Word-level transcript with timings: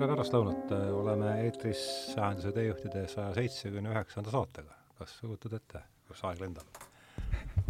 tere 0.00 0.14
pärastlõunat, 0.14 0.70
oleme 0.96 1.32
eetris 1.44 1.80
Sahenduse 2.14 2.54
teejuhtide 2.56 3.02
saja 3.10 3.34
seitsmekümne 3.36 3.90
üheksanda 3.92 4.32
saatega. 4.32 4.72
kas 4.96 5.12
sa 5.18 5.26
kujutad 5.26 5.56
ette, 5.58 5.82
kus 6.08 6.22
aeg 6.24 6.40
lendab? 6.40 6.78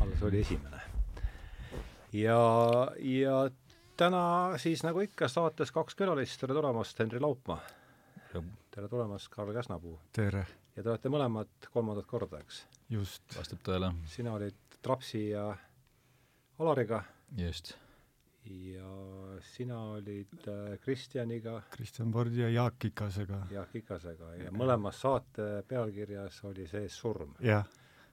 alles 0.05 0.23
oli 0.23 0.45
esimene. 0.45 0.79
ja, 2.15 2.39
ja 3.03 3.35
täna 3.99 4.23
siis 4.63 4.85
nagu 4.87 5.03
ikka 5.03 5.27
saates 5.27 5.75
kaks 5.75 5.99
külalist, 5.99 6.39
tere 6.39 6.55
tulemast, 6.55 7.03
Henri 7.03 7.19
Laupmaa. 7.19 7.59
tere 8.71 8.89
tulemast, 8.89 9.29
Karl 9.35 9.51
Käsnapuu. 9.57 9.99
tere! 10.13 10.47
ja 10.77 10.85
te 10.85 10.89
olete 10.95 11.11
mõlemad 11.11 11.71
kolmandat 11.75 12.07
korda, 12.07 12.45
eks? 12.47 12.63
just. 12.95 13.27
vastab 13.35 13.67
tõele. 13.67 13.91
sina 14.07 14.39
olid 14.39 14.79
Trapsi 14.79 15.33
ja 15.33 15.49
Alariga. 16.63 17.03
just 17.35 17.75
ja 18.45 18.80
sina 19.61 19.81
olid 19.93 20.49
äh, 20.49 20.79
Kristjaniga 20.81 21.63
Kristjan 21.71 22.13
Pordi 22.13 22.41
ja 22.41 22.49
Jaak 22.49 22.85
Ikasega. 22.85 23.43
Jaak 23.53 23.75
Ikasega 23.77 24.33
ja 24.41 24.53
mõlemas 24.57 25.03
saate 25.05 25.49
pealkirjas 25.69 26.39
oli 26.49 26.65
sees 26.71 26.97
surm. 26.97 27.35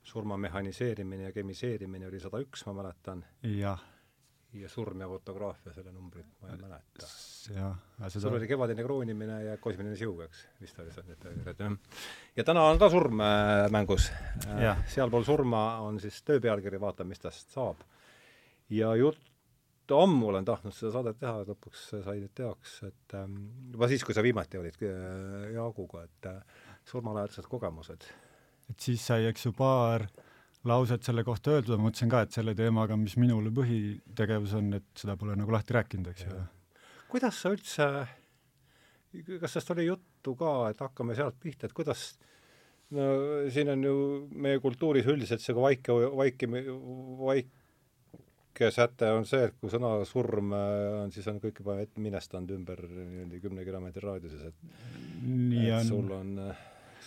surma 0.03 0.37
mehhaniseerimine 0.37 1.29
ja 1.29 1.31
kemiseerimine 1.35 2.07
oli 2.07 2.19
sada 2.19 2.41
üks, 2.43 2.65
ma 2.67 2.73
mäletan. 2.81 3.23
jah. 3.43 3.79
ja 4.53 4.69
surm 4.69 5.01
ja 5.01 5.07
fotograafia, 5.07 5.71
selle 5.73 5.91
numbrit 5.91 6.27
ma 6.41 6.51
ei 6.51 6.59
mäleta. 6.65 7.07
jah. 7.55 7.79
Seda... 8.09 8.19
sul 8.19 8.35
oli 8.35 8.47
kevadine 8.47 8.83
kroonimine 8.83 9.39
ja 9.43 9.55
kosmiline 9.57 9.95
siug, 9.95 10.21
eks, 10.27 10.43
vist 10.61 10.83
oli 10.83 10.91
see 10.91 11.07
need 11.07 11.23
pealkirjad, 11.23 11.63
jah. 11.63 12.03
ja 12.35 12.47
täna 12.51 12.67
on 12.73 12.79
ka 12.83 12.91
surm 12.91 13.23
äh, 13.23 13.69
mängus. 13.71 14.11
sealpool 14.97 15.23
surma 15.23 15.63
on 15.87 16.03
siis 16.03 16.19
töö 16.27 16.43
pealkiri, 16.43 16.81
vaatame, 16.81 17.15
mis 17.15 17.23
tast 17.23 17.55
saab. 17.55 17.87
ja 18.69 18.95
jutt 18.99 19.36
ammu 19.95 20.29
olen 20.31 20.45
tahtnud 20.47 20.75
seda 20.75 20.91
saadet 20.95 21.19
teha, 21.21 21.43
lõpuks 21.47 21.83
sai 21.91 22.19
nüüd 22.21 22.33
teoks, 22.37 22.77
et 22.87 23.17
ähm, 23.17 23.37
juba 23.73 23.89
siis, 23.91 24.03
kui 24.05 24.15
sa 24.15 24.23
viimati 24.25 24.59
olid 24.59 24.79
äh, 24.83 25.51
Jaaguga, 25.55 26.03
et 26.07 26.29
äh, 26.31 26.63
surmalähedased 26.87 27.47
kogemused. 27.51 28.07
et 28.67 28.79
siis 28.83 29.05
sai, 29.05 29.25
eks 29.29 29.47
ju, 29.47 29.53
paar 29.55 30.07
lauset 30.67 31.03
selle 31.07 31.23
kohta 31.23 31.55
öeldud, 31.55 31.77
ma 31.77 31.87
mõtlesin 31.87 32.11
ka, 32.11 32.25
et 32.25 32.35
selle 32.35 32.55
teemaga, 32.57 32.97
mis 32.99 33.15
minule 33.19 33.51
põhitegevus 33.55 34.55
on, 34.59 34.71
et 34.79 34.87
seda 34.99 35.15
pole 35.19 35.37
nagu 35.39 35.53
lahti 35.53 35.75
rääkinud, 35.77 36.11
eks 36.11 36.27
ju. 36.27 36.39
kuidas 37.11 37.41
sa 37.41 37.51
üldse, 37.55 37.91
kas 39.39 39.53
sellest 39.53 39.75
oli 39.75 39.87
juttu 39.87 40.35
ka, 40.39 40.57
et 40.71 40.81
hakkame 40.83 41.15
sealt 41.15 41.39
pihta, 41.39 41.69
et 41.69 41.77
kuidas 41.77 42.09
no 42.95 43.07
siin 43.51 43.71
on 43.73 43.83
ju 43.83 43.95
meie 44.31 44.59
kultuuris 44.63 45.07
üldiselt 45.11 45.43
see 45.43 45.55
vaike, 45.55 45.95
vaiki, 46.15 46.49
vaik, 47.19 47.51
säte 48.73 49.09
on 49.13 49.25
see, 49.27 49.47
et 49.47 49.57
kui 49.61 49.71
sõna 49.71 49.91
surm 50.07 50.53
äh, 50.55 51.01
on, 51.03 51.11
siis 51.13 51.27
on 51.31 51.41
kõik 51.43 51.61
juba 51.61 51.77
minestanud 52.01 52.55
ümber 52.57 52.81
niimoodi 52.87 53.41
kümne 53.43 53.65
kilomeetri 53.67 54.03
raadiuses, 54.03 54.49
et 54.49 55.27
nii 55.27 55.69
et 55.69 55.77
on. 55.79 55.87
sul 55.91 56.11
on, 56.15 56.31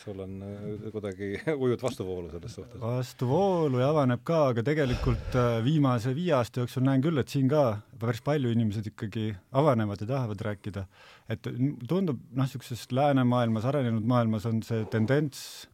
sul 0.01 0.23
on 0.25 0.37
äh, 0.47 0.87
kuidagi, 0.95 1.33
ujud 1.65 1.83
vastuvoolu 1.83 2.31
selles 2.33 2.57
suhtes? 2.59 2.81
vastuvoolu 2.83 3.83
ja 3.83 3.91
avaneb 3.95 4.25
ka, 4.27 4.43
aga 4.55 4.65
tegelikult 4.67 5.37
äh, 5.39 5.59
viimase 5.67 6.15
viie 6.17 6.35
aasta 6.39 6.65
jooksul 6.65 6.87
näen 6.87 7.05
küll, 7.05 7.21
et 7.21 7.33
siin 7.33 7.51
ka 7.51 7.65
päris 8.01 8.23
palju 8.25 8.53
inimesed 8.55 8.93
ikkagi 8.93 9.29
avanevad 9.61 10.01
ja 10.01 10.11
tahavad 10.15 10.47
rääkida. 10.51 10.87
et 11.31 11.45
tundub, 11.89 12.23
noh, 12.33 12.47
niisuguses 12.47 12.89
läänemaailmas, 12.97 13.69
arenenud 13.69 14.09
maailmas 14.09 14.49
on 14.49 14.65
see 14.67 14.87
tendents 14.93 15.69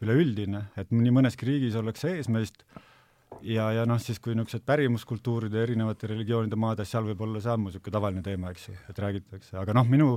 üleüldine, 0.00 0.66
et 0.80 0.92
nii 0.94 1.12
mõneski 1.12 1.48
riigis 1.48 1.76
ollakse 1.76 2.14
eesmeist 2.16 2.64
ja, 3.46 3.70
ja 3.74 3.86
noh, 3.88 4.00
siis 4.02 4.20
kui 4.22 4.34
niisugused 4.36 4.64
pärimuskultuuride 4.68 5.62
erinevate 5.62 6.10
religioonide 6.10 6.58
maades, 6.60 6.90
seal 6.90 7.06
võib 7.08 7.24
olla 7.26 7.42
see 7.42 7.52
ammu 7.54 7.70
niisugune 7.70 7.96
tavaline 7.96 8.22
teema, 8.26 8.52
eks 8.54 8.68
ju, 8.68 8.76
et 8.90 9.02
räägitakse, 9.04 9.56
aga 9.60 9.74
noh, 9.76 9.88
minu 9.88 10.12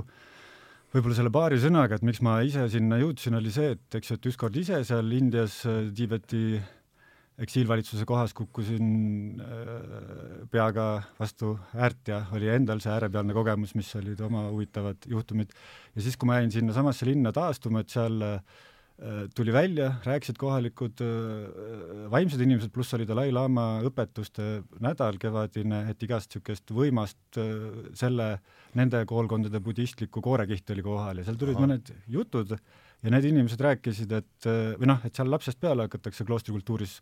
võib-olla 0.94 1.18
selle 1.18 1.32
paari 1.34 1.58
sõnaga, 1.62 1.98
et 1.98 2.06
miks 2.06 2.22
ma 2.24 2.38
ise 2.46 2.68
sinna 2.72 3.00
jõudsin, 3.00 3.38
oli 3.40 3.52
see, 3.54 3.74
et 3.76 3.98
eks 3.98 4.12
ju, 4.12 4.18
et 4.20 4.30
ükskord 4.32 4.56
ise 4.60 4.80
seal 4.86 5.12
Indias 5.16 5.60
Tiibeti 5.64 6.46
eksiilvalitsuse 7.44 8.04
kohas 8.06 8.30
kukkusin 8.38 9.40
äh, 9.42 10.44
peaga 10.52 10.84
vastu 11.18 11.56
äärt 11.74 12.12
ja 12.12 12.20
oli 12.36 12.46
endal 12.52 12.78
see 12.82 12.92
äärepealne 12.94 13.34
kogemus, 13.34 13.72
mis 13.74 13.90
olid 13.98 14.20
oma 14.22 14.44
huvitavad 14.52 15.08
juhtumid. 15.10 15.50
ja 15.96 16.04
siis, 16.04 16.14
kui 16.14 16.30
ma 16.30 16.38
jäin 16.38 16.54
sinnasamasse 16.54 17.08
linna 17.10 17.34
taastuma, 17.34 17.82
et 17.82 17.90
seal 17.90 18.22
äh, 18.22 18.38
Äh, 18.38 18.73
tuli 19.34 19.52
välja, 19.52 19.88
rääkisid 20.06 20.36
kohalikud 20.38 21.00
äh, 21.02 22.10
vaimsed 22.12 22.40
inimesed, 22.40 22.70
pluss 22.74 22.94
oli 22.94 23.06
Dalai-laama 23.08 23.82
õpetuste 23.88 24.62
nädal 24.84 25.18
kevadine, 25.18 25.80
et 25.90 26.02
igast 26.06 26.30
niisugust 26.30 26.70
võimast 26.70 27.40
äh, 27.42 27.90
selle, 27.98 28.28
nende 28.78 29.02
koolkondade 29.10 29.58
budistlikku 29.64 30.22
koorekihti 30.22 30.76
oli 30.76 30.86
kohal 30.86 31.18
ja 31.18 31.26
seal 31.26 31.38
tulid 31.40 31.58
Aha. 31.58 31.66
mõned 31.66 31.90
jutud 32.06 32.54
ja 32.54 33.12
need 33.12 33.26
inimesed 33.32 33.60
rääkisid, 33.66 34.14
et 34.14 34.46
või 34.78 34.88
noh, 34.88 35.02
et 35.04 35.14
seal 35.14 35.28
lapsest 35.30 35.58
peale 35.60 35.88
hakatakse 35.88 36.24
kloostrikultuuris 36.24 37.00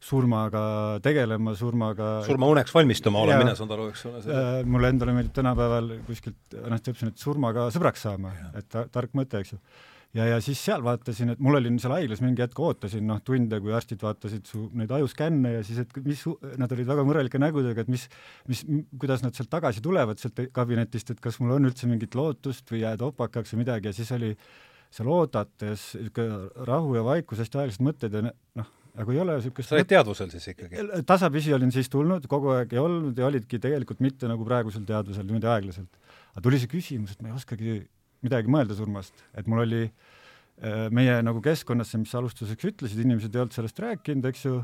surmaga 0.00 0.62
tegelema, 1.04 1.52
surmaga 1.58 2.10
surmauneks 2.24 2.72
valmistuma 2.72 3.20
olen 3.24 3.42
mina 3.42 3.56
saanud 3.56 3.74
aru, 3.76 3.88
eks 3.92 4.04
ole 4.08 4.20
äh,. 4.24 4.50
mulle 4.64 4.92
endale 4.92 5.16
meeldib 5.16 5.34
tänapäeval 5.36 5.90
kuskilt 6.06 6.56
õppisin, 6.56 7.12
et 7.12 7.20
surmaga 7.20 7.66
sõbraks 7.74 8.06
saama, 8.06 8.32
et 8.56 8.68
ta, 8.72 8.86
tark 8.92 9.16
mõte, 9.16 9.42
eks 9.42 9.56
ju 9.56 9.60
ja, 10.16 10.26
ja 10.26 10.38
siis 10.42 10.60
seal 10.64 10.82
vaatasin, 10.84 11.34
et 11.34 11.42
mul 11.42 11.58
oli 11.58 11.72
seal 11.82 11.94
haiglas 11.94 12.22
mingi 12.24 12.42
hetk 12.42 12.58
ootasin 12.62 13.06
noh, 13.06 13.20
tunde, 13.26 13.60
kui 13.62 13.74
arstid 13.76 14.02
vaatasid 14.02 14.48
su 14.50 14.64
neid 14.76 14.90
ajuskänne 14.96 15.54
ja 15.58 15.60
siis, 15.66 15.82
et 15.84 16.00
mis, 16.06 16.24
nad 16.60 16.72
olid 16.74 16.88
väga 16.88 17.04
murelike 17.06 17.40
nägudega, 17.42 17.84
et 17.84 17.92
mis, 17.92 18.08
mis, 18.50 18.64
kuidas 19.00 19.24
nad 19.26 19.36
sealt 19.36 19.52
tagasi 19.52 19.84
tulevad 19.84 20.22
sealt 20.22 20.42
kabinetist, 20.56 21.14
et 21.14 21.22
kas 21.22 21.38
mul 21.42 21.54
on 21.58 21.70
üldse 21.70 21.90
mingit 21.90 22.16
lootust 22.18 22.72
või 22.72 22.82
jääd 22.84 23.06
opakaks 23.06 23.54
või 23.54 23.64
midagi 23.64 23.90
ja 23.90 23.96
siis 23.96 24.10
oli 24.16 24.34
seal 24.90 25.10
oodates 25.10 25.92
niisugune 25.94 26.66
rahu 26.66 26.96
ja 26.98 27.06
vaikus, 27.06 27.44
hästi 27.44 27.62
aeglased 27.62 27.86
mõtted 27.86 28.16
ja 28.16 28.24
noh, 28.26 28.72
nagu 28.98 29.14
ei 29.14 29.22
ole 29.22 29.38
niisugust 29.38 29.70
sa 29.70 29.78
olid 29.78 29.90
teadvusel 29.92 30.32
siis 30.32 30.50
ikkagi? 30.50 30.82
tasapisi 31.06 31.54
olin 31.54 31.70
siis 31.74 31.90
tulnud, 31.92 32.26
kogu 32.30 32.50
aeg 32.56 32.74
ei 32.74 32.82
olnud 32.82 33.18
ja 33.18 33.28
olidki 33.30 33.62
tegelikult 33.62 34.02
mitte 34.02 34.30
nagu 34.30 34.46
praegusel 34.48 34.82
teadvusel 34.88 35.28
niimoodi 35.28 35.50
aeglaselt. 35.54 36.02
aga 36.34 36.42
tuli 36.42 36.58
see 36.58 36.74
küsimus, 36.74 37.14
et 37.14 37.22
ma 37.22 37.30
ei 37.30 37.38
oskagi 37.38 37.78
midagi 38.24 38.52
mõelda 38.52 38.76
surmast, 38.76 39.24
et 39.36 39.48
mul 39.50 39.64
oli 39.64 39.84
äh, 39.86 40.88
meie 40.94 41.16
nagu 41.24 41.40
keskkonnas, 41.44 41.94
mis 42.00 42.12
sa 42.12 42.20
alustuseks 42.20 42.68
ütlesid, 42.72 43.00
inimesed 43.04 43.34
ei 43.34 43.44
olnud 43.44 43.56
sellest 43.56 43.80
rääkinud, 43.80 44.28
eks 44.30 44.46
ju, 44.46 44.60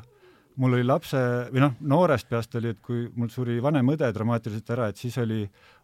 mul 0.61 0.79
oli 0.79 0.87
lapse 0.87 1.19
või 1.53 1.65
noh, 1.65 1.75
noorest 1.89 2.29
peast 2.31 2.55
oli, 2.61 2.75
et 2.75 2.81
kui 2.85 3.07
mul 3.17 3.33
suri 3.33 3.59
vanem 3.65 3.93
õde 3.93 4.09
dramaatiliselt 4.17 4.73
ära, 4.77 4.91
et 4.93 5.01
siis 5.01 5.17
oli, 5.21 5.43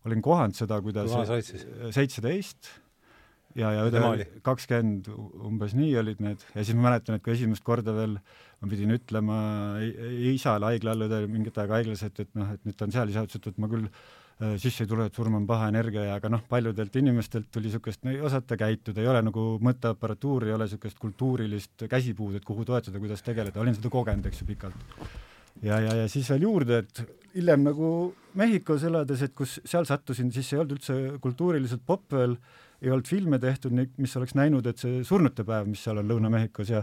olin 0.08 0.24
kohanud 0.24 0.56
seda, 0.56 0.80
kuidas 0.84 1.12
seitseteist. 1.96 2.72
Ja, 3.52 3.68
ja 3.76 3.82
õde 3.84 4.00
oli? 4.00 4.24
kakskümmend, 4.40 5.10
umbes 5.44 5.74
nii 5.76 5.90
olid 6.00 6.22
need, 6.24 6.40
ja 6.54 6.62
siis 6.64 6.72
ma 6.72 6.86
mäletan, 6.86 7.18
et 7.18 7.24
kui 7.24 7.34
esimest 7.34 7.60
korda 7.66 7.92
veel 7.92 8.14
ma 8.16 8.68
pidin 8.70 8.94
ütlema 8.94 9.36
isale 10.32 10.70
haigla 10.70 10.94
all, 10.94 11.04
õde 11.04 11.18
oli 11.18 11.28
mingit 11.34 11.60
aega 11.60 11.76
haiglas, 11.76 12.00
et, 12.06 12.22
et 12.24 12.30
noh, 12.32 12.48
et 12.54 12.64
nüüd 12.64 12.78
ta 12.78 12.88
on 12.88 12.94
seal, 12.94 13.12
isa 13.12 13.26
ütles, 13.28 13.52
et 13.52 13.60
ma 13.60 13.68
küll 13.68 13.90
Äh, 13.92 14.31
sisse 14.58 14.84
ei 14.84 14.90
tule, 14.90 15.06
et 15.06 15.16
surm 15.16 15.36
on 15.38 15.46
paha 15.46 15.68
energia 15.70 16.04
ja 16.06 16.14
aga 16.18 16.30
noh, 16.32 16.42
paljudelt 16.48 16.96
inimestelt 16.98 17.50
tuli 17.52 17.68
niisugust, 17.68 18.02
no 18.06 18.12
ei 18.12 18.20
osata 18.24 18.56
käituda, 18.58 19.02
ei 19.02 19.10
ole 19.10 19.20
nagu 19.26 19.44
mõtteaparatuuri, 19.62 20.50
ei 20.50 20.56
ole 20.56 20.66
niisugust 20.68 20.98
kultuurilist 21.02 21.86
käsipuud, 21.90 22.38
et 22.38 22.46
kuhu 22.46 22.66
toetada, 22.68 23.00
kuidas 23.02 23.24
tegeleda, 23.26 23.60
olin 23.62 23.76
seda 23.76 23.92
kogenud, 23.92 24.26
eks 24.30 24.42
ju, 24.42 24.48
pikalt. 24.48 24.96
ja, 25.62 25.78
ja, 25.78 25.94
ja 26.02 26.08
siis 26.10 26.30
veel 26.32 26.48
juurde, 26.48 26.82
et 26.82 27.04
hiljem 27.36 27.68
nagu 27.68 27.92
Mehhikos 28.38 28.86
elades, 28.88 29.20
et 29.22 29.34
kus 29.36 29.58
seal 29.68 29.84
sattusin, 29.88 30.30
siis 30.32 30.52
ei 30.54 30.62
olnud 30.62 30.78
üldse 30.78 30.94
kultuuriliselt 31.20 31.82
popp 31.86 32.14
veel, 32.16 32.38
ei 32.82 32.90
olnud 32.90 33.06
filme 33.06 33.38
tehtud, 33.38 33.74
mis 33.76 34.16
oleks 34.18 34.34
näinud, 34.34 34.66
et 34.66 34.80
see 34.80 35.02
surnute 35.06 35.44
päev, 35.46 35.68
mis 35.68 35.82
seal 35.84 36.00
on 36.00 36.08
Lõuna-Mehhikos 36.08 36.72
ja 36.72 36.82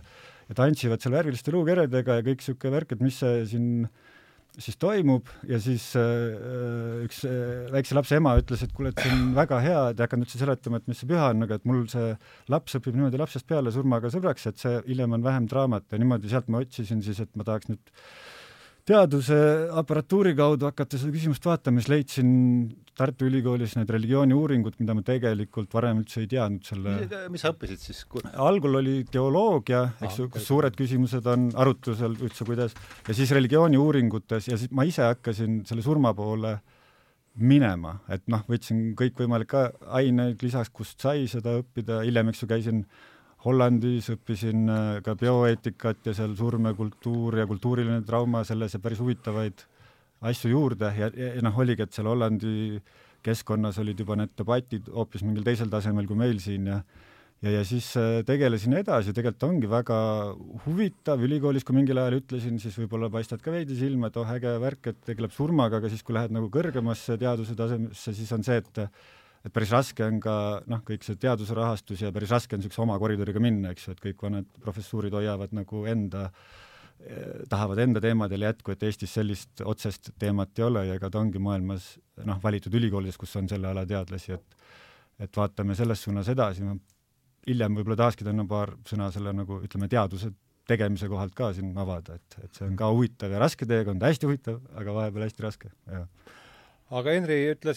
ja 0.49 0.55
tantsivad 0.57 1.01
seal 1.01 1.13
värviliste 1.13 1.51
luukeredega 1.53 2.15
ja 2.17 2.23
kõik 2.25 2.39
niisugune 2.41 2.73
värk, 2.73 2.95
et 2.95 3.01
mis 3.05 3.19
see 3.21 3.43
siin 3.51 3.67
äh, 3.85 4.08
siis 4.57 4.77
toimub 4.81 5.29
ja 5.47 5.59
siis 5.61 5.91
äh, 5.99 7.03
üks 7.05 7.21
äh, 7.27 7.69
väikse 7.73 7.97
lapse 7.97 8.17
ema 8.17 8.33
ütles, 8.39 8.63
et 8.65 8.73
kuule, 8.75 8.91
et 8.93 9.03
see 9.03 9.13
on 9.13 9.29
väga 9.37 9.59
hea, 9.63 9.83
et 9.91 10.01
ei 10.01 10.07
hakanud 10.07 10.27
üldse 10.27 10.41
seletama, 10.41 10.81
et 10.81 10.89
mis 10.89 10.99
see 10.99 11.09
püha 11.09 11.29
on, 11.33 11.45
aga 11.45 11.59
et 11.59 11.67
mul 11.69 11.85
see 11.91 12.09
laps 12.51 12.79
õpib 12.79 12.97
niimoodi 12.97 13.21
lapsest 13.21 13.47
peale 13.49 13.73
surmaga 13.75 14.11
sõbraks, 14.13 14.49
et 14.49 14.59
see 14.61 14.81
hiljem 14.89 15.15
on 15.19 15.25
vähem 15.25 15.47
draamat 15.51 15.87
ja 15.93 16.01
niimoodi 16.01 16.31
sealt 16.31 16.49
ma 16.51 16.63
otsisin 16.65 17.03
siis, 17.05 17.21
et 17.23 17.31
ma 17.39 17.47
tahaks 17.47 17.71
nüüd 17.71 17.93
teaduse 18.89 19.37
aparatuuri 19.77 20.33
kaudu 20.37 20.67
hakata 20.69 20.97
seda 20.99 21.13
küsimust 21.13 21.45
vaatama, 21.45 21.81
siis 21.81 21.91
leidsin 21.93 22.31
Tartu 22.99 23.29
Ülikoolis 23.29 23.77
need 23.77 23.91
religiooniuuringud, 23.93 24.75
mida 24.81 24.95
ma 24.97 25.03
tegelikult 25.07 25.71
varem 25.71 26.01
üldse 26.01 26.23
ei 26.23 26.27
teadnud 26.31 26.65
selle 26.67 26.95
mis 27.31 27.45
sa 27.45 27.53
õppisid 27.53 27.83
siis? 27.83 28.01
algul 28.33 28.81
oli 28.81 28.95
teoloogia, 29.11 29.85
eks 30.03 30.19
ju, 30.19 30.27
kus 30.33 30.49
suured 30.49 30.75
küsimused 30.79 31.29
on 31.31 31.47
arutlusel 31.55 32.17
üldse, 32.17 32.47
kuidas, 32.47 32.75
ja 33.07 33.15
siis 33.15 33.31
religiooniuuringutes 33.37 34.51
ja 34.51 34.59
siis 34.59 34.73
ma 34.75 34.87
ise 34.89 35.05
hakkasin 35.05 35.61
selle 35.69 35.85
surma 35.85 36.11
poole 36.17 36.57
minema, 37.39 37.93
et 38.11 38.25
noh, 38.27 38.43
võtsin 38.49 38.91
kõikvõimalikke 38.99 39.63
aineid 39.95 40.43
lisaks, 40.43 40.73
kust 40.75 40.99
sai 40.99 41.23
seda 41.31 41.55
õppida, 41.61 42.01
hiljem, 42.03 42.33
eks 42.33 42.43
ju, 42.43 42.49
käisin 42.51 42.83
Hollandis, 43.45 44.09
õppisin 44.15 44.65
äh, 44.67 44.87
ka 45.03 45.15
bioeetikat 45.19 46.09
ja 46.09 46.15
seal 46.17 46.35
surmekultuur 46.39 47.39
ja 47.39 47.47
kultuuriline 47.47 48.01
trauma, 48.07 48.43
selles 48.47 48.75
ja 48.75 48.81
päris 48.83 48.99
huvitavaid 48.99 49.63
asju 50.29 50.51
juurde. 50.51 50.91
Ja, 50.97 51.11
ja, 51.15 51.35
ja 51.37 51.45
noh, 51.45 51.61
oligi, 51.63 51.85
et 51.85 51.95
seal 51.95 52.09
Hollandi 52.11 52.81
keskkonnas 53.23 53.79
olid 53.79 53.99
juba 53.99 54.15
need 54.19 54.31
debatid 54.39 54.87
hoopis 54.95 55.23
mingil 55.27 55.43
teisel 55.47 55.71
tasemel 55.71 56.07
kui 56.07 56.19
meil 56.19 56.39
siin 56.43 56.67
ja 56.71 56.81
ja, 57.43 57.53
ja 57.53 57.61
siis 57.67 57.87
äh, 57.99 58.19
tegelesin 58.27 58.75
edasi, 58.79 59.13
tegelikult 59.15 59.45
ongi 59.47 59.69
väga 59.71 59.99
huvitav, 60.65 61.21
ülikoolis, 61.23 61.63
kui 61.67 61.77
mingil 61.77 62.01
ajal 62.01 62.19
ütlesin, 62.19 62.59
siis 62.61 62.75
võib-olla 62.81 63.07
paistad 63.13 63.43
ka 63.43 63.53
veidi 63.53 63.77
silma, 63.79 64.09
et 64.09 64.19
oh, 64.19 64.33
äge 64.35 64.55
värk, 64.61 64.91
et 64.91 64.99
tegeleb 65.07 65.35
surmaga, 65.35 65.79
aga 65.79 65.91
siis, 65.91 66.03
kui 66.03 66.17
lähed 66.17 66.35
nagu 66.35 66.51
kõrgemasse 66.51 67.15
teaduse 67.21 67.55
tasemesse, 67.59 68.15
siis 68.17 68.35
on 68.35 68.43
see, 68.47 68.59
et 68.59 68.83
et 69.45 69.53
päris 69.55 69.73
raske 69.73 70.05
on 70.05 70.19
ka 70.23 70.33
noh, 70.69 70.81
kõik 70.85 71.05
see 71.05 71.19
teaduse 71.19 71.55
rahastus 71.57 72.03
ja 72.03 72.11
päris 72.15 72.33
raske 72.33 72.55
on 72.55 72.63
niisuguse 72.63 72.83
oma 72.83 72.97
koridoriga 73.01 73.41
minna, 73.43 73.73
eks 73.73 73.87
ju, 73.87 73.95
et 73.95 74.03
kõik 74.09 74.25
vanad 74.27 74.49
professuurid 74.63 75.15
hoiavad 75.15 75.55
nagu 75.55 75.85
enda 75.89 76.25
eh, 76.27 77.45
tahavad 77.51 77.83
enda 77.85 78.03
teemadel 78.03 78.47
jätku, 78.49 78.75
et 78.75 78.83
Eestis 78.89 79.15
sellist 79.15 79.63
otsest 79.63 80.11
teemat 80.19 80.59
ei 80.59 80.67
ole 80.67 80.85
ja 80.89 80.99
ega 80.99 81.11
ta 81.11 81.21
ongi 81.23 81.41
maailmas 81.43 81.93
noh, 82.25 82.41
valitud 82.43 82.75
ülikoolides, 82.75 83.19
kus 83.19 83.35
on 83.39 83.49
selle 83.51 83.71
ala 83.71 83.87
teadlasi, 83.89 84.39
et 84.39 84.57
et 85.19 85.35
vaatame 85.35 85.75
selles 85.75 85.99
suunas 85.99 86.29
edasi, 86.31 86.63
ma 86.63 86.77
hiljem 87.47 87.75
võib-olla 87.75 87.97
tahakski 87.99 88.23
täna 88.23 88.45
paar 88.47 88.71
sõna 88.87 89.09
selle 89.11 89.33
nagu 89.35 89.57
ütleme, 89.65 89.89
teaduse 89.91 90.31
tegemise 90.69 91.09
kohalt 91.11 91.33
ka 91.37 91.49
siin 91.57 91.73
avada, 91.81 92.19
et, 92.19 92.37
et 92.43 92.59
see 92.59 92.67
on 92.67 92.77
ka 92.79 92.91
huvitav 92.93 93.33
ja 93.33 93.41
raske 93.41 93.67
teekond, 93.69 94.05
hästi 94.05 94.29
huvitav, 94.29 94.61
aga 94.79 94.95
vahepeal 94.95 95.25
hästi 95.25 95.45
raske, 95.45 95.71
jah. 95.89 96.05
aga 97.01 97.17
Henri, 97.17 97.41
ütle 97.55 97.75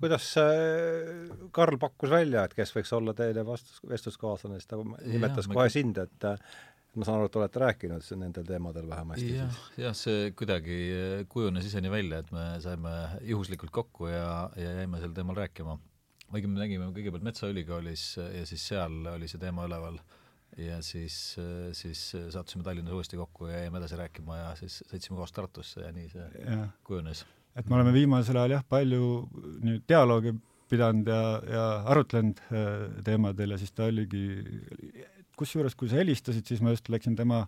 kuidas 0.00 0.28
Karl 1.54 1.80
pakkus 1.80 2.12
välja, 2.12 2.44
et 2.44 2.54
kes 2.58 2.74
võiks 2.76 2.92
olla 2.96 3.14
teile 3.16 3.46
vastus, 3.46 3.80
vestluskaaslane, 3.88 4.60
siis 4.60 4.70
ta 4.70 4.78
nimetas 4.80 5.48
ja, 5.48 5.54
kohe 5.54 5.66
ma... 5.66 5.72
sind, 5.72 6.00
et 6.02 6.28
ma 6.94 7.06
saan 7.06 7.18
aru, 7.18 7.30
et 7.30 7.38
olete 7.40 7.62
rääkinud 7.62 8.10
nendel 8.20 8.46
teemadel 8.46 8.86
vähemasti. 8.90 9.32
jah, 9.34 9.64
jah, 9.80 9.96
see 9.98 10.30
kuidagi 10.38 10.76
kujunes 11.30 11.66
ise 11.66 11.82
nii 11.82 11.94
välja, 11.94 12.20
et 12.22 12.30
me 12.34 12.44
saime 12.62 12.94
juhuslikult 13.26 13.74
kokku 13.74 14.10
ja, 14.12 14.28
ja 14.60 14.76
jäime 14.80 15.02
sel 15.02 15.16
teemal 15.16 15.38
rääkima 15.38 15.78
õigemini 16.34 16.62
nägime 16.62 16.90
kõigepealt 16.94 17.24
Metsaülikoolis 17.26 18.04
ja 18.18 18.44
siis 18.48 18.66
seal 18.70 19.04
oli 19.12 19.28
see 19.30 19.40
teema 19.42 19.66
üleval 19.68 19.98
ja 20.60 20.78
siis, 20.86 21.16
siis 21.74 22.02
sattusime 22.34 22.64
Tallinnas 22.66 22.94
uuesti 22.94 23.18
kokku 23.18 23.48
ja 23.50 23.64
jäime 23.64 23.80
edasi 23.82 23.98
rääkima 23.98 24.38
ja 24.38 24.50
siis 24.58 24.80
sõitsime 24.90 25.18
koos 25.18 25.34
Tartusse 25.34 25.82
ja 25.86 25.92
nii 25.94 26.10
see 26.12 26.28
ja. 26.44 26.68
kujunes. 26.86 27.24
Et 27.54 27.68
me 27.68 27.78
oleme 27.78 27.92
viimasel 27.94 28.38
ajal 28.40 28.58
jah, 28.58 28.66
palju 28.68 29.10
nüüd 29.62 29.84
dialoogi 29.88 30.34
pidanud 30.70 31.08
ja, 31.08 31.20
ja 31.50 31.64
arutlenud 31.92 32.40
äh, 32.48 32.72
teemadel 33.06 33.54
ja 33.54 33.60
siis 33.60 33.72
ta 33.76 33.88
oligi, 33.90 34.24
kusjuures 35.38 35.76
kui 35.78 35.90
sa 35.90 36.00
helistasid, 36.00 36.46
siis 36.48 36.62
ma 36.64 36.74
just 36.74 36.88
läksin 36.92 37.16
tema 37.18 37.44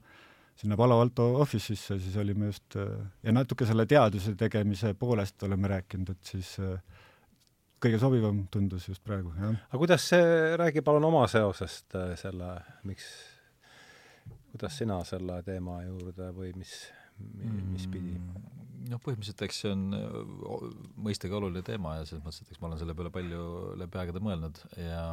sinna 0.57 0.77
Palo 0.79 0.99
Alto 1.03 1.27
office'isse, 1.43 1.99
siis 2.01 2.17
olime 2.21 2.51
just 2.51 2.79
äh, 2.81 2.93
ja 3.27 3.35
natuke 3.35 3.69
selle 3.69 3.87
teaduse 3.89 4.37
tegemise 4.39 4.95
poolest 4.99 5.43
oleme 5.49 5.71
rääkinud, 5.75 6.13
et 6.15 6.33
siis 6.35 6.55
äh, 6.63 6.77
kõige 7.83 8.01
sobivam 8.01 8.45
tundus 8.53 8.89
just 8.89 9.05
praegu, 9.05 9.33
jah. 9.37 9.57
aga 9.69 9.81
kuidas 9.81 10.11
see, 10.13 10.29
räägi 10.61 10.85
palun 10.85 11.09
oma 11.11 11.27
seosest 11.31 11.97
selle, 12.21 12.53
miks, 12.89 13.09
kuidas 14.53 14.79
sina 14.81 15.03
selle 15.09 15.43
teema 15.47 15.83
juurde 15.85 16.31
või 16.37 16.55
mis, 16.57 16.73
mis 17.19 17.87
pidi? 17.93 18.19
Noh, 18.87 19.01
põhimõtteliselt 19.03 19.43
eks 19.43 19.65
see 19.65 19.73
on 19.75 19.87
mõistagi 21.03 21.35
oluline 21.35 21.65
teema 21.67 21.97
ja 21.99 22.05
selles 22.07 22.23
mõttes, 22.23 22.45
et 22.45 22.53
eks 22.53 22.61
ma 22.63 22.69
olen 22.69 22.79
selle 22.83 22.95
peale 22.95 23.11
palju 23.15 23.47
läbi 23.81 23.99
aegade 23.99 24.23
mõelnud 24.23 24.61
ja 24.79 25.09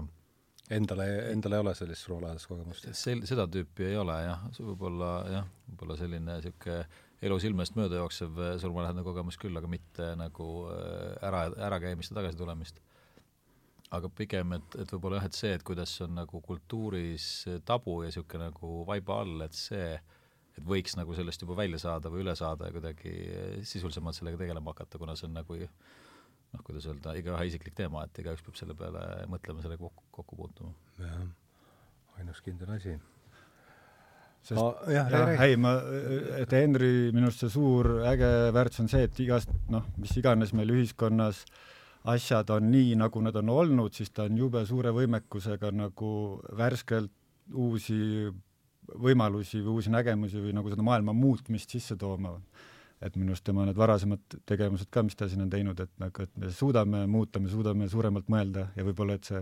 Endale, 0.72 1.06
endal 1.34 1.58
ei 1.58 1.60
ole 1.60 1.74
sellist 1.76 2.06
surulähedast 2.06 2.48
kogemust? 2.48 2.86
sel-, 2.96 3.26
seda 3.28 3.44
tüüpi 3.52 3.90
ei 3.90 3.98
ole 4.00 4.16
jah, 4.24 4.46
võib-olla 4.56 5.10
jah, 5.28 5.50
võib-olla 5.68 5.98
selline 6.00 6.38
niisugune 6.38 6.78
elu 7.24 7.40
silmest 7.44 7.76
mööda 7.76 8.00
jooksev 8.00 8.40
äh, 8.40 8.54
surmalähedane 8.62 9.04
kogemus 9.04 9.38
küll, 9.40 9.60
aga 9.60 9.68
mitte 9.68 10.14
nagu 10.20 10.48
äh, 10.72 11.18
ära, 11.28 11.46
ärakäimist 11.68 12.14
ja 12.14 12.22
tagasitulemist. 12.22 12.80
aga 13.94 14.10
pigem, 14.10 14.56
et, 14.56 14.80
et 14.80 14.96
võib-olla 14.96 15.20
jah, 15.20 15.28
et 15.28 15.38
see, 15.38 15.52
et 15.54 15.68
kuidas 15.68 15.92
on 16.02 16.16
nagu 16.18 16.42
kultuuris 16.42 17.28
tabu 17.68 18.00
ja 18.02 18.10
niisugune 18.10 18.48
nagu 18.48 18.86
vaiba 18.88 19.20
all, 19.22 19.44
et 19.46 19.60
see, 19.60 19.98
et 20.58 20.66
võiks 20.68 20.98
nagu 21.00 21.16
sellest 21.18 21.44
juba 21.44 21.58
välja 21.58 21.80
saada 21.82 22.12
või 22.14 22.24
üle 22.26 22.36
saada 22.38 22.70
ja 22.70 22.76
kuidagi 22.76 23.14
sisulisemalt 23.68 24.18
sellega 24.18 24.42
tegelema 24.42 24.74
hakata, 24.74 25.02
kuna 25.02 25.16
see 25.18 25.30
on 25.30 25.38
nagu 25.40 25.58
noh, 25.58 26.62
kuidas 26.66 26.86
öelda, 26.90 27.16
igaühe 27.18 27.48
isiklik 27.50 27.78
teema, 27.78 28.06
et 28.06 28.22
igaüks 28.22 28.46
peab 28.46 28.60
selle 28.60 28.78
peale 28.78 29.02
mõtlema, 29.32 29.64
sellega 29.66 29.82
kokku, 29.88 30.06
kokku 30.20 30.38
puutuma. 30.44 30.76
jah, 31.02 31.26
ainus 32.20 32.44
kindel 32.46 32.76
asi 32.76 32.94
sest 34.44 34.60
no, 34.60 34.70
jah, 34.92 35.10
jah, 35.10 35.34
ei 35.46 35.56
ma, 35.60 35.78
et 36.42 36.54
Henri 36.54 37.12
minu 37.16 37.30
arust 37.30 37.46
see 37.46 37.54
suur 37.54 37.90
äge 38.10 38.30
väärtus 38.56 38.84
on 38.84 38.92
see, 38.92 39.08
et 39.08 39.22
igast 39.24 39.52
noh, 39.72 39.88
mis 39.98 40.14
iganes 40.20 40.52
meil 40.58 40.74
ühiskonnas 40.76 41.46
asjad 42.12 42.52
on 42.52 42.68
nii, 42.68 42.98
nagu 43.00 43.22
nad 43.24 43.38
on 43.40 43.52
olnud, 43.54 43.96
siis 43.96 44.12
ta 44.12 44.28
on 44.28 44.38
jube 44.38 44.66
suure 44.68 44.92
võimekusega 44.96 45.72
nagu 45.72 46.10
värskelt 46.60 47.14
uusi 47.56 48.28
võimalusi 49.04 49.62
või 49.64 49.80
uusi 49.80 49.94
nägemusi 49.94 50.42
või 50.44 50.54
nagu 50.56 50.72
seda 50.72 50.86
maailma 50.86 51.16
muutmist 51.18 51.74
sisse 51.76 51.98
tooma. 52.00 52.38
et 53.04 53.16
minu 53.20 53.34
arust 53.34 53.44
tema 53.44 53.66
need 53.68 53.76
varasemad 53.76 54.38
tegevused 54.48 54.88
ka, 54.90 55.02
mis 55.04 55.16
ta 55.20 55.28
siin 55.28 55.42
on 55.44 55.50
teinud, 55.52 55.80
et 55.80 55.90
nagu, 56.00 56.24
et 56.24 56.38
me 56.40 56.50
suudame 56.56 57.02
muuta, 57.08 57.40
me 57.40 57.50
suudame 57.52 57.90
suuremalt 57.92 58.30
mõelda 58.32 58.70
ja 58.78 58.86
võib-olla, 58.88 59.18
et 59.20 59.28
see 59.28 59.42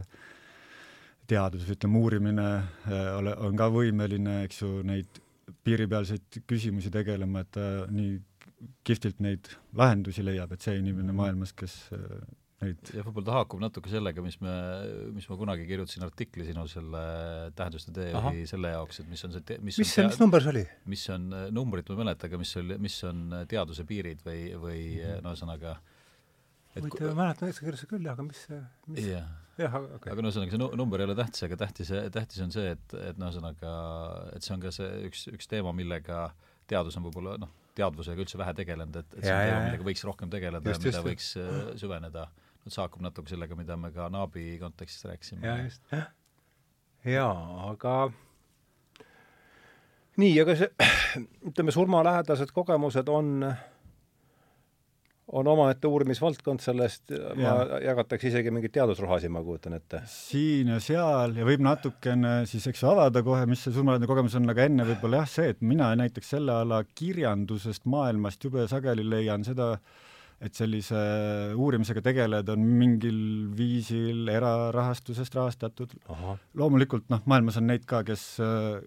teadus, 1.30 1.68
ütleme 1.70 2.00
uurimine 2.00 2.48
äh, 2.58 3.12
ole, 3.20 3.36
on 3.38 3.60
ka 3.60 3.68
võimeline, 3.70 4.40
eks 4.48 4.64
ju, 4.64 4.72
neid 4.88 5.22
piiripealseid 5.64 6.42
küsimusi 6.50 6.90
tegelema, 6.90 7.44
et 7.44 7.52
ta 7.54 7.68
nii 7.92 8.18
kihvtilt 8.86 9.22
neid 9.22 9.52
lahendusi 9.78 10.26
leiab, 10.26 10.56
et 10.56 10.66
see 10.66 10.80
inimene 10.80 11.14
maailmas, 11.14 11.54
kes 11.54 11.76
äh, 12.62 12.66
neid 12.70 12.92
ja 12.96 13.06
võib-olla 13.06 13.28
ta 13.28 13.38
haakub 13.40 13.64
natuke 13.64 13.92
sellega, 13.92 14.24
mis 14.26 14.40
me, 14.44 14.56
mis 15.16 15.28
ma 15.32 15.38
kunagi 15.40 15.68
kirjutasin 15.70 16.06
artikli 16.08 16.48
sinu 16.48 16.68
selle 16.72 17.06
tähenduste 17.58 17.94
teejuhi 17.96 18.46
selle 18.50 18.74
jaoks, 18.76 19.02
et 19.04 19.10
mis 19.12 19.26
on 19.28 19.38
see 19.38 19.62
mis 19.62 19.82
mis 19.82 19.96
see, 19.96 20.08
mis 20.08 20.22
number 20.22 20.44
see 20.46 20.54
oli? 20.56 20.66
mis 20.94 21.08
on, 21.14 21.32
numbrit 21.54 21.90
ma 21.90 21.98
ei 21.98 22.04
mäleta, 22.06 22.30
aga 22.30 22.42
mis 22.42 22.54
oli, 22.62 22.78
mis 22.82 23.00
on 23.10 23.42
teaduse 23.52 23.88
piirid 23.90 24.22
või, 24.28 24.46
või 24.62 24.84
no 25.22 25.34
ühesõnaga 25.34 25.76
mm 25.76 25.82
-hmm 25.82 26.00
huvitav, 26.80 27.12
ma 27.12 27.26
mäletan 27.26 27.50
täitsa 27.50 27.66
kirjutasin 27.66 27.90
küll, 27.92 28.10
aga 28.12 28.26
mis 28.26 28.44
see, 28.48 28.60
mis 28.92 29.08
jah, 29.10 29.32
jah, 29.60 29.74
aga 29.78 29.98
okay. 29.98 30.14
aga 30.14 30.24
no 30.24 30.30
ühesõnaga, 30.32 30.54
see 30.54 30.78
number 30.80 31.02
ei 31.02 31.08
ole 31.10 31.16
tähtis, 31.20 31.46
aga 31.48 31.58
tähtis, 31.64 31.92
tähtis 32.16 32.44
on 32.46 32.54
see, 32.56 32.76
et, 32.76 32.96
et 33.10 33.20
no 33.20 33.32
ühesõnaga, 33.32 33.74
et 34.38 34.46
see 34.46 34.56
on 34.56 34.64
ka 34.64 34.72
see 34.76 34.92
üks, 35.10 35.26
üks 35.34 35.52
teema, 35.52 35.74
millega 35.76 36.30
teadus 36.72 36.98
on 37.00 37.08
võib-olla 37.08 37.36
noh, 37.42 37.52
teadvusega 37.78 38.24
üldse 38.24 38.40
vähe 38.40 38.56
tegelenud, 38.62 39.02
et, 39.02 39.18
et 39.18 39.26
see 39.26 39.36
on 39.36 39.44
teema, 39.50 39.66
millega 39.68 39.88
võiks 39.90 40.06
rohkem 40.08 40.32
tegeleda 40.32 40.76
just, 40.76 40.86
ja 40.86 40.88
mida 40.88 41.02
just, 41.02 41.10
võiks 41.10 41.30
just. 41.36 41.84
süveneda. 41.84 42.28
no 42.32 42.51
see 42.68 42.82
haakub 42.82 43.02
natuke 43.02 43.32
sellega, 43.32 43.58
mida 43.58 43.78
me 43.78 43.92
ka 43.96 44.10
Naabi 44.14 44.58
kontekstis 44.62 45.06
rääkisime. 45.10 45.48
jaa, 45.48 45.58
just. 45.66 45.94
jaa, 47.06 47.70
aga 47.72 47.96
nii, 50.22 50.34
aga 50.44 50.58
see, 50.60 50.72
ütleme, 51.50 51.74
surmalähedased 51.74 52.54
kogemused 52.54 53.10
on 53.10 53.34
äh, 53.50 53.64
on 55.32 55.48
omaette 55.48 55.88
uurimisvaldkond, 55.88 56.60
sellest 56.64 57.12
ja. 57.40 57.54
jagatakse 57.86 58.28
isegi 58.32 58.52
mingeid 58.52 58.74
teadusrahasid, 58.76 59.32
ma 59.32 59.44
kujutan 59.46 59.78
ette. 59.78 60.02
siin 60.12 60.74
ja 60.74 60.80
seal 60.84 61.38
ja 61.40 61.48
võib 61.48 61.64
natukene 61.64 62.34
siis 62.50 62.68
eks 62.72 62.84
ju 62.84 62.90
avada 62.92 63.24
kohe, 63.24 63.46
mis 63.50 63.64
see 63.64 63.76
surmalähedane 63.76 64.10
kogemus 64.12 64.36
on, 64.40 64.50
aga 64.52 64.68
enne 64.68 64.88
võib-olla 64.90 65.22
jah, 65.24 65.32
see, 65.32 65.54
et 65.56 65.62
mina 65.64 65.92
näiteks 66.00 66.34
selle 66.36 66.56
ala 66.66 66.82
kirjandusest, 66.84 67.86
maailmast 67.92 68.44
jube 68.48 68.68
sageli 68.72 69.08
leian 69.08 69.46
seda, 69.48 69.74
et 70.42 70.58
sellise 70.58 71.00
uurimisega 71.54 72.02
tegelejad 72.06 72.50
on 72.54 72.64
mingil 72.80 73.18
viisil 73.58 74.30
erarahastusest 74.34 75.36
rahastatud. 75.38 75.94
loomulikult 76.58 77.12
noh, 77.14 77.22
maailmas 77.30 77.60
on 77.62 77.70
neid 77.70 77.86
ka, 77.90 78.02
kes 78.08 78.24
äh, 78.42 78.80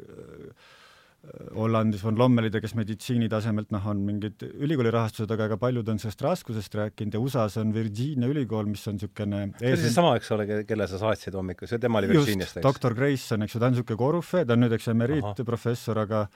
Hollandis 1.54 2.02
von 2.04 2.18
Lommelid, 2.18 2.56
kes 2.60 2.74
meditsiini 2.76 3.28
tasemelt 3.32 3.70
noh, 3.72 3.84
on 3.88 4.02
mingid 4.04 4.42
ülikooli 4.44 4.90
rahastused, 4.92 5.30
aga 5.32 5.46
ka 5.54 5.58
paljud 5.60 5.88
on 5.88 6.00
sellest 6.02 6.24
raskusest 6.24 6.74
rääkinud 6.76 7.16
ja 7.16 7.22
USA-s 7.22 7.56
on 7.62 7.72
Virginia 7.74 8.28
ülikool, 8.30 8.66
mis 8.68 8.82
on 8.90 8.98
niisugune 8.98 9.44
see 9.60 9.72
oli 9.72 9.86
seesama, 9.86 10.12
eks 10.18 10.34
ole, 10.36 10.48
kelle 10.68 10.88
sa 10.90 11.00
saatsid 11.00 11.38
hommikul, 11.38 11.70
see 11.70 11.80
tema 11.82 12.02
oli 12.02 12.10
Virginiast, 12.12 12.58
eks? 12.58 12.66
doktor 12.66 12.96
Grayson, 12.98 13.46
eks 13.46 13.56
ju, 13.56 13.62
ta 13.62 13.70
on 13.70 13.76
niisugune 13.76 14.00
korüfee, 14.02 14.44
ta 14.44 14.58
on 14.58 14.64
nüüd, 14.66 14.76
eks 14.76 14.90
emeriitprofessor, 14.92 16.02
aga 16.04 16.26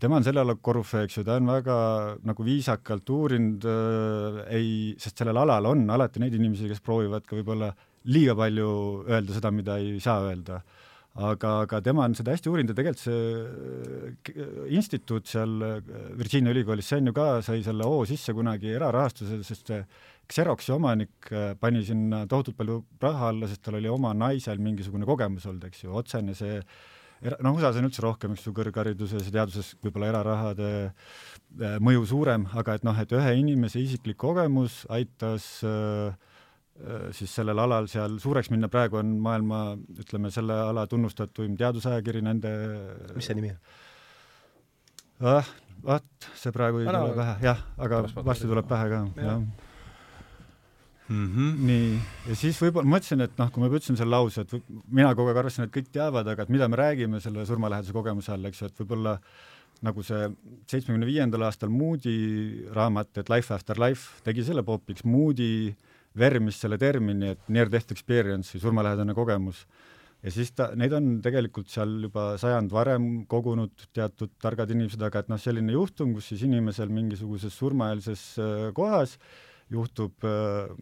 tema 0.00 0.18
on 0.18 0.26
selle 0.26 0.42
ala 0.42 0.56
korüfee, 0.60 1.04
eks 1.06 1.18
ju, 1.18 1.24
ta 1.26 1.38
on 1.38 1.50
väga 1.50 1.76
nagu 2.26 2.46
viisakalt 2.46 3.10
uurinud 3.14 3.66
äh,, 3.70 4.40
ei, 4.58 4.70
sest 5.00 5.20
sellel 5.20 5.38
alal 5.44 5.70
on 5.70 5.84
alati 5.94 6.22
neid 6.22 6.34
inimesi, 6.38 6.68
kes 6.70 6.82
proovivad 6.84 7.26
ka 7.26 7.38
võib-olla 7.38 7.70
liiga 8.10 8.34
palju 8.36 8.70
öelda 9.08 9.36
seda, 9.36 9.52
mida 9.54 9.78
ei 9.80 10.00
saa 10.02 10.24
öelda. 10.28 10.62
Aga, 11.14 11.50
aga 11.62 11.78
tema 11.78 12.02
on 12.08 12.16
seda 12.18 12.32
hästi 12.34 12.50
uurinud 12.50 12.72
ja 12.72 12.74
tegelikult 12.74 13.04
see 13.04 14.32
äh, 14.34 14.64
instituut 14.74 15.30
seal 15.30 15.52
äh, 15.62 15.76
Virginia 16.18 16.50
ülikoolis, 16.50 16.88
see 16.90 16.98
on 16.98 17.12
ju 17.12 17.14
ka, 17.14 17.28
sai 17.46 17.62
selle 17.62 17.86
hoo 17.86 18.00
sisse 18.10 18.34
kunagi 18.34 18.74
erarahastuse, 18.74 19.38
sest 19.46 19.70
see 19.70 19.84
Xeroxi 20.34 20.74
omanik 20.74 21.30
äh, 21.30 21.52
pani 21.60 21.84
sinna 21.86 22.24
tohutult 22.26 22.58
palju 22.58 22.80
raha 23.04 23.30
alla, 23.30 23.46
sest 23.46 23.62
tal 23.62 23.78
oli 23.78 23.92
oma 23.92 24.10
naisel 24.16 24.58
mingisugune 24.58 25.06
kogemus 25.06 25.46
olnud, 25.46 25.68
eks 25.70 25.84
ju, 25.84 25.94
otsene 26.02 26.34
see 26.34 26.58
era-, 26.58 26.66
noh, 27.24 27.56
USA-s 27.56 27.80
on 27.80 27.88
üldse 27.88 28.04
rohkem, 28.04 28.34
eks 28.34 28.46
ju, 28.48 28.52
kõrghariduses 28.56 29.28
ja 29.28 29.34
teaduses 29.38 29.72
võib-olla 29.82 30.10
erarahade 30.12 30.70
mõju 31.84 32.04
suurem, 32.10 32.46
aga 32.58 32.76
et 32.78 32.86
noh, 32.86 32.98
et 33.00 33.12
ühe 33.14 33.34
inimese 33.40 33.82
isiklik 33.82 34.18
kogemus 34.20 34.82
aitas 34.92 35.46
äh, 35.66 36.14
äh, 36.82 37.08
siis 37.16 37.32
sellel 37.32 37.62
alal 37.64 37.88
seal 37.90 38.18
suureks 38.22 38.50
minna, 38.52 38.70
praegu 38.72 39.00
on 39.00 39.16
maailma, 39.24 39.64
ütleme, 40.04 40.32
selle 40.34 40.56
ala 40.68 40.86
tunnustatuim 40.90 41.56
teadusajakiri 41.60 42.24
nende 42.24 42.54
mis 43.14 43.30
see 43.30 43.38
nimi 43.38 43.54
on? 43.54 43.60
ah, 45.36 45.52
vot, 45.84 46.32
see 46.40 46.52
praegu 46.54 46.82
ei 46.82 46.90
tule 46.90 47.14
pähe, 47.20 47.38
jah, 47.46 47.62
aga 47.86 48.02
varsti 48.20 48.50
tuleb 48.50 48.68
pähe 48.68 48.90
ka, 48.92 49.06
jah 49.22 49.63
mm. 51.08 51.26
-hmm. 51.34 51.64
nii, 51.68 51.88
ja 52.28 52.36
siis 52.38 52.60
võib-olla 52.62 52.88
mõtlesin, 52.96 53.24
et 53.24 53.38
noh, 53.38 53.50
kui 53.52 53.62
ma 53.62 53.70
ütlesin 53.70 53.98
selle 54.00 54.16
lause, 54.16 54.44
et 54.44 54.54
mina 54.88 55.14
kogu 55.14 55.32
aeg 55.32 55.42
arvasin, 55.42 55.64
et 55.64 55.74
kõik 55.74 55.90
teavad, 55.92 56.28
aga 56.28 56.42
et 56.42 56.52
mida 56.52 56.68
me 56.68 56.76
räägime 56.80 57.20
selle 57.20 57.46
surmalähedase 57.46 57.92
kogemuse 57.92 58.32
all, 58.32 58.44
eks 58.50 58.62
ju, 58.62 58.70
et 58.70 58.80
võib-olla 58.82 59.18
nagu 59.84 60.02
see 60.02 60.28
seitsmekümne 60.70 61.06
viiendal 61.06 61.42
aastal 61.48 61.68
Moody 61.68 62.68
raamat, 62.72 63.18
et 63.18 63.28
Life 63.28 63.54
after 63.54 63.80
life 63.80 64.22
tegi 64.24 64.44
selle 64.44 64.62
popiks, 64.62 65.04
Moody 65.04 65.74
vermis 66.16 66.60
selle 66.60 66.78
termini, 66.78 67.34
et 67.34 67.48
near 67.48 67.68
death 67.68 67.92
experience 67.92 68.54
või 68.54 68.62
surmalähedane 68.62 69.14
kogemus 69.14 69.66
ja 70.24 70.32
siis 70.32 70.52
ta, 70.56 70.70
neid 70.78 70.94
on 70.96 71.18
tegelikult 71.24 71.68
seal 71.72 71.98
juba 72.06 72.34
sajand 72.40 72.72
varem 72.72 73.08
kogunud 73.30 73.88
teatud 73.92 74.32
targad 74.40 74.70
inimesed, 74.72 75.02
aga 75.04 75.20
et 75.20 75.32
noh, 75.32 75.40
selline 75.40 75.74
juhtum, 75.74 76.14
kus 76.16 76.30
siis 76.32 76.46
inimesel 76.46 76.92
mingisuguses 76.92 77.56
surmaeelses 77.60 78.22
äh, 78.40 78.70
kohas 78.76 79.18
juhtub 79.72 80.26
äh, 80.28 80.72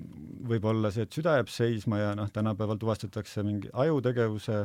võib-olla 0.48 0.90
see, 0.94 1.06
et 1.06 1.14
süda 1.14 1.36
jääb 1.38 1.52
seisma 1.52 2.00
ja 2.00 2.14
noh, 2.18 2.30
tänapäeval 2.32 2.80
tuvastatakse 2.80 3.44
mingi 3.46 3.70
ajutegevuse 3.72 4.64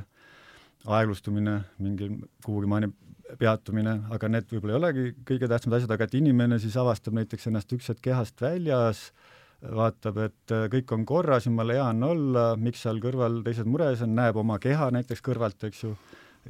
aeglustumine, 0.88 1.60
mingi 1.84 2.10
kuhugi 2.46 2.70
maani 2.70 2.92
peatumine, 3.40 3.98
aga 4.14 4.30
need 4.32 4.50
võib-olla 4.52 4.76
ei 4.76 4.82
olegi 4.82 5.08
kõige 5.28 5.50
tähtsamad 5.52 5.80
asjad, 5.80 5.96
aga 5.96 6.08
et 6.08 6.16
inimene 6.20 6.60
siis 6.64 6.78
avastab 6.80 7.18
näiteks 7.18 7.50
ennast 7.50 7.74
üks 7.76 7.92
hetk 7.92 8.06
kehast 8.08 8.42
väljas 8.42 9.10
äh,, 9.10 9.34
vaatab, 9.62 10.20
et 10.28 10.54
äh, 10.54 10.68
kõik 10.72 10.94
on 10.94 11.04
korras, 11.08 11.48
jumala 11.48 11.78
hea 11.78 11.86
on 11.90 12.04
olla, 12.06 12.46
miks 12.62 12.84
seal 12.86 13.02
kõrval 13.02 13.42
teised 13.46 13.70
mures 13.70 14.04
on, 14.06 14.14
näeb 14.18 14.38
oma 14.38 14.60
keha 14.62 14.90
näiteks 14.94 15.24
kõrvalt, 15.26 15.64
eks 15.70 15.84
ju, 15.84 15.94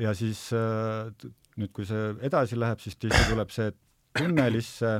ja 0.03 0.13
siis 0.17 0.47
äh, 0.55 1.07
nüüd, 1.57 1.71
kui 1.75 1.87
see 1.87 2.11
edasi 2.27 2.59
läheb, 2.59 2.81
siis 2.83 2.99
tihti 2.99 3.21
tuleb 3.29 3.53
see 3.55 3.71
tunnelisse, 4.17 4.99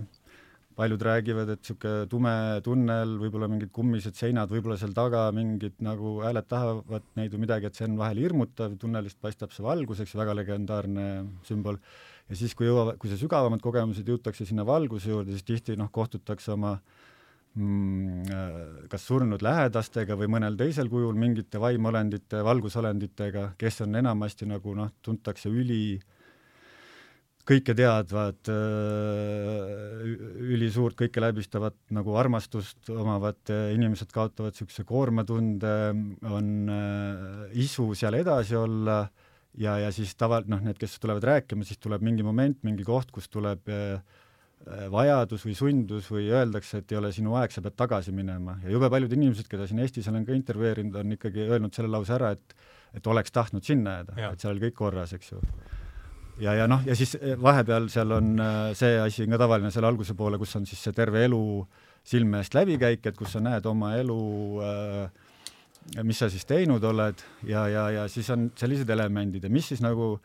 paljud 0.77 1.01
räägivad, 1.07 1.49
et 1.53 1.63
niisugune 1.63 2.07
tume 2.11 2.33
tunnel, 2.65 3.15
võib-olla 3.21 3.49
mingid 3.49 3.71
kummised 3.73 4.17
seinad, 4.17 4.51
võib-olla 4.53 4.77
seal 4.77 4.93
taga 4.97 5.25
mingid 5.35 5.79
nagu 5.83 6.19
hääled 6.21 6.47
tahavad 6.49 7.07
neid 7.17 7.33
või 7.33 7.43
midagi, 7.47 7.69
et 7.69 7.79
see 7.79 7.87
on 7.89 7.97
vahel 7.99 8.21
hirmutav, 8.21 8.77
tunnelist 8.81 9.19
paistab 9.21 9.55
see 9.55 9.65
valgus, 9.65 10.03
eks 10.03 10.13
ju, 10.13 10.21
väga 10.21 10.37
legendaarne 10.37 11.07
sümbol. 11.47 11.81
ja 12.29 12.37
siis, 12.37 12.53
kui 12.55 12.69
jõuavad, 12.69 13.01
kui 13.01 13.09
see 13.09 13.19
sügavamad 13.19 13.63
kogemused 13.63 14.07
jõutakse 14.07 14.45
sinna 14.45 14.65
valguse 14.67 15.09
juurde, 15.09 15.33
siis 15.33 15.47
tihti 15.47 15.77
noh, 15.79 15.89
kohtutakse 15.93 16.53
oma 16.53 16.77
äh, 16.77 17.05
Mm, 17.57 18.21
äh, 18.29 18.87
kas 18.91 19.07
surnud 19.09 19.41
lähedastega 19.41 20.13
või 20.19 20.27
mõnel 20.29 20.53
teisel 20.59 20.91
kujul 20.91 21.15
mingite 21.17 21.57
vaimolendite, 21.57 22.43
valgusolenditega, 22.45 23.47
kes 23.57 23.81
on 23.81 23.97
enamasti 23.97 24.45
nagu 24.45 24.75
noh, 24.77 24.91
tuntakse 25.01 25.49
üli 25.49 25.97
kõike 27.47 27.75
teadvad, 27.77 28.49
äh, 28.51 30.01
ülisuurt, 30.55 30.97
kõike 30.99 31.23
läbistavat 31.23 31.77
nagu 31.95 32.17
armastust 32.19 32.91
omavad 32.91 33.53
inimesed 33.73 34.11
kaotavad 34.13 34.55
niisuguse 34.55 34.85
koormatunde, 34.87 35.73
on 36.27 36.51
äh, 36.73 37.57
isu 37.63 37.89
seal 37.97 38.19
edasi 38.19 38.57
olla 38.59 39.01
ja, 39.57 39.77
ja 39.85 39.91
siis 39.95 40.15
tava-, 40.19 40.43
noh, 40.47 40.61
need, 40.63 40.79
kes 40.81 40.99
tulevad 40.99 41.25
rääkima, 41.27 41.67
siis 41.67 41.79
tuleb 41.83 42.03
mingi 42.05 42.25
moment, 42.27 42.59
mingi 42.67 42.85
koht, 42.87 43.13
kus 43.15 43.31
tuleb 43.31 43.71
äh, 43.71 43.99
Äh, 44.65 44.87
vajadus 44.91 45.45
või 45.45 45.53
sundus 45.55 46.07
või 46.11 46.25
öeldakse, 46.33 46.81
et 46.81 46.91
ei 46.91 46.97
ole 46.97 47.11
sinu 47.15 47.35
aeg, 47.39 47.53
sa 47.53 47.61
pead 47.63 47.75
tagasi 47.77 48.11
minema 48.11 48.57
ja 48.63 48.71
jube 48.73 48.89
paljud 48.91 49.13
inimesed, 49.13 49.45
keda 49.47 49.67
siin 49.69 49.79
Eestis 49.83 50.09
olen 50.11 50.25
ka 50.27 50.33
intervjueerinud, 50.35 50.97
on 50.97 51.13
ikkagi 51.13 51.45
öelnud 51.45 51.77
selle 51.77 51.91
lause 51.93 52.15
ära, 52.17 52.33
et 52.35 52.57
et 52.97 53.07
oleks 53.07 53.31
tahtnud 53.35 53.63
sinna 53.63 53.99
jääda, 53.99 54.15
et 54.31 54.41
seal 54.41 54.55
oli 54.55 54.63
kõik 54.65 54.75
korras, 54.79 55.13
eks 55.13 55.29
ju. 55.31 55.39
Ja, 56.39 56.53
ja 56.53 56.67
noh, 56.69 56.83
ja 56.85 56.95
siis 56.95 57.15
eh, 57.19 57.35
vahepeal 57.41 57.89
seal 57.93 58.11
on 58.17 58.33
äh, 58.39 58.71
see 58.77 58.97
asi 59.01 59.25
on 59.25 59.35
ka 59.35 59.41
tavaline 59.45 59.71
selle 59.73 59.89
alguse 59.89 60.15
poole, 60.17 60.39
kus 60.41 60.55
on 60.59 60.65
siis 60.69 60.81
see 60.83 60.95
terve 60.95 61.25
elu 61.25 61.43
silme 62.07 62.41
eest 62.41 62.55
läbikäik, 62.55 63.05
et 63.05 63.17
kus 63.17 63.35
sa 63.35 63.43
näed 63.43 63.65
oma 63.67 63.95
elu 63.99 64.21
äh, 64.63 65.07
mis 66.03 66.19
sa 66.19 66.29
siis 66.31 66.45
teinud 66.47 66.83
oled. 66.83 67.21
Ja, 67.47 67.67
ja, 67.71 67.87
ja 67.93 68.07
siis 68.11 68.29
on 68.33 68.49
sellised 68.57 68.89
elemendid. 68.91 69.45
Ja 69.45 69.51
mis 69.53 69.69
siis 69.71 69.81
nagu 69.83 70.17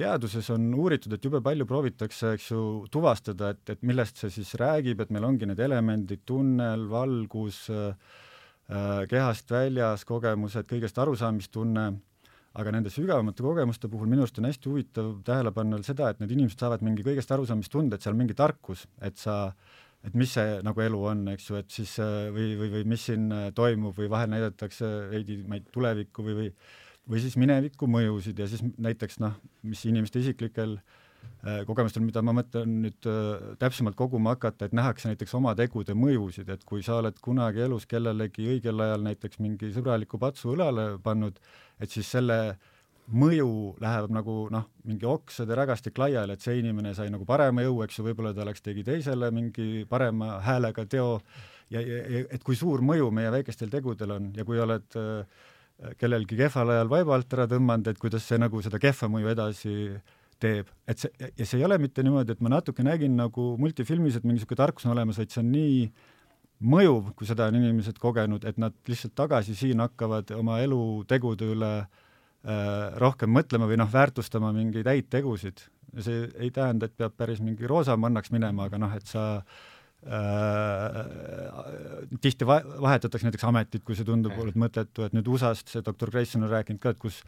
teaduses 0.00 0.48
on 0.54 0.70
uuritud, 0.74 1.12
et 1.12 1.24
jube 1.24 1.42
palju 1.44 1.66
proovitakse, 1.68 2.34
eks 2.36 2.50
ju, 2.52 2.62
tuvastada, 2.92 3.52
et, 3.52 3.62
et 3.74 3.82
millest 3.86 4.20
see 4.22 4.32
siis 4.32 4.54
räägib, 4.60 5.02
et 5.02 5.12
meil 5.12 5.26
ongi 5.28 5.48
need 5.48 5.60
elemendid, 5.60 6.22
tunnel, 6.28 6.86
valgus 6.88 7.66
äh,, 7.74 8.14
kehast 9.10 9.50
väljas 9.50 10.06
kogemused, 10.08 10.68
kõigest 10.70 11.00
arusaamistunne, 11.02 11.86
aga 12.58 12.72
nende 12.74 12.90
sügavamate 12.90 13.44
kogemuste 13.46 13.90
puhul 13.90 14.08
minu 14.10 14.24
arust 14.24 14.40
on 14.40 14.48
hästi 14.48 14.70
huvitav 14.70 15.10
tähele 15.26 15.52
panna 15.54 15.78
seda, 15.86 16.10
et 16.10 16.22
need 16.22 16.32
inimesed 16.34 16.62
saavad 16.62 16.82
mingi 16.86 17.04
kõigest 17.06 17.30
arusaamistunde, 17.34 17.96
et 17.96 18.06
seal 18.06 18.16
on 18.16 18.22
mingi 18.24 18.36
tarkus, 18.38 18.86
et 19.06 19.18
sa 19.20 19.54
et 20.06 20.14
mis 20.16 20.30
see 20.32 20.60
nagu 20.64 20.80
elu 20.80 21.00
on, 21.10 21.26
eks 21.34 21.50
ju, 21.50 21.58
et 21.60 21.74
siis 21.74 21.92
äh, 22.00 22.30
või, 22.32 22.54
või, 22.56 22.70
või 22.72 22.86
mis 22.94 23.02
siin 23.10 23.28
äh, 23.36 23.50
toimub 23.54 23.98
või 23.98 24.08
vahel 24.10 24.32
näidatakse 24.32 24.88
veidi, 25.10 25.42
ma 25.44 25.58
ei 25.58 25.64
tea, 25.64 25.74
tulevikku 25.76 26.24
või, 26.24 26.38
või 26.38 26.54
või 27.10 27.18
siis 27.18 27.34
mineviku 27.40 27.88
mõjusid 27.90 28.38
ja 28.38 28.46
siis 28.46 28.60
näiteks 28.78 29.18
noh, 29.18 29.34
mis 29.66 29.80
inimeste 29.88 30.20
isiklikel 30.22 30.76
äh, 30.78 30.99
kogemustel, 31.66 32.02
mida 32.04 32.20
ma 32.24 32.34
mõtlen 32.36 32.74
nüüd 32.84 33.06
äh, 33.08 33.54
täpsemalt 33.60 33.96
koguma 33.96 34.34
hakata, 34.34 34.68
et 34.68 34.74
nähakse 34.76 35.08
näiteks 35.08 35.32
oma 35.38 35.54
tegude 35.56 35.96
mõjusid, 35.96 36.50
et 36.52 36.66
kui 36.68 36.84
sa 36.84 36.98
oled 37.00 37.16
kunagi 37.24 37.64
elus 37.64 37.86
kellelegi 37.88 38.44
õigel 38.56 38.82
ajal 38.84 39.06
näiteks 39.06 39.40
mingi 39.40 39.70
sõbraliku 39.72 40.20
patsu 40.20 40.52
õlale 40.52 40.92
pannud, 41.02 41.40
et 41.80 41.92
siis 41.92 42.10
selle 42.12 42.58
mõju 43.10 43.78
läheb 43.82 44.12
nagu 44.14 44.34
noh, 44.52 44.66
mingi 44.86 45.08
oksade 45.08 45.56
rägastik 45.56 45.96
laiali, 45.98 46.36
et 46.36 46.44
see 46.44 46.60
inimene 46.60 46.92
sai 46.94 47.08
nagu 47.10 47.24
parema 47.26 47.64
jõu, 47.64 47.80
eks 47.86 47.98
ju, 47.98 48.04
võib-olla 48.06 48.34
ta 48.36 48.44
läks, 48.46 48.62
tegi 48.62 48.84
teisele 48.86 49.32
mingi 49.34 49.86
parema 49.88 50.36
häälega 50.44 50.84
teo. 50.86 51.16
Ja, 51.70 51.80
ja, 51.80 52.24
et 52.34 52.42
kui 52.42 52.56
suur 52.58 52.82
mõju 52.82 53.12
meie 53.14 53.30
väikestel 53.30 53.70
tegudel 53.70 54.16
on 54.16 54.32
ja 54.34 54.44
kui 54.46 54.58
oled 54.58 54.96
äh, 54.98 55.42
kellelgi 55.98 56.36
kehval 56.36 56.74
ajal 56.74 56.90
vaiba 56.90 57.14
alt 57.16 57.36
ära 57.36 57.46
tõmmanud, 57.50 57.88
et 57.88 57.98
kuidas 57.98 58.26
see 58.26 58.38
nagu 58.42 58.60
seda 58.62 58.80
kehva 58.82 59.08
mõju 59.10 59.30
edasi 59.30 59.74
teeb, 60.42 60.70
et 60.88 61.02
see, 61.02 61.30
ja 61.38 61.46
see 61.46 61.60
ei 61.60 61.66
ole 61.66 61.78
mitte 61.82 62.04
niimoodi, 62.06 62.34
et 62.34 62.44
ma 62.44 62.52
natuke 62.56 62.84
nägin 62.86 63.16
nagu 63.18 63.54
multifilmis, 63.60 64.18
et 64.18 64.26
mingi 64.26 64.40
niisugune 64.40 64.60
tarkus 64.60 64.86
on 64.86 64.94
olemas, 64.94 65.20
vaid 65.20 65.32
see 65.32 65.42
on 65.42 65.50
nii 65.54 65.74
mõjuv, 66.74 67.10
kui 67.16 67.28
seda 67.28 67.48
on 67.48 67.58
inimesed 67.60 67.98
kogenud, 68.00 68.44
et 68.48 68.60
nad 68.60 68.76
lihtsalt 68.88 69.16
tagasi 69.16 69.56
siin 69.56 69.80
hakkavad 69.80 70.32
oma 70.36 70.60
elutegude 70.64 71.50
üle 71.54 71.74
äh, 71.80 71.90
rohkem 73.00 73.32
mõtlema 73.36 73.68
või 73.70 73.80
noh, 73.80 73.90
väärtustama 73.92 74.52
mingeid 74.56 74.88
häid 74.90 75.12
tegusid. 75.12 75.66
see 75.98 76.28
ei 76.38 76.50
tähenda, 76.54 76.86
et 76.86 76.96
peab 76.96 77.16
päris 77.18 77.40
mingi 77.42 77.66
roosa 77.66 77.96
mannaks 77.96 78.30
minema, 78.30 78.68
aga 78.68 78.78
noh, 78.78 78.92
et 78.94 79.06
sa 79.10 79.24
äh, 79.36 79.60
Äh, 80.00 81.04
tihti 82.24 82.46
va-, 82.48 82.62
vahetatakse 82.80 83.26
näiteks 83.26 83.44
ametit, 83.44 83.82
kui 83.84 83.96
see 83.98 84.06
tundub 84.08 84.32
olevat 84.32 84.56
mõttetu, 84.62 85.04
et 85.04 85.12
nüüd 85.12 85.26
USA-st 85.28 85.74
see 85.74 85.84
doktor 85.84 86.08
Grayson 86.14 86.46
on 86.46 86.52
rääkinud 86.54 86.80
ka, 86.80 86.94
et 86.94 87.02
kus 87.02 87.18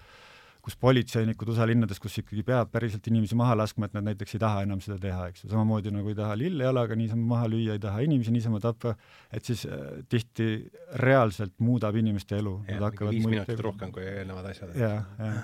kus 0.63 0.77
politseinikud 0.79 1.51
USA 1.51 1.67
linnades, 1.67 1.99
kus 2.03 2.21
ikkagi 2.21 2.45
peab 2.47 2.71
päriselt 2.71 3.07
inimesi 3.11 3.35
maha 3.39 3.57
laskma, 3.59 3.89
et 3.89 3.97
nad 3.97 4.07
näiteks 4.07 4.37
ei 4.37 4.43
taha 4.43 4.61
enam 4.67 4.83
seda 4.85 4.99
teha, 5.03 5.25
eks 5.33 5.43
ju, 5.45 5.51
samamoodi 5.51 5.91
nagu 5.95 6.13
ei 6.13 6.19
taha 6.19 6.37
lille 6.39 6.69
jalaga 6.69 6.99
niisama 6.99 7.27
maha 7.35 7.49
lüüa, 7.51 7.75
ei 7.75 7.83
taha 7.83 8.05
inimesi 8.07 8.35
niisama 8.35 8.61
tappa, 8.63 8.95
et 9.35 9.49
siis 9.49 9.65
äh, 9.67 9.81
tihti 10.13 10.47
reaalselt 11.03 11.57
muudab 11.67 11.99
inimeste 11.99 12.39
elu. 12.39 12.55
viis 12.69 13.27
minutit 13.27 13.65
rohkem 13.67 13.91
kui 13.95 14.07
eelnevad 14.07 14.53
asjad. 14.53 14.77
jah, 14.79 15.11
jah. 15.19 15.43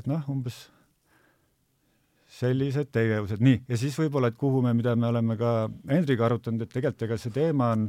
et 0.00 0.10
noh, 0.10 0.26
umbes 0.34 0.64
sellised 2.38 2.90
tegevused, 2.92 3.40
nii, 3.42 3.62
ja 3.70 3.78
siis 3.80 3.94
võib-olla, 3.98 4.32
et 4.32 4.38
kuhu 4.38 4.60
me, 4.66 4.74
mida 4.76 4.96
me 4.98 5.08
oleme 5.08 5.38
ka 5.38 5.52
Hendriga 5.88 6.26
arutanud, 6.26 6.66
et 6.66 6.74
tegelikult 6.74 7.06
ega 7.06 7.16
see 7.22 7.32
teema 7.34 7.70
on 7.76 7.86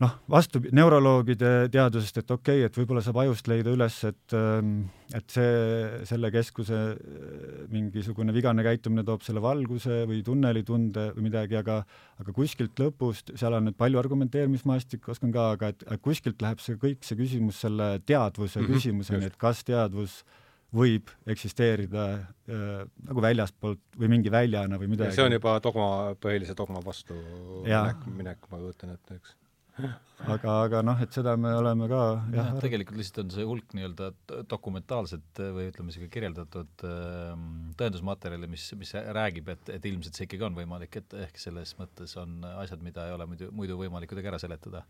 noh, 0.00 0.14
vastu 0.32 0.62
neuroloogide 0.76 1.68
teadusest, 1.72 2.22
et 2.22 2.32
okei 2.32 2.62
okay,, 2.62 2.68
et 2.68 2.78
võib-olla 2.78 3.02
saab 3.04 3.20
ajust 3.22 3.50
leida 3.50 3.72
üles, 3.74 3.98
et 4.08 4.36
ähm, 4.36 4.72
et 5.16 5.32
see, 5.34 6.04
selle 6.06 6.30
keskuse 6.30 6.78
äh, 6.94 7.62
mingisugune 7.72 8.34
vigane 8.34 8.64
käitumine 8.66 9.04
toob 9.06 9.24
selle 9.26 9.42
valguse 9.44 10.04
või 10.08 10.22
tunnelitunde 10.26 11.10
või 11.16 11.26
midagi, 11.26 11.58
aga 11.58 11.80
aga 12.20 12.34
kuskilt 12.36 12.78
lõpust, 12.80 13.34
seal 13.40 13.56
on 13.56 13.68
nüüd 13.68 13.78
palju 13.80 14.00
argumenteerimismaastik, 14.00 15.08
oskan 15.12 15.32
ka, 15.34 15.50
aga 15.56 15.72
et 15.74 15.84
kuskilt 16.04 16.42
läheb 16.44 16.62
see 16.62 16.78
kõik, 16.80 17.02
see 17.06 17.18
küsimus 17.18 17.60
selle 17.64 17.96
teadvuse 18.06 18.60
mm 18.60 18.66
-hmm, 18.66 18.78
küsimuseni, 18.78 19.32
et 19.32 19.40
kas 19.40 19.64
teadvus 19.66 20.22
võib 20.70 21.10
eksisteerida 21.26 22.06
äh, 22.14 22.86
nagu 23.08 23.24
väljaspoolt 23.24 23.98
või 23.98 24.12
mingi 24.14 24.30
väljana 24.30 24.78
või 24.78 24.92
midagi. 24.94 25.16
see 25.18 25.26
on 25.26 25.34
juba 25.34 25.58
dogma, 25.62 26.14
põhilise 26.22 26.54
dogma 26.56 26.82
vastu 26.84 27.18
minek, 27.66 28.06
minek, 28.06 28.50
ma 28.50 28.62
kujutan 28.62 28.94
ette, 28.94 29.18
eks. 29.18 29.39
Aga, 29.80 30.54
aga 30.64 30.80
noh, 30.84 30.98
et 31.02 31.14
seda 31.14 31.34
me 31.40 31.52
oleme 31.56 31.86
ka 31.90 32.00
jah 32.34 32.50
ja,, 32.50 32.62
tegelikult 32.62 32.98
lihtsalt 33.00 33.22
on 33.24 33.30
see 33.34 33.46
hulk 33.48 33.76
nii-öelda 33.76 34.10
dokumentaalset 34.50 35.42
või 35.56 35.68
ütleme, 35.70 35.94
isegi 35.94 36.10
kirjeldatud 36.12 36.84
äh, 36.88 37.46
tõendusmaterjali, 37.80 38.50
mis, 38.50 38.66
mis 38.80 38.92
räägib, 39.20 39.52
et, 39.54 39.72
et 39.76 39.88
ilmselt 39.90 40.18
see 40.18 40.28
ikkagi 40.28 40.46
on 40.48 40.58
võimalik, 40.58 41.00
et 41.00 41.16
ehk 41.26 41.40
selles 41.40 41.72
mõttes 41.80 42.16
on 42.20 42.42
asjad, 42.56 42.82
mida 42.84 43.08
ei 43.08 43.16
ole 43.16 43.28
muidu, 43.30 43.48
muidu 43.56 43.78
võimalik 43.80 44.12
kuidagi 44.12 44.32
ära 44.32 44.42
seletada. 44.42 44.84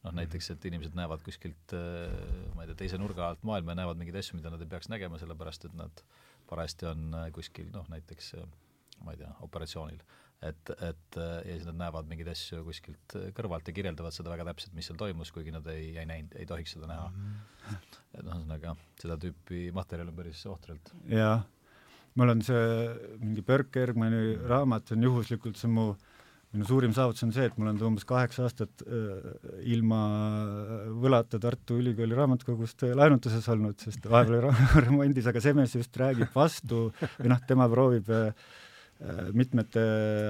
Noh 0.00 0.14
näiteks, 0.16 0.46
et 0.54 0.64
inimesed 0.64 0.94
näevad 0.96 1.20
kuskilt 1.20 1.74
ma 2.56 2.64
ei 2.64 2.70
tea, 2.70 2.78
teise 2.86 2.96
nurga 2.96 3.26
alt 3.26 3.42
maailma 3.44 3.74
ja 3.74 3.82
näevad 3.82 3.98
mingeid 4.00 4.16
asju, 4.22 4.38
mida 4.38 4.48
nad 4.48 4.62
ei 4.64 4.70
peaks 4.70 4.88
nägema, 4.88 5.20
sellepärast 5.20 5.66
et 5.68 5.74
nad 5.76 6.00
parajasti 6.48 6.88
on 6.88 7.18
kuskil 7.36 7.68
noh, 7.74 7.84
näiteks 7.92 8.32
ma 9.04 9.12
ei 9.12 9.20
tea, 9.20 9.28
operatsioonil 9.44 10.00
et, 10.40 10.72
et 10.72 11.18
ja 11.18 11.54
siis 11.54 11.66
nad 11.68 11.78
näevad 11.82 12.08
mingeid 12.08 12.30
asju 12.32 12.62
kuskilt 12.64 13.16
kõrvalt 13.36 13.66
ja 13.68 13.76
kirjeldavad 13.76 14.14
seda 14.16 14.32
väga 14.32 14.46
täpselt, 14.50 14.74
mis 14.76 14.88
seal 14.88 14.98
toimus, 15.00 15.32
kuigi 15.34 15.52
nad 15.52 15.66
ei, 15.72 15.90
ei 16.00 16.06
näinud, 16.08 16.36
ei 16.40 16.48
tohiks 16.48 16.76
seda 16.76 16.88
näha 16.88 17.08
mm. 17.10 17.32
-hmm. 17.64 17.88
et 18.16 18.22
noh, 18.24 18.38
ühesõnaga 18.38 18.76
seda 19.00 19.18
tüüpi 19.20 19.66
materjal 19.76 20.12
on 20.12 20.16
päris 20.16 20.44
ohtralt. 20.48 20.94
jah, 21.12 21.44
mul 22.16 22.36
on 22.36 22.44
see 22.46 22.62
mingi 23.18 23.44
Berg-Bergmani 23.44 24.38
raamat, 24.48 24.88
see 24.88 24.96
on 24.96 25.10
juhuslikult, 25.10 25.60
see 25.60 25.68
on 25.68 25.76
mu 25.76 25.90
minu 26.50 26.66
suurim 26.66 26.90
saavutus 26.90 27.22
on 27.22 27.30
see, 27.30 27.44
et 27.46 27.58
mul 27.60 27.68
on 27.70 27.76
umbes 27.92 28.02
kaheksa 28.08 28.42
aastat 28.48 28.82
äh, 28.82 29.28
ilma 29.70 30.00
võlata 31.04 31.38
Tartu 31.38 31.76
Ülikooli 31.78 32.16
raamatukogust 32.18 32.88
laenutuses 32.98 33.46
olnud, 33.52 33.78
sest 33.78 34.08
vahepeal 34.10 34.48
oli 34.48 34.82
remondis, 34.88 35.28
aga 35.30 35.44
Semes 35.44 35.76
just 35.76 36.00
räägib 36.00 36.32
vastu 36.34 36.88
või 37.20 37.30
noh, 37.30 37.44
tema 37.46 37.68
proovib 37.70 38.10
äh, 38.10 38.32
Äh, 38.32 38.69
mitmete 39.32 39.82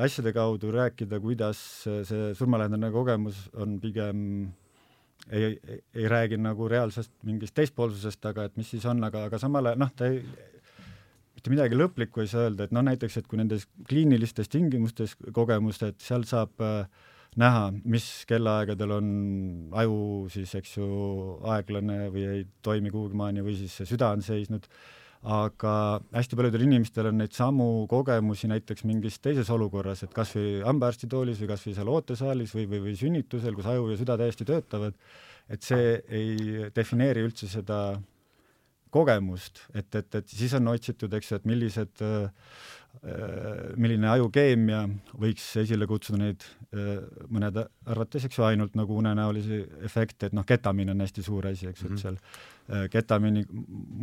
asjade 0.05 0.33
kaudu 0.33 0.71
rääkida, 0.75 1.19
kuidas 1.23 1.59
see 1.85 2.31
surmalähedane 2.39 2.91
kogemus 2.95 3.49
on 3.59 3.81
pigem 3.83 4.21
ei, 5.31 5.43
ei, 5.45 5.81
ei 5.95 6.09
räägi 6.09 6.39
nagu 6.41 6.69
reaalsest 6.69 7.13
mingist 7.27 7.55
teispoolsusest, 7.55 8.25
aga 8.31 8.47
et 8.49 8.57
mis 8.61 8.71
siis 8.71 8.87
on, 8.89 9.03
aga, 9.05 9.27
aga 9.29 9.41
samal 9.43 9.71
ajal 9.71 9.83
noh, 9.83 9.91
ta 9.97 10.09
ei, 10.11 10.23
mitte 11.37 11.53
midagi 11.53 11.79
lõplikku 11.79 12.23
ei 12.23 12.31
saa 12.31 12.47
öelda, 12.47 12.67
et 12.67 12.75
noh, 12.77 12.85
näiteks, 12.87 13.19
et 13.21 13.29
kui 13.31 13.41
nendes 13.41 13.67
kliinilistes 13.89 14.51
tingimustes 14.53 15.17
kogemust, 15.37 15.85
et 15.87 15.99
seal 16.05 16.25
saab 16.29 16.65
äh, 16.65 17.11
näha, 17.41 17.69
mis 17.85 18.07
kellaaegadel 18.31 18.97
on 18.97 19.11
aju 19.83 20.01
siis, 20.33 20.55
eks 20.59 20.79
ju, 20.79 20.89
aeglane 21.57 22.07
või 22.15 22.27
ei 22.37 22.49
toimi 22.63 22.95
kuhugi 22.95 23.19
maani 23.19 23.45
või 23.47 23.59
siis 23.61 23.83
süda 23.91 24.15
on 24.15 24.25
seisnud 24.27 24.67
äh,, 24.67 25.00
aga 25.21 25.73
hästi 26.17 26.37
paljudel 26.39 26.65
inimestel 26.65 27.11
on 27.11 27.19
neid 27.21 27.35
samu 27.37 27.87
kogemusi 27.91 28.49
näiteks 28.49 28.87
mingis 28.89 29.19
teises 29.21 29.51
olukorras, 29.53 30.05
et 30.07 30.15
kas 30.17 30.33
või 30.37 30.63
hambaarstitoolis 30.65 31.43
või 31.43 31.51
kas 31.51 31.67
või 31.67 31.75
seal 31.77 31.91
ootesaalis 31.93 32.55
või, 32.57 32.65
või, 32.71 32.81
või 32.87 32.95
sünnitusel, 32.97 33.57
kus 33.57 33.69
aju 33.69 33.91
ja 33.93 33.99
süda 34.01 34.17
täiesti 34.21 34.49
töötavad, 34.49 34.97
et 35.53 35.67
see 35.67 35.93
ei 36.09 36.71
defineeri 36.73 37.27
üldse 37.27 37.51
seda 37.53 38.01
kogemust, 38.91 39.67
et, 39.75 39.93
et, 39.95 40.15
et 40.15 40.33
siis 40.33 40.55
on 40.57 40.73
otsitud, 40.73 41.13
eks 41.15 41.31
ju, 41.31 41.39
et 41.39 41.47
millised 41.47 42.01
äh, 42.03 42.31
milline 43.79 44.09
ajukeemia 44.11 44.83
võiks 45.21 45.45
esile 45.61 45.87
kutsuda 45.87 46.25
neid 46.25 46.47
mõnede 46.71 47.65
arvates, 47.91 48.25
eks 48.29 48.39
ju, 48.39 48.45
ainult 48.47 48.77
nagu 48.79 48.95
unenäolisi 48.95 49.57
efekte, 49.87 50.29
et 50.29 50.35
noh, 50.37 50.45
ketamiin 50.47 50.93
on 50.93 51.03
hästi 51.03 51.25
suur 51.27 51.49
asi, 51.51 51.67
eks 51.67 51.83
ju 51.83 51.89
mm 51.89 51.97
-hmm., 51.97 51.99
et 51.99 52.15
mhm. 52.15 52.19
seal 52.71 52.85
äh, 52.85 52.89
ketamiini, 52.91 53.45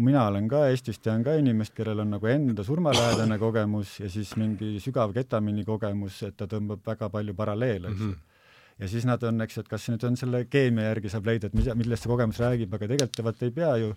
mina 0.08 0.28
olen 0.28 0.48
ka 0.48 0.68
Eestist, 0.68 1.02
tean 1.02 1.24
ka 1.24 1.34
inimest, 1.40 1.74
kellel 1.74 2.00
on 2.00 2.10
nagu 2.10 2.28
enda 2.28 2.64
surmalähedane 2.64 3.40
kogemus 3.46 4.00
ja 4.00 4.10
siis 4.10 4.36
mingi 4.36 4.80
sügav 4.80 5.14
ketamiini 5.14 5.64
kogemus, 5.66 6.24
et 6.24 6.38
ta 6.38 6.46
tõmbab 6.46 6.84
väga 6.86 7.10
palju 7.10 7.34
paralleele, 7.34 7.88
eks 7.88 8.00
ju 8.00 8.06
mm 8.06 8.14
-hmm 8.14 8.36
ja 8.80 8.88
siis 8.88 9.06
nad 9.06 9.24
on, 9.24 9.42
eks 9.42 9.58
et 9.58 9.68
kas 9.68 9.90
nüüd 9.90 10.04
on 10.06 10.18
selle 10.18 10.46
keemia 10.46 10.84
järgi 10.84 11.10
saab 11.10 11.26
leida, 11.26 11.48
et 11.48 11.54
mis, 11.54 11.66
millest 11.76 12.04
see 12.04 12.12
kogemus 12.12 12.40
räägib, 12.40 12.74
aga 12.74 12.88
tegelikult 12.88 13.24
vaata 13.24 13.46
ei 13.46 13.52
pea 13.52 13.78
ju 13.78 13.94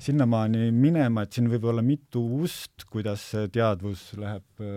sinnamaani 0.00 0.70
minema, 0.72 1.22
et 1.24 1.32
siin 1.36 1.48
võib 1.52 1.64
olla 1.70 1.82
mitu 1.84 2.22
ust, 2.42 2.84
kuidas 2.90 3.24
teadvus 3.52 4.12
läheb 4.18 4.62
äh,, 4.64 4.68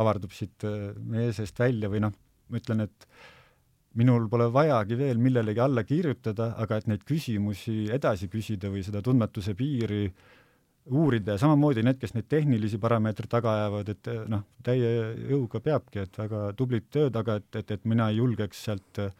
avardub 0.00 0.32
siit 0.36 0.64
äh, 0.68 0.90
meie 1.00 1.32
seest 1.36 1.58
välja 1.60 1.90
või 1.92 2.00
noh, 2.04 2.12
ma 2.50 2.60
ütlen, 2.60 2.84
et 2.86 3.06
minul 3.98 4.28
pole 4.30 4.46
vajagi 4.52 4.98
veel 4.98 5.18
millelegi 5.22 5.60
alla 5.62 5.82
kirjutada, 5.86 6.54
aga 6.62 6.78
et 6.78 6.86
neid 6.90 7.02
küsimusi 7.06 7.88
edasi 7.92 8.28
küsida 8.30 8.70
või 8.70 8.84
seda 8.86 9.02
tundmatuse 9.02 9.56
piiri 9.58 10.04
uurida 10.90 11.34
ja 11.34 11.42
samamoodi 11.42 11.82
need, 11.84 11.98
kes 12.00 12.14
neid 12.16 12.28
tehnilisi 12.30 12.78
parameetreid 12.82 13.30
taga 13.30 13.52
ajavad, 13.58 13.90
et 13.92 14.08
noh, 14.30 14.46
täie 14.66 14.90
jõuga 15.30 15.60
peabki, 15.64 16.04
et 16.06 16.22
väga 16.22 16.46
tublit 16.58 16.88
tööd, 16.92 17.16
aga 17.18 17.40
et, 17.40 17.50
et, 17.60 17.76
et 17.76 17.84
mina 17.90 18.08
ei 18.10 18.20
julgeks 18.20 18.64
sealt 18.68 19.02
äh, 19.02 19.12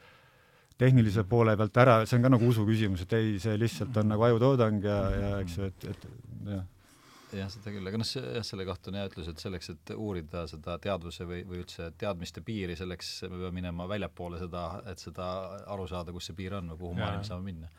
tehnilise 0.80 1.24
poole 1.28 1.56
pealt 1.60 1.80
ära, 1.82 2.00
see 2.08 2.18
on 2.18 2.26
ka 2.26 2.34
nagu 2.36 2.50
usu 2.50 2.66
küsimus, 2.68 3.04
et 3.04 3.16
ei, 3.18 3.38
see 3.42 3.56
lihtsalt 3.60 3.96
on 4.00 4.12
nagu 4.14 4.28
ajutoodang 4.30 4.84
ja, 4.84 4.98
ja 5.22 5.32
eks 5.44 5.56
ju, 5.58 5.70
et, 5.70 5.88
et 5.92 6.06
jah. 6.56 6.68
Jah, 7.30 7.46
seda 7.46 7.70
küll, 7.70 7.86
aga 7.86 7.98
noh, 8.00 8.08
jah, 8.10 8.42
selle 8.46 8.64
kohta 8.66 8.90
on 8.90 8.96
hea 8.98 9.06
ütlus, 9.06 9.28
et 9.30 9.42
selleks, 9.42 9.68
et 9.70 9.92
uurida 9.94 10.42
seda 10.50 10.74
teadvuse 10.82 11.26
või, 11.28 11.44
või 11.46 11.60
üldse 11.62 11.92
teadmiste 12.00 12.42
piiri, 12.42 12.74
selleks 12.78 13.10
me 13.28 13.36
peame 13.36 13.52
minema 13.60 13.86
väljapoole 13.90 14.40
seda, 14.40 14.64
et 14.90 15.02
seda 15.02 15.28
aru 15.70 15.86
saada, 15.90 16.14
kus 16.16 16.26
see 16.26 16.38
piir 16.40 16.56
on 16.58 16.72
või 16.72 16.80
kuhu 16.80 16.96
maailma 16.98 17.28
saame 17.28 17.46
minna. 17.52 17.70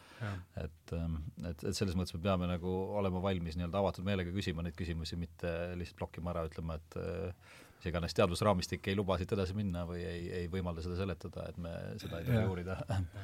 et, 0.62 0.94
ähm, 0.96 1.18
et, 1.50 1.66
et 1.66 1.76
selles 1.76 1.98
mõttes 2.00 2.16
me 2.16 2.22
peame 2.24 2.48
nagu 2.48 2.78
olema 3.02 3.20
valmis 3.26 3.58
nii-öelda 3.58 3.82
avatud 3.82 4.08
meelega 4.08 4.32
küsima 4.32 4.64
neid 4.64 4.78
küsimusi, 4.78 5.20
mitte 5.20 5.52
lihtsalt 5.82 6.00
blokkima 6.00 6.32
ära, 6.32 6.46
ütlema, 6.48 6.80
et 6.80 7.00
mis 7.82 7.90
iganes 7.90 8.14
teadusraamistik 8.14 8.88
ei 8.92 8.96
luba 8.96 9.18
siit 9.18 9.32
edasi 9.34 9.56
minna 9.58 9.84
või 9.90 10.04
ei, 10.06 10.26
ei 10.42 10.50
võimalda 10.52 10.84
seda 10.86 11.00
seletada, 11.00 11.48
et 11.50 11.58
me 11.58 11.72
seda 12.02 12.22
ei 12.22 12.28
tohi 12.30 12.44
uurida. 12.46 12.78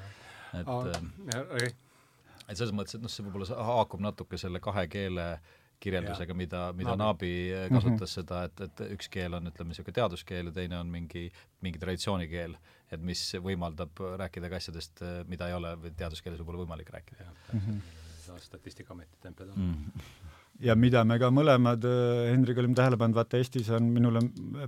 et 0.57 0.71
okay. 0.73 1.69
et 2.47 2.57
selles 2.57 2.73
mõttes, 2.73 2.97
et 2.97 3.03
noh, 3.03 3.11
see 3.11 3.25
võib-olla 3.27 3.67
haakub 3.69 4.01
natuke 4.01 4.39
selle 4.41 4.61
kahe 4.63 4.87
keele 4.89 5.27
kirjeldusega, 5.83 6.33
mida, 6.33 6.61
mida 6.73 6.95
Naabi 6.97 7.29
Naabi 7.53 7.69
kasutas 7.69 7.91
mm 7.91 7.99
-hmm. 8.01 8.13
seda, 8.15 8.43
et, 8.49 8.61
et 8.65 8.79
üks 8.95 9.09
keel 9.13 9.37
on, 9.37 9.51
ütleme, 9.51 9.69
niisugune 9.69 9.93
teaduskeel 9.93 10.49
ja 10.49 10.53
teine 10.55 10.79
on 10.79 10.89
mingi, 10.89 11.27
mingi 11.61 11.79
traditsioonikeel, 11.79 12.57
et 12.91 13.01
mis 13.01 13.21
võimaldab 13.45 14.01
rääkida 14.23 14.49
ka 14.49 14.57
asjadest, 14.57 15.03
mida 15.27 15.51
ei 15.51 15.53
ole 15.53 15.75
teaduskeeles 15.91 16.41
võib-olla 16.41 16.63
võimalik 16.65 16.89
rääkida. 16.89 17.29
Mm 17.53 17.59
-hmm. 17.59 18.41
Statistikaameti 18.41 19.21
tempel 19.21 19.53
on 19.53 19.59
mm. 19.59 19.73
-hmm 19.73 20.26
ja 20.63 20.75
mida 20.77 21.03
me 21.07 21.17
ka 21.21 21.29
mõlemad 21.33 21.85
äh, 21.85 22.27
Hendriga 22.31 22.61
olime 22.63 22.77
tähele 22.77 22.97
pannud, 22.99 23.17
vaata 23.17 23.39
Eestis 23.39 23.69
on, 23.73 23.89
minule 23.93 24.21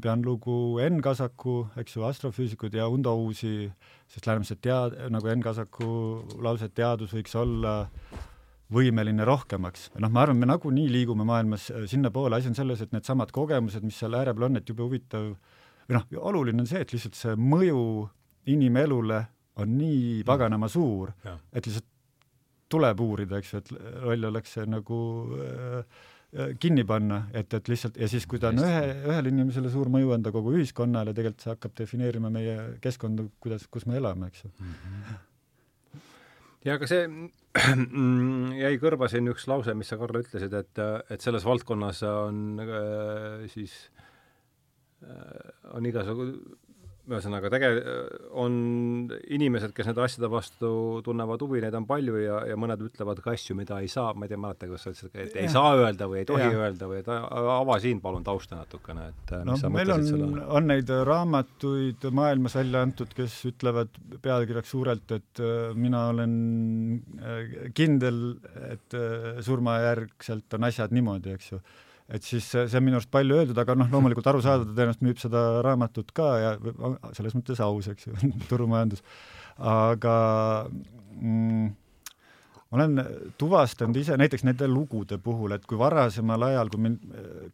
pean 0.04 0.24
lugu 0.26 0.80
Enn 0.84 1.02
Kasaku, 1.04 1.62
eks 1.82 1.98
ju, 1.98 2.06
astrofüüsikud 2.08 2.76
ja 2.78 2.88
Undo 2.92 3.16
Uusi, 3.18 3.70
sest 4.10 4.30
Läänemetsa 4.30 4.58
tead-, 4.62 4.98
nagu 5.14 5.32
Enn 5.32 5.44
Kasaku 5.46 5.90
lause, 6.46 6.70
et 6.70 6.76
teadus 6.78 7.14
võiks 7.18 7.36
olla 7.40 7.82
võimeline 8.74 9.26
rohkemaks. 9.26 9.90
noh, 9.98 10.14
ma 10.14 10.26
arvan, 10.26 10.38
me 10.38 10.50
nagunii 10.50 10.90
liigume 10.94 11.26
maailmas 11.28 11.70
äh, 11.74 11.88
sinnapoole, 11.90 12.38
asi 12.38 12.52
on 12.52 12.58
selles, 12.58 12.86
et 12.86 12.94
needsamad 12.94 13.34
kogemused, 13.36 13.86
mis 13.86 13.98
seal 13.98 14.18
ääre 14.18 14.36
peal 14.38 14.50
on, 14.52 14.62
et 14.62 14.70
jube 14.70 14.86
huvitav 14.86 15.34
või 15.90 15.98
noh, 15.98 16.06
oluline 16.30 16.62
on 16.62 16.70
see, 16.70 16.84
et 16.86 16.94
lihtsalt 16.94 17.18
see 17.18 17.34
mõju 17.40 17.82
inimelule 18.50 19.24
on 19.60 19.74
nii 19.76 20.22
paganama 20.28 20.70
suur, 20.72 21.12
et 21.26 21.66
lihtsalt 21.66 21.88
tuleb 22.70 23.02
uurida, 23.04 23.40
eks 23.40 23.54
ju, 23.54 23.62
et 23.64 23.72
loll 24.06 24.30
oleks 24.30 24.56
see 24.58 24.66
nagu 24.70 25.00
äh, 25.38 25.80
äh, 26.36 26.52
kinni 26.62 26.86
panna, 26.88 27.24
et, 27.34 27.54
et 27.58 27.72
lihtsalt 27.72 27.98
ja 28.00 28.10
siis, 28.12 28.28
kui 28.30 28.42
ta 28.42 28.52
on 28.54 28.62
ühe, 28.64 28.84
ühele 29.10 29.34
inimesele 29.34 29.72
suur 29.74 29.92
mõju 29.94 30.14
anda 30.16 30.34
kogu 30.36 30.54
ühiskonnale, 30.58 31.16
tegelikult 31.18 31.46
see 31.46 31.54
hakkab 31.56 31.76
defineerima 31.80 32.32
meie 32.34 32.56
keskkonda, 32.84 33.28
kuidas, 33.44 33.66
kus 33.72 33.88
me 33.90 33.98
elame, 34.02 34.30
eks 34.30 34.46
ju 34.46 34.52
mm. 34.52 34.78
-hmm. 34.86 36.00
ja 36.70 36.78
aga 36.78 36.92
see 36.92 37.10
jäi 38.64 38.76
kõrva 38.82 39.10
siin 39.10 39.32
üks 39.34 39.48
lause, 39.50 39.74
mis 39.74 39.90
sa, 39.90 39.98
Karl, 39.98 40.22
ütlesid, 40.22 40.54
et, 40.54 40.86
et 41.10 41.22
selles 41.26 41.46
valdkonnas 41.46 42.04
on 42.06 42.62
äh, 42.66 43.46
siis 43.50 43.78
äh, 45.04 45.74
on 45.74 45.86
igasugu 45.90 46.32
ühesõnaga, 47.10 47.52
tege-, 47.54 47.72
on 48.40 48.54
inimesed, 49.34 49.74
kes 49.76 49.90
nende 49.90 50.04
asjade 50.06 50.30
vastu 50.32 50.72
tunnevad 51.06 51.42
huvi, 51.46 51.62
neid 51.64 51.76
on 51.78 51.88
palju 51.90 52.20
ja, 52.22 52.42
ja 52.52 52.58
mõned 52.60 52.84
ütlevad 52.90 53.22
ka 53.24 53.34
asju, 53.36 53.58
mida 53.58 53.80
ei 53.84 53.90
saa, 53.92 54.14
ma 54.14 54.28
ei 54.28 54.34
tea, 54.34 54.42
mäleta, 54.42 54.70
kas 54.72 54.86
sa 54.86 54.94
ütlesid, 54.94 55.16
et 55.26 55.38
ei 55.40 55.48
ja. 55.48 55.54
saa 55.56 55.74
öelda 55.80 56.10
või 56.12 56.22
ei 56.22 56.30
tohi 56.30 56.46
ja. 56.46 56.54
öelda 56.66 56.90
või 56.92 57.02
et 57.02 57.10
ava 57.10 57.80
siin 57.84 58.02
palun 58.04 58.26
tausta 58.28 58.60
natukene, 58.60 59.10
et 59.14 59.36
no 59.48 59.58
meil 59.74 59.94
on, 59.96 60.40
on 60.60 60.70
neid 60.70 60.94
raamatuid 61.10 62.10
maailmas 62.16 62.58
välja 62.60 62.86
antud, 62.86 63.14
kes 63.18 63.40
ütlevad 63.50 64.00
pealkirjaks 64.24 64.74
suurelt, 64.76 65.12
et 65.16 65.44
äh, 65.44 65.76
mina 65.78 66.08
olen 66.14 66.34
äh, 67.20 67.70
kindel, 67.76 68.24
et 68.70 68.98
äh, 68.98 69.40
surmajärgselt 69.46 70.58
on 70.58 70.68
asjad 70.70 70.96
niimoodi, 70.96 71.36
eks 71.38 71.54
ju 71.54 71.62
et 72.10 72.26
siis 72.26 72.46
see, 72.50 72.66
on 72.66 72.86
minu 72.86 72.98
arust 72.98 73.12
palju 73.14 73.42
öeldud, 73.42 73.58
aga 73.62 73.76
noh, 73.78 73.90
loomulikult 73.94 74.30
arusaadav, 74.32 74.66
ta 74.66 74.78
tõenäoliselt 74.78 75.06
müüb 75.06 75.20
seda 75.22 75.44
raamatut 75.66 76.10
ka 76.18 76.30
ja 76.42 76.56
selles 77.18 77.36
mõttes 77.38 77.62
aus, 77.64 77.92
eks 77.92 78.10
ju 78.10 78.32
turumajandus. 78.52 79.04
aga 79.60 80.16
mm, 81.20 81.70
olen 82.72 83.02
tuvastanud 83.42 83.98
ise 83.98 84.18
näiteks 84.20 84.44
nende 84.46 84.68
lugude 84.70 85.18
puhul, 85.22 85.56
et 85.56 85.66
kui 85.70 85.78
varasemal 85.80 86.44
ajal, 86.50 86.70
kui 86.70 86.84
mind, 86.86 87.06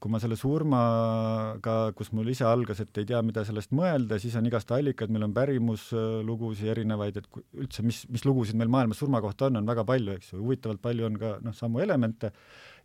kui 0.03 0.11
ma 0.11 0.19
selle 0.23 0.35
surmaga, 0.39 1.75
kus 1.95 2.11
mul 2.15 2.31
ise 2.33 2.47
algas, 2.47 2.81
et 2.83 2.99
ei 2.99 3.07
tea, 3.11 3.21
mida 3.23 3.45
sellest 3.47 3.71
mõelda, 3.75 4.19
siis 4.19 4.35
on 4.35 4.47
igast 4.49 4.71
allikaid, 4.75 5.13
meil 5.15 5.27
on 5.29 5.35
pärimuslugusid 5.35 6.71
erinevaid, 6.75 7.21
et 7.21 7.39
üldse, 7.63 7.85
mis, 7.87 8.03
mis 8.11 8.27
lugusid 8.27 8.59
meil 8.59 8.71
maailmas 8.71 8.99
surma 9.03 9.23
kohta 9.23 9.47
on, 9.47 9.61
on 9.61 9.71
väga 9.71 9.87
palju, 9.87 10.17
eks 10.19 10.33
ju, 10.33 10.41
huvitavalt 10.43 10.83
palju 10.83 11.07
on 11.07 11.19
ka 11.21 11.35
noh, 11.43 11.55
samu 11.55 11.83
elemente 11.83 12.31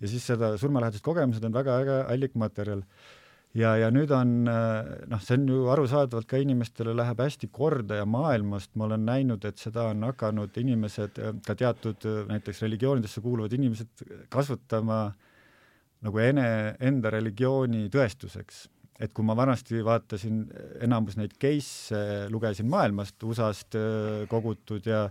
ja 0.00 0.08
siis 0.08 0.26
seda 0.32 0.54
surmalähedased 0.60 1.04
kogemused 1.04 1.44
on 1.44 1.54
väga 1.54 1.80
äge 1.82 1.96
allikmaterjal. 2.14 2.82
ja, 3.54 3.74
ja 3.76 3.90
nüüd 3.90 4.12
on 4.14 4.34
noh, 4.46 5.22
see 5.24 5.36
on 5.36 5.48
ju 5.50 5.64
arusaadavalt 5.72 6.28
ka 6.30 6.38
inimestele 6.40 6.94
läheb 6.96 7.20
hästi 7.20 7.50
korda 7.52 7.98
ja 7.98 8.06
maailmast 8.06 8.76
ma 8.78 8.86
olen 8.86 9.04
näinud, 9.08 9.44
et 9.44 9.58
seda 9.58 9.88
on 9.90 10.04
hakanud 10.06 10.56
inimesed, 10.62 11.18
ka 11.46 11.56
teatud 11.58 12.06
näiteks 12.30 12.62
religioonidesse 12.62 13.20
kuuluvad 13.24 13.56
inimesed 13.58 14.06
kasutama 14.30 15.08
nagu 16.06 16.22
ene, 16.22 16.76
enda 16.80 17.10
religiooni 17.12 17.88
tõestuseks. 17.92 18.68
et 19.00 19.14
kui 19.16 19.24
ma 19.24 19.32
vanasti 19.32 19.78
vaatasin 19.80 20.42
enamus 20.84 21.16
neid 21.16 21.32
case'e, 21.40 22.26
lugesin 22.28 22.68
maailmast, 22.68 23.16
USA-st 23.24 23.78
kogutud 24.28 24.84
ja 24.84 25.06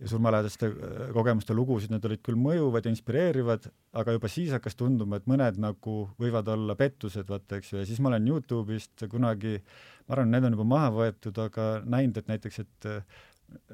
ja 0.00 0.08
surmalähedaste 0.08 0.66
äh, 0.70 0.98
kogemuste 1.14 1.54
lugusid, 1.56 1.92
need 1.92 2.04
olid 2.06 2.22
küll 2.26 2.38
mõjuvad 2.38 2.86
ja 2.86 2.92
inspireerivad, 2.94 3.68
aga 3.98 4.14
juba 4.14 4.30
siis 4.30 4.52
hakkas 4.54 4.78
tunduma, 4.78 5.18
et 5.18 5.30
mõned 5.30 5.58
nagu 5.62 6.00
võivad 6.20 6.50
olla 6.54 6.76
pettused, 6.78 7.26
vaata, 7.28 7.58
eks 7.58 7.72
ju, 7.72 7.80
ja 7.82 7.88
siis 7.88 8.02
ma 8.02 8.12
olen 8.12 8.28
Youtube'ist 8.30 9.08
kunagi, 9.10 9.58
ma 10.06 10.16
arvan, 10.16 10.30
need 10.34 10.46
on 10.46 10.54
juba 10.58 10.68
maha 10.76 10.92
võetud, 11.00 11.40
aga 11.42 11.72
näinud, 11.82 12.20
et 12.20 12.30
näiteks, 12.30 12.60
et 12.62 12.88
äh, 12.92 13.24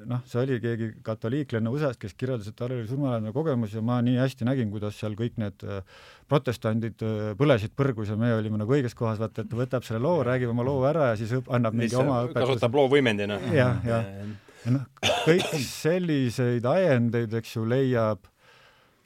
noh, 0.09 0.23
see 0.25 0.39
oli 0.41 0.57
keegi 0.63 0.87
katoliiklane 1.05 1.69
USA-st, 1.69 1.99
kes 2.01 2.17
kirjeldas, 2.17 2.49
et 2.49 2.57
tal 2.57 2.73
oli 2.73 2.87
surmalähedane 2.89 3.33
kogemus 3.35 3.75
ja 3.75 3.83
ma 3.85 3.99
nii 4.07 4.15
hästi 4.17 4.47
nägin, 4.47 4.71
kuidas 4.73 4.97
seal 4.97 5.17
kõik 5.19 5.37
need 5.41 5.67
äh, 5.67 5.83
protestandid 6.31 7.05
põlesid 7.37 7.75
põrgus 7.77 8.09
ja 8.09 8.17
me 8.17 8.31
olime 8.33 8.57
nagu 8.63 8.73
õiges 8.73 8.97
kohas, 8.97 9.21
vaata, 9.21 9.45
et 9.45 9.51
ta 9.51 9.61
võtab 9.61 9.85
selle 9.85 10.01
loo, 10.01 10.23
räägib 10.25 10.55
oma 10.55 10.65
loo 10.65 10.81
ära 10.89 11.11
ja 11.11 11.21
siis 11.21 11.37
annab 11.45 11.77
mingi 11.77 12.01
oma 12.01 12.23
õpetuse. 12.25 12.55
kasutab 12.55 12.81
loo 12.81 12.89
võimendina. 12.95 13.37
jah, 13.53 13.77
jah 13.85 14.09
ja 14.09 14.33
noh, 14.73 14.85
kõik 15.25 15.51
selliseid 15.61 16.65
ajendeid, 16.69 17.33
eks 17.39 17.55
ju, 17.57 17.65
leiab 17.69 18.25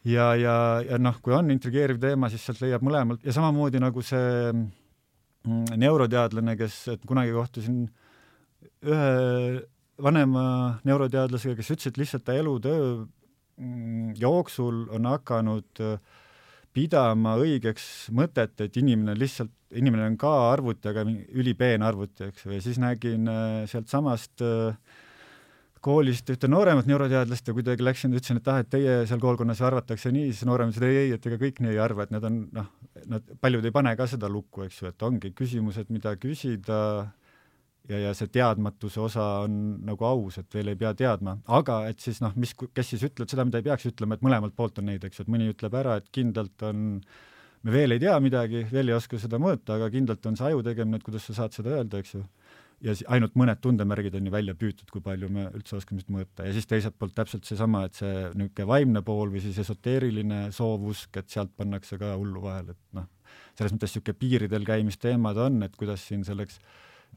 ja, 0.07 0.33
ja, 0.39 0.55
ja 0.85 0.99
noh, 1.01 1.17
kui 1.23 1.35
on 1.35 1.51
intrigeeriv 1.53 1.99
teema, 2.01 2.29
siis 2.31 2.45
sealt 2.45 2.61
leiab 2.63 2.85
mõlemalt. 2.85 3.23
Ja 3.27 3.35
samamoodi 3.35 3.81
nagu 3.81 4.03
see 4.05 4.53
mm, 4.53 5.75
neuroteadlane, 5.79 6.55
kes, 6.59 6.79
et 6.95 7.03
kunagi 7.09 7.35
kohtusin 7.35 7.83
ühe 8.87 9.11
vanema 9.99 10.43
neuroteadlasega, 10.87 11.57
kes 11.59 11.73
ütles, 11.75 11.91
et 11.91 11.99
lihtsalt 11.99 12.25
ta 12.27 12.35
elutöö 12.39 13.03
mm, 13.59 14.15
jooksul 14.19 14.85
on 14.95 15.09
hakanud 15.11 15.83
äh, 15.83 15.99
pidama 16.75 17.35
õigeks 17.41 18.09
mõtet, 18.15 18.55
et 18.63 18.77
inimene 18.79 19.17
lihtsalt, 19.17 19.51
inimene 19.75 20.07
on 20.07 20.17
ka 20.19 20.31
arvuti, 20.53 20.89
aga 20.89 21.03
ülipeen 21.37 21.83
arvuti, 21.85 22.29
eks 22.29 22.45
ju, 22.45 22.53
ja 22.55 22.63
siis 22.63 22.79
nägin 22.81 23.27
äh, 23.29 23.63
sealtsamast 23.69 24.45
äh, 24.45 24.97
koolist 25.83 26.29
ühte 26.31 26.49
nooremat 26.51 26.87
neuroteadlast 26.89 27.47
ja 27.47 27.55
kuidagi 27.55 27.85
läksin, 27.85 28.15
ütlesin, 28.15 28.39
et 28.41 28.49
ah, 28.51 28.59
et 28.63 28.69
teie 28.71 28.95
seal 29.09 29.21
koolkonnas 29.23 29.61
arvatakse 29.65 30.11
nii, 30.15 30.33
siis 30.33 30.47
noorem 30.49 30.73
ütles, 30.73 30.83
et 30.83 30.89
ei, 30.89 30.97
ei, 31.05 31.13
et 31.15 31.29
ega 31.29 31.39
kõik 31.41 31.61
nii 31.63 31.75
ei 31.75 31.79
arva, 31.83 32.05
et 32.05 32.11
need 32.15 32.27
on 32.27 32.41
noh, 32.55 32.67
nad, 33.13 33.31
paljud 33.41 33.65
ei 33.67 33.75
pane 33.75 33.95
ka 33.99 34.07
seda 34.11 34.31
lukku, 34.31 34.65
eks 34.67 34.81
ju, 34.81 34.91
et 34.91 35.07
ongi 35.07 35.31
küsimused, 35.37 35.91
mida 35.93 36.15
küsida 36.19 36.81
ja, 37.89 38.01
ja 38.07 38.13
see 38.17 38.31
teadmatuse 38.33 39.01
osa 39.01 39.27
on 39.45 39.55
nagu 39.87 40.07
aus, 40.09 40.39
et 40.41 40.59
veel 40.59 40.73
ei 40.73 40.79
pea 40.79 40.91
teadma, 40.97 41.37
aga 41.59 41.81
et 41.89 42.03
siis 42.03 42.19
noh, 42.23 42.35
mis, 42.39 42.53
kes 42.55 42.93
siis 42.93 43.07
ütleb 43.07 43.31
seda, 43.31 43.47
mida 43.47 43.61
ei 43.61 43.67
peaks 43.69 43.87
ütlema, 43.89 44.17
et 44.17 44.25
mõlemalt 44.25 44.57
poolt 44.57 44.81
on 44.83 44.89
neid, 44.91 45.05
eks 45.07 45.21
ju, 45.21 45.27
et 45.27 45.33
mõni 45.33 45.49
ütleb 45.53 45.79
ära, 45.79 45.99
et 46.01 46.11
kindlalt 46.15 46.67
on 46.69 46.85
me 47.63 47.73
veel 47.73 47.95
ei 47.95 48.03
tea 48.03 48.15
midagi, 48.23 48.65
veel 48.71 48.91
ei 48.91 48.95
oska 48.95 49.19
seda 49.19 49.39
mõõta, 49.41 49.75
aga 49.75 49.89
kindlalt 49.93 50.27
on 50.29 50.37
see 50.39 50.51
aju 50.51 50.63
tegemine, 50.67 50.99
et 50.99 51.07
kuidas 51.07 51.25
sa 51.27 51.41
saad 51.41 51.55
seda 51.55 51.75
öelda, 51.77 52.03
eks 52.03 52.15
ju 52.15 52.23
ja 52.85 52.95
ainult 53.13 53.35
mõned 53.39 53.59
tundemärgid 53.63 54.15
on 54.19 54.27
ju 54.29 54.33
välja 54.33 54.55
püütud, 54.57 54.87
kui 54.93 55.03
palju 55.03 55.29
me 55.33 55.47
üldse 55.55 55.77
oskame 55.79 56.03
seda 56.03 56.15
mõõta 56.15 56.47
ja 56.47 56.55
siis 56.55 56.67
teiselt 56.69 56.97
poolt 56.99 57.15
täpselt 57.17 57.47
seesama, 57.47 57.85
et 57.87 57.99
see 57.99 58.13
niisugune 58.39 58.67
vaimne 58.69 59.03
pool 59.05 59.33
või 59.33 59.43
siis 59.43 59.59
esoteeriline 59.63 60.45
soovusk, 60.55 61.19
et 61.19 61.31
sealt 61.31 61.51
pannakse 61.59 61.99
ka 62.01 62.13
hullu 62.19 62.43
vahele, 62.45 62.77
et 62.77 62.99
noh, 62.99 63.09
selles 63.57 63.75
mõttes 63.75 63.95
niisugune 63.95 64.21
piiridel 64.21 64.69
käimisteemad 64.69 65.41
on, 65.47 65.59
et 65.67 65.75
kuidas 65.79 66.07
siin 66.07 66.23
selleks 66.27 66.61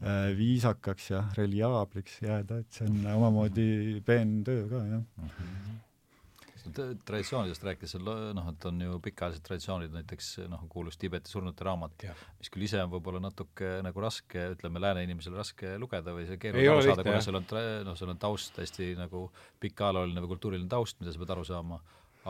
äh, 0.03 0.33
viisakaks 0.38 1.12
ja 1.14 1.22
reliaabliks 1.38 2.18
jääda, 2.27 2.62
et 2.64 2.81
see 2.81 2.90
on 2.90 3.07
omamoodi 3.14 4.03
peen 4.07 4.40
töö 4.46 4.66
ka, 4.68 4.83
jah 4.83 5.01
mm. 5.01 5.33
-hmm 5.38 5.81
traditsioonidest 6.70 7.64
rääkides, 7.66 7.96
noh, 8.03 8.48
et 8.53 8.66
on 8.68 8.81
ju 8.85 8.98
pikaajalised 9.05 9.44
traditsioonid, 9.46 9.94
näiteks 9.96 10.29
noh, 10.53 10.64
kuulus 10.72 10.98
Tiibeti 11.01 11.33
surnute 11.33 11.66
raamat, 11.66 12.07
mis 12.38 12.53
küll 12.53 12.66
ise 12.68 12.83
on 12.83 12.92
võib-olla 12.92 13.22
natuke 13.22 13.75
nagu 13.85 14.05
raske, 14.05 14.53
ütleme, 14.57 14.83
lääne 14.83 15.07
inimesele 15.07 15.40
raske 15.40 15.75
lugeda 15.83 16.14
või 16.16 16.29
see 16.29 16.40
keeruline 16.42 16.77
aru 16.77 16.87
saada, 16.87 17.07
kuna 17.09 17.25
seal 17.25 17.40
on, 17.40 17.48
noh, 17.88 17.98
seal 17.98 18.14
on 18.14 18.22
taust 18.22 18.62
hästi 18.62 18.92
nagu 19.01 19.27
pikk 19.62 19.83
ajalooline 19.87 20.25
või 20.25 20.35
kultuuriline 20.37 20.70
taust, 20.70 21.01
mida 21.03 21.14
sa 21.14 21.22
pead 21.22 21.35
aru 21.37 21.46
saama, 21.48 21.81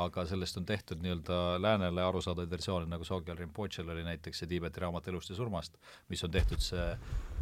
aga 0.02 0.24
sellest 0.28 0.56
on 0.56 0.66
tehtud 0.66 1.02
nii-öelda 1.04 1.38
läänele 1.60 2.02
arusaadavaid 2.02 2.50
versioone, 2.50 2.86
nagu 2.88 3.04
Sogyal 3.04 3.36
Rinpochel 3.36 3.90
oli 3.92 4.04
näiteks 4.06 4.40
see 4.42 4.48
Tiibeti 4.48 4.80
raamat 4.80 5.10
elust 5.12 5.32
ja 5.32 5.36
surmast, 5.36 5.76
mis 6.08 6.24
on 6.24 6.32
tehtud 6.32 6.62
see 6.64 6.86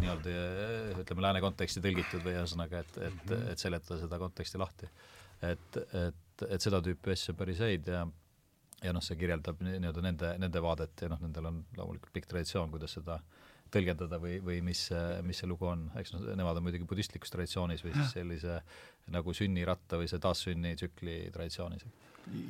nii-öelda 0.00 0.35
ütleme, 1.05 1.22
lääne 1.29 1.44
konteksti 1.44 1.83
tõlgitud 1.85 2.24
või 2.26 2.35
ühesõnaga, 2.40 2.83
et, 2.83 2.98
et, 3.07 3.35
et 3.53 3.62
seletada 3.62 4.00
seda 4.03 4.18
konteksti 4.18 4.59
lahti. 4.59 4.90
et, 5.46 5.81
et 6.03 6.26
et, 6.40 6.57
et 6.57 6.64
seda 6.64 6.81
tüüpi 6.85 7.14
asju 7.14 7.37
päris 7.38 7.62
häid 7.64 7.88
ja 7.92 8.07
ja 8.81 8.94
noh, 8.96 9.05
see 9.05 9.18
kirjeldab 9.20 9.61
nii-öelda 9.61 10.03
nende, 10.05 10.29
nende 10.40 10.61
vaadet 10.64 11.05
ja 11.05 11.11
noh, 11.12 11.20
nendel 11.20 11.50
on 11.50 11.62
loomulikult 11.76 12.14
pikk 12.14 12.31
traditsioon, 12.31 12.70
kuidas 12.72 12.94
seda 12.96 13.18
tõlgendada 13.70 14.18
või, 14.22 14.38
või 14.42 14.59
mis, 14.64 14.87
mis 15.26 15.40
see 15.42 15.48
lugu 15.50 15.68
on, 15.68 15.85
eks 16.00 16.14
noh, 16.14 16.24
nemad 16.38 16.59
on 16.59 16.64
muidugi 16.66 16.88
budistlikus 16.88 17.31
traditsioonis 17.35 17.85
või 17.85 17.92
siis 17.94 18.14
sellise 18.16 18.57
nagu 19.14 19.35
sünniratta 19.37 20.00
või 20.00 20.09
see 20.11 20.22
taassünnitsükli 20.22 21.18
traditsioonis. 21.35 21.85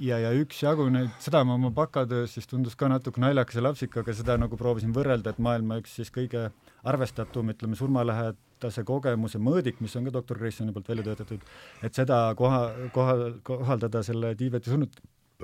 Ja, 0.00 0.18
ja 0.20 0.34
üksjagu 0.36 0.88
neid, 0.92 1.10
seda 1.22 1.42
ma 1.46 1.56
oma 1.56 1.70
bakatöös 1.74 2.36
siis 2.36 2.48
tundus 2.50 2.76
ka 2.76 2.88
natuke 2.90 3.22
naljakas 3.22 3.58
ja 3.58 3.64
lapsik, 3.64 3.96
aga 4.02 4.14
seda 4.16 4.36
nagu 4.40 4.58
proovisin 4.60 4.94
võrrelda, 4.96 5.34
et 5.34 5.42
maailma 5.42 5.80
üks 5.80 5.96
siis 6.00 6.12
kõige 6.14 6.48
arvestatum, 6.84 7.52
ütleme, 7.54 7.78
surmalähed 7.78 8.38
aastase 8.60 8.84
kogemuse 8.84 9.40
mõõdik, 9.40 9.80
mis 9.80 9.94
on 9.96 10.04
ka 10.04 10.12
doktor 10.12 10.38
Graysoni 10.38 10.72
poolt 10.72 10.88
välja 10.88 11.04
töötatud, 11.04 11.40
et 11.82 11.94
seda 11.94 12.34
koha, 12.36 12.60
koha, 12.92 13.14
kohaldada 13.42 14.02
selle 14.04 14.34
Tiibeti 14.36 14.70
surnud 14.70 15.00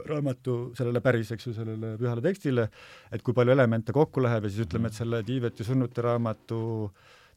raamatu 0.07 0.75
sellele 0.77 1.01
päris, 1.01 1.31
eks 1.33 1.47
ju, 1.47 1.55
sellele 1.57 1.95
pühale 1.97 2.21
tekstile, 2.21 2.69
et 3.11 3.23
kui 3.25 3.33
palju 3.35 3.55
elemente 3.55 3.95
kokku 3.97 4.21
läheb 4.21 4.45
ja 4.45 4.53
siis 4.53 4.67
ütleme, 4.67 4.91
et 4.91 4.99
selle 4.99 5.23
Tiibeti 5.25 5.65
surnute 5.65 6.05
raamatu 6.05 6.59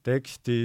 teksti 0.05 0.57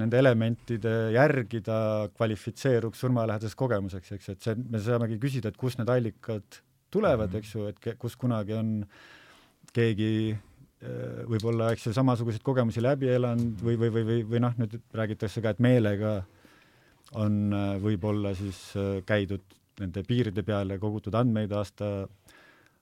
nende 0.00 0.18
elementide 0.20 0.94
järgi 1.16 1.60
ta 1.66 1.78
kvalifitseeruks 2.14 3.00
surmalähedaseks 3.04 3.58
kogemuseks, 3.58 4.12
eks, 4.16 4.34
et 4.34 4.48
see, 4.48 4.58
me 4.70 4.80
saamegi 4.82 5.18
küsida, 5.22 5.50
et 5.50 5.58
kust 5.60 5.80
need 5.80 5.90
allikad 5.92 6.60
tulevad, 6.94 7.34
eks 7.40 7.54
ju, 7.56 7.66
et 7.68 7.90
kus 8.00 8.14
kunagi 8.16 8.54
on 8.56 8.76
keegi 9.74 10.36
Äh, 10.78 11.24
võib-olla, 11.26 11.72
eks 11.74 11.88
ju, 11.88 11.92
samasuguseid 11.96 12.44
kogemusi 12.46 12.82
läbi 12.84 13.08
elanud 13.10 13.62
või, 13.66 13.74
või, 13.80 13.88
või, 13.96 14.02
või, 14.06 14.18
või 14.30 14.40
noh, 14.44 14.52
nüüd 14.60 14.76
räägitakse 14.94 15.42
ka, 15.42 15.50
et 15.50 15.62
meelega 15.64 16.20
on 17.18 17.48
äh, 17.50 17.72
võib-olla 17.82 18.30
siis 18.38 18.60
äh, 18.78 19.00
käidud 19.06 19.42
nende 19.80 20.04
piiride 20.06 20.44
peale, 20.46 20.76
kogutud 20.78 21.16
andmeid 21.18 21.50
aasta 21.54 22.06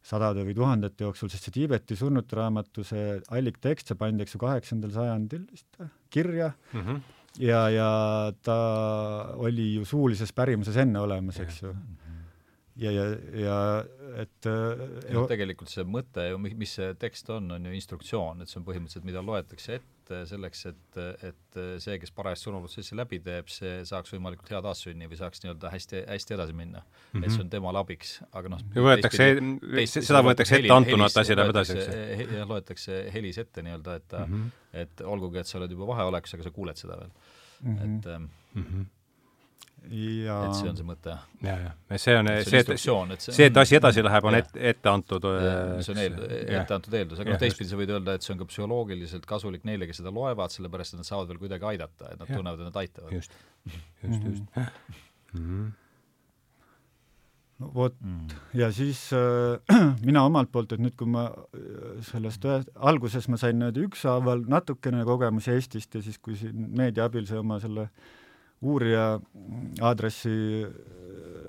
sadade 0.07 0.45
või 0.47 0.55
tuhandete 0.55 1.07
jooksul, 1.07 1.31
sest 1.33 1.49
see 1.49 1.57
Tiibeti 1.59 1.99
surnute 1.99 2.39
raamatu, 2.39 2.85
see 2.87 3.19
alliktekst, 3.35 3.91
see 3.91 3.99
pandi, 3.99 4.23
eks 4.23 4.37
ju, 4.37 4.43
kaheksandal 4.43 4.95
sajandil 4.95 5.45
vist 5.51 5.81
kirja 6.15 6.53
mm 6.73 6.81
-hmm. 6.81 7.01
ja, 7.43 7.63
ja 7.75 7.91
ta 8.43 8.59
oli 9.37 9.75
ju 9.75 9.85
suulises 9.85 10.33
pärimuses 10.33 10.77
enne 10.77 11.01
olemas, 11.01 11.41
eks 11.41 11.63
ju 11.63 11.73
mm. 11.73 12.06
Ja, 12.81 12.93
ja, 12.93 13.05
ja 13.41 13.59
et 14.21 14.49
ja 14.49 15.17
no, 15.17 15.27
tegelikult 15.31 15.71
see 15.73 15.85
mõte 15.89 16.29
ju, 16.31 16.41
mis 16.41 16.73
see 16.79 16.95
tekst 17.01 17.29
on, 17.33 17.49
on 17.57 17.69
ju 17.69 17.75
instruktsioon, 17.77 18.43
et 18.43 18.53
see 18.53 18.61
on 18.61 18.67
põhimõtteliselt, 18.67 19.07
mida 19.09 19.23
loetakse 19.25 19.79
ette 19.79 20.21
selleks, 20.31 20.61
et, 20.71 20.99
et 21.27 21.61
see, 21.83 21.97
kes 22.03 22.13
parajasti 22.15 22.47
surmaprotsessi 22.47 22.99
läbi 22.99 23.19
teeb, 23.25 23.49
see 23.51 23.81
saaks 23.89 24.13
võimalikult 24.15 24.53
hea 24.53 24.61
taassünni 24.63 25.09
või 25.11 25.19
saaks 25.19 25.43
nii-öelda 25.43 25.73
hästi, 25.73 26.03
hästi 26.13 26.37
edasi 26.37 26.57
minna 26.57 26.83
mm. 26.83 26.91
-hmm. 27.13 27.25
et 27.25 27.35
see 27.35 27.45
on 27.45 27.53
temale 27.53 27.83
abiks, 27.83 28.17
aga 28.31 28.53
noh 28.55 28.67
võetakse, 28.77 29.31
seda 29.97 30.23
võetakse 30.27 30.61
ette 30.61 30.75
antuna, 30.77 31.09
et 31.11 31.23
asi 31.25 31.39
läheb 31.39 31.55
edasi, 31.55 31.79
eks 31.79 31.89
ju? 31.89 32.29
jah, 32.39 32.51
loetakse 32.53 33.01
helis 33.15 33.41
ette 33.43 33.65
nii-öelda, 33.67 33.97
et 34.03 34.21
mm 34.21 34.35
-hmm. 34.35 34.53
et 34.85 35.07
olgugi, 35.17 35.43
et 35.43 35.51
sa 35.51 35.59
oled 35.59 35.75
juba 35.75 35.89
vaheolekus, 35.95 36.37
aga 36.39 36.47
sa 36.47 36.55
kuuled 36.61 36.85
seda 36.85 37.01
veel 37.01 37.11
mm. 37.11 37.77
-hmm. 37.77 37.99
et 37.99 38.13
mm 38.55 38.63
-hmm 38.63 38.93
ja 39.91 40.37
et 40.47 40.57
see 40.59 40.71
on 40.71 40.77
see 40.79 40.87
mõte. 40.87 41.15
ja, 41.45 41.55
ja 41.63 41.99
see 42.01 42.17
on 42.19 42.29
see, 42.29 42.61
et 42.63 42.73
see, 42.81 43.21
see, 43.29 43.47
et 43.49 43.61
asi 43.63 43.79
edasi 43.79 44.05
läheb, 44.05 44.27
on 44.29 44.37
ette, 44.39 44.59
ette 44.73 44.91
antud 44.91 45.27
see 45.85 45.95
on 45.95 46.03
eel-, 46.03 46.19
ette 46.59 46.77
antud 46.77 46.99
eeldus, 46.99 47.23
aga 47.23 47.35
noh, 47.35 47.41
teistpidi 47.43 47.71
sa 47.71 47.79
võid 47.79 47.95
öelda, 47.95 48.17
et 48.17 48.27
see 48.27 48.35
on 48.35 48.43
ka 48.43 48.49
psühholoogiliselt 48.51 49.27
kasulik 49.29 49.67
neile, 49.69 49.89
kes 49.89 50.03
seda 50.03 50.13
loevad, 50.15 50.55
sellepärast 50.55 50.97
et 50.97 51.03
nad 51.03 51.09
saavad 51.09 51.31
veel 51.31 51.41
kuidagi 51.45 51.71
aidata, 51.73 52.13
et 52.13 52.21
nad 52.21 52.29
ja. 52.29 52.39
tunnevad, 52.39 52.63
et 52.63 52.71
nad 52.71 52.79
aitavad. 52.83 53.15
just, 53.15 53.37
just, 53.67 54.29
just 54.31 54.57
mm. 54.57 54.67
-hmm. 55.37 55.71
no 57.63 57.73
vot 57.75 57.95
mm., 58.01 58.37
ja 58.55 58.73
siis 58.73 59.11
äh, 59.13 59.61
mina 60.09 60.25
omalt 60.25 60.53
poolt, 60.53 60.73
et 60.73 60.83
nüüd, 60.83 60.97
kui 60.99 61.07
ma 61.07 61.31
äh, 61.31 62.05
sellest 62.11 62.45
ühe, 62.45 62.61
alguses 62.77 63.29
ma 63.29 63.39
sain 63.41 63.59
niimoodi 63.59 63.87
ükshaaval 63.87 64.47
natukene 64.49 65.05
kogemusi 65.05 65.51
Eestist 65.55 65.95
ja 65.95 66.03
siis, 66.03 66.19
kui 66.19 66.37
siin 66.37 66.71
meedia 66.77 67.05
abil 67.05 67.27
see 67.27 67.39
oma 67.39 67.61
selle 67.63 67.91
äh, 67.91 68.15
uurija 68.65 69.07
aadressi 69.85 70.37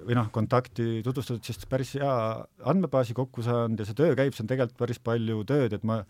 või 0.07 0.15
noh, 0.15 0.29
kontakti 0.31 1.01
tutvustatud, 1.03 1.43
siis 1.43 1.67
päris 1.69 1.93
hea 1.99 2.13
andmebaasi 2.71 3.15
kokku 3.15 3.43
saanud 3.43 3.79
ja 3.79 3.87
see 3.87 3.97
töö 3.97 4.15
käib, 4.15 4.35
see 4.35 4.45
on 4.45 4.51
tegelikult 4.51 4.79
päris 4.79 5.01
palju 5.03 5.43
tööd, 5.47 5.75
et 5.75 5.83
ma 5.87 6.01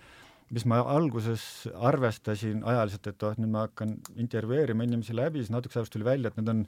mis 0.53 0.63
ma 0.69 0.79
alguses 0.93 1.41
arvestasin 1.89 2.62
ajaliselt, 2.67 3.10
et 3.12 3.25
oh, 3.27 3.33
nüüd 3.39 3.51
ma 3.51 3.65
hakkan 3.65 3.97
intervjueerima 4.21 4.86
inimesi 4.88 5.15
läbi, 5.17 5.41
siis 5.41 5.51
natukese 5.51 5.81
ajast 5.81 5.95
tuli 5.97 6.07
välja, 6.07 6.31
et 6.31 6.39
need 6.39 6.51
on 6.53 6.62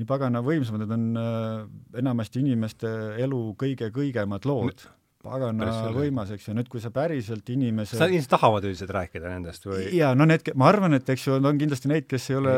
nii 0.00 0.08
pagana 0.08 0.42
võimsamad, 0.44 0.82
need 0.84 0.92
on 0.96 1.06
äh, 1.20 1.62
enamasti 2.02 2.42
inimeste 2.42 2.90
elu 3.24 3.40
kõige-kõigemad 3.60 4.48
lood. 4.50 4.84
Pagana 5.24 5.70
võimas, 5.94 6.30
eks 6.36 6.50
ju, 6.50 6.54
nüüd 6.58 6.68
kui 6.72 6.82
sa 6.82 6.92
päriselt 6.94 7.48
inimese 7.54 7.98
sa 7.98 8.08
inimesed 8.10 8.30
tahavad 8.34 8.68
üldiselt 8.68 8.92
rääkida 8.94 9.32
nendest 9.32 9.66
või? 9.68 9.88
jaa, 9.96 10.12
no 10.18 10.28
need, 10.28 10.52
ma 10.60 10.68
arvan, 10.70 10.98
et 10.98 11.10
eks 11.16 11.26
ju, 11.28 11.40
on 11.40 11.60
kindlasti 11.60 11.90
neid, 11.90 12.06
kes 12.10 12.30
ei 12.30 12.38
ole 12.42 12.54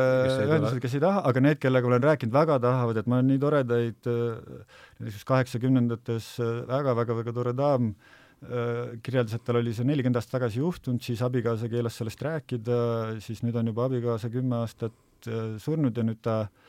ühendused, 0.48 0.82
kes 0.82 0.98
ei 0.98 1.06
taha, 1.06 1.24
aga 1.30 1.46
need, 1.46 1.62
kellega 1.62 1.90
olen 1.92 2.04
rääkinud, 2.04 2.34
väga 2.36 2.60
tahavad, 2.66 3.00
et 3.00 3.08
ma 3.08 3.20
olen 3.20 3.32
nii 3.32 3.42
toredaid, 3.46 4.12
äh, 4.12 4.76
näiteks 5.00 5.26
kaheksakümnendates 5.32 6.30
väga-väga-väga 6.68 7.36
tore 7.36 7.56
daam 7.56 7.92
äh, 7.94 8.14
Äh, 8.44 8.98
kirjeldas, 9.00 9.32
et 9.38 9.44
tal 9.48 9.56
oli 9.62 9.72
see 9.72 9.86
nelikümmend 9.88 10.18
aastat 10.20 10.36
tagasi 10.36 10.60
juhtunud, 10.60 11.00
siis 11.00 11.22
abikaasa 11.24 11.70
keelas 11.72 11.96
sellest 11.96 12.20
rääkida, 12.20 12.76
siis 13.24 13.40
nüüd 13.42 13.56
on 13.56 13.70
juba 13.72 13.86
abikaasa 13.88 14.28
kümme 14.30 14.58
aastat 14.60 15.28
äh, 15.30 15.54
surnud 15.62 15.96
ja 15.96 16.04
nüüd 16.04 16.20
ta 16.20 16.34
äh, 16.44 16.65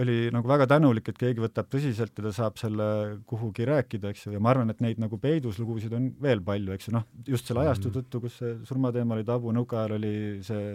oli 0.00 0.16
nagu 0.34 0.48
väga 0.48 0.66
tänulik, 0.70 1.10
et 1.10 1.18
keegi 1.20 1.42
võtab 1.42 1.68
tõsiselt 1.72 2.16
ja 2.16 2.26
ta 2.26 2.32
saab 2.34 2.60
selle 2.60 2.86
kuhugi 3.28 3.66
rääkida, 3.68 4.12
eks 4.12 4.26
ju, 4.26 4.34
ja 4.34 4.40
ma 4.42 4.52
arvan, 4.54 4.72
et 4.72 4.80
neid 4.84 5.00
nagu 5.02 5.18
peiduslugusid 5.20 5.94
on 5.96 6.10
veel 6.22 6.42
palju, 6.44 6.74
eks 6.76 6.88
ju, 6.88 6.94
noh, 6.96 7.06
just 7.28 7.50
selle 7.50 7.66
ajastu 7.66 7.90
mhm. 7.90 7.98
tõttu, 7.98 8.22
kus 8.24 8.38
see 8.40 8.56
surmateema 8.68 9.18
oli 9.18 9.26
tabu, 9.28 9.52
nõukaajal 9.56 9.96
oli 9.98 10.14
see 10.46 10.74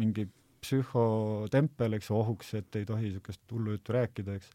mingi 0.00 0.26
psühhotempel, 0.66 1.98
eks 1.98 2.10
ju, 2.10 2.16
ohuks, 2.18 2.54
et 2.58 2.80
ei 2.80 2.86
tohi 2.88 3.10
niisugust 3.10 3.42
hullu 3.52 3.76
juttu 3.76 3.94
rääkida, 3.94 4.38
eks. 4.38 4.50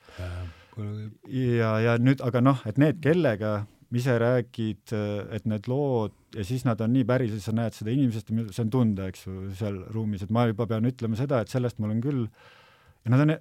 ja, 1.31 1.75
ja 1.85 1.99
nüüd, 2.01 2.23
aga 2.25 2.43
noh, 2.43 2.65
et 2.67 2.81
need, 2.81 2.99
kellega 3.03 3.61
ise 3.91 4.13
räägid, 4.19 4.93
et 5.35 5.47
need 5.51 5.67
lood 5.67 6.15
ja 6.35 6.45
siis 6.47 6.63
nad 6.63 6.79
on 6.83 6.93
nii 6.95 7.03
päris 7.07 7.33
ja 7.35 7.41
sa 7.43 7.53
näed 7.55 7.75
seda 7.75 7.91
inimesest, 7.91 8.31
see 8.31 8.63
on 8.63 8.71
tunda, 8.71 9.09
eks 9.11 9.25
ju, 9.27 9.49
seal 9.59 9.81
ruumis, 9.91 10.23
et 10.23 10.31
ma 10.31 10.45
juba 10.47 10.67
pean 10.69 10.87
ütlema 10.87 11.19
seda, 11.19 11.41
et 11.43 11.51
sellest 11.51 11.79
ma 11.79 11.89
olen 11.89 11.99
küll, 12.03 12.25
ja 13.05 13.13
nad 13.13 13.23
on 13.25 13.35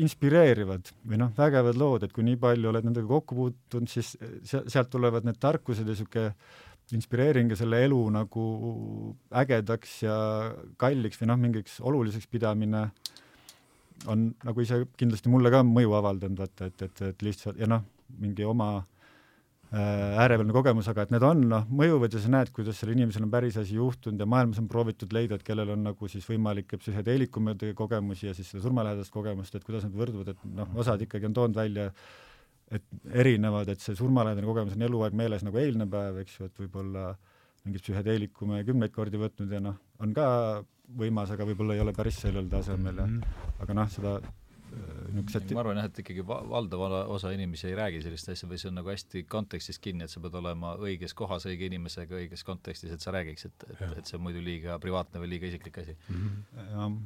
inspireerivad 0.00 0.90
või 1.08 1.18
noh, 1.20 1.32
vägevad 1.36 1.78
lood, 1.78 2.04
et 2.06 2.12
kui 2.14 2.24
nii 2.26 2.38
palju 2.40 2.70
oled 2.70 2.86
nendega 2.86 3.08
kokku 3.10 3.36
puutunud, 3.36 3.90
siis 3.90 4.14
sealt 4.46 4.90
tulevad 4.92 5.26
need 5.26 5.40
tarkused 5.42 5.84
ja 5.84 5.94
niisugune 5.94 6.34
inspireering 6.94 7.52
ja 7.52 7.58
selle 7.58 7.78
elu 7.86 7.98
nagu 8.14 8.44
ägedaks 9.42 10.00
ja 10.02 10.14
kalliks 10.80 11.20
või 11.20 11.30
noh, 11.30 11.38
mingiks 11.38 11.76
oluliseks 11.86 12.26
pidamine 12.30 12.88
on 14.10 14.30
nagu 14.46 14.64
ise 14.64 14.80
kindlasti 14.98 15.30
mulle 15.30 15.52
ka 15.52 15.60
mõju 15.66 15.92
avaldanud, 15.98 16.40
vaata, 16.40 16.70
et, 16.70 16.86
et, 16.86 17.02
et 17.12 17.22
lihtsalt 17.26 17.60
ja 17.60 17.68
noh, 17.70 17.84
mingi 18.18 18.46
oma 18.48 18.72
äh, 18.78 18.88
Äh, 18.90 18.99
äärepealne 19.70 20.54
kogemus, 20.54 20.88
aga 20.90 21.04
et 21.06 21.12
need 21.14 21.24
on 21.26 21.44
noh, 21.52 21.66
mõjuvad 21.78 22.14
ja 22.16 22.22
sa 22.22 22.30
näed, 22.32 22.48
kuidas 22.54 22.80
sellel 22.80 22.96
inimesel 22.96 23.22
on 23.22 23.30
päris 23.30 23.58
asi 23.60 23.76
juhtunud 23.76 24.18
ja 24.18 24.26
maailmas 24.26 24.58
on 24.58 24.66
proovitud 24.70 25.12
leida, 25.14 25.38
et 25.38 25.44
kellel 25.46 25.70
on 25.76 25.84
nagu 25.86 26.08
siis 26.10 26.26
võimalikke 26.26 26.78
psühhedeelikumide 26.80 27.70
kogemusi 27.78 28.26
ja 28.26 28.34
siis 28.34 28.50
seda 28.50 28.64
surmalähedast 28.64 29.14
kogemust, 29.14 29.54
et 29.54 29.66
kuidas 29.66 29.86
nad 29.86 29.94
võrduvad, 29.94 30.32
et 30.34 30.42
noh, 30.56 30.74
osad 30.82 31.06
ikkagi 31.06 31.30
on 31.30 31.38
toonud 31.38 31.60
välja, 31.60 31.86
et 32.74 32.82
erinevad, 33.22 33.70
et 33.70 33.82
see 33.82 33.94
surmalähedane 33.98 34.50
kogemus 34.50 34.74
on 34.74 34.86
eluaeg 34.88 35.14
meeles 35.22 35.46
nagu 35.46 35.62
eilne 35.62 35.86
päev, 35.90 36.18
eks 36.24 36.40
ju, 36.40 36.50
et 36.50 36.60
võib-olla 36.64 37.12
mingit 37.62 37.86
psühhedeelikume 37.86 38.64
kümneid 38.66 38.94
kordi 38.94 39.22
võtnud 39.22 39.54
ja 39.54 39.62
noh, 39.62 39.78
on 40.02 40.14
ka 40.16 40.26
võimas, 40.98 41.30
aga 41.30 41.46
võib-olla 41.46 41.78
ei 41.78 41.84
ole 41.84 41.94
päris 41.94 42.18
sellel 42.24 42.50
tasemel 42.50 43.04
ja 43.04 43.06
mhm. 43.06 43.40
aga 43.62 43.78
noh, 43.78 43.90
seda 43.92 44.18
niisugused 45.14 45.54
ma 45.54 45.62
arvan 45.62 45.80
jah, 45.80 45.88
et 45.90 46.00
ikkagi 46.02 46.24
va-, 46.26 46.40
valdav 46.50 46.82
osa 47.14 47.32
inimesi 47.34 47.68
ei 47.70 47.76
räägi 47.78 48.02
sellist 48.04 48.30
asja 48.32 48.48
või 48.50 48.58
see 48.60 48.70
on 48.70 48.78
nagu 48.80 48.92
hästi 48.92 49.22
kontekstis 49.30 49.80
kinni, 49.82 50.06
et 50.06 50.12
sa 50.12 50.22
pead 50.24 50.36
olema 50.40 50.74
õiges 50.80 51.14
kohas 51.18 51.46
õige 51.50 51.68
inimesega 51.70 52.18
õiges 52.18 52.44
kontekstis, 52.46 52.92
et 52.94 53.04
sa 53.04 53.14
räägiks, 53.14 53.48
et, 53.48 53.64
et, 53.70 53.86
et 54.00 54.10
see 54.10 54.18
on 54.18 54.26
muidu 54.26 54.42
liiga 54.44 54.78
privaatne 54.82 55.22
või 55.22 55.32
liiga 55.34 55.50
isiklik 55.50 55.80
asi 55.82 55.96
mm. 55.96 56.36
-hmm. 56.58 57.00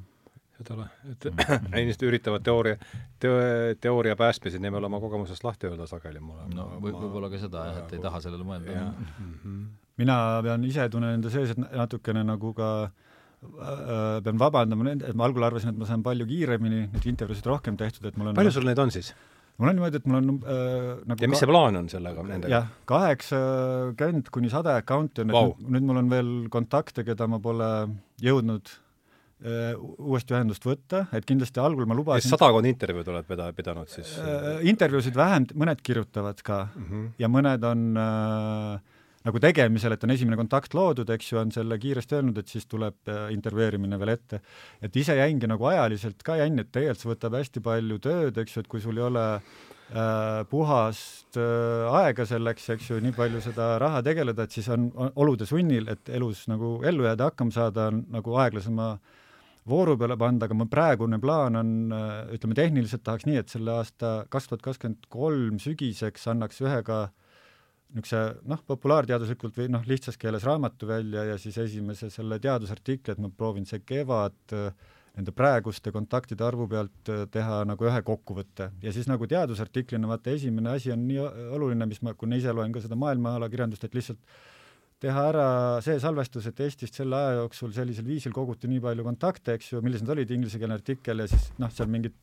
seda 0.59 0.75
ole, 0.77 0.89
et 1.13 1.29
mhm. 1.31 1.71
inimesed 1.79 2.09
üritavad 2.09 2.45
teooria, 2.47 2.77
teo-, 3.23 3.39
teooria 3.81 4.17
päästmise 4.17 4.61
nimel 4.63 4.91
oma 4.91 5.01
kogemusest 5.01 5.45
lahti 5.45 5.71
öelda 5.71 5.87
sageli 5.91 6.21
mulle. 6.21 6.51
no 6.55 6.69
võib, 6.77 6.99
võib-olla 7.07 7.33
ka 7.33 7.41
seda 7.47 7.71
jah, 7.71 7.81
et 7.85 7.97
ei 7.97 8.05
taha 8.05 8.21
sellele 8.25 8.45
mõelda. 8.45 8.85
Mm 8.91 9.33
-hmm. 9.45 9.65
mina 9.97 10.19
pean 10.43 10.65
ise 10.65 10.89
tunnen 10.89 11.19
enda 11.19 11.31
sees, 11.31 11.57
et 11.57 11.65
natukene 11.71 12.25
nagu 12.25 12.55
ka 12.55 12.71
Äh, 12.85 13.14
pean 14.25 14.41
vabandama 14.41 14.89
nende, 14.89 15.11
et 15.11 15.19
ma 15.19 15.29
algul 15.29 15.47
arvasin, 15.47 15.75
et 15.75 15.79
ma 15.81 15.89
saan 15.89 16.03
palju 16.07 16.27
kiiremini 16.29 16.89
neid 16.89 17.09
intervjuusid 17.13 17.49
rohkem 17.51 17.79
tehtud, 17.81 18.11
et 18.11 18.19
mul 18.21 18.33
on 18.33 18.39
palju 18.39 18.55
sul 18.59 18.69
neid 18.69 18.83
on 18.83 18.93
siis? 18.95 19.13
mul 19.59 19.71
on 19.71 19.77
niimoodi, 19.79 20.01
et 20.01 20.07
mul 20.11 20.19
on 20.19 20.31
äh, 20.51 20.87
nagu 21.11 21.23
ja 21.23 21.31
mis 21.31 21.43
see 21.43 21.51
plaan 21.51 21.79
on 21.79 21.91
sellega, 21.91 22.25
nendega? 22.27 22.55
jah, 22.57 22.71
kaheksakümmend 22.91 24.31
kuni 24.35 24.51
sada 24.53 24.79
accounti 24.81 25.23
on 25.23 25.35
wow., 25.35 25.53
et 25.55 25.69
nüüd 25.77 25.87
mul 25.91 26.01
on 26.03 26.09
veel 26.11 26.33
kontakte, 26.55 27.05
keda 27.07 27.29
ma 27.31 27.39
pole 27.43 27.69
jõudnud 28.25 28.73
äh, 29.45 29.77
uuesti 29.79 30.35
ühendust 30.35 30.67
võtta, 30.67 31.05
et 31.15 31.29
kindlasti 31.29 31.63
algul 31.63 31.87
ma 31.91 31.99
lubasin 31.99 32.35
sadakond 32.35 32.71
intervjuud 32.73 33.13
oled 33.15 33.31
peda-, 33.31 33.53
pidanud 33.55 33.93
siis 33.93 34.17
äh,? 34.19 34.65
intervjuusid 34.73 35.15
vähem, 35.19 35.47
mõned 35.55 35.85
kirjutavad 35.87 36.43
ka 36.43 36.65
mm 36.73 36.91
-hmm. 36.91 37.07
ja 37.23 37.31
mõned 37.31 37.71
on 37.71 37.87
äh, 37.95 38.94
nagu 39.25 39.41
tegemisel, 39.41 39.95
et 39.95 40.05
on 40.05 40.13
esimene 40.13 40.37
kontakt 40.37 40.75
loodud, 40.77 41.09
eks 41.15 41.31
ju, 41.33 41.39
on 41.41 41.53
selle 41.55 41.79
kiiresti 41.81 42.19
öelnud, 42.19 42.39
et 42.41 42.51
siis 42.53 42.67
tuleb 42.69 43.09
äh, 43.09 43.31
intervjueerimine 43.33 43.99
veel 44.01 44.15
ette. 44.15 44.41
et 44.85 44.97
ise 45.01 45.17
jäingi 45.17 45.49
nagu 45.49 45.65
ajaliselt 45.71 46.21
ka 46.27 46.37
jänni, 46.43 46.65
et 46.65 46.73
tegelikult 46.75 47.01
see 47.01 47.13
võtab 47.15 47.39
hästi 47.39 47.63
palju 47.65 48.01
tööd, 48.05 48.43
eks 48.43 48.57
ju, 48.57 48.65
et 48.65 48.69
kui 48.69 48.85
sul 48.85 49.01
ei 49.01 49.07
ole 49.07 49.25
äh, 49.39 50.45
puhast 50.51 51.41
äh, 51.41 51.97
aega 52.03 52.29
selleks, 52.29 52.69
eks 52.77 52.93
ju, 52.93 53.01
nii 53.01 53.17
palju 53.17 53.41
seda 53.45 53.75
raha 53.81 54.05
tegeleda, 54.05 54.45
et 54.45 54.61
siis 54.61 54.69
on, 54.77 54.91
olude 55.17 55.49
sunnil, 55.49 55.89
et 55.97 56.13
elus 56.13 56.45
nagu 56.53 56.77
ellu 56.85 57.09
jääda, 57.09 57.33
hakkama 57.33 57.57
saada, 57.57 57.89
on 57.95 58.05
nagu 58.13 58.39
aeglasema 58.45 58.93
vooru 59.65 59.97
peale 59.97 60.21
panna, 60.21 60.45
aga 60.45 60.53
mu 60.61 60.69
praegune 60.69 61.17
plaan 61.23 61.57
on, 61.65 61.75
äh, 61.97 62.15
ütleme 62.37 62.61
tehniliselt 62.61 63.09
tahaks 63.09 63.25
nii, 63.25 63.41
et 63.41 63.57
selle 63.57 63.79
aasta 63.81 64.17
kaks 64.29 64.53
tuhat 64.53 64.69
kakskümmend 64.69 65.09
kolm 65.09 65.57
sügiseks 65.65 66.29
annaks 66.29 66.61
ühega 66.61 67.07
äh, 67.07 67.21
niisuguse 67.95 68.49
noh, 68.51 68.63
populaarteaduslikult 68.67 69.61
või 69.61 69.71
noh, 69.71 69.85
lihtsas 69.87 70.19
keeles 70.21 70.45
raamatu 70.47 70.89
välja 70.89 71.25
ja 71.31 71.39
siis 71.39 71.59
esimese 71.63 72.11
selle 72.11 72.41
teadusartikli, 72.43 73.15
et 73.15 73.23
ma 73.23 73.31
proovin 73.31 73.67
see 73.69 73.85
kevad 73.87 74.57
nende 75.15 75.35
praeguste 75.35 75.93
kontaktide 75.95 76.43
arvu 76.47 76.67
pealt 76.71 77.11
äh, 77.13 77.23
teha 77.31 77.61
nagu 77.69 77.87
ühe 77.87 78.01
kokkuvõtte. 78.07 78.71
Ja 78.83 78.93
siis 78.95 79.07
nagu 79.11 79.29
teadusartiklina 79.31 80.11
vaata 80.11 80.35
esimene 80.35 80.75
asi 80.75 80.91
on 80.95 81.07
nii 81.07 81.21
oluline, 81.55 81.87
mis 81.87 82.03
ma, 82.03 82.17
kuna 82.19 82.41
ise 82.41 82.55
loen 82.55 82.75
ka 82.75 82.83
seda 82.83 82.99
maailmaalakirjandust, 82.99 83.87
et 83.87 83.95
lihtsalt 83.95 84.35
teha 85.05 85.25
ära 85.31 85.47
see 85.85 86.01
salvestus, 86.03 86.49
et 86.51 86.61
Eestist 86.65 86.99
selle 86.99 87.19
aja 87.19 87.39
jooksul 87.43 87.75
sellisel 87.77 88.07
viisil 88.09 88.35
koguti 88.35 88.71
nii 88.71 88.83
palju 88.83 89.07
kontakte, 89.07 89.55
eks 89.59 89.73
ju, 89.75 89.83
millised 89.85 90.11
olid 90.11 90.31
inglisekeelne 90.35 90.79
artikkel 90.81 91.23
ja 91.23 91.29
siis 91.31 91.51
noh, 91.63 91.71
seal 91.75 91.91
mingid 91.93 92.17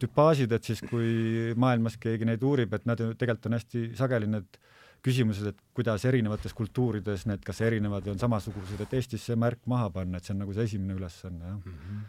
tüpaažid, 0.00 0.52
et 0.56 0.64
siis 0.64 0.80
kui 0.84 1.52
maailmas 1.60 1.98
keegi 2.00 2.28
neid 2.28 2.44
uurib, 2.44 2.72
et 2.76 2.86
nad 2.88 3.00
ju 3.00 3.12
tegelikult 3.18 3.50
on 3.50 3.58
hästi 3.58 3.84
sageli 3.98 4.30
need 4.30 4.48
äh, 4.48 4.70
küsimused, 5.04 5.46
et 5.52 5.62
kuidas 5.76 6.04
erinevates 6.08 6.54
kultuurides 6.56 7.26
need 7.28 7.44
kas 7.44 7.60
erinevad 7.66 8.06
või 8.06 8.14
on 8.14 8.22
samasugused, 8.22 8.80
et 8.80 8.94
Eestis 8.96 9.26
see 9.28 9.36
märk 9.38 9.66
maha 9.70 9.90
panna, 9.92 10.18
et 10.18 10.26
see 10.26 10.34
on 10.34 10.40
nagu 10.44 10.54
see 10.56 10.64
esimene 10.70 10.96
ülesanne, 10.96 11.44
jah 11.44 11.58
mm. 11.58 11.74
-hmm. 11.80 12.00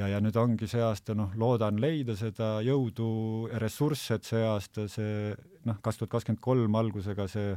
ja, 0.00 0.10
ja 0.14 0.20
nüüd 0.24 0.36
ongi 0.36 0.68
see 0.68 0.82
aasta, 0.84 1.16
noh, 1.16 1.32
loodan 1.40 1.80
leida 1.80 2.16
seda 2.16 2.58
jõudu 2.66 3.08
ja 3.52 3.62
ressursse, 3.64 4.18
et 4.18 4.28
see 4.28 4.44
aasta 4.44 4.88
see 4.92 5.34
noh, 5.64 5.80
kaks 5.80 6.02
tuhat 6.02 6.12
kakskümmend 6.16 6.44
kolm 6.44 6.78
algusega 6.82 7.28
see 7.28 7.56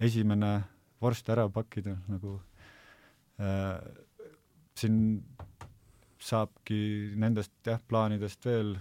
esimene 0.00 0.54
vorst 1.02 1.28
ära 1.28 1.48
pakkida, 1.50 1.96
nagu 2.08 2.38
äh, 3.40 3.78
siin 4.78 5.24
saabki 6.24 6.80
nendest 7.20 7.52
jah, 7.66 7.80
plaanidest 7.88 8.46
veel 8.46 8.76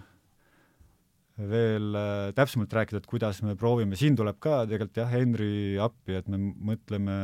veel 1.38 1.96
äh, 1.98 2.32
täpsemalt 2.38 2.74
rääkida, 2.74 3.02
et 3.02 3.10
kuidas 3.10 3.42
me 3.46 3.56
proovime, 3.60 3.98
siin 3.98 4.18
tuleb 4.18 4.38
ka 4.44 4.64
tegelikult 4.70 5.00
jah, 5.02 5.10
Henri 5.10 5.80
appi, 5.82 6.18
et 6.20 6.30
me 6.30 6.40
mõtleme, 6.40 7.18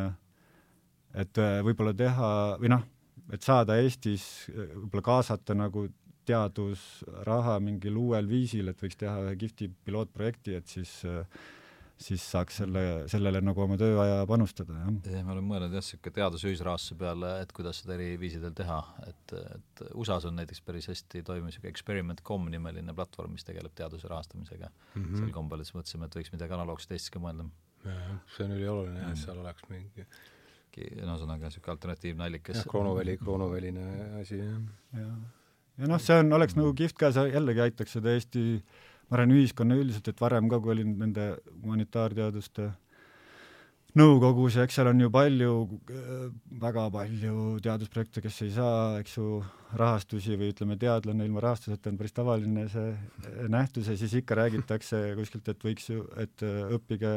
et 1.14 1.42
äh, 1.42 1.60
võib-olla 1.66 1.94
teha 1.98 2.32
või 2.62 2.74
noh, 2.74 2.86
et 3.34 3.46
saada 3.46 3.78
Eestis, 3.82 4.50
äh, 4.50 4.74
võib-olla 4.74 5.06
kaasata 5.12 5.58
nagu 5.58 5.88
teadusraha 6.30 7.58
mingil 7.64 7.98
uuel 7.98 8.28
viisil, 8.30 8.70
et 8.70 8.82
võiks 8.82 8.98
teha 9.00 9.16
ühe 9.26 9.38
kihvti 9.44 9.70
pilootprojekti, 9.86 10.58
et 10.58 10.70
siis 10.70 11.00
äh, 11.10 11.24
siis 12.00 12.24
saaks 12.32 12.62
selle, 12.62 12.84
sellele 13.12 13.42
nagu 13.44 13.60
oma 13.64 13.76
tööaja 13.80 14.22
panustada, 14.30 14.78
jah. 14.80 14.92
jah, 15.12 15.24
me 15.28 15.34
oleme 15.36 15.52
mõelnud 15.52 15.76
jah, 15.76 15.84
niisugune 15.84 16.16
teadusühisrahastuse 16.16 16.98
peale, 17.00 17.34
et 17.44 17.52
kuidas 17.56 17.82
seda 17.82 17.98
eri 17.98 18.14
viisidel 18.22 18.56
teha, 18.56 18.80
et, 19.08 19.36
et 19.40 19.84
USA-s 19.92 20.30
on 20.30 20.38
näiteks 20.40 20.64
päris 20.66 20.88
hästi 20.92 21.24
toimiv 21.28 21.50
niisugune 21.50 21.74
Experiment.com 21.74 22.48
nimeline 22.54 22.96
platvorm, 22.96 23.36
mis 23.36 23.48
tegeleb 23.48 23.76
teaduse 23.76 24.08
rahastamisega 24.12 24.72
mm 24.72 25.04
-hmm. 25.04 25.20
sel 25.20 25.34
kombel, 25.36 25.60
et 25.60 25.70
siis 25.70 25.80
mõtlesime, 25.80 26.08
et 26.08 26.20
võiks 26.22 26.34
midagi 26.36 26.56
analoogset 26.56 26.96
Eestis 26.96 27.16
ka 27.16 27.24
mõelda. 27.24 27.50
jah, 27.86 28.20
see 28.36 28.46
on 28.46 28.56
ülioluline 28.56 29.00
jah, 29.00 29.12
et 29.12 29.26
seal 29.26 29.44
oleks 29.44 29.70
mingi 29.70 30.08
no 30.80 31.16
ühesõnaga 31.16 31.50
niisugune 31.50 31.74
alternatiivne 31.76 32.24
allikas. 32.24 32.62
jah, 32.62 32.68
kroonoväli, 32.72 33.18
kroonoväline 33.18 33.86
asi, 34.22 34.38
jah. 34.40 34.62
ja, 34.94 35.08
ja 35.78 35.90
noh, 35.92 36.00
see 36.00 36.20
on, 36.22 36.32
oleks 36.34 36.56
nagu 36.56 36.74
kihvt 36.78 36.98
ka, 37.00 37.12
see 37.12 37.34
jällegi 37.34 37.66
aitaks 37.68 37.98
seda 37.98 38.14
Eesti 38.16 38.62
ma 39.10 39.18
arvan, 39.18 39.34
ühiskonna 39.38 39.78
üldiselt, 39.80 40.08
et 40.12 40.22
varem 40.22 40.50
ka, 40.50 40.60
kui 40.62 40.76
olin 40.76 40.94
nende 41.02 41.32
humanitaarteaduste 41.64 42.70
nõukogus 43.98 44.58
ja 44.58 44.66
eks 44.68 44.78
seal 44.78 44.90
on 44.92 45.02
ju 45.02 45.10
palju, 45.14 45.54
väga 46.62 46.86
palju 46.94 47.46
teadusprojekte, 47.66 48.22
kes 48.22 48.42
ei 48.46 48.52
saa, 48.54 48.82
eks 49.02 49.18
ju, 49.18 49.40
rahastusi 49.80 50.38
või 50.38 50.52
ütleme, 50.54 50.78
teadlane 50.82 51.26
ilma 51.26 51.44
rahastuseta 51.46 51.92
on 51.92 51.98
päris 52.00 52.16
tavaline 52.18 52.68
see 52.70 53.50
nähtus 53.50 53.90
ja 53.90 53.98
siis 53.98 54.14
ikka 54.22 54.38
räägitakse 54.40 55.02
kuskilt, 55.20 55.50
et 55.50 55.66
võiks 55.66 55.90
ju, 55.90 56.06
et 56.22 56.46
õppige 56.46 57.14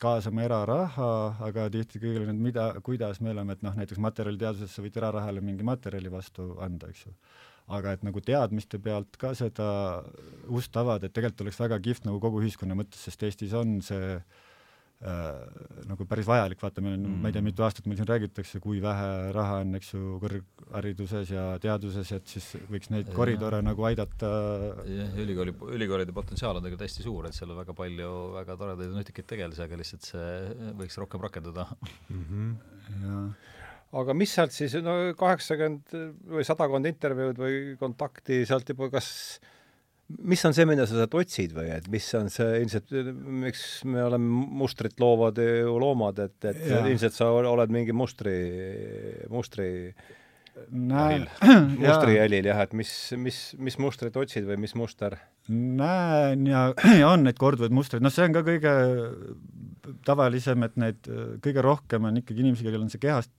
kaasama 0.00 0.44
eraraha, 0.44 1.10
aga 1.46 1.70
tihti 1.72 2.00
kõigile 2.02 2.28
need, 2.28 2.40
mida, 2.50 2.68
kuidas 2.84 3.20
me 3.24 3.32
oleme, 3.32 3.56
et 3.56 3.64
noh, 3.64 3.76
näiteks 3.80 4.00
materjaliteadusesse 4.04 4.84
võid 4.84 4.98
erarahale 5.00 5.40
mingi 5.44 5.64
materjali 5.64 6.12
vastu 6.12 6.52
anda, 6.60 6.90
eks 6.92 7.06
ju. 7.06 7.14
Aga 7.66 7.96
et 7.96 8.02
nagu 8.06 8.22
teadmiste 8.22 8.78
pealt 8.82 9.18
ka 9.20 9.32
seda 9.38 9.68
ust 10.54 10.76
avada, 10.78 11.06
et 11.06 11.14
tegelikult 11.14 11.46
oleks 11.46 11.62
väga 11.62 11.78
kihvt 11.82 12.06
nagu 12.06 12.20
kogu 12.22 12.42
ühiskonna 12.44 12.76
mõttes, 12.78 13.02
sest 13.08 13.24
Eestis 13.26 13.54
on 13.58 13.80
see 13.82 14.12
äh, 14.14 15.40
nagu 15.90 16.06
päris 16.06 16.28
vajalik, 16.30 16.62
vaata, 16.62 16.84
meil 16.84 16.94
on 16.94 17.08
mm., 17.08 17.24
ma 17.24 17.32
ei 17.32 17.34
tea, 17.34 17.42
mitu 17.44 17.66
aastat 17.66 17.88
meil 17.90 17.98
siin 17.98 18.08
räägitakse, 18.08 18.60
kui 18.62 18.78
vähe 18.84 19.10
raha 19.34 19.58
on, 19.64 19.74
eks 19.80 19.90
ju, 19.96 20.14
kõrghariduses 20.22 21.34
ja 21.34 21.48
teaduses, 21.62 22.14
et 22.14 22.36
siis 22.36 22.52
võiks 22.70 22.92
neid 22.94 23.10
ja, 23.10 23.16
koridore 23.18 23.58
nagu 23.66 23.88
aidata. 23.90 24.30
jah, 24.86 25.18
ülikooli, 25.26 25.56
ülikoolide 25.74 26.14
potentsiaal 26.14 26.60
on 26.60 26.68
tegelikult 26.68 26.86
hästi 26.86 27.08
suur, 27.08 27.26
et 27.26 27.34
seal 27.34 27.50
on 27.50 27.60
väga 27.64 27.74
palju 27.82 28.14
väga 28.38 28.58
toredaid 28.62 28.94
ja 28.94 29.02
nutikaid 29.02 29.30
tegelasi, 29.34 29.66
aga 29.66 29.82
lihtsalt 29.82 30.06
see 30.12 30.72
võiks 30.78 31.02
rohkem 31.02 31.26
rakenduda 31.26 31.66
mm. 31.74 32.24
-hmm. 32.30 32.56
Ja 33.02 33.20
aga 33.94 34.16
mis 34.16 34.32
sealt 34.34 34.54
siis, 34.54 34.74
no 34.82 34.96
kaheksakümmend 35.18 35.98
või 36.32 36.46
sadakond 36.46 36.88
intervjuud 36.90 37.38
või 37.38 37.60
kontakti 37.80 38.42
sealt 38.48 38.72
juba, 38.72 38.90
kas 38.92 39.08
mis 40.26 40.42
on 40.46 40.54
see, 40.54 40.66
mida 40.68 40.86
sa 40.86 41.00
sealt 41.00 41.14
otsid 41.18 41.54
või 41.56 41.70
et 41.74 41.88
mis 41.90 42.06
on 42.18 42.28
see 42.32 42.60
ilmselt, 42.62 42.92
miks 43.46 43.62
me 43.88 44.04
oleme 44.06 44.44
mustrit 44.60 45.00
loovad 45.02 45.40
ju 45.42 45.78
loomad, 45.82 46.20
et, 46.26 46.36
et 46.46 46.62
ja. 46.70 46.82
ilmselt 46.86 47.16
sa 47.16 47.30
oled 47.34 47.74
mingi 47.74 47.94
mustri, 47.96 48.36
mustri 49.32 49.70
näen, 50.70 51.26
mustri 51.82 52.18
jälil 52.18 52.50
jah, 52.50 52.62
et 52.66 52.76
mis, 52.78 52.92
mis, 53.20 53.40
mis 53.58 53.78
mustrit 53.82 54.14
otsid 54.16 54.46
või 54.48 54.60
mis 54.66 54.76
muster? 54.78 55.18
näen 55.50 56.46
ja, 56.50 56.68
ja 57.00 57.10
on 57.10 57.26
neid 57.26 57.38
korduvaid 57.40 57.74
mustreid, 57.74 58.04
noh, 58.04 58.14
see 58.14 58.28
on 58.28 58.36
ka 58.36 58.44
kõige 58.46 58.76
tavalisem, 60.06 60.62
et 60.66 60.78
neid 60.80 61.10
kõige 61.42 61.66
rohkem 61.66 62.06
on 62.08 62.22
ikkagi 62.22 62.42
inimesi, 62.42 62.66
kellel 62.66 62.86
on 62.86 62.94
see 62.94 63.02
kehast, 63.02 63.34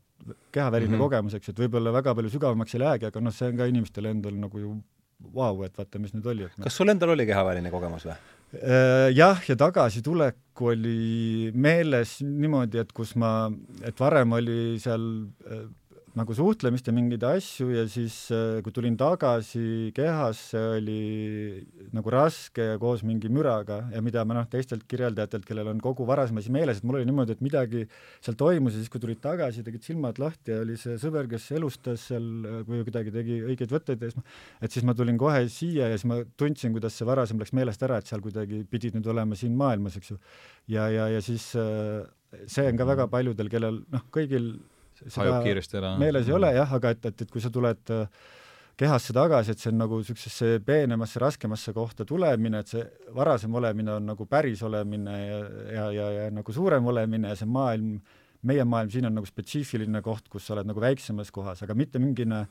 kehaväline 0.52 0.90
mm 0.90 0.96
-hmm. 0.96 1.06
kogemus, 1.06 1.34
eks, 1.38 1.50
et 1.50 1.60
võib-olla 1.60 1.94
väga 1.94 2.16
palju 2.16 2.32
sügavamaks 2.34 2.76
ei 2.76 2.84
lähegi, 2.84 3.10
aga 3.12 3.22
noh, 3.22 3.34
see 3.34 3.52
on 3.52 3.58
ka 3.58 3.68
inimestel 3.70 4.06
endal 4.06 4.36
nagu 4.38 4.60
ju 4.60 4.74
vau 5.34 5.56
wow,, 5.56 5.66
et 5.66 5.78
vaata, 5.78 6.00
mis 6.00 6.14
nüüd 6.14 6.28
oli. 6.30 6.48
kas 6.62 6.76
sul 6.78 6.90
endal 6.90 7.14
oli 7.16 7.26
kehaväline 7.26 7.72
kogemus 7.74 8.06
või? 8.06 8.18
Äh, 8.56 9.10
jah, 9.12 9.42
ja 9.44 9.56
tagasitulek 9.60 10.62
oli 10.62 11.52
meeles 11.54 12.22
niimoodi, 12.24 12.80
et 12.80 12.94
kus 12.96 13.16
ma, 13.20 13.50
et 13.84 13.98
varem 14.00 14.38
oli 14.38 14.78
seal 14.80 15.04
äh, 15.52 15.66
nagu 16.18 16.34
suhtlemist 16.34 16.88
ja 16.90 16.94
mingeid 16.96 17.24
asju 17.28 17.68
ja 17.72 17.84
siis, 17.90 18.16
äh, 18.34 18.60
kui 18.66 18.74
tulin 18.74 18.96
tagasi 18.98 19.92
kehasse, 19.96 20.60
oli 20.78 21.62
nagu 21.96 22.14
raske 22.14 22.66
koos 22.82 23.04
mingi 23.08 23.30
müraga 23.34 23.84
ja 23.94 24.02
mida 24.06 24.24
ma 24.26 24.40
noh, 24.40 24.48
teistelt 24.50 24.88
kirjeldajatelt, 24.90 25.46
kellel 25.48 25.72
on 25.74 25.82
kogu 25.84 26.08
varasem 26.10 26.40
asi 26.42 26.54
meeles, 26.54 26.80
et 26.82 26.88
mul 26.88 27.00
oli 27.00 27.08
niimoodi, 27.10 27.38
et 27.38 27.44
midagi 27.46 27.86
seal 28.24 28.38
toimus 28.40 28.76
ja 28.76 28.82
siis, 28.82 28.92
kui 28.94 29.04
tulid 29.04 29.22
tagasi, 29.24 29.66
tegid 29.66 29.86
silmad 29.86 30.22
lahti 30.22 30.56
ja 30.56 30.62
oli 30.66 30.78
see 30.82 30.98
sõber, 31.02 31.30
kes 31.32 31.50
elustas 31.58 32.08
seal, 32.12 32.30
kui 32.68 32.82
kuidagi 32.88 33.14
tegi 33.14 33.42
õigeid 33.52 33.76
võtteid 33.78 34.06
ja 34.06 34.12
siis 34.12 34.20
ma, 34.20 34.26
et 34.66 34.78
siis 34.78 34.88
ma 34.88 34.96
tulin 34.98 35.20
kohe 35.22 35.44
siia 35.54 35.92
ja 35.92 36.00
siis 36.00 36.08
ma 36.10 36.22
tundsin, 36.40 36.74
kuidas 36.76 36.98
see 36.98 37.08
varasem 37.08 37.42
läks 37.42 37.54
meelest 37.58 37.84
ära, 37.86 38.02
et 38.02 38.10
seal 38.10 38.24
kuidagi 38.26 38.64
pidid 38.72 38.98
nüüd 38.98 39.12
olema 39.14 39.38
siin 39.38 39.54
maailmas, 39.60 40.00
eks 40.00 40.16
ju. 40.16 40.22
ja, 40.74 40.90
ja, 40.94 41.12
ja 41.14 41.22
siis 41.22 41.52
äh, 41.60 42.08
see 42.50 42.66
on 42.72 42.80
ka 42.80 42.88
väga 42.90 43.08
paljudel, 43.12 43.52
kellel 43.52 43.84
noh, 43.94 44.10
kõigil 44.14 44.56
hajub 45.16 45.46
kiiresti 45.46 45.80
ära. 45.80 45.94
meeles 46.02 46.28
ei 46.28 46.36
ole 46.36 46.52
jah, 46.56 46.74
aga 46.80 46.92
et, 46.96 47.08
et, 47.12 47.24
et 47.26 47.32
kui 47.32 47.44
sa 47.44 47.52
tuled 47.54 47.94
äh, 47.94 48.06
kehasse 48.78 49.14
tagasi, 49.16 49.54
et 49.54 49.62
see 49.62 49.72
on 49.72 49.82
nagu 49.82 49.98
niisugusesse 50.02 50.62
peenemasse, 50.66 51.20
raskemasse 51.22 51.74
kohta 51.74 52.06
tulemine, 52.06 52.62
et 52.62 52.74
see 52.74 52.86
varasem 53.16 53.54
olemine 53.58 53.96
on 53.98 54.08
nagu 54.12 54.28
päris 54.30 54.62
olemine 54.66 55.18
ja, 55.18 55.42
ja, 55.74 55.90
ja, 55.96 56.08
ja 56.20 56.32
nagu 56.34 56.54
suurem 56.54 56.86
olemine 56.94 57.34
ja 57.34 57.40
see 57.40 57.50
maailm, 57.50 57.98
meie 58.48 58.66
maailm 58.70 58.94
siin 58.94 59.10
on 59.10 59.18
nagu 59.18 59.30
spetsiifiline 59.30 60.02
koht, 60.06 60.30
kus 60.30 60.46
sa 60.46 60.56
oled 60.56 60.70
nagu 60.70 60.84
väiksemas 60.84 61.34
kohas, 61.34 61.64
aga 61.66 61.78
mitte 61.78 62.02
mingine 62.02 62.46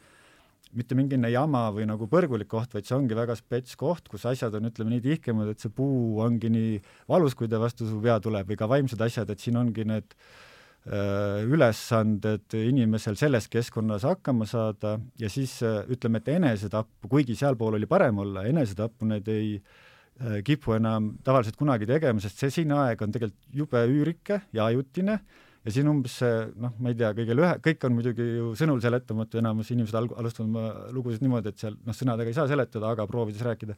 mitte 0.76 0.96
mingine 0.98 1.28
jama 1.30 1.68
või 1.72 1.87
nagu 1.88 2.09
põrgulik 2.11 2.48
koht, 2.50 2.72
vaid 2.74 2.88
see 2.88 2.96
ongi 2.96 3.14
väga 3.16 3.37
spets 3.38 3.78
koht, 3.78 4.11
kus 4.11 4.26
asjad 4.26 4.56
on, 4.59 4.66
ütleme 4.66 4.96
nii 4.96 5.04
tihkemad, 5.04 5.52
et 5.52 5.62
see 5.62 5.70
puu 5.72 6.18
ongi 6.20 6.50
nii 6.52 6.80
valus, 7.09 7.37
kui 7.38 7.46
ta 7.48 7.61
vastu 7.62 7.87
su 7.87 8.00
pea 8.02 8.18
tuleb 8.20 8.50
või 8.50 8.59
ka 8.59 8.66
vaimsed 8.68 9.00
asjad, 9.06 9.30
et 9.30 9.40
siin 9.40 9.56
ongi 9.62 9.87
need 9.87 10.18
Äh, 10.18 10.56
ülesanded 10.87 12.55
inimesel 12.55 13.16
selles 13.18 13.49
keskkonnas 13.51 14.05
hakkama 14.07 14.46
saada 14.46 14.96
ja 15.18 15.31
siis 15.33 15.59
äh, 15.66 15.81
ütleme, 15.90 16.20
et 16.22 16.31
enesetappu, 16.37 17.11
kuigi 17.11 17.35
sealpool 17.38 17.75
oli 17.81 17.88
parem 17.90 18.22
olla, 18.22 18.44
enesetappu 18.46 19.09
need 19.11 19.27
ei 19.33 19.57
äh, 19.57 20.38
kipu 20.46 20.77
enam 20.77 21.16
tavaliselt 21.27 21.59
kunagi 21.59 21.88
tegema, 21.90 22.22
sest 22.22 22.44
see 22.44 22.55
siin 22.61 22.77
aeg 22.77 23.03
on 23.03 23.14
tegelikult 23.14 23.59
jube 23.62 23.83
üürike 23.90 24.40
ja 24.55 24.68
ajutine 24.70 25.18
ja 25.66 25.75
siin 25.75 25.90
umbes 25.90 26.20
see 26.20 26.38
noh, 26.62 26.77
ma 26.79 26.92
ei 26.92 26.99
tea, 27.01 27.11
kõige 27.18 27.35
lühe, 27.35 27.51
kõik 27.66 27.88
on 27.88 27.96
muidugi 27.96 28.29
ju 28.37 28.55
sõnul 28.59 28.79
seletamatu, 28.85 29.42
enamus 29.42 29.75
inimesed 29.75 29.99
alg-, 29.99 30.14
alustavad 30.22 30.53
oma 30.53 30.92
lugusid 30.94 31.27
niimoodi, 31.27 31.51
et 31.51 31.66
seal 31.66 31.75
noh, 31.83 31.96
sõnadega 31.99 32.31
ei 32.31 32.38
saa 32.38 32.46
seletada, 32.51 32.94
aga 32.94 33.09
proovides 33.11 33.42
rääkida. 33.42 33.75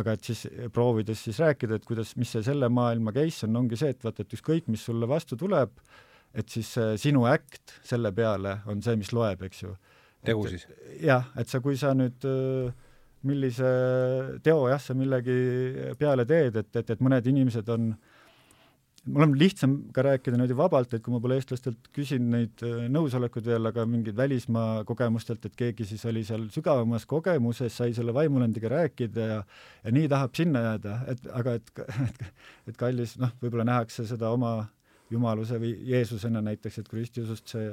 aga 0.00 0.12
et 0.14 0.22
siis 0.26 0.44
proovides 0.74 1.18
siis 1.18 1.38
rääkida, 1.42 1.78
et 1.78 1.86
kuidas, 1.86 2.12
mis 2.16 2.30
see 2.30 2.42
selle 2.46 2.68
maailma 2.70 3.10
case 3.14 3.46
on, 3.46 3.56
ongi 3.62 3.78
see, 3.78 3.90
et 3.90 4.04
vaata, 4.04 4.22
et 4.22 4.34
ükskõik, 4.36 4.68
mis 4.70 4.82
sulle 4.86 5.06
vastu 5.10 5.36
tuleb, 5.36 5.70
et 6.34 6.48
siis 6.48 6.68
sinu 7.02 7.24
äkt 7.30 7.80
selle 7.86 8.12
peale 8.14 8.60
on 8.70 8.82
see, 8.82 8.96
mis 9.00 9.10
loeb, 9.16 9.42
eks 9.48 9.64
ju. 9.64 9.74
tegu 10.26 10.46
siis? 10.48 10.66
jah, 11.02 11.26
et 11.40 11.48
sa, 11.50 11.62
kui 11.64 11.78
sa 11.80 11.94
nüüd 11.96 12.26
äh, 12.28 12.70
millise 13.26 13.70
teo 14.44 14.64
jah, 14.70 14.80
sa 14.80 14.96
millegi 14.96 15.36
peale 16.00 16.24
teed, 16.28 16.56
et, 16.62 16.72
et, 16.76 16.96
et 16.96 17.04
mõned 17.04 17.26
inimesed 17.32 17.68
on 17.74 17.92
mul 19.08 19.24
on 19.24 19.34
lihtsam 19.38 19.76
ka 19.96 20.02
rääkida 20.04 20.36
niimoodi 20.36 20.56
vabalt, 20.56 20.92
et 20.94 21.02
kui 21.04 21.12
ma 21.14 21.20
pole 21.24 21.38
eestlastelt 21.40 21.88
küsin 21.96 22.26
neid 22.32 22.64
äh, 22.66 22.86
nõusolekuid 22.92 23.46
veel, 23.48 23.70
aga 23.70 23.86
mingid 23.88 24.16
välismaa 24.16 24.84
kogemustelt, 24.88 25.44
et 25.46 25.56
keegi 25.56 25.86
siis 25.88 26.04
oli 26.08 26.22
seal 26.26 26.48
sügavamas 26.52 27.06
kogemuses, 27.08 27.76
sai 27.76 27.94
selle 27.96 28.14
vaimulendiga 28.16 28.72
rääkida 28.72 29.30
ja 29.32 29.38
ja 29.84 29.94
nii 29.96 30.10
tahab 30.12 30.36
sinna 30.36 30.64
jääda, 30.66 30.98
et 31.14 31.30
aga 31.40 31.56
et, 31.60 31.72
et, 32.04 32.22
et 32.72 32.76
kallis, 32.80 33.16
noh, 33.20 33.32
võib-olla 33.40 33.66
nähakse 33.72 34.04
seda 34.08 34.32
oma 34.36 34.54
jumaluse 35.10 35.58
või 35.60 35.72
Jeesusena 35.90 36.42
näiteks, 36.44 36.80
et 36.80 36.90
kui 36.90 37.00
ristiusust 37.00 37.54
see 37.54 37.72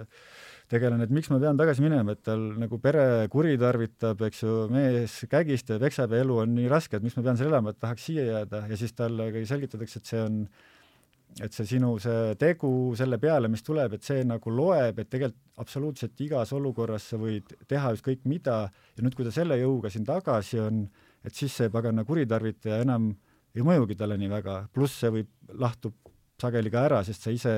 tegelane, 0.72 1.08
et 1.08 1.14
miks 1.14 1.30
ma 1.32 1.40
pean 1.42 1.60
tagasi 1.60 1.84
minema, 1.86 2.16
et 2.16 2.24
tal 2.28 2.42
nagu 2.60 2.80
pere 2.84 3.28
kuritarvitab, 3.32 4.24
eks 4.28 4.42
ju, 4.44 4.56
mees 4.74 5.20
kägistab, 5.32 5.86
eksab 5.88 6.16
ja 6.16 6.24
elu 6.26 6.42
on 6.44 6.56
nii 6.58 6.72
raske, 6.72 6.98
et 6.98 7.06
miks 7.06 7.16
ma 7.20 7.26
pean 7.28 7.40
seal 7.40 7.52
elama, 7.52 7.72
et 7.72 7.80
tahaks 7.84 8.10
siia 8.10 8.26
jääda. 8.28 8.66
Ja 8.72 8.80
siis 8.80 8.98
talle 8.98 9.30
selgitatakse, 9.48 10.02
et 10.02 10.12
see 10.12 10.24
on 10.24 10.42
et 11.44 11.54
see 11.54 11.68
sinu 11.70 11.92
see 12.02 12.34
tegu 12.40 12.70
selle 12.98 13.20
peale, 13.22 13.50
mis 13.52 13.62
tuleb, 13.66 13.98
et 13.98 14.06
see 14.06 14.24
nagu 14.26 14.52
loeb, 14.54 15.02
et 15.02 15.10
tegelikult 15.12 15.44
absoluutselt 15.62 16.22
igas 16.22 16.54
olukorras 16.54 17.08
sa 17.12 17.20
võid 17.22 17.52
teha 17.70 17.92
ükskõik 17.96 18.26
mida. 18.30 18.58
Ja 18.98 19.06
nüüd, 19.06 19.16
kui 19.18 19.26
ta 19.26 19.34
selle 19.34 19.58
jõuga 19.60 19.92
siin 19.94 20.06
tagasi 20.08 20.62
on, 20.62 20.84
et 21.26 21.36
siis 21.36 21.54
see 21.60 21.72
pagana 21.74 22.06
kuritarvitaja 22.08 22.84
enam 22.86 23.12
ei 23.58 23.66
mõjugi 23.66 23.98
talle 23.98 24.18
nii 24.22 24.30
väga, 24.32 24.60
pluss 24.74 25.02
see 25.02 25.14
võib, 25.14 25.32
lahtub 25.58 25.96
sageli 26.42 26.72
ka 26.74 26.86
ära, 26.88 27.02
sest 27.06 27.26
sa 27.26 27.34
ise 27.34 27.54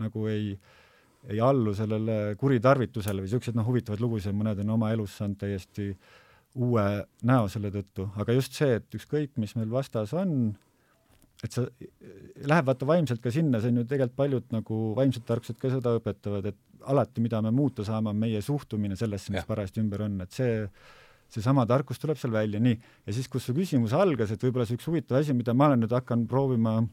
nagu 0.00 0.26
ei, 0.30 0.54
ei 1.30 1.40
allu 1.44 1.74
sellele 1.76 2.34
kuritarvitusele 2.40 3.22
või 3.22 3.28
niisuguseid 3.28 3.58
noh, 3.58 3.68
huvitavaid 3.68 4.02
lugusid, 4.02 4.36
mõned 4.36 4.62
on 4.64 4.74
oma 4.78 4.92
elus 4.94 5.18
saanud 5.20 5.40
täiesti 5.42 5.92
uue 6.62 6.84
näo 7.28 7.48
selle 7.52 7.72
tõttu, 7.72 8.08
aga 8.20 8.36
just 8.36 8.56
see, 8.58 8.76
et 8.80 8.98
ükskõik, 8.98 9.34
mis 9.40 9.54
meil 9.56 9.70
vastas 9.72 10.12
on, 10.16 10.52
et 11.42 11.52
sa, 11.54 11.64
läheb 12.48 12.68
vaata 12.68 12.88
vaimselt 12.88 13.22
ka 13.24 13.32
sinna, 13.34 13.60
see 13.60 13.72
on 13.72 13.82
ju 13.82 13.86
tegelikult 13.88 14.18
paljud 14.18 14.50
nagu 14.54 14.80
vaimsed 14.98 15.24
tarkused 15.28 15.60
ka 15.60 15.72
seda 15.72 15.94
õpetavad, 15.98 16.50
et 16.52 16.88
alati, 16.92 17.22
mida 17.24 17.40
me 17.44 17.52
muuta 17.54 17.86
saame, 17.86 18.12
on 18.12 18.20
meie 18.20 18.42
suhtumine 18.44 18.98
sellesse, 18.98 19.32
mis 19.32 19.46
parajasti 19.48 19.80
ümber 19.84 20.04
on, 20.08 20.20
et 20.24 20.36
see 20.36 20.66
seesama 21.32 21.64
tarkus 21.68 22.00
tuleb 22.00 22.18
seal 22.20 22.34
välja, 22.34 22.60
nii. 22.60 22.76
ja 23.08 23.14
siis, 23.16 23.28
kus 23.32 23.46
su 23.48 23.54
küsimus 23.56 23.94
algas, 23.96 24.34
et 24.34 24.42
võib-olla 24.44 24.66
see 24.68 24.76
üks 24.76 24.88
huvitav 24.90 25.20
asi, 25.20 25.32
mida 25.36 25.54
ma 25.56 25.70
olen 25.70 25.80
nüüd 25.84 25.94
hakanud 25.96 26.28
proovima 26.28 26.74
äh, 26.82 26.90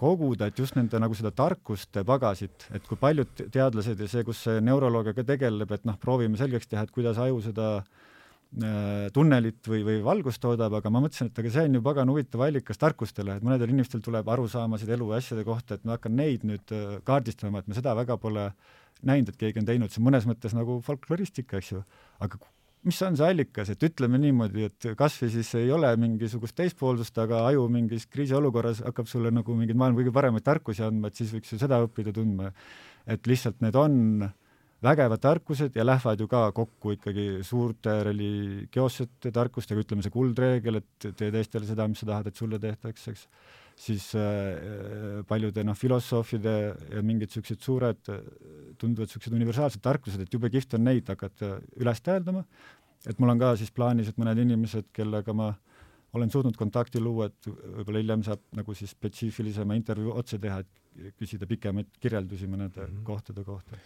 koguda, 0.00 0.50
et 0.50 0.58
just 0.60 0.76
nende 0.76 0.98
nagu 1.00 1.16
seda 1.16 1.32
tarkuste 1.34 2.04
pagasit, 2.06 2.68
et 2.76 2.84
kui 2.86 2.98
paljud 3.00 3.46
teadlased 3.52 4.00
ja 4.00 4.08
see, 4.10 4.24
kus 4.26 4.42
see 4.46 4.60
neuroloogia 4.64 5.16
ka 5.16 5.24
tegeleb, 5.26 5.72
et 5.72 5.86
noh, 5.88 5.96
proovime 6.00 6.38
selgeks 6.40 6.68
teha, 6.70 6.84
et 6.84 6.92
kuidas 6.94 7.20
aju 7.22 7.40
seda 7.44 7.68
äh, 7.80 9.06
tunnelit 9.16 9.70
või, 9.70 9.82
või 9.88 10.00
valgust 10.04 10.42
toodab, 10.44 10.76
aga 10.78 10.92
ma 10.92 11.02
mõtlesin, 11.04 11.32
et 11.32 11.40
aga 11.42 11.52
see 11.54 11.68
on 11.70 11.78
ju 11.78 11.84
pagan 11.86 12.12
huvitav 12.12 12.44
allikas 12.46 12.82
tarkustele, 12.82 13.38
et 13.38 13.46
mõnedel 13.46 13.72
inimestel 13.72 14.04
tuleb 14.04 14.28
arusaamasid 14.36 14.92
elu 14.98 15.12
ja 15.12 15.22
asjade 15.22 15.46
kohta, 15.48 15.78
et 15.78 15.88
ma 15.88 15.96
hakkan 15.96 16.16
neid 16.20 16.44
nüüd 16.48 16.76
äh, 16.76 16.98
kaardistama, 17.08 17.64
et 17.64 17.72
me 17.72 17.78
seda 17.78 17.96
väga 17.96 18.18
pole 18.20 18.50
näinud, 19.06 19.32
et 19.32 19.40
keegi 19.40 19.64
on 19.64 19.70
teinud, 19.70 19.92
see 19.92 20.02
on 20.02 20.10
mõnes 20.10 20.28
mõttes 20.28 20.56
nagu 20.56 20.78
folkloristika, 20.84 21.60
eks 21.60 21.72
ju, 21.72 21.82
aga 22.24 22.40
mis 22.86 23.02
on 23.02 23.16
see 23.18 23.26
allikas, 23.26 23.72
et 23.72 23.82
ütleme 23.88 24.18
niimoodi, 24.22 24.68
et 24.68 24.88
kas 24.98 25.16
või 25.18 25.32
siis 25.34 25.50
ei 25.58 25.70
ole 25.74 25.90
mingisugust 25.98 26.56
teispoolsust, 26.58 27.18
aga 27.18 27.42
aju 27.48 27.66
mingis 27.72 28.06
kriisiolukorras 28.12 28.84
hakkab 28.86 29.10
sulle 29.10 29.32
nagu 29.34 29.56
mingeid 29.58 29.78
maailma 29.80 30.00
kõige 30.00 30.14
paremaid 30.14 30.46
tarkusi 30.46 30.84
andma, 30.86 31.10
et 31.10 31.18
siis 31.18 31.32
võiks 31.34 31.52
ju 31.52 31.58
seda 31.60 31.80
õppida 31.82 32.14
tundma. 32.14 32.52
et 33.06 33.26
lihtsalt 33.26 33.60
need 33.62 33.76
on 33.78 34.28
vägevad 34.82 35.20
tarkused 35.22 35.76
ja 35.76 35.84
lähevad 35.86 36.20
ju 36.20 36.28
ka 36.28 36.50
kokku 36.52 36.96
ikkagi 36.96 37.26
suurte 37.46 38.02
religioossete 38.06 39.32
tarkustega, 39.32 39.82
ütleme 39.82 40.02
see 40.02 40.14
kuldreegel, 40.14 40.80
et 40.82 41.06
tee 41.16 41.30
teistele 41.32 41.66
seda, 41.66 41.86
mis 41.88 42.02
sa 42.02 42.10
tahad, 42.10 42.26
et 42.30 42.36
sulle 42.36 42.58
tehtaks, 42.62 43.08
eks 43.12 43.28
siis 43.76 44.08
äh, 44.16 45.20
paljude 45.28 45.64
noh, 45.64 45.76
filosoofide 45.76 46.54
ja 46.94 47.02
mingid 47.04 47.30
niisugused 47.30 47.60
suured, 47.64 48.00
tunduvad 48.80 49.10
niisugused 49.10 49.36
universaalsed 49.36 49.84
tarkused, 49.84 50.22
et 50.24 50.32
jube 50.32 50.50
kihvt 50.52 50.78
on 50.78 50.86
neid 50.88 51.12
hakata 51.12 51.58
üles 51.76 52.00
täheldama, 52.00 52.46
et 53.06 53.20
mul 53.20 53.34
on 53.34 53.42
ka 53.42 53.52
siis 53.60 53.72
plaanis, 53.74 54.08
et 54.10 54.18
mõned 54.20 54.40
inimesed, 54.46 54.88
kellega 54.96 55.34
ma 55.36 55.52
olen 56.16 56.32
suutnud 56.32 56.56
kontakti 56.56 57.02
luua, 57.02 57.28
et 57.28 57.50
võib-olla 57.50 58.00
hiljem 58.00 58.24
saab 58.26 58.42
nagu 58.56 58.74
siis 58.74 58.94
spetsiifilisema 58.96 59.76
intervjuu 59.76 60.16
otse 60.16 60.40
teha, 60.40 60.62
et 60.64 61.12
küsida 61.20 61.48
pikemaid 61.48 61.98
kirjeldusi 62.00 62.48
mõnede 62.48 62.80
mm 62.80 62.92
-hmm. 62.92 63.04
kohtade 63.04 63.44
kohta. 63.44 63.76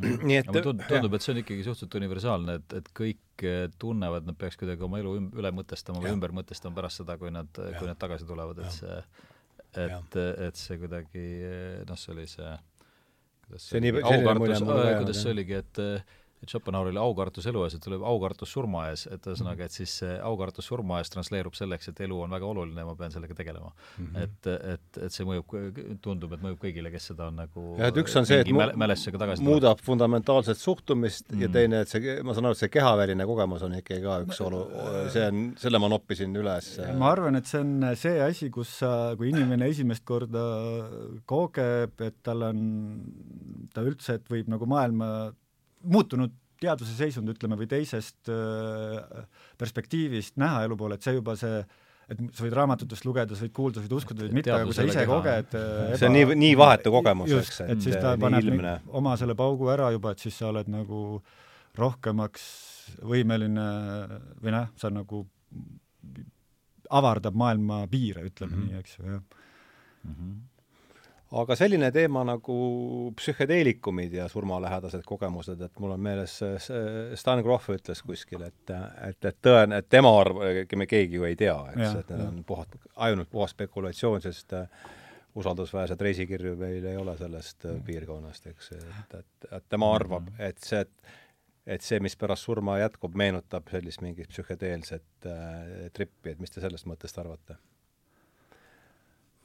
Nii 0.00 0.38
et 0.40 0.50
tundub, 0.50 0.82
tundub, 0.88 1.14
et 1.16 1.24
see 1.24 1.34
on 1.34 1.40
ikkagi 1.42 1.64
suhteliselt 1.66 1.96
universaalne, 2.00 2.56
et, 2.60 2.76
et 2.80 2.88
kõik 2.96 3.44
tunnevad, 3.80 4.26
nad 4.28 4.36
peaks 4.38 4.58
kuidagi 4.60 4.84
oma 4.86 5.00
elu 5.00 5.16
üm, 5.18 5.28
üle 5.40 5.52
mõtestama 5.56 6.02
või 6.02 6.14
ümber 6.14 6.34
mõtestama 6.36 6.76
pärast 6.76 7.02
seda, 7.02 7.16
kui 7.20 7.32
nad, 7.34 7.48
kui 7.54 7.88
nad 7.88 8.00
tagasi 8.00 8.28
tulevad, 8.28 8.60
et 8.64 8.76
see 8.76 8.98
et, 9.78 10.16
et 10.48 10.58
see 10.58 10.78
kuidagi 10.82 11.24
noh, 11.88 11.98
see 11.98 12.14
oli 12.14 12.26
see 12.30 12.50
kuidas 13.46 13.66
see, 13.66 13.76
see 13.76 13.84
nii, 13.84 14.02
aukartus, 14.02 14.64
kuidas 14.66 15.22
see 15.22 15.34
oligi, 15.34 15.60
et 15.62 15.82
et 16.40 16.48
Schopenhauer 16.48 16.88
oli 16.88 17.00
aukartus 17.00 17.44
elu 17.50 17.62
ees, 17.66 17.74
et 17.76 17.82
tuleb 17.84 18.04
aukartus 18.06 18.52
surma 18.54 18.86
ees, 18.88 19.04
et 19.12 19.26
ühesõnaga, 19.28 19.66
et 19.68 19.74
siis 19.76 19.92
see 20.00 20.14
aukartus 20.24 20.70
surma 20.70 21.00
ees 21.02 21.12
transleerub 21.12 21.56
selleks, 21.56 21.90
et 21.92 22.00
elu 22.06 22.16
on 22.24 22.32
väga 22.32 22.46
oluline 22.48 22.80
ja 22.80 22.88
ma 22.88 22.94
pean 22.96 23.12
sellega 23.12 23.36
tegelema 23.36 23.68
mm. 23.74 24.06
-hmm. 24.06 24.22
et, 24.24 24.48
et, 24.74 25.00
et 25.04 25.12
see 25.16 25.26
mõjub, 25.28 25.56
tundub, 26.00 26.32
et 26.32 26.44
mõjub 26.46 26.62
kõigile, 26.62 26.92
kes 26.94 27.10
seda 27.12 27.26
on 27.28 27.36
nagu 27.42 27.64
jah, 27.76 27.90
et 27.92 28.00
üks 28.00 28.16
on 28.16 28.28
see, 28.28 28.40
et 28.40 28.52
mu 28.56 28.64
mälestusega 28.84 29.20
tagasi 29.20 29.44
muudab 29.44 29.82
fundamentaalset 29.84 30.58
suhtumist 30.58 31.26
mm 31.28 31.36
-hmm. 31.36 31.42
ja 31.42 31.48
mhm. 31.48 31.52
teine, 31.58 31.80
et 31.80 31.88
see, 31.92 32.16
ma 32.24 32.34
saan 32.34 32.48
aru, 32.48 32.56
et 32.56 32.62
see 32.64 32.72
kehaväline 32.78 33.26
kogemus 33.32 33.66
on 33.68 33.76
ikkagi 33.76 34.00
ka 34.06 34.20
üks 34.24 34.40
olu, 34.46 34.62
see 35.12 35.26
on, 35.26 35.44
selle 35.60 35.78
ma 35.78 35.92
noppisin 35.92 36.36
üles. 36.36 36.72
ma 36.96 37.12
arvan, 37.12 37.36
et 37.36 37.46
see 37.46 37.60
on 37.60 37.84
see 37.94 38.16
asi, 38.24 38.50
kus 38.50 38.78
sa, 38.78 39.14
kui 39.16 39.28
inimene 39.28 39.68
esimest 39.68 40.04
korda 40.08 40.46
kogeb, 41.26 42.00
et 42.00 42.16
tal 42.22 42.48
on, 42.48 42.64
ta 43.74 43.84
üldse, 43.84 44.16
et 44.16 44.26
võib 44.30 44.48
nagu 44.48 44.66
maailma 44.66 45.10
muutunud 45.82 46.34
teaduse 46.60 46.92
seisund, 46.96 47.30
ütleme, 47.32 47.56
või 47.56 47.68
teisest 47.70 48.28
äh, 48.32 49.22
perspektiivist 49.60 50.36
näha 50.40 50.66
elu 50.66 50.76
poole, 50.76 50.98
et 50.98 51.06
see 51.06 51.16
juba 51.16 51.36
see 51.40 51.62
et 52.10 52.22
sa 52.34 52.42
võid 52.42 52.54
raamatutest 52.58 53.06
lugeda, 53.06 53.36
sa 53.38 53.46
võid 53.46 53.52
kuulda, 53.54 53.78
sa 53.78 53.86
võid 53.86 53.96
uskuda 54.00 54.24
või 54.24 54.38
mitte, 54.40 54.50
aga 54.50 54.66
kui 54.66 54.74
sa 54.74 54.86
ise 54.86 55.04
keha. 55.04 55.10
koged 55.10 55.54
eba, 55.54 55.98
see 56.00 56.08
on 56.08 56.16
nii, 56.16 56.38
nii 56.42 56.56
vahetu 56.58 56.92
kogemus, 56.94 57.34
eks, 57.38 57.60
et, 57.64 57.70
et 57.76 57.86
siis 57.86 57.98
ta 58.02 58.16
paneb 58.20 58.48
ilmne. 58.48 58.74
oma 58.98 59.14
selle 59.20 59.36
paugu 59.38 59.70
ära 59.70 59.92
juba, 59.94 60.14
et 60.16 60.24
siis 60.24 60.34
sa 60.40 60.48
oled 60.50 60.70
nagu 60.72 61.20
rohkemaks 61.78 62.44
võimeline 63.06 63.66
või 64.42 64.56
noh, 64.56 64.72
sa 64.80 64.90
nagu 64.90 65.22
avardab 66.90 67.38
maailma 67.38 67.84
piire, 67.90 68.26
ütleme 68.26 68.56
mm 68.56 68.62
-hmm. 68.62 68.72
nii, 68.74 68.80
eks 68.82 68.98
ju, 68.98 69.06
jah 69.06 69.22
mm. 69.22 70.14
-hmm 70.14 70.38
aga 71.30 71.56
selline 71.58 71.90
teema 71.94 72.22
nagu 72.26 72.54
psühhedeelikumid 73.18 74.14
ja 74.18 74.26
surmalähedased 74.28 75.04
kogemused, 75.06 75.60
et 75.62 75.82
mul 75.82 75.94
on 75.94 76.02
meeles, 76.02 76.36
Stan 77.18 77.42
Grof 77.46 77.68
ütles 77.70 78.02
kuskil, 78.06 78.42
et, 78.48 78.72
et, 79.06 79.28
et 79.30 79.38
tõen-, 79.46 79.76
et 79.78 79.86
tema 79.88 80.10
arv-, 80.22 80.42
me 80.76 80.88
keegi 80.90 81.20
ju 81.20 81.28
ei 81.28 81.38
tea, 81.38 81.54
eks, 81.74 82.00
et 82.02 82.10
need 82.14 82.26
on 82.26 82.42
puhas, 82.46 82.74
ainult 83.06 83.30
puhas 83.30 83.54
spekulatsioon, 83.54 84.24
sest 84.26 84.56
äh, 84.58 84.66
usaldusväärseid 85.38 86.02
reisikirju 86.02 86.56
meil 86.58 86.90
ei 86.90 86.98
ole 86.98 87.14
sellest 87.20 87.68
äh, 87.70 87.78
piirkonnast, 87.86 88.50
eks, 88.50 88.72
et, 88.80 89.18
et, 89.22 89.50
et 89.52 89.68
tema 89.70 89.94
arvab, 89.94 90.26
mm. 90.32 90.44
et 90.50 90.66
see, 90.66 90.82
et 91.70 91.86
see, 91.86 92.02
mis 92.02 92.18
pärast 92.18 92.48
surma 92.48 92.80
jätkub, 92.82 93.14
meenutab 93.14 93.70
sellist 93.70 94.02
mingit 94.02 94.34
psühhedeelset 94.34 95.30
äh, 95.30 95.90
trippi, 95.94 96.34
et 96.34 96.42
mis 96.42 96.50
te 96.50 96.62
sellest 96.64 96.90
mõttest 96.90 97.22
arvate? 97.22 97.60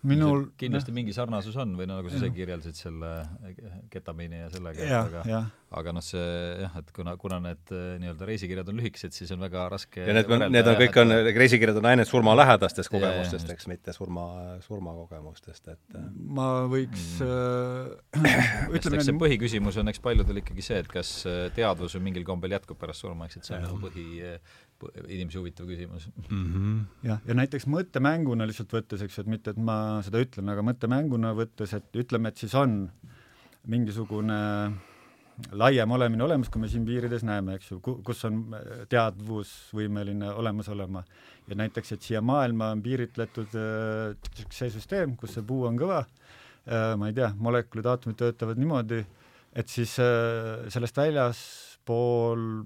Minul 0.07 0.47
kindlasti 0.59 0.93
mingi 0.95 1.15
sarnasus 1.15 1.55
on 1.61 1.75
või 1.79 1.89
no 1.89 1.99
nagu 1.99 2.11
sa 2.11 2.19
ise 2.21 2.31
kirjeldasid 2.35 2.79
selle 2.79 3.11
ketamiini 3.93 4.45
ja 4.45 4.49
sellega, 4.53 5.03
aga 5.03 5.45
aga 5.75 5.91
noh, 5.95 6.03
see 6.03 6.23
jah, 6.61 6.75
et 6.79 6.91
kuna, 6.95 7.15
kuna 7.19 7.39
need 7.43 7.71
eh, 7.73 7.95
nii-öelda 8.01 8.27
reisikirjad 8.29 8.69
on 8.71 8.77
lühikesed, 8.79 9.15
siis 9.15 9.31
on 9.35 9.41
väga 9.43 9.65
raske 9.73 10.05
ja 10.05 10.15
need, 10.15 10.29
need 10.53 10.69
on 10.71 10.77
kõik 10.79 10.99
on, 11.01 11.15
reisikirjad 11.35 11.79
on 11.81 11.89
ainult 11.89 12.09
surmalähedastest 12.09 12.91
kogemustest, 12.93 13.49
eks, 13.55 13.67
mitte 13.71 13.95
surma, 13.95 14.27
surmakogemustest, 14.65 15.73
et 15.73 15.97
eh. 15.99 16.05
ma 16.37 16.49
võiks 16.71 17.07
mm. 17.23 18.29
äh, 18.29 18.69
ütleme 18.77 19.01
eks 19.01 19.09
see 19.09 19.17
põhiküsimus 19.25 19.81
on 19.81 19.91
eks 19.91 20.03
paljudel 20.05 20.43
ikkagi 20.43 20.67
see, 20.69 20.79
et 20.83 20.91
kas 20.91 21.17
teadvus 21.57 21.97
mingil 22.03 22.27
kombel 22.27 22.55
jätkub 22.55 22.79
pärast 22.79 23.03
surma, 23.03 23.27
eks, 23.27 23.41
et 23.41 23.49
see 23.49 23.57
on 23.59 23.67
nagu 23.67 23.81
põhi 23.83 24.07
inimesi 25.07 25.39
huvitav 25.39 25.67
küsimus 25.69 26.07
mm. 26.29 26.41
-hmm. 26.53 26.79
jah, 27.07 27.21
ja 27.27 27.37
näiteks 27.37 27.67
mõttemänguna 27.71 28.47
lihtsalt 28.47 28.73
võttes, 28.73 29.03
eks 29.05 29.17
ju, 29.17 29.25
et 29.25 29.31
mitte, 29.31 29.53
et 29.55 29.57
ma 29.57 30.01
seda 30.05 30.21
ütlen, 30.21 30.49
aga 30.51 30.65
mõttemänguna 30.65 31.33
võttes, 31.37 31.73
et 31.77 32.01
ütleme, 32.03 32.29
et 32.29 32.37
siis 32.37 32.55
on 32.59 32.83
mingisugune 33.67 34.39
laiem 35.51 35.91
olemine 35.91 36.23
olemas, 36.23 36.49
kui 36.49 36.61
me 36.61 36.69
siin 36.71 36.85
piirides 36.87 37.23
näeme, 37.27 37.57
eks 37.57 37.71
ju, 37.71 37.79
kus 37.83 38.23
on 38.27 38.43
teadvus 38.89 39.51
võimeline 39.75 40.29
olemas 40.31 40.69
olema. 40.71 41.03
ja 41.47 41.55
näiteks, 41.55 41.91
et 41.91 42.01
siia 42.01 42.21
maailma 42.21 42.71
on 42.73 42.81
piiritletud 42.81 43.51
äh, 43.59 44.47
see 44.49 44.69
süsteem, 44.73 45.15
kus 45.15 45.35
see 45.35 45.43
puu 45.45 45.65
on 45.67 45.77
kõva 45.77 45.99
äh,, 46.01 46.95
ma 46.97 47.11
ei 47.11 47.13
tea, 47.13 47.33
molekulid, 47.37 47.85
aatomid 47.85 48.17
töötavad 48.17 48.57
niimoodi, 48.57 49.03
et 49.53 49.69
siis 49.69 49.99
äh, 49.99 50.65
sellest 50.73 50.97
väljaspool 50.97 52.65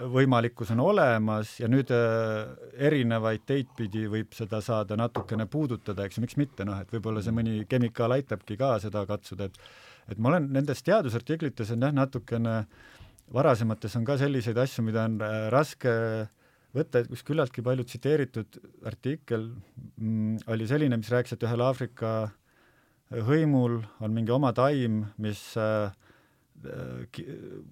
võimalikkus 0.00 0.72
on 0.74 0.82
olemas 0.84 1.54
ja 1.60 1.68
nüüd 1.70 1.90
äh, 1.94 2.50
erinevaid 2.88 3.44
teid 3.46 3.70
pidi 3.76 4.04
võib 4.10 4.34
seda 4.36 4.60
saada 4.64 4.96
natukene 4.98 5.46
puudutada, 5.50 6.06
eks 6.06 6.18
ju, 6.18 6.24
miks 6.24 6.38
mitte, 6.40 6.66
noh, 6.66 6.80
et 6.82 6.90
võib-olla 6.94 7.22
see 7.24 7.34
mõni 7.34 7.62
kemikaal 7.70 8.16
aitabki 8.16 8.58
ka 8.60 8.76
seda 8.82 9.04
katsuda, 9.08 9.50
et 9.50 9.60
et 10.12 10.18
ma 10.20 10.34
olen 10.34 10.50
nendes 10.52 10.82
teadusartiklites 10.84 11.70
on 11.72 11.86
jah, 11.86 11.92
natukene 11.96 12.54
varasemates 13.32 13.94
on 13.96 14.04
ka 14.04 14.18
selliseid 14.20 14.58
asju, 14.60 14.84
mida 14.84 15.06
on 15.08 15.16
äh, 15.24 15.46
raske 15.54 15.92
võtta, 16.74 17.00
et 17.00 17.12
üks 17.12 17.24
küllaltki 17.24 17.64
palju 17.64 17.86
tsiteeritud 17.88 18.58
artikkel 18.90 19.48
mm, 19.96 20.44
oli 20.52 20.68
selline, 20.68 20.98
mis 21.00 21.12
rääkis, 21.12 21.36
et 21.36 21.46
ühel 21.46 21.64
Aafrika 21.64 22.14
hõimul 23.14 23.80
on 24.02 24.14
mingi 24.14 24.34
oma 24.34 24.52
taim, 24.56 25.04
mis 25.22 25.40
äh, 25.60 25.92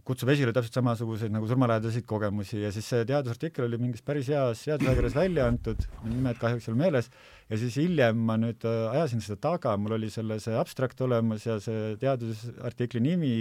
kutsub 0.04 0.30
esile 0.32 0.52
täpselt 0.52 0.74
samasuguseid 0.76 1.32
nagu 1.32 1.46
surmalähedaseid 1.48 2.04
kogemusi 2.08 2.60
ja 2.60 2.72
siis 2.74 2.88
see 2.90 3.06
teadusartikkel 3.08 3.64
oli 3.64 3.78
mingis 3.80 4.02
päris 4.04 4.28
heas 4.28 4.64
teadusajakirjas 4.66 5.14
välja 5.16 5.46
antud, 5.48 5.86
nimed 6.04 6.36
kahjuks 6.40 6.66
ei 6.66 6.72
ole 6.74 6.80
meeles, 6.82 7.08
ja 7.48 7.58
siis 7.60 7.78
hiljem 7.80 8.20
ma 8.28 8.36
nüüd 8.40 8.66
äh, 8.68 8.82
ajasin 8.92 9.22
seda 9.24 9.38
taga, 9.48 9.76
mul 9.80 9.96
oli 9.96 10.10
selle 10.12 10.36
see 10.44 10.56
abstrakt 10.58 11.00
olemas 11.06 11.46
ja 11.46 11.56
see 11.62 11.94
teadusartikli 12.02 13.00
nimi, 13.06 13.32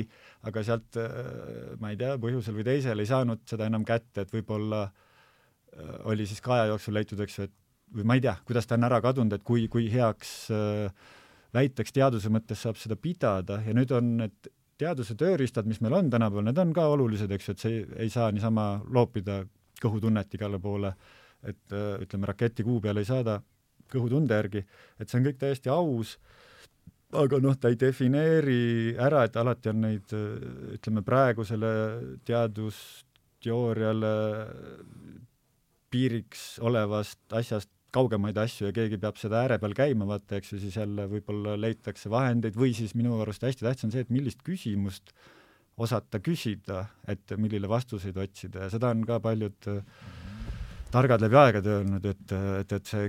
aga 0.48 0.64
sealt 0.68 1.02
äh, 1.02 1.10
ma 1.82 1.92
ei 1.92 2.00
tea, 2.00 2.16
põhjusel 2.22 2.56
või 2.60 2.68
teisel 2.70 3.04
ei 3.04 3.12
saanud 3.12 3.44
seda 3.50 3.68
enam 3.68 3.88
kätte, 3.88 4.24
et 4.24 4.32
võib-olla 4.38 4.86
äh, 4.88 5.92
oli 6.14 6.30
siis 6.30 6.40
ka 6.46 6.60
aja 6.60 6.72
jooksul 6.72 6.96
leitud, 7.02 7.26
eks 7.26 7.42
ju, 7.42 7.50
et 7.50 7.58
või 7.98 8.08
ma 8.08 8.16
ei 8.16 8.24
tea, 8.24 8.38
kuidas 8.48 8.70
ta 8.70 8.78
on 8.80 8.88
ära 8.88 9.02
kadunud, 9.04 9.36
et 9.36 9.44
kui, 9.44 9.66
kui 9.68 9.90
heaks 9.92 10.32
väiteks 11.52 11.92
teaduse 11.92 12.30
mõttes 12.32 12.62
saab 12.64 12.78
seda 12.80 12.96
pidada 12.96 13.58
ja 13.66 13.74
nüüd 13.76 13.92
on 13.92 14.14
need 14.22 14.52
teaduse 14.82 15.16
tööriistad, 15.20 15.68
mis 15.70 15.82
meil 15.84 15.96
on 16.00 16.10
tänapäeval, 16.12 16.48
need 16.50 16.62
on 16.62 16.74
ka 16.76 16.88
olulised, 16.96 17.32
eks 17.32 17.48
ju, 17.48 17.56
et 17.56 17.64
see 17.64 17.74
ei, 17.78 17.88
ei 18.06 18.14
saa 18.14 18.32
niisama 18.34 18.66
loopida 18.90 19.42
kõhutunnet 19.82 20.38
igale 20.38 20.60
poole, 20.62 20.94
et 21.46 21.74
ütleme, 22.04 22.30
raketi 22.30 22.66
kuu 22.66 22.82
peale 22.82 23.02
ei 23.02 23.10
saada 23.10 23.40
kõhutunde 23.92 24.38
järgi, 24.38 24.62
et 25.00 25.10
see 25.10 25.20
on 25.20 25.26
kõik 25.28 25.40
täiesti 25.42 25.72
aus, 25.74 26.16
aga 27.18 27.40
noh, 27.44 27.56
ta 27.60 27.72
ei 27.72 27.78
defineeri 27.80 28.96
ära, 29.00 29.26
et 29.28 29.36
alati 29.40 29.72
on 29.72 29.82
neid, 29.84 30.14
ütleme, 30.78 31.04
praegusele 31.06 31.72
teadusteooriale 32.28 34.14
piiriks 35.92 36.60
olevast 36.64 37.20
asjast 37.36 37.70
kaugemaid 37.96 38.38
asju 38.40 38.70
ja 38.70 38.76
keegi 38.76 39.00
peab 39.02 39.20
seda 39.20 39.44
ääre 39.44 39.60
peal 39.62 39.76
käima, 39.78 40.08
vaata, 40.08 40.40
eks 40.40 40.56
ju, 40.56 40.62
siis 40.64 40.80
jälle 40.80 41.08
võib-olla 41.12 41.58
leitakse 41.60 42.12
vahendeid 42.12 42.58
või 42.60 42.74
siis 42.78 42.96
minu 42.98 43.20
arust 43.22 43.44
hästi 43.44 43.68
tähtis 43.68 43.88
on 43.88 43.94
see, 43.96 44.06
et 44.06 44.14
millist 44.14 44.44
küsimust 44.48 45.14
osata 45.82 46.20
küsida, 46.24 46.86
et 47.10 47.32
millele 47.40 47.70
vastuseid 47.72 48.18
otsida. 48.22 48.68
Ja 48.68 48.74
seda 48.74 48.92
on 48.94 49.06
ka 49.08 49.18
paljud 49.24 49.70
targad 50.92 51.24
läbi 51.24 51.38
aegade 51.40 51.72
öelnud, 51.72 52.06
et, 52.12 52.34
et, 52.36 52.74
et 52.76 52.90
see 52.92 53.06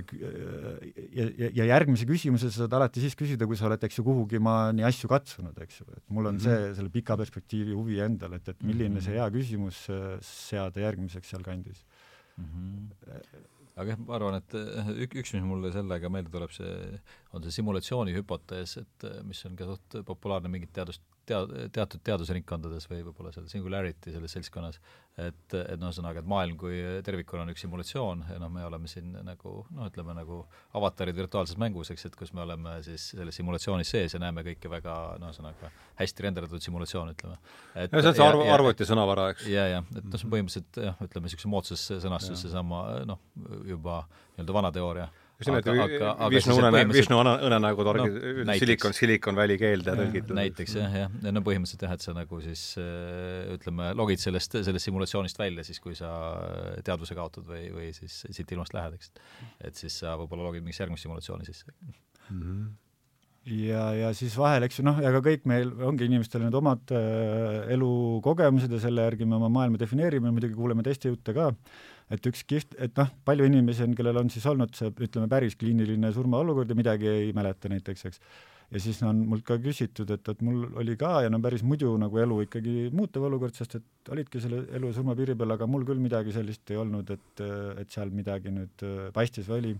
ja, 1.11 1.25
ja, 1.27 1.49
ja 1.59 1.67
järgmise 1.73 2.07
küsimuse 2.07 2.47
sa 2.47 2.63
saad 2.63 2.75
alati 2.79 3.03
siis 3.03 3.17
küsida, 3.19 3.47
kui 3.49 3.59
sa 3.59 3.67
oled, 3.67 3.83
eks 3.83 3.99
ju, 3.99 4.05
kuhugi 4.07 4.39
maani 4.43 4.87
asju 4.87 5.11
katsunud, 5.11 5.57
eks 5.65 5.81
ju, 5.81 5.87
et 5.91 6.03
mul 6.15 6.31
on 6.31 6.39
see, 6.43 6.59
selle 6.77 6.91
pika 6.93 7.19
perspektiivi 7.19 7.75
huvi 7.75 7.99
endal, 8.03 8.37
et, 8.39 8.47
et 8.55 8.63
milline 8.63 9.03
see 9.03 9.17
hea 9.17 9.27
küsimus 9.35 9.83
äh, 9.91 10.13
seada 10.23 10.85
järgmiseks 10.85 11.35
sealkandis 11.35 11.83
mm. 12.37 12.47
-hmm 12.47 13.51
aga 13.75 13.93
jah, 13.93 14.01
ma 14.03 14.17
arvan, 14.17 14.37
et 14.39 14.55
ük-, 15.05 15.17
üks, 15.21 15.33
mis 15.35 15.45
mulle 15.47 15.71
sellega 15.73 16.11
meelde 16.13 16.33
tuleb, 16.33 16.53
see 16.53 16.73
on 17.33 17.45
see 17.45 17.57
simulatsiooni 17.57 18.15
hüpotees, 18.17 18.77
et 18.83 19.07
mis 19.27 19.41
on 19.49 19.57
ka 19.59 19.69
suht 19.71 19.99
populaarne 20.07 20.51
mingit 20.51 20.73
teadust 20.75 21.03
tea-, 21.29 21.67
teatud 21.73 22.01
teadusringkondades 22.05 22.87
või 22.89 23.01
võib-olla 23.07 23.31
seal 23.33 23.47
Singularity 23.51 24.13
selles 24.13 24.33
seltskonnas, 24.35 24.79
et, 25.17 25.55
et 25.55 25.79
noh, 25.79 25.91
ühesõnaga, 25.91 26.23
et 26.23 26.29
maailm 26.29 26.57
kui 26.59 26.79
tervikuna 27.05 27.45
on 27.45 27.53
üks 27.53 27.63
simulatsioon 27.65 28.25
ja 28.31 28.39
noh, 28.41 28.51
me 28.53 28.65
oleme 28.67 28.89
siin 28.91 29.15
nagu 29.25 29.55
noh, 29.69 29.89
ütleme 29.89 30.15
nagu 30.17 30.41
avatarid 30.79 31.17
virtuaalses 31.17 31.59
mängus, 31.61 31.93
eks, 31.93 32.07
et 32.09 32.17
kus 32.19 32.33
me 32.35 32.43
oleme 32.45 32.75
siis 32.85 33.09
selles 33.13 33.37
simulatsioonis 33.39 33.93
sees 33.95 34.17
ja 34.17 34.21
näeme 34.23 34.45
kõike 34.47 34.71
väga 34.71 34.97
noh, 35.21 35.31
ühesõnaga 35.31 35.71
hästi 36.01 36.27
renderdatud 36.27 36.65
simulatsioon, 36.65 37.13
ütleme. 37.15 37.39
ja 37.75 37.87
see 37.89 38.13
on 38.13 38.19
see 38.19 38.27
arv, 38.27 38.45
arvuti 38.55 38.87
sõnavara, 38.89 39.31
eks? 39.35 39.49
ja, 39.51 39.67
ja, 39.77 39.83
et 39.93 40.03
noh, 40.03 40.17
see 40.17 40.29
on 40.29 40.35
põhimõtteliselt 40.35 40.83
jah, 40.89 41.03
ütleme 41.07 41.29
niisuguse 41.29 41.51
moodsas 41.55 41.89
sõnastuses 42.03 42.47
seesama 42.47 42.85
noh, 43.09 43.21
juba 43.69 44.03
nii-öelda 44.35 44.61
vana 44.61 44.73
teooria 44.73 45.11
just 45.43 45.51
nimelt 45.51 46.33
Višnu 46.33 46.57
une, 46.57 46.83
Višnu 46.93 47.19
õnenägu 47.21 47.87
torgid 47.87 48.19
no,, 48.47 48.57
silikon, 48.59 48.95
Silicon 48.97 49.37
Valley 49.37 49.59
keelde 49.61 49.95
tõlgitud. 49.99 50.35
näiteks 50.39 50.77
jah, 50.79 50.99
jah, 51.03 51.17
no 51.29 51.43
põhimõtteliselt 51.45 51.87
jah, 51.87 51.95
et 51.97 52.05
sa 52.05 52.15
nagu 52.17 52.39
siis 52.43 52.65
äh, 52.81 53.53
ütleme, 53.57 53.91
logid 53.99 54.23
sellest, 54.23 54.57
sellest 54.65 54.89
simulatsioonist 54.89 55.39
välja 55.39 55.65
siis, 55.67 55.81
kui 55.83 55.97
sa 55.99 56.13
teadvuse 56.85 57.17
kaotad 57.17 57.47
või, 57.49 57.67
või 57.75 57.91
siis 57.95 58.23
siit 58.29 58.55
ilmast 58.55 58.75
lähed, 58.75 58.97
eks. 58.99 59.13
et 59.69 59.83
siis 59.83 59.99
sa 60.03 60.17
võib-olla 60.19 60.49
logid 60.49 60.65
mingisse 60.65 60.85
järgmisse 60.85 61.07
simulatsiooni 61.09 61.49
sisse 61.51 61.69
mm. 61.73 62.39
-hmm 62.39 62.71
ja, 63.43 63.87
ja 63.97 64.11
siis 64.15 64.35
vahel, 64.39 64.63
eks 64.63 64.79
ju, 64.79 64.85
noh, 64.87 64.99
ega 65.03 65.19
kõik 65.23 65.47
meil 65.49 65.71
ongi 65.83 66.07
inimestel 66.07 66.45
need 66.45 66.55
omad 66.55 66.93
äh, 66.95 67.63
elukogemused 67.75 68.71
ja 68.71 68.79
selle 68.83 69.07
järgi 69.09 69.27
me 69.27 69.35
oma 69.39 69.49
maailma 69.51 69.79
defineerime, 69.81 70.31
muidugi 70.31 70.55
kuuleme 70.55 70.85
teiste 70.85 71.11
jutte 71.11 71.35
ka 71.35 71.49
et 72.11 72.31
üks 72.31 72.43
kihvt, 72.47 72.75
et 72.81 72.95
noh, 72.99 73.11
palju 73.27 73.47
inimesi 73.49 73.85
on, 73.85 73.93
kellel 73.97 74.23
on 74.23 74.31
siis 74.33 74.45
olnud 74.49 74.73
see, 74.77 74.89
ütleme, 75.05 75.29
päris 75.31 75.55
kliiniline 75.59 76.11
surmaolukord 76.15 76.71
ja 76.71 76.77
midagi 76.77 77.09
ei 77.09 77.31
mäleta 77.35 77.71
näiteks, 77.71 78.05
eks. 78.09 78.21
ja 78.73 78.81
siis 78.81 78.99
on 79.05 79.21
mult 79.29 79.45
ka 79.47 79.57
küsitud, 79.61 80.09
et, 80.11 80.29
et 80.33 80.43
mul 80.45 80.65
oli 80.81 80.97
ka 80.99 81.15
ja 81.25 81.31
no 81.31 81.39
päris 81.43 81.63
muidu 81.63 81.93
nagu 82.01 82.19
elu 82.19 82.39
ikkagi 82.47 82.75
muutuv 82.95 83.27
olukord, 83.29 83.55
sest 83.55 83.77
et 83.79 84.13
olidki 84.13 84.41
selle 84.43 84.63
elu 84.75 84.91
ja 84.91 84.97
surma 84.97 85.15
piiri 85.17 85.37
peal, 85.39 85.55
aga 85.55 85.67
mul 85.69 85.85
küll 85.87 86.01
midagi 86.03 86.35
sellist 86.35 86.73
ei 86.73 86.79
olnud, 86.81 87.13
et, 87.15 87.43
et 87.79 87.93
seal 87.93 88.11
midagi 88.13 88.53
nüüd 88.53 88.87
paistis 89.15 89.49
või 89.49 89.59
oli. 89.61 89.75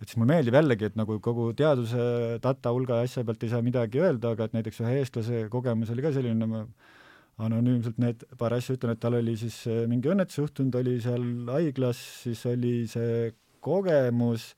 et 0.00 0.08
siis 0.08 0.18
mulle 0.20 0.34
meeldib 0.34 0.58
jällegi, 0.60 0.90
et 0.90 1.00
nagu 1.00 1.20
kogu 1.24 1.50
teaduse 1.58 2.38
data 2.42 2.74
hulga 2.74 3.02
asja 3.04 3.24
pealt 3.24 3.44
ei 3.44 3.52
saa 3.52 3.64
midagi 3.64 4.02
öelda, 4.02 4.36
aga 4.36 4.48
et 4.48 4.60
näiteks 4.60 4.84
ühe 4.84 5.00
eestlase 5.02 5.46
kogemus 5.52 5.92
oli 5.92 6.06
ka 6.06 6.14
selline, 6.16 6.48
ma 6.50 6.66
anonüümselt 7.36 7.98
need 8.00 8.22
paar 8.40 8.56
asja 8.56 8.76
ütlen, 8.76 8.94
et 8.96 9.02
tal 9.02 9.18
oli 9.18 9.36
siis 9.40 9.58
äh, 9.68 9.84
mingi 9.90 10.10
õnnetus 10.12 10.40
juhtunud, 10.40 10.78
oli 10.80 10.96
seal 11.04 11.26
haiglas, 11.52 12.00
siis 12.22 12.44
oli 12.48 12.78
see 12.90 13.34
kogemus 13.64 14.52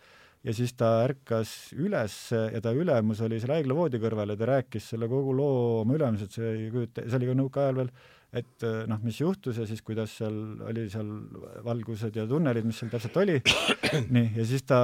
ja 0.47 0.55
siis 0.55 0.74
ta 0.79 0.93
ärkas 1.07 1.72
üles 1.74 2.14
ja 2.31 2.61
ta 2.62 2.72
ülemus 2.76 3.22
oli 3.24 3.41
seal 3.43 3.57
haiglavoodi 3.57 3.99
kõrval 4.03 4.35
ja 4.35 4.39
ta 4.39 4.53
rääkis 4.53 4.93
selle 4.93 5.09
kogu 5.11 5.35
loo 5.35 5.59
oma 5.81 5.97
ülemuselt, 5.99 6.35
see 6.35 6.53
ei 6.55 6.70
kujuta, 6.74 7.05
see 7.09 7.18
oli 7.18 7.31
ka 7.31 7.37
nõukaajal 7.41 7.83
veel 7.83 7.93
et 8.29 8.64
äh, 8.66 8.83
noh, 8.89 8.99
mis 9.01 9.20
juhtus 9.22 9.57
ja 9.57 9.64
siis 9.68 9.81
kuidas 9.85 10.12
seal 10.20 10.35
oli 10.68 10.85
seal 10.93 11.09
valgused 11.64 12.16
ja 12.18 12.26
tunnelid, 12.29 12.66
mis 12.68 12.81
seal 12.81 12.91
täpselt 12.93 13.16
oli. 13.22 13.39
nii, 14.14 14.33
ja 14.37 14.45
siis 14.49 14.66
ta 14.68 14.81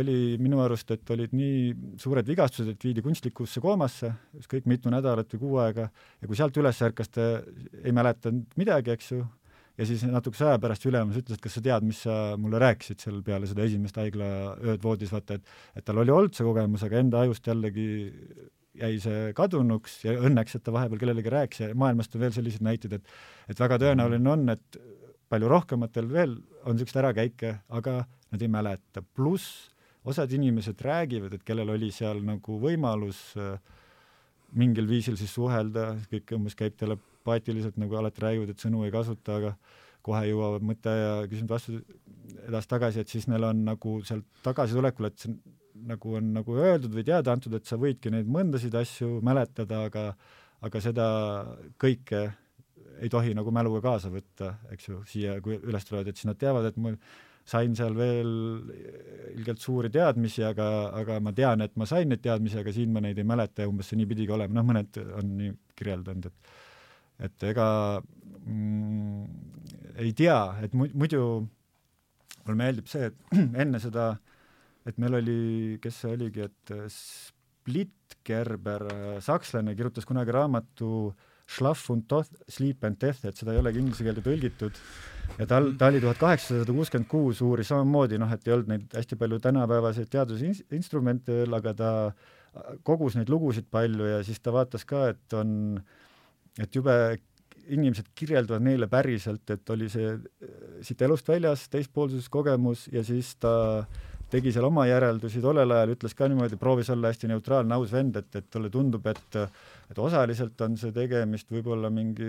oli 0.00 0.38
minu 0.40 0.62
arust, 0.64 0.94
et 0.96 1.12
olid 1.12 1.34
nii 1.36 1.96
suured 2.00 2.28
vigastused, 2.30 2.72
et 2.72 2.86
viidi 2.88 3.04
kunstlikusse 3.04 3.60
koomasse, 3.60 4.14
ükskõik 4.40 4.68
mitu 4.70 4.92
nädalat 4.92 5.36
või 5.36 5.42
kuu 5.42 5.58
aega, 5.64 5.90
ja 5.92 6.30
kui 6.30 6.38
sealt 6.38 6.56
üles 6.60 6.80
ärkas, 6.86 7.12
ta 7.12 7.28
ei 7.84 7.92
mäletanud 7.96 8.56
midagi, 8.60 8.94
eks 8.96 9.12
ju, 9.12 9.26
ja 9.76 9.88
siis 9.88 10.06
natukese 10.08 10.46
aja 10.48 10.60
pärast 10.62 10.86
ülemus 10.88 11.18
ütles, 11.20 11.36
et 11.36 11.44
kas 11.44 11.58
sa 11.58 11.64
tead, 11.64 11.84
mis 11.86 12.00
sa 12.06 12.16
mulle 12.40 12.60
rääkisid 12.62 13.04
seal 13.04 13.20
peale 13.26 13.48
seda 13.50 13.64
esimest 13.68 14.00
haiglaööd 14.00 14.80
voodis, 14.84 15.12
vaata, 15.12 15.36
et 15.36 15.80
et 15.80 15.84
tal 15.84 16.00
oli 16.00 16.12
olnud 16.14 16.36
see 16.36 16.48
kogemus, 16.48 16.84
aga 16.86 17.04
enda 17.04 17.26
ajust 17.26 17.52
jällegi 17.52 17.90
jäi 18.80 19.00
see 19.02 19.32
kadunuks 19.36 19.98
ja 20.04 20.16
õnneks, 20.18 20.56
et 20.56 20.64
ta 20.66 20.74
vahepeal 20.74 21.02
kellelegi 21.02 21.32
rääkis 21.32 21.64
ja 21.64 21.74
maailmast 21.78 22.14
on 22.16 22.24
veel 22.24 22.34
selliseid 22.36 22.64
näiteid, 22.66 22.98
et 22.98 23.52
et 23.52 23.60
väga 23.60 23.80
tõenäoline 23.82 24.32
on, 24.32 24.48
et 24.54 24.80
palju 25.30 25.50
rohkematel 25.50 26.08
veel 26.10 26.38
on 26.64 26.76
niisuguseid 26.76 27.02
ärakäike, 27.04 27.52
aga 27.68 28.04
nad 28.30 28.42
ei 28.42 28.48
mäleta. 28.48 29.02
pluss 29.02 29.70
osad 30.04 30.32
inimesed 30.32 30.80
räägivad, 30.80 31.34
et 31.34 31.44
kellel 31.44 31.70
oli 31.76 31.90
seal 31.92 32.22
nagu 32.24 32.56
võimalus 32.62 33.20
äh, 33.36 33.58
mingil 34.56 34.88
viisil 34.88 35.18
siis 35.20 35.32
suhelda, 35.34 35.94
kõik 36.10 36.34
umbes 36.36 36.56
käib 36.58 36.76
telepaatiliselt, 36.80 37.76
nagu 37.78 37.98
alati 38.00 38.24
räägivad, 38.24 38.50
et 38.52 38.62
sõnu 38.64 38.84
ei 38.86 38.94
kasuta, 38.94 39.36
aga 39.36 39.54
kohe 40.02 40.24
jõuavad 40.30 40.64
mõte 40.64 40.92
ja 40.96 41.12
küsimused-vastused 41.28 42.46
edasi-tagasi, 42.48 43.02
et 43.02 43.12
siis 43.12 43.28
neil 43.28 43.44
on 43.50 43.64
nagu 43.66 43.98
sealt 44.06 44.26
tagasitulekul, 44.46 45.10
et 45.10 45.20
see 45.20 45.34
nagu 45.88 46.16
on 46.18 46.34
nagu 46.36 46.58
öeldud 46.58 46.92
või 46.94 47.06
teada 47.06 47.32
antud, 47.34 47.54
et 47.56 47.68
sa 47.68 47.78
võidki 47.80 48.12
neid 48.12 48.28
mõndasid 48.30 48.74
asju 48.76 49.18
mäletada, 49.26 49.86
aga 49.88 50.04
aga 50.60 50.80
seda 50.84 51.06
kõike 51.80 52.26
ei 53.00 53.08
tohi 53.12 53.32
nagu 53.36 53.52
mäluga 53.54 53.80
kaasa 53.84 54.10
võtta, 54.12 54.54
eks 54.74 54.88
ju, 54.90 55.00
siia, 55.08 55.38
kui 55.40 55.56
üles 55.56 55.86
tulevad, 55.88 56.10
et 56.10 56.20
siis 56.20 56.28
nad 56.28 56.38
teavad, 56.40 56.68
et 56.68 56.76
ma 56.80 56.92
sain 57.48 57.72
seal 57.76 57.94
veel 57.96 58.32
ilgelt 59.32 59.62
suuri 59.62 59.88
teadmisi, 59.92 60.44
aga, 60.44 60.66
aga 61.00 61.16
ma 61.24 61.32
tean, 61.36 61.64
et 61.64 61.72
ma 61.80 61.88
sain 61.88 62.10
neid 62.12 62.20
teadmisi, 62.22 62.60
aga 62.60 62.74
siin 62.76 62.92
ma 62.92 63.00
neid 63.04 63.18
ei 63.18 63.26
mäleta 63.26 63.64
ja 63.64 63.70
umbes 63.70 63.88
see 63.88 63.98
nii 64.00 64.10
pidigi 64.10 64.34
olema, 64.36 64.58
noh, 64.58 64.66
mõned 64.68 65.00
on 65.16 65.32
nii 65.38 65.54
kirjeldanud, 65.80 66.28
et 66.28 66.58
et 67.20 67.42
ega 67.50 67.66
mm, 68.00 69.24
ei 70.00 70.12
tea, 70.16 70.38
et 70.64 70.76
muidu 70.76 71.24
mulle 72.44 72.56
meeldib 72.56 72.88
see, 72.88 73.10
et 73.10 73.34
enne 73.64 73.80
seda 73.80 74.06
äh, 74.14 74.29
et 74.90 75.00
meil 75.00 75.18
oli, 75.20 75.40
kes 75.82 76.02
see 76.04 76.14
oligi, 76.16 76.46
et 76.46 76.72
äh, 76.74 76.86
Splitgerber, 76.90 78.86
äh, 78.90 79.18
sakslane, 79.24 79.76
kirjutas 79.78 80.08
kunagi 80.08 80.34
raamatu 80.34 81.12
Schlaf 81.50 81.88
und 81.90 82.06
Toth, 82.08 82.30
Sleep 82.48 82.84
and 82.86 83.00
Death, 83.02 83.24
et 83.26 83.38
seda 83.38 83.54
ei 83.54 83.58
olegi 83.58 83.80
inglise 83.82 84.06
keelde 84.06 84.22
tõlgitud. 84.22 84.76
ja 85.38 85.46
tal, 85.50 85.72
ta 85.78 85.88
oli 85.90 86.02
tuhat 86.02 86.18
kaheksasada 86.18 86.74
kuuskümmend 86.74 87.08
kuus, 87.10 87.40
uuris 87.42 87.70
samamoodi, 87.70 88.18
noh, 88.22 88.30
et 88.34 88.46
ei 88.46 88.54
olnud 88.54 88.70
neid 88.70 88.94
hästi 88.94 89.18
palju 89.18 89.40
tänapäevaseid 89.42 90.10
teadusinstrumente 90.10 91.40
veel, 91.40 91.56
aga 91.58 91.74
ta 91.74 91.90
kogus 92.86 93.16
neid 93.18 93.30
lugusid 93.30 93.66
palju 93.70 94.06
ja 94.10 94.22
siis 94.26 94.38
ta 94.42 94.54
vaatas 94.54 94.86
ka, 94.86 95.08
et 95.14 95.36
on, 95.38 95.52
et 96.58 96.74
jube 96.74 96.94
inimesed 97.70 98.10
kirjeldavad 98.18 98.64
neile 98.66 98.88
päriselt, 98.90 99.50
et 99.54 99.74
oli 99.74 99.90
see 99.90 100.14
äh, 100.14 100.54
siit 100.86 101.02
elust 101.06 101.28
väljas 101.30 101.66
teispoolsuskogemus 101.70 102.88
ja 102.94 103.02
siis 103.06 103.34
ta 103.42 103.52
äh, 103.82 104.00
tegi 104.30 104.52
seal 104.54 104.66
oma 104.68 104.86
järeldusi, 104.88 105.42
tollel 105.42 105.74
ajal 105.74 105.94
ütles 105.96 106.14
ka 106.16 106.28
niimoodi, 106.30 106.58
proovis 106.60 106.90
olla 106.94 107.10
hästi 107.10 107.30
neutraalne, 107.30 107.74
aus 107.76 107.92
vend, 107.94 108.18
et, 108.20 108.30
et 108.38 108.46
talle 108.50 108.70
tundub, 108.72 109.06
et 109.10 109.40
et 109.90 109.98
osaliselt 109.98 110.60
on 110.62 110.76
see 110.78 110.94
tegemist 110.94 111.50
võib-olla 111.50 111.90
mingi 111.90 112.28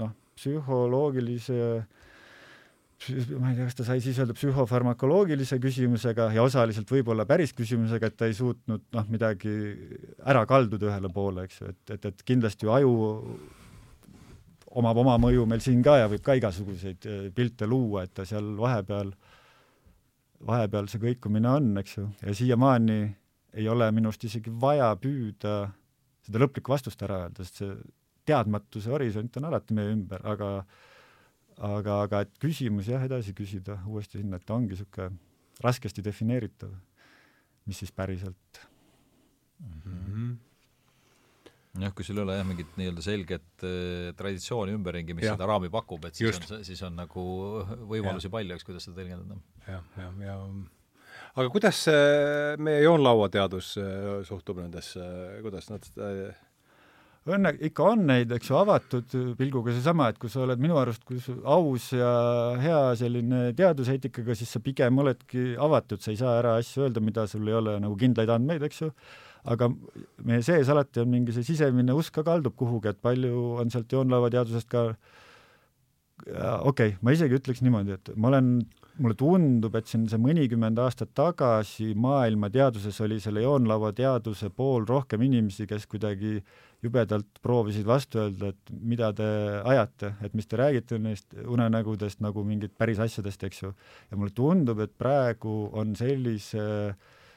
noh, 0.00 0.14
psühholoogilise 0.38 1.58
ma 3.36 3.50
ei 3.50 3.58
tea, 3.58 3.66
kas 3.66 3.76
ta 3.76 3.84
sai 3.84 4.00
siis 4.00 4.16
öelda 4.22 4.36
psühhofarmakoloogilise 4.38 5.58
küsimusega 5.60 6.30
ja 6.32 6.46
osaliselt 6.46 6.88
võib-olla 6.88 7.26
päris 7.28 7.52
küsimusega, 7.56 8.08
et 8.08 8.16
ta 8.16 8.30
ei 8.30 8.38
suutnud 8.38 8.86
noh, 8.96 9.10
midagi 9.12 9.52
ära 10.24 10.46
kalduda 10.48 10.88
ühele 10.88 11.12
poole, 11.12 11.44
eks 11.44 11.60
ju, 11.60 11.74
et, 11.74 11.94
et, 11.98 12.08
et 12.08 12.24
kindlasti 12.24 12.64
ju 12.64 12.72
aju 12.72 12.94
omab 14.80 15.04
oma 15.04 15.18
mõju 15.20 15.44
meil 15.46 15.60
siin 15.62 15.84
ka 15.84 15.98
ja 16.00 16.08
võib 16.10 16.24
ka 16.24 16.38
igasuguseid 16.40 17.04
eh, 17.10 17.28
pilte 17.34 17.68
luua, 17.68 18.06
et 18.06 18.14
ta 18.16 18.24
seal 18.26 18.54
vahepeal 18.58 19.12
äh, 19.12 19.33
vahepeal 20.46 20.88
see 20.90 21.02
kõikumine 21.02 21.50
on, 21.50 21.72
eks 21.80 21.98
ju, 21.98 22.08
ja 22.22 22.34
siiamaani 22.36 22.98
ei 23.54 23.68
ole 23.70 23.90
minu 23.94 24.10
arust 24.10 24.26
isegi 24.28 24.52
vaja 24.60 24.90
püüda 25.00 25.54
seda 26.24 26.40
lõplikku 26.42 26.72
vastust 26.72 27.02
ära 27.06 27.24
öelda, 27.24 27.44
sest 27.44 27.62
see 27.62 27.76
teadmatuse 28.28 28.92
horisont 28.92 29.36
on 29.38 29.48
alati 29.50 29.76
meie 29.76 29.92
ümber, 29.92 30.24
aga 30.26 30.50
aga, 31.60 32.00
aga 32.06 32.24
et 32.24 32.32
küsimusi 32.42 32.94
jah, 32.94 33.04
edasi 33.06 33.34
küsida 33.36 33.78
uuesti 33.86 34.18
sinna, 34.18 34.40
et 34.40 34.50
ongi 34.50 34.74
niisugune 34.74 35.12
raskesti 35.62 36.02
defineeritav, 36.02 36.72
mis 37.68 37.78
siis 37.78 37.92
päriselt 37.94 38.64
mm. 39.60 39.80
-hmm 39.84 40.34
jah, 41.82 41.94
kui 41.96 42.06
sul 42.06 42.20
ei 42.20 42.24
ole 42.26 42.38
jah 42.38 42.46
mingit 42.46 42.78
nii-öelda 42.78 43.04
selget 43.04 43.66
äh, 43.66 44.12
traditsiooni 44.18 44.76
ümberringi, 44.76 45.16
mis 45.16 45.26
ja. 45.28 45.34
seda 45.34 45.48
raami 45.50 45.72
pakub, 45.74 46.06
et 46.08 46.14
siis 46.14 46.30
Just. 46.30 46.46
on, 46.50 46.64
siis 46.66 46.80
on 46.86 46.96
nagu 46.98 47.26
võimalusi 47.90 48.30
ja. 48.30 48.36
palju, 48.36 48.56
eks, 48.56 48.68
kuidas 48.68 48.88
seda 48.88 49.00
tõlgendada. 49.00 49.40
jah, 49.66 49.84
jah, 49.98 50.16
ja 50.22 50.38
aga 51.34 51.50
kuidas 51.50 51.84
meie 52.62 52.82
joonlauateadus 52.86 53.76
äh, 53.82 54.10
suhtub 54.28 54.62
nendesse, 54.62 55.04
kuidas 55.42 55.70
nad 55.72 55.86
äh, 55.98 56.42
õnne, 57.24 57.54
ikka 57.68 57.86
on 57.94 58.04
neid, 58.08 58.32
eks 58.36 58.50
ju, 58.50 58.56
avatud 58.60 59.14
pilguga 59.38 59.74
seesama, 59.74 60.10
et 60.12 60.18
kui 60.20 60.32
sa 60.32 60.42
oled 60.44 60.60
minu 60.60 60.76
arust, 60.80 61.04
kui 61.08 61.20
aus 61.48 61.90
ja 61.96 62.10
hea 62.60 62.80
selline 63.00 63.46
teaduseetikaga, 63.56 64.36
siis 64.38 64.52
sa 64.54 64.60
pigem 64.64 65.00
oledki 65.00 65.54
avatud, 65.60 66.02
sa 66.04 66.12
ei 66.12 66.20
saa 66.20 66.38
ära 66.42 66.58
asju 66.60 66.86
öelda, 66.86 67.02
mida 67.04 67.26
sul 67.30 67.48
ei 67.48 67.56
ole 67.56 67.78
nagu 67.82 67.96
kindlaid 68.00 68.32
andmeid, 68.34 68.66
eks 68.68 68.84
ju, 68.84 68.90
aga 69.44 69.68
meie 70.24 70.42
sees 70.42 70.70
alati 70.72 71.02
on 71.02 71.10
mingi 71.12 71.34
see 71.36 71.44
sisemine 71.44 71.96
usk 71.96 72.14
ka 72.18 72.24
kaldub 72.26 72.56
kuhugi, 72.56 72.92
et 72.94 73.00
palju 73.04 73.60
on 73.60 73.72
sealt 73.72 73.92
joonlauateadusest 73.92 74.70
ka 74.72 74.86
okei 76.24 76.64
okay,, 76.70 76.96
ma 77.02 77.12
isegi 77.14 77.36
ütleks 77.40 77.60
niimoodi, 77.64 77.98
et 77.98 78.12
ma 78.16 78.30
olen 78.30 78.56
mulle 79.02 79.16
tundub, 79.18 79.74
et 79.74 79.88
siin 79.90 80.04
see 80.10 80.20
mõnikümmend 80.22 80.78
aastat 80.78 81.10
tagasi 81.18 81.90
maailma 81.98 82.50
teaduses 82.54 83.00
oli 83.02 83.18
selle 83.22 83.42
joonlauateaduse 83.42 84.52
pool 84.54 84.86
rohkem 84.88 85.24
inimesi, 85.26 85.66
kes 85.70 85.88
kuidagi 85.90 86.38
jubedalt 86.84 87.40
proovisid 87.42 87.86
vastu 87.88 88.20
öelda, 88.22 88.52
et 88.52 88.72
mida 88.92 89.10
te 89.16 89.26
ajate, 89.64 90.14
et 90.24 90.36
mis 90.36 90.46
te 90.46 90.60
räägite 90.60 91.00
neist 91.02 91.34
unenägudest 91.34 92.22
nagu 92.24 92.44
mingit 92.46 92.76
päris 92.78 93.00
asjadest, 93.02 93.44
eks 93.48 93.64
ju. 93.64 93.74
ja 94.10 94.20
mulle 94.20 94.34
tundub, 94.36 94.84
et 94.84 94.94
praegu 94.98 95.64
on 95.72 95.96
sellise 95.98 96.94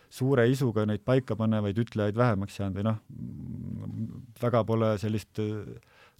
suure 0.10 0.48
isuga 0.50 0.86
neid 0.88 1.04
paikapanevaid 1.08 1.78
ütlejaid 1.84 2.18
vähemaks 2.18 2.60
jäänud 2.60 2.80
või 2.80 2.88
noh, 2.88 3.00
väga 4.42 4.64
pole 4.68 4.94
sellist 5.02 5.42
äh, 5.44 5.66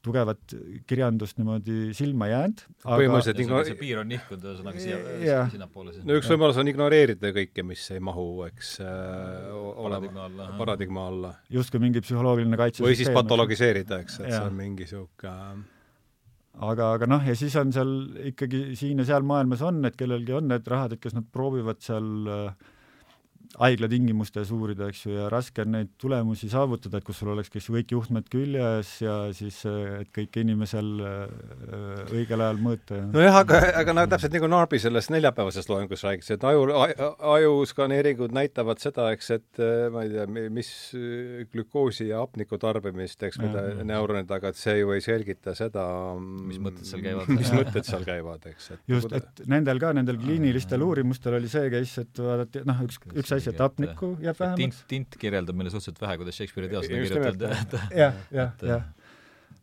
tugevat 0.06 0.56
kirjandust 0.88 1.40
niimoodi 1.40 1.94
silma 1.98 2.30
jäänud. 2.32 2.64
põhimõtteliselt 2.84 3.42
igno... 3.44 3.62
see 3.68 3.78
piir 3.80 4.02
on 4.02 4.12
nihkunud 4.12 4.46
ühesõnaga 4.50 4.84
siia, 4.84 5.40
sinnapoole 5.54 5.96
siis. 5.96 6.06
no 6.08 6.18
üks 6.20 6.30
võimalus 6.32 6.60
on 6.62 6.72
ignoreerida 6.72 7.32
kõike, 7.36 7.66
mis 7.68 7.86
ei 7.96 8.04
mahu, 8.04 8.28
eks 8.48 8.76
äh,, 8.84 8.92
paradigma 9.80 10.28
alla. 10.28 10.52
paradigma 10.60 11.08
alla. 11.14 11.34
justkui 11.54 11.82
mingi 11.84 12.04
psühholoogiline 12.06 12.60
kaitse 12.60 12.86
või 12.86 13.00
siis 13.00 13.12
patologiseerida, 13.16 14.04
eks, 14.06 14.22
et 14.22 14.32
ja. 14.32 14.38
see 14.38 14.52
on 14.52 14.56
mingi 14.60 14.86
niisugune 14.86 15.66
aga, 16.68 16.94
aga 16.98 17.10
noh, 17.10 17.28
ja 17.28 17.36
siis 17.38 17.56
on 17.60 17.74
seal 17.76 17.94
ikkagi 18.32 18.64
siin 18.78 19.04
ja 19.04 19.08
seal 19.12 19.26
maailmas 19.28 19.64
on, 19.66 19.82
et 19.90 19.98
kellelgi 20.00 20.38
on 20.38 20.50
need 20.52 20.68
rahad, 20.70 20.96
et 20.96 21.04
kas 21.04 21.18
nad 21.18 21.28
proovivad 21.34 21.82
seal 21.84 22.32
äh, 22.34 22.74
haigla 23.58 23.90
tingimustes 23.90 24.52
uurida, 24.54 24.90
eks 24.92 25.06
ju, 25.06 25.14
ja 25.16 25.28
raske 25.34 25.64
on 25.64 25.74
neid 25.74 25.90
tulemusi 26.02 26.50
saavutada, 26.52 27.00
et 27.00 27.08
kus 27.08 27.22
sul 27.22 27.32
oleks, 27.34 27.50
eks 27.50 27.70
ju, 27.70 27.76
kõik 27.78 27.94
juhtmed 27.96 28.28
küljes 28.32 28.92
ja 29.02 29.16
siis, 29.36 29.60
et 29.66 30.12
kõike 30.16 30.44
inimesel 30.46 30.92
äh, 31.02 32.12
õigel 32.14 32.44
ajal 32.46 32.62
mõõta 32.62 33.00
ja 33.00 33.08
nojah, 33.10 33.40
aga, 33.42 33.62
aga 33.82 33.96
no 33.98 34.06
täpselt 34.12 34.36
nagu 34.38 34.50
Narbi 34.52 34.82
selles 34.82 35.10
neljapäevases 35.14 35.70
loengus 35.72 36.06
rääkis, 36.06 36.30
et 36.36 36.46
aju, 36.48 36.68
aju 37.34 37.56
skaneeringud 37.72 38.36
näitavad 38.38 38.82
seda, 38.84 39.10
eks, 39.16 39.32
et 39.40 39.64
äh, 39.64 39.88
ma 39.94 40.06
ei 40.06 40.14
tea, 40.14 40.28
mis 40.54 40.72
glükoosi 41.54 42.12
ja 42.12 42.22
hapniku 42.22 42.62
tarbimist, 42.62 43.26
eks, 43.26 43.42
kui 43.42 43.50
ta 43.54 43.66
neuronid, 43.88 44.30
aga 44.38 44.54
et 44.54 44.62
see 44.62 44.78
ju 44.84 44.94
ei 44.94 45.04
selgita 45.04 45.56
seda, 45.58 45.88
mis 46.20 46.62
mõtted 46.62 46.86
seal 46.86 47.02
käivad? 47.06 47.34
mis 47.34 47.52
mõtted 47.56 47.90
seal 47.90 48.06
käivad, 48.08 48.46
eks, 48.54 48.72
et 48.78 48.94
just, 48.94 49.18
et 49.18 49.44
nendel 49.50 49.82
ka, 49.82 49.96
nendel 49.98 50.22
kliinilistel 50.22 50.86
uurimustel 50.86 51.40
oli 51.40 51.50
see 51.52 51.74
case, 51.74 52.06
et 52.06 52.22
vaadati, 52.22 52.64
noh, 52.68 52.86
üks, 52.86 53.02
üks 53.18 53.34
asi, 53.34 53.47
et 53.52 53.64
hapnikku 53.64 54.12
jääb 54.24 54.38
vähemaks. 54.40 54.84
tint, 54.84 54.84
tint 54.92 55.18
kirjeldab 55.22 55.58
meile 55.58 55.72
suhteliselt 55.74 56.04
vähe, 56.04 56.20
kuidas 56.22 56.38
Shakespeare'i 56.40 56.72
teosed 56.72 56.94
on 56.94 57.08
kirjutatud. 57.08 57.82
jah, 57.96 58.22
jah, 58.34 58.54
jah. 58.72 58.86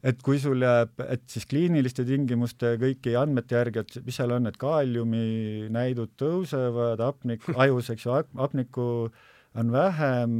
et 0.05 0.20
kui 0.24 0.41
sul 0.43 0.64
jääb, 0.64 0.93
et 1.09 1.24
siis 1.30 1.47
kliiniliste 1.51 2.07
tingimuste 2.09 2.74
kõiki 2.82 3.16
andmete 3.20 3.59
järgi, 3.59 3.85
et 3.85 3.97
mis 4.07 4.20
seal 4.20 4.35
on, 4.37 4.51
et 4.51 4.59
kaaliumi 4.61 5.24
näidud 5.74 6.14
tõusevad, 6.20 7.03
hapnik, 7.05 7.47
ajus, 7.66 7.91
eks 7.95 8.07
ju, 8.09 8.20
hapnikku 8.41 8.89
on 9.55 9.74
vähem 9.74 10.39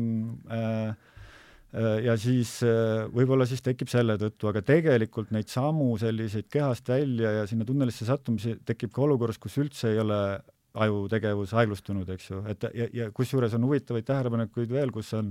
äh, 0.51 0.95
äh 1.75 2.01
ja 2.07 2.17
siis 2.19 2.61
äh, 2.63 3.05
võib-olla 3.15 3.47
siis 3.51 3.63
tekib 3.63 3.91
selle 3.91 4.19
tõttu, 4.19 4.51
aga 4.51 4.63
tegelikult 4.63 5.33
neid 5.35 5.51
samu 5.51 5.95
selliseid 5.99 6.47
kehast 6.51 6.89
välja 6.89 7.41
ja 7.41 7.47
sinna 7.51 7.67
tunnelisse 7.67 8.07
sattumisi 8.07 8.57
tekib 8.67 8.93
ka 8.95 9.03
olukorras, 9.07 9.39
kus 9.43 9.59
üldse 9.63 9.91
ei 9.91 10.03
ole 10.03 10.21
ajutegevus 10.75 11.55
aeglustunud, 11.55 12.09
eks 12.16 12.31
ju, 12.31 12.41
et 12.51 12.66
ja, 12.75 12.89
ja 12.93 13.11
kusjuures 13.14 13.55
on 13.55 13.66
huvitavaid 13.68 14.07
tähelepanekuid 14.09 14.72
veel, 14.75 14.91
kus 14.95 15.12
on, 15.14 15.31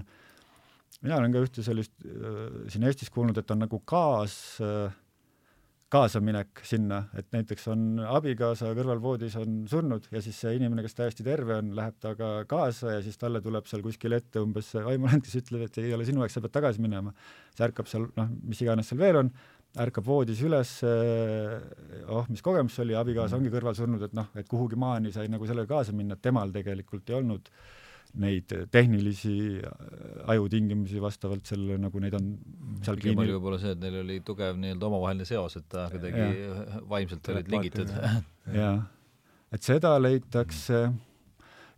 mina 1.02 1.20
olen 1.20 1.34
ka 1.34 1.44
ühte 1.44 1.66
sellist 1.66 1.94
äh, 2.08 2.44
siin 2.72 2.88
Eestis 2.88 3.12
kuulnud, 3.14 3.38
et 3.40 3.52
on 3.52 3.66
nagu 3.66 3.82
kaas 3.90 4.38
äh,, 4.64 4.94
kaasaminek 5.94 6.64
sinna, 6.66 7.04
et 7.18 7.28
näiteks 7.36 7.68
on 7.70 8.00
abikaasa 8.02 8.72
kõrval 8.74 9.02
voodis 9.02 9.36
on 9.38 9.62
surnud 9.70 10.08
ja 10.14 10.22
siis 10.26 10.40
see 10.42 10.56
inimene, 10.58 10.82
kes 10.86 10.98
täiesti 10.98 11.26
terve 11.26 11.60
on, 11.60 11.70
läheb 11.78 12.00
temaga 12.02 12.30
kaasa 12.50 12.96
ja 12.96 13.04
siis 13.06 13.20
talle 13.22 13.44
tuleb 13.46 13.68
seal 13.70 13.84
kuskil 13.86 14.18
ette 14.18 14.42
umbes 14.42 14.72
see 14.74 14.82
vaimulend, 14.86 15.22
kes 15.26 15.38
ütleb, 15.44 15.68
et 15.68 15.78
ei 15.84 15.94
ole 15.94 16.08
sinu 16.08 16.24
aeg, 16.26 16.34
sa 16.34 16.42
pead 16.42 16.56
tagasi 16.56 16.82
minema. 16.82 17.14
see 17.54 17.68
ärkab 17.68 17.92
seal, 17.92 18.08
noh, 18.18 18.32
mis 18.42 18.64
iganes 18.66 18.90
seal 18.90 19.04
veel 19.04 19.22
on, 19.22 19.30
ärkab 19.82 20.06
voodis 20.06 20.42
üles, 20.46 20.72
oh, 20.86 22.28
mis 22.30 22.44
kogemus 22.46 22.76
see 22.78 22.84
oli, 22.86 22.98
abikaasa 22.98 23.40
ongi 23.40 23.52
kõrval 23.54 23.78
surnud, 23.78 24.04
et 24.06 24.14
noh, 24.18 24.28
et 24.38 24.50
kuhugi 24.50 24.78
maani 24.80 25.14
sai 25.14 25.32
nagu 25.34 25.48
sellega 25.50 25.72
kaasa 25.80 25.96
minna, 25.98 26.18
et 26.18 26.22
temal 26.26 26.54
tegelikult 26.54 27.10
ei 27.10 27.18
olnud 27.18 27.50
neid 28.22 28.52
tehnilisi 28.70 29.36
ajutingimusi 30.30 31.02
vastavalt 31.02 31.50
sellele, 31.50 31.80
nagu 31.82 32.02
neid 32.02 32.14
on 32.20 32.28
seal 32.86 33.00
pigem 33.00 33.24
oli 33.24 33.34
võib-olla 33.34 33.58
see, 33.62 33.74
et 33.74 33.82
neil 33.82 33.98
oli 34.04 34.20
tugev 34.26 34.60
nii-öelda 34.62 34.90
omavaheline 34.90 35.26
seos, 35.26 35.58
et 35.58 35.66
ta 35.72 35.88
kuidagi 35.90 36.28
vaimselt 36.92 37.32
olid 37.34 37.50
lingitud. 37.56 37.96
jaa, 38.54 38.76
et 39.56 39.66
seda 39.66 39.96
leitakse. 40.02 40.86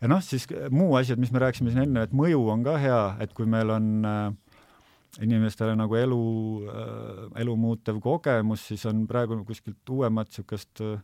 Ja 0.03 0.11
noh, 0.11 0.19
siis 0.19 0.43
muu 0.75 0.97
asjad, 0.99 1.21
mis 1.23 1.31
me 1.31 1.39
rääkisime 1.39 1.71
siin 1.71 1.85
enne, 1.85 2.03
et 2.03 2.11
mõju 2.15 2.43
on 2.51 2.67
ka 2.67 2.75
hea, 2.83 3.03
et 3.23 3.31
kui 3.33 3.47
meil 3.47 3.71
on 3.71 3.87
äh, 4.03 4.25
inimestele 5.23 5.75
nagu 5.77 5.95
elu, 5.99 6.21
äh, 6.67 7.25
elu 7.43 7.55
muutev 7.59 7.99
kogemus, 8.03 8.67
siis 8.69 8.85
on 8.89 9.05
praegu 9.07 9.37
kuskilt 9.47 9.93
uuemat 9.95 10.31
niisugust 10.31 10.83
äh, 10.83 10.97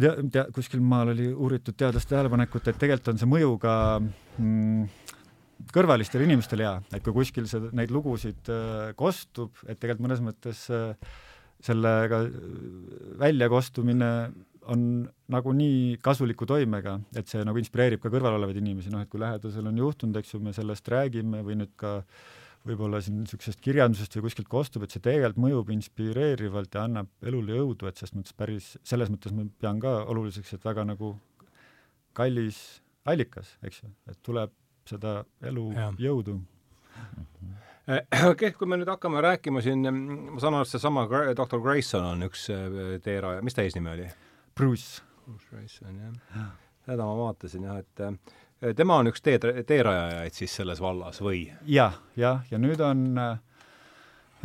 tea-, 0.00 0.16
tea-, 0.32 0.48
kuskil 0.56 0.82
maal 0.84 1.12
oli 1.14 1.28
uuritud 1.32 1.76
teadlaste 1.76 2.14
tähelepanekut, 2.14 2.68
et 2.68 2.80
tegelikult 2.80 3.14
on 3.14 3.20
see 3.20 3.30
mõju 3.30 3.54
ka 3.60 3.74
mm, 4.00 4.84
kõrvalistele 5.74 6.28
inimestele 6.28 6.66
hea, 6.66 6.76
et 6.96 7.04
kui 7.04 7.16
kuskil 7.20 7.48
see, 7.50 7.72
neid 7.76 7.92
lugusid 7.94 8.52
äh, 8.52 8.92
kostub, 8.98 9.60
et 9.66 9.76
tegelikult 9.76 10.08
mõnes 10.08 10.24
mõttes 10.24 10.64
äh, 10.72 10.94
sellega 11.60 12.22
väljakostumine 13.20 14.12
on 14.70 14.82
nagunii 15.32 15.98
kasuliku 16.04 16.46
toimega, 16.48 16.94
et 17.16 17.28
see 17.28 17.42
nagu 17.44 17.58
inspireerib 17.60 18.00
ka 18.00 18.12
kõrval 18.12 18.38
olevaid 18.38 18.60
inimesi, 18.60 18.92
noh 18.92 19.02
et 19.04 19.10
kui 19.12 19.20
lähedasel 19.20 19.68
on 19.68 19.80
juhtunud, 19.80 20.16
eks 20.20 20.34
ju, 20.34 20.40
me 20.44 20.54
sellest 20.56 20.88
räägime 20.88 21.40
või 21.44 21.58
nüüd 21.60 21.72
ka 21.80 21.98
äh, 22.00 22.39
võib-olla 22.68 23.00
siin 23.02 23.22
niisugusest 23.22 23.60
kirjandusest 23.64 24.16
või 24.18 24.26
kuskilt 24.26 24.50
kostub, 24.52 24.84
et 24.84 24.92
see 24.92 25.02
tegelikult 25.04 25.40
mõjub 25.46 25.72
inspireerivalt 25.74 26.76
ja 26.76 26.84
annab 26.88 27.10
elule 27.26 27.56
jõudu, 27.56 27.88
et 27.88 28.00
selles 28.00 28.14
mõttes 28.16 28.36
päris, 28.36 28.70
selles 28.86 29.12
mõttes 29.12 29.34
ma 29.36 29.46
pean 29.62 29.80
ka 29.82 29.94
oluliseks, 30.12 30.54
et 30.56 30.66
väga 30.66 30.84
nagu 30.88 31.14
kallis 32.16 32.60
allikas, 33.08 33.54
eks 33.64 33.82
ju, 33.84 33.92
et 34.12 34.20
tuleb 34.26 34.52
seda 34.88 35.20
elu 35.46 35.66
ja. 35.76 35.90
jõudu. 36.00 36.40
Eh, 37.90 38.24
okei 38.28 38.52
kui 38.54 38.68
me 38.68 38.76
nüüd 38.80 38.90
hakkame 38.92 39.22
rääkima 39.24 39.62
siin, 39.64 39.86
ma 39.86 40.42
saan 40.42 40.58
aru, 40.58 40.68
et 40.68 40.74
seesama 40.74 41.06
doktor 41.36 41.62
Grayson 41.64 42.04
on 42.12 42.28
üks 42.28 42.48
eh, 42.52 42.98
teeraja, 43.04 43.40
mis 43.46 43.56
ta 43.56 43.64
eesnimi 43.64 43.94
oli? 43.94 44.10
Bruce. 44.58 45.00
Bruce 45.24 45.48
Grayson, 45.48 45.96
jah. 45.96 46.52
seda 46.84 47.08
ma 47.08 47.16
vaatasin 47.22 47.66
jah, 47.70 47.80
et 47.80 48.04
Äh, 48.04 48.49
tema 48.76 48.98
on 49.00 49.10
üks 49.10 49.22
tee, 49.24 49.38
teerajajaid 49.40 50.36
siis 50.36 50.54
selles 50.60 50.80
vallas 50.82 51.20
või 51.24 51.46
ja,? 51.48 51.60
jah, 51.66 52.00
jah, 52.20 52.42
ja 52.52 52.60
nüüd 52.60 52.80
on 52.84 53.06
äh, 53.20 53.38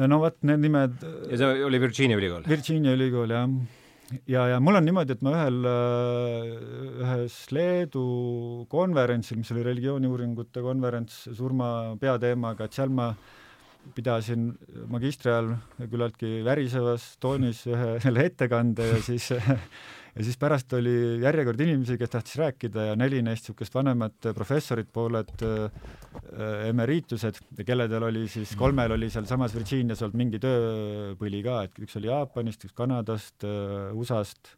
no 0.08 0.20
vot, 0.24 0.38
need 0.48 0.64
nimed 0.64 1.02
ja 1.32 1.40
see 1.42 1.66
oli 1.68 1.82
Virginia 1.84 2.20
ülikool? 2.20 2.46
Virginia 2.48 2.96
ülikool, 2.96 3.34
jah. 3.36 3.50
ja, 4.32 4.48
ja 4.54 4.60
mul 4.64 4.80
on 4.80 4.88
niimoodi, 4.88 5.18
et 5.18 5.26
ma 5.26 5.36
ühel, 5.36 5.62
äh, 5.72 6.52
ühes 7.06 7.40
Leedu 7.56 8.06
konverentsil, 8.72 9.40
mis 9.42 9.52
oli 9.56 9.66
religiooniuuringute 9.68 10.64
konverents 10.66 11.26
surma 11.36 11.70
peateemaga, 12.02 12.70
et 12.70 12.80
seal 12.80 12.94
ma 12.96 13.12
pidasin 13.96 14.48
magistri 14.90 15.30
ajal 15.30 15.52
küllaltki 15.92 16.40
värisevas 16.46 17.12
toonis 17.22 17.66
ühe 17.70 18.00
selle 18.02 18.26
ettekande 18.32 18.88
ja 18.96 19.04
siis 19.06 19.30
ja 20.16 20.24
siis 20.24 20.38
pärast 20.40 20.74
oli 20.78 20.96
järjekord 21.24 21.62
inimesi, 21.66 21.98
kes 22.00 22.12
tahtis 22.14 22.38
rääkida 22.40 22.90
ja 22.90 22.98
neli 23.00 23.22
neist 23.26 23.50
niisugust 23.50 23.76
vanemat 23.76 24.30
professorit, 24.36 24.88
pooled 24.94 25.34
äh, 25.44 25.90
emeriitused, 26.70 27.42
kelledel 27.68 28.08
oli 28.10 28.26
siis, 28.32 28.56
kolmel 28.60 28.96
oli 28.96 29.10
sealsamas 29.14 29.56
Virginias 29.56 30.04
olnud 30.06 30.20
mingi 30.22 30.40
tööpõli 30.44 31.42
ka, 31.46 31.64
et 31.68 31.84
üks 31.84 32.00
oli 32.00 32.12
Jaapanist, 32.12 32.64
üks 32.68 32.78
Kanadast 32.78 33.48
äh,, 33.48 33.92
USA-st, 33.96 34.56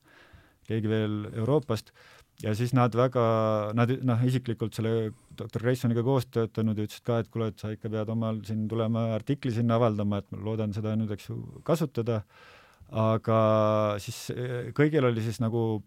keegi 0.68 0.92
veel 0.92 1.18
Euroopast, 1.34 1.94
ja 2.44 2.54
siis 2.58 2.74
nad 2.78 2.94
väga, 2.96 3.24
nad 3.78 3.92
noh, 4.06 4.26
isiklikult 4.28 4.78
selle 4.78 5.10
doktor 5.38 5.64
Graysoniga 5.64 6.04
koos 6.06 6.28
töötanud 6.30 6.78
ja 6.78 6.86
ütlesid 6.86 7.06
ka, 7.08 7.22
et 7.22 7.32
kuule, 7.34 7.50
et 7.52 7.62
sa 7.62 7.72
ikka 7.74 7.90
pead 7.94 8.12
omal 8.14 8.44
siin 8.46 8.68
tulema 8.70 9.08
artikli 9.16 9.54
sinna 9.56 9.78
avaldama, 9.80 10.22
et 10.22 10.30
ma 10.34 10.44
loodan 10.46 10.76
seda 10.76 10.94
nüüd, 11.00 11.14
eks 11.18 11.32
ju, 11.32 11.40
kasutada 11.66 12.22
aga 12.96 13.40
siis 14.00 14.30
eh, 14.32 14.72
kõigil 14.76 15.06
oli 15.10 15.24
siis 15.24 15.42
nagu 15.44 15.82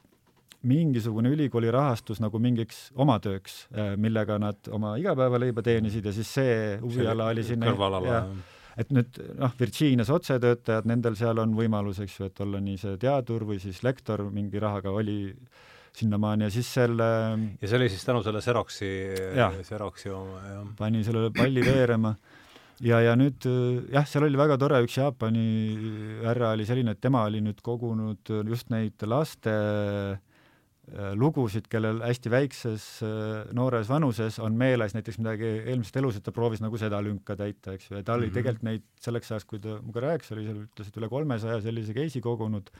mingisugune 0.69 1.31
ülikooli 1.33 1.71
rahastus 1.73 2.21
nagu 2.21 2.39
mingiks 2.43 2.91
oma 3.01 3.17
tööks, 3.23 3.65
eh, 3.73 3.95
millega 3.97 4.37
nad 4.41 4.69
oma 4.73 4.97
igapäevaleiba 5.01 5.65
teenisid 5.65 6.05
ja 6.05 6.13
siis 6.13 6.33
see 6.37 6.57
huviala 6.83 7.31
oli 7.33 7.45
sinna 7.47 7.71
kõrvalala. 7.71 8.25
et 8.77 8.93
nüüd 8.93 9.17
noh, 9.41 9.53
Virginias 9.59 10.11
otsetöötajad, 10.13 10.87
nendel 10.89 11.17
seal 11.17 11.41
on 11.41 11.57
võimalus, 11.57 12.03
eks 12.05 12.21
ju, 12.21 12.29
et 12.31 12.41
olla 12.45 12.61
nii 12.61 12.77
see 12.81 13.01
teadur 13.01 13.45
või 13.49 13.59
siis 13.61 13.83
lektor 13.83 14.27
mingi 14.31 14.61
rahaga 14.61 14.93
oli 14.93 15.35
sinnamaani 15.97 16.47
ja 16.47 16.51
siis 16.55 16.69
selle 16.71 17.09
ja 17.61 17.67
see 17.67 17.81
oli 17.81 17.89
siis 17.91 18.05
tänu 18.07 18.23
selle 18.23 18.45
Xeroxi, 18.45 18.91
Xeroxi 19.67 20.13
oma, 20.15 20.45
jah? 20.47 20.69
pani 20.79 21.03
selle 21.05 21.33
palli 21.35 21.65
veerema 21.65 22.15
ja, 22.81 23.01
ja 23.05 23.17
nüüd 23.17 23.45
jah, 23.93 24.07
seal 24.09 24.25
oli 24.27 24.41
väga 24.41 24.57
tore, 24.61 24.81
üks 24.87 24.97
Jaapani 24.97 25.47
härra 26.25 26.55
oli 26.57 26.67
selline, 26.69 26.97
et 26.97 27.01
tema 27.01 27.27
oli 27.29 27.43
nüüd 27.45 27.61
kogunud 27.63 28.33
just 28.49 28.71
neid 28.73 29.03
laste 29.09 29.55
äh, 29.55 30.19
Äh, 30.91 31.13
lugusid, 31.15 31.69
kellel 31.71 32.01
hästi 32.03 32.31
väikses 32.33 32.85
äh, 33.07 33.51
noores 33.55 33.87
vanuses 33.87 34.41
on 34.43 34.57
meeles 34.59 34.91
näiteks 34.97 35.21
midagi 35.21 35.47
eelmisest 35.71 35.99
elus, 36.01 36.17
et 36.19 36.25
ta 36.27 36.33
proovis 36.35 36.63
nagu 36.65 36.81
seda 36.83 36.99
lünka 37.05 37.37
täita, 37.39 37.77
eks 37.77 37.93
ju, 37.93 38.01
ja 38.01 38.03
ta 38.03 38.17
oli 38.17 38.27
mm 38.27 38.31
-hmm. 38.31 38.35
tegelikult 38.35 38.65
neid 38.67 38.83
selleks 38.99 39.31
ajaks, 39.31 39.47
kui 39.47 39.61
ta 39.63 39.77
minuga 39.79 40.03
rääkis, 40.03 40.33
oli 40.35 40.49
seal, 40.49 40.59
ütles, 40.65 40.89
et 40.89 40.99
üle 40.99 41.09
kolmesaja 41.13 41.61
sellise 41.63 41.95
case'i 41.95 42.21
kogunud 42.25 42.73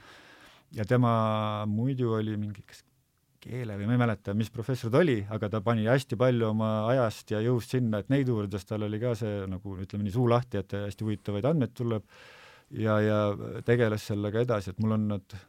ja 0.75 0.83
tema 0.83 1.63
muidu 1.67 2.11
oli 2.17 2.35
mingi 2.35 2.65
kas 2.67 2.83
keele 3.41 3.77
või 3.79 3.89
ma 3.89 3.95
ei 3.97 4.01
mäleta, 4.03 4.35
mis 4.37 4.51
professor 4.53 4.91
ta 4.93 5.01
oli, 5.01 5.19
aga 5.29 5.49
ta 5.49 5.61
pani 5.65 5.87
hästi 5.89 6.17
palju 6.19 6.51
oma 6.51 6.71
ajast 6.91 7.33
ja 7.33 7.41
jõust 7.43 7.73
sinna, 7.75 8.01
et 8.01 8.11
neid 8.13 8.29
uurides 8.29 8.67
tal 8.69 8.85
oli 8.87 8.99
ka 9.01 9.15
see 9.17 9.45
nagu 9.49 9.77
ütleme 9.81 10.05
nii, 10.05 10.15
suu 10.15 10.27
lahti, 10.29 10.61
et 10.61 10.77
hästi 10.77 11.07
huvitavaid 11.07 11.47
andmeid 11.49 11.73
tuleb 11.77 12.05
ja, 12.77 12.99
ja 13.01 13.21
tegeles 13.65 14.05
sellega 14.11 14.45
edasi, 14.45 14.71
et 14.71 14.83
mul 14.83 14.97
on 14.99 15.09
nad 15.15 15.41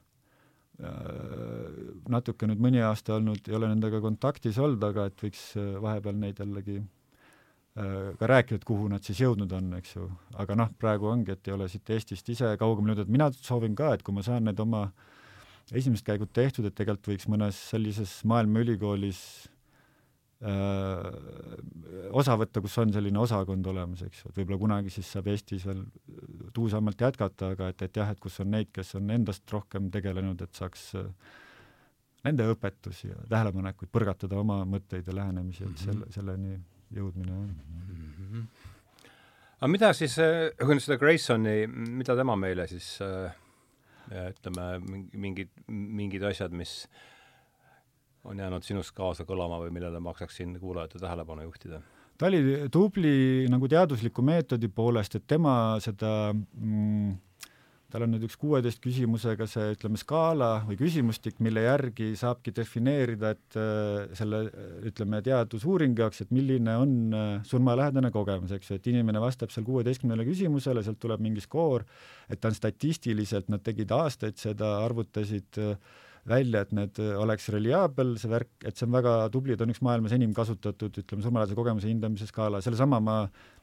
Äh, 0.83 1.93
natuke 2.11 2.49
nüüd 2.49 2.63
mõni 2.63 2.81
aasta 2.83 3.19
olnud, 3.19 3.45
ei 3.47 3.55
ole 3.55 3.69
nendega 3.71 4.01
kontaktis 4.03 4.57
olnud, 4.59 4.83
aga 4.83 5.05
et 5.11 5.21
võiks 5.21 5.43
äh, 5.61 5.75
vahepeal 5.85 6.17
neid 6.19 6.41
jällegi 6.43 6.79
äh, 6.81 8.09
ka 8.19 8.31
rääkida, 8.31 8.59
et 8.59 8.67
kuhu 8.67 8.89
nad 8.91 9.05
siis 9.07 9.21
jõudnud 9.23 9.53
on, 9.55 9.69
eks 9.79 9.95
ju. 9.95 10.09
aga 10.43 10.57
noh, 10.59 10.73
praegu 10.81 11.11
ongi, 11.13 11.37
et 11.37 11.51
ei 11.51 11.55
ole 11.55 11.69
siit 11.71 11.93
Eestist 11.95 12.33
ise 12.35 12.55
kaugemale 12.59 12.97
jõudnud, 12.97 13.13
mina 13.15 13.29
soovin 13.37 13.77
ka, 13.79 13.93
et 13.95 14.03
kui 14.03 14.17
ma 14.17 14.25
saan 14.27 14.49
need 14.49 14.65
oma 14.65 14.87
esimesed 15.71 16.07
käigud 16.07 16.33
tehtud, 16.35 16.67
et 16.67 16.75
tegelikult 16.75 17.13
võiks 17.15 17.29
mõnes 17.31 17.59
sellises 17.71 18.19
maailmaülikoolis 18.29 19.23
Äh, 20.43 22.09
osa 22.19 22.35
võtta, 22.35 22.59
kus 22.65 22.75
on 22.83 22.91
selline 22.91 23.21
osakond 23.23 23.67
olemas, 23.71 24.01
eks 24.03 24.25
ju, 24.25 24.31
et 24.33 24.39
võib-olla 24.41 24.59
kunagi 24.59 24.91
siis 24.91 25.07
saab 25.15 25.29
Eestis 25.31 25.63
veel 25.69 25.85
tuusamalt 26.57 26.99
jätkata, 26.99 27.53
aga 27.55 27.69
et, 27.71 27.85
et 27.87 28.01
jah, 28.01 28.11
et 28.11 28.19
kus 28.19 28.41
on 28.43 28.51
neid, 28.51 28.73
kes 28.75 28.91
on 28.99 29.13
endast 29.15 29.55
rohkem 29.55 29.87
tegelenud, 29.95 30.43
et 30.43 30.59
saaks 30.59 30.89
äh, 30.99 31.07
nende 32.27 32.49
õpetusi 32.51 33.13
ja 33.13 33.21
tähelepanekuid 33.31 33.93
põrgatada 33.95 34.41
oma 34.41 34.59
mõtteid 34.67 35.07
ja 35.07 35.15
lähenemisi, 35.21 35.63
et 35.69 35.85
selle, 35.85 36.09
mhm. 36.09 36.17
selleni 36.17 36.59
jõudmine 36.93 37.37
on 37.37 37.47
mm. 37.47 38.11
-hmm. 38.33 38.51
aga 39.61 39.71
mida 39.71 39.93
siis, 39.95 40.19
äh, 40.19 40.49
kui 40.59 40.75
nüüd 40.75 40.83
seda 40.83 40.99
Graysoni, 40.99 41.69
mida 41.71 42.19
tema 42.19 42.35
meile 42.35 42.67
siis 42.67 42.97
ütleme, 44.33 44.69
mingid, 45.13 45.51
mingid 45.69 46.23
asjad, 46.29 46.55
mis 46.57 46.87
on 48.29 48.39
jäänud 48.39 48.65
sinust 48.67 48.95
kaasa 48.95 49.27
kõlama 49.27 49.59
või 49.65 49.73
millele 49.75 50.01
maksaks 50.03 50.39
siin 50.41 50.55
kuulajate 50.61 51.01
tähelepanu 51.03 51.49
juhtida? 51.49 51.83
ta 52.19 52.29
oli 52.29 52.69
tubli 52.71 53.49
nagu 53.51 53.67
teadusliku 53.69 54.23
meetodi 54.23 54.69
poolest, 54.71 55.17
et 55.19 55.25
tema 55.27 55.55
seda 55.83 56.31
mm, 56.33 57.17
tal 57.93 58.07
on 58.07 58.15
nüüd 58.15 58.25
üks 58.25 58.39
kuueteist 58.41 58.81
küsimusega 58.83 59.47
see, 59.51 59.73
ütleme, 59.75 59.99
skaala 60.01 60.51
või 60.65 60.79
küsimustik, 60.81 61.39
mille 61.45 61.67
järgi 61.67 62.13
saabki 62.19 62.55
defineerida, 62.57 63.35
et 63.37 63.59
äh, 63.61 64.15
selle, 64.19 64.45
ütleme, 64.89 65.21
teadusuuringu 65.27 66.05
jaoks, 66.05 66.23
et 66.25 66.33
milline 66.33 66.77
on 66.81 66.95
äh, 67.17 67.35
surmalähedane 67.49 68.13
kogemus, 68.15 68.55
eks 68.57 68.73
ju, 68.73 68.79
et 68.81 68.89
inimene 68.95 69.21
vastab 69.23 69.53
seal 69.53 69.67
kuueteistkümnele 69.69 70.25
küsimusele, 70.29 70.85
sealt 70.87 71.03
tuleb 71.03 71.21
mingi 71.25 71.45
skoor, 71.45 71.85
et 72.33 72.41
ta 72.41 72.49
on 72.49 72.57
statistiliselt, 72.57 73.53
nad 73.53 73.65
tegid 73.67 73.93
aastaid 73.93 74.41
seda, 74.41 74.79
arvutasid 74.87 75.61
äh, 75.61 75.77
välja, 76.29 76.63
et 76.63 76.73
need 76.77 76.99
äh, 77.03 77.15
oleks 77.19 77.49
reliaabel, 77.53 78.15
see 78.21 78.31
värk, 78.31 78.53
et 78.65 78.79
see 78.79 78.87
on 78.87 78.95
väga 78.95 79.17
tubli, 79.35 79.57
ta 79.59 79.67
on 79.67 79.75
üks 79.75 79.83
maailmas 79.85 80.15
enim 80.15 80.35
kasutatud, 80.37 81.03
ütleme, 81.03 81.25
surmalähedase 81.25 81.59
kogemuse 81.59 81.91
hindamise 81.91 82.29
skaala, 82.31 82.63
sellesama 82.65 83.01
ma 83.03 83.17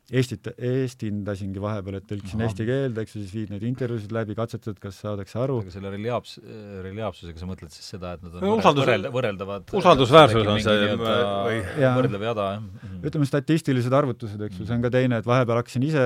Eestit, 0.09 0.47
eestindasingi 0.57 1.61
vahepeal, 1.61 1.99
et 1.99 2.05
tõlkisin 2.09 2.41
eesti 2.41 2.65
keelde, 2.65 3.03
eks 3.05 3.13
ju, 3.13 3.19
siis 3.21 3.33
viid 3.35 3.51
neid 3.53 3.65
intervjuusid 3.67 4.13
läbi, 4.15 4.33
katsetad, 4.37 4.79
kas 4.81 4.97
saadakse 5.03 5.37
aru. 5.37 5.59
aga 5.61 5.73
selle 5.75 5.91
reliaabs-, 5.93 6.39
reliaabsusega 6.85 7.41
sa 7.43 7.49
mõtled 7.49 7.73
siis 7.75 7.91
seda, 7.93 8.15
et 8.17 8.23
nad 8.25 8.39
on 8.39 8.55
usaldus, 8.55 8.87
võrreld-, 8.87 9.11
võrreldavad 9.13 9.73
usaldusväärsus 9.77 10.49
on 10.49 10.63
see 10.65 10.89
või 10.97 11.61
võrdlev 11.99 12.25
jada, 12.25 12.47
jah. 12.55 12.63
-hmm. 12.63 13.03
ütleme, 13.11 13.29
statistilised 13.29 13.97
arvutused, 14.01 14.41
eks 14.49 14.61
ju, 14.61 14.65
see 14.65 14.79
on 14.79 14.87
ka 14.87 14.93
teine, 14.97 15.21
et 15.21 15.29
vahepeal 15.29 15.61
hakkasin 15.61 15.85
ise 15.85 16.05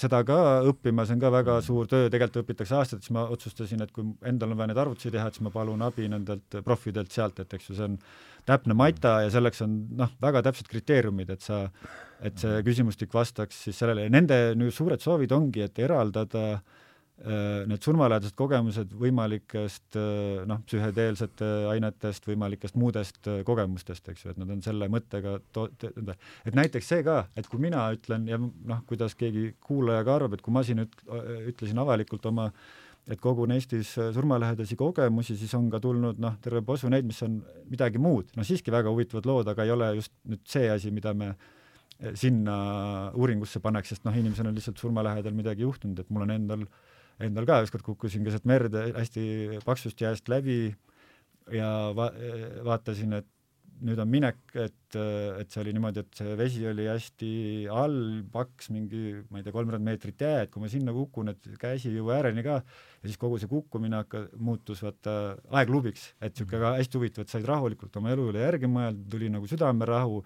seda 0.00 0.22
ka 0.24 0.40
õppima, 0.72 1.04
see 1.04 1.18
on 1.18 1.24
ka 1.26 1.32
väga 1.36 1.58
suur 1.66 1.90
töö, 1.90 2.08
tegelikult 2.08 2.46
õpitakse 2.46 2.78
aastaid, 2.80 3.04
siis 3.04 3.12
ma 3.12 3.26
otsustasin, 3.34 3.84
et 3.84 3.92
kui 3.92 4.08
endal 4.24 4.56
on 4.56 4.62
vaja 4.62 4.72
neid 4.72 4.80
arvutusi 4.86 5.12
teha, 5.12 5.28
et 5.28 5.36
siis 5.36 5.44
ma 5.44 5.52
palun 5.52 5.84
abi 5.84 6.08
nendelt 6.08 6.62
profidelt 6.64 7.12
sealt, 7.12 7.44
et 7.44 7.58
eks 7.58 7.68
ju, 7.70 7.76
see 7.76 7.92
on 7.92 8.00
täpne 8.48 8.76
mata 8.76 9.18
ja 9.24 9.30
selleks 9.32 9.62
on 9.64 9.76
noh, 10.00 10.10
väga 10.22 10.42
täpsed 10.48 10.68
kriteeriumid, 10.70 11.32
et 11.34 11.44
sa, 11.44 11.64
et 12.24 12.38
see 12.40 12.62
küsimustik 12.66 13.12
vastaks 13.14 13.64
siis 13.66 13.78
sellele. 13.80 14.06
Ja 14.06 14.12
nende 14.12 14.38
nüüd 14.58 14.74
suured 14.74 15.02
soovid 15.02 15.32
ongi, 15.34 15.64
et 15.66 15.78
eraldada 15.82 16.44
äh, 16.54 17.64
need 17.70 17.82
surmalähedased 17.84 18.36
kogemused 18.38 18.94
võimalikest 19.00 19.98
äh, 20.00 20.44
noh, 20.48 20.62
psühhedeelsete 20.68 21.50
ainetest, 21.72 22.28
võimalikest 22.30 22.78
muudest 22.80 23.30
äh, 23.30 23.42
kogemustest, 23.46 24.08
eks 24.12 24.24
ju, 24.24 24.34
et 24.34 24.40
nad 24.40 24.54
on 24.54 24.62
selle 24.64 24.88
mõttega 24.92 25.36
to-, 25.54 25.68
et 25.74 26.54
näiteks 26.54 26.94
see 26.94 27.04
ka, 27.06 27.24
et 27.36 27.50
kui 27.50 27.62
mina 27.62 27.88
ütlen 27.96 28.28
ja 28.30 28.38
noh, 28.40 28.86
kuidas 28.88 29.18
keegi 29.18 29.52
kuulaja 29.64 30.06
ka 30.06 30.18
arvab, 30.20 30.38
et 30.38 30.44
kui 30.44 30.54
ma 30.54 30.64
siin 30.66 30.86
üt-, 30.86 31.04
ütlesin 31.50 31.82
avalikult 31.82 32.32
oma 32.32 32.50
et 33.04 33.20
kogun 33.20 33.52
Eestis 33.52 33.98
äh, 33.98 34.12
surmalähedasi 34.16 34.76
kogemusi, 34.80 35.36
siis 35.36 35.52
on 35.58 35.68
ka 35.72 35.80
tulnud 35.82 36.20
noh, 36.22 36.38
terve 36.42 36.62
posu 36.64 36.88
neid, 36.88 37.04
mis 37.04 37.20
on 37.26 37.36
midagi 37.68 38.00
muud, 38.00 38.30
no 38.36 38.46
siiski 38.46 38.72
väga 38.72 38.92
huvitavad 38.92 39.28
lood, 39.28 39.50
aga 39.52 39.66
ei 39.66 39.74
ole 39.74 39.90
just 39.98 40.14
nüüd 40.28 40.40
see 40.48 40.70
asi, 40.72 40.92
mida 40.94 41.12
me 41.12 41.34
äh, 41.34 41.50
sinna 42.18 42.56
uuringusse 43.14 43.60
paneks, 43.64 43.92
sest 43.94 44.06
noh, 44.06 44.16
inimesel 44.16 44.48
on 44.50 44.56
lihtsalt 44.56 44.80
surma 44.80 45.04
lähedal 45.06 45.36
midagi 45.36 45.64
juhtunud, 45.66 46.00
et 46.00 46.10
mul 46.10 46.26
on 46.26 46.34
endal, 46.34 46.64
endal 47.22 47.46
ka 47.48 47.60
ükskord 47.66 47.86
kukkusin 47.86 48.26
keset 48.26 48.48
merd 48.48 48.74
hästi 48.96 49.60
paksust 49.64 50.02
jääst 50.02 50.28
läbi 50.32 50.58
ja 51.54 51.70
va-, 51.96 52.12
vaatasin, 52.66 53.20
et 53.20 53.30
nüüd 53.82 53.98
on 54.00 54.08
minek, 54.08 54.38
et, 54.54 54.96
et 54.96 55.50
see 55.50 55.60
oli 55.62 55.72
niimoodi, 55.74 56.02
et 56.04 56.18
see 56.18 56.34
vesi 56.38 56.62
oli 56.68 56.86
hästi 56.86 57.30
all, 57.72 57.96
paks, 58.32 58.70
mingi, 58.74 59.00
ma 59.30 59.40
ei 59.40 59.46
tea, 59.46 59.54
kolmkümmend 59.54 59.86
meetrit 59.86 60.24
jää, 60.24 60.44
et 60.44 60.52
kui 60.52 60.62
ma 60.62 60.70
sinna 60.70 60.94
kukun, 60.94 61.32
et 61.32 61.48
käsi 61.60 61.90
ei 61.90 61.98
jõua 61.98 62.18
ääreni 62.18 62.44
ka, 62.46 62.60
ja 62.62 63.10
siis 63.10 63.18
kogu 63.20 63.40
see 63.42 63.50
kukkumine 63.50 63.98
hakka-, 64.02 64.26
muutus 64.38 64.84
vaata 64.84 65.16
aeglubiks, 65.60 66.06
et 66.20 66.34
niisugune 66.34 66.62
ka 66.62 66.74
hästi 66.78 67.00
huvitav, 67.00 67.26
et 67.26 67.34
said 67.34 67.48
rahulikult 67.50 67.98
oma 68.00 68.14
elu 68.14 68.28
üle 68.32 68.44
järgi 68.44 68.70
mõelda, 68.70 69.08
tuli 69.16 69.32
nagu 69.34 69.50
südamerahu, 69.50 70.22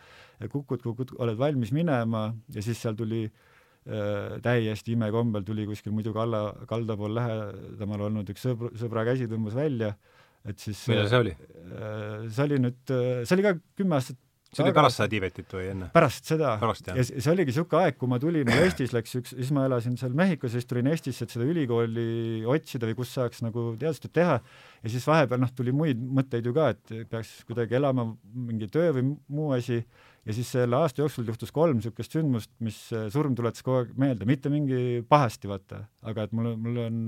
kukud, 0.52 0.84
kukud, 0.84 1.16
oled 1.22 1.40
valmis 1.40 1.72
minema 1.74 2.28
ja 2.54 2.64
siis 2.64 2.82
seal 2.84 2.98
tuli 2.98 3.24
äh, 3.26 4.36
täiesti 4.44 4.94
imekombel 4.94 5.46
tuli 5.48 5.66
kuskil 5.70 5.96
muidu 5.96 6.14
kalla, 6.16 6.50
kalda 6.70 6.98
pool 7.00 7.16
lähedamal 7.18 8.08
olnud 8.10 8.30
üks 8.34 8.46
sõbr, 8.46 8.76
sõbra 8.78 9.08
käsi 9.08 9.26
tõmbas 9.30 9.56
välja 9.58 9.94
äh, 9.94 10.17
et 10.48 10.62
siis 10.62 10.80
millal 10.90 11.10
see 11.10 11.22
oli? 11.24 11.34
Äh, 11.68 12.24
see 12.32 12.46
oli 12.46 12.62
nüüd, 12.64 12.80
äh, 12.94 13.20
see 13.28 13.38
oli 13.38 13.46
ka 13.46 13.54
kümme 13.78 13.98
aastat 13.98 14.20
see 14.48 14.64
oli 14.64 14.72
pärast 14.76 14.96
seda 14.96 15.08
Tiibetit 15.12 15.50
või 15.52 15.66
enne? 15.74 15.88
pärast 15.92 16.28
seda. 16.28 16.54
ja 16.56 17.04
see 17.04 17.32
oligi 17.32 17.52
niisugune 17.52 17.84
aeg, 17.84 17.98
kui 18.00 18.08
ma 18.08 18.18
tulin, 18.22 18.48
mul 18.48 18.62
Eestis 18.64 18.94
läks 18.96 19.16
üks, 19.20 19.34
siis 19.36 19.50
ma 19.54 19.66
elasin 19.68 19.98
seal 20.00 20.14
Mehhikos 20.16 20.54
ja 20.54 20.62
siis 20.62 20.68
tulin 20.70 20.88
Eestisse, 20.88 21.26
et 21.26 21.34
seda 21.34 21.48
ülikooli 21.48 22.46
otsida 22.48 22.88
või 22.88 22.96
kus 23.02 23.12
saaks 23.16 23.42
nagu 23.44 23.70
teadustööd 23.80 24.14
teha, 24.16 24.38
ja 24.84 24.92
siis 24.92 25.04
vahepeal 25.08 25.42
noh, 25.42 25.52
tuli 25.56 25.74
muid 25.76 26.00
mõtteid 26.00 26.48
ju 26.48 26.54
ka, 26.56 26.70
et 26.72 26.94
peaks 27.12 27.34
kuidagi 27.48 27.76
elama 27.76 28.08
mingi 28.32 28.70
töö 28.72 28.94
või 28.96 29.10
muu 29.10 29.50
asi, 29.56 29.82
ja 30.24 30.36
siis 30.36 30.54
selle 30.56 30.80
aasta 30.80 31.04
jooksul 31.04 31.28
juhtus 31.28 31.52
kolm 31.54 31.82
niisugust 31.82 32.16
sündmust, 32.16 32.54
mis 32.64 32.80
äh, 32.96 33.10
surm 33.12 33.36
tuletas 33.36 33.64
kogu 33.66 33.82
aeg 33.82 33.92
meelde, 34.00 34.28
mitte 34.28 34.52
mingi 34.52 35.02
pahasti, 35.08 35.50
vaata, 35.52 35.84
aga 36.08 36.24
et 36.24 36.32
mul, 36.36 36.54
mul 36.56 36.82
on 36.86 37.04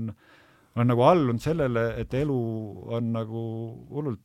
olen 0.75 0.91
nagu 0.93 1.03
allunud 1.03 1.43
sellele, 1.43 1.85
et 1.99 2.13
elu 2.15 2.41
on 2.97 3.11
nagu 3.15 3.45
hullult 3.91 4.23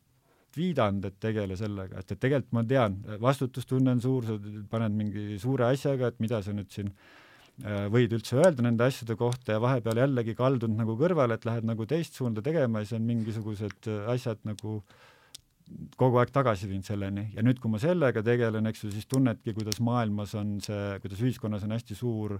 viidanud, 0.57 1.05
et 1.05 1.17
tegele 1.21 1.57
sellega, 1.59 2.01
et, 2.01 2.11
et 2.11 2.19
tegelikult 2.19 2.55
ma 2.57 2.63
tean, 2.67 2.97
vastutustunne 3.21 3.93
on 3.93 4.01
suur, 4.01 4.25
sa 4.25 4.37
paned 4.71 4.95
mingi 4.97 5.37
suure 5.41 5.67
asjaga, 5.69 6.11
et 6.11 6.23
mida 6.23 6.39
sa 6.41 6.55
nüüd 6.55 6.71
siin 6.73 6.89
äh, 6.93 7.85
võid 7.93 8.15
üldse 8.17 8.39
öelda 8.39 8.65
nende 8.65 8.87
asjade 8.87 9.17
kohta 9.19 9.57
ja 9.57 9.61
vahepeal 9.63 10.01
jällegi 10.01 10.37
kaldunud 10.39 10.79
nagu 10.79 10.97
kõrvale, 10.99 11.37
et 11.37 11.45
lähed 11.47 11.67
nagu 11.67 11.85
teist 11.89 12.17
suunda 12.17 12.43
tegema 12.45 12.81
ja 12.81 12.89
siis 12.89 12.97
on 12.99 13.05
mingisugused 13.11 13.91
äh, 13.91 14.09
asjad 14.15 14.41
nagu 14.49 14.79
kogu 15.99 16.21
aeg 16.21 16.31
tagasi 16.31 16.69
viinud 16.69 16.87
selleni. 16.87 17.25
Ja 17.35 17.43
nüüd, 17.43 17.59
kui 17.59 17.71
ma 17.71 17.79
sellega 17.81 18.23
tegelen, 18.23 18.69
eks 18.69 18.85
ju, 18.85 18.91
siis 18.93 19.07
tunnedki, 19.11 19.51
kuidas 19.57 19.81
maailmas 19.83 20.33
on 20.39 20.57
see, 20.63 20.93
kuidas 21.03 21.23
ühiskonnas 21.25 21.65
on 21.67 21.75
hästi 21.75 21.97
suur 21.97 22.37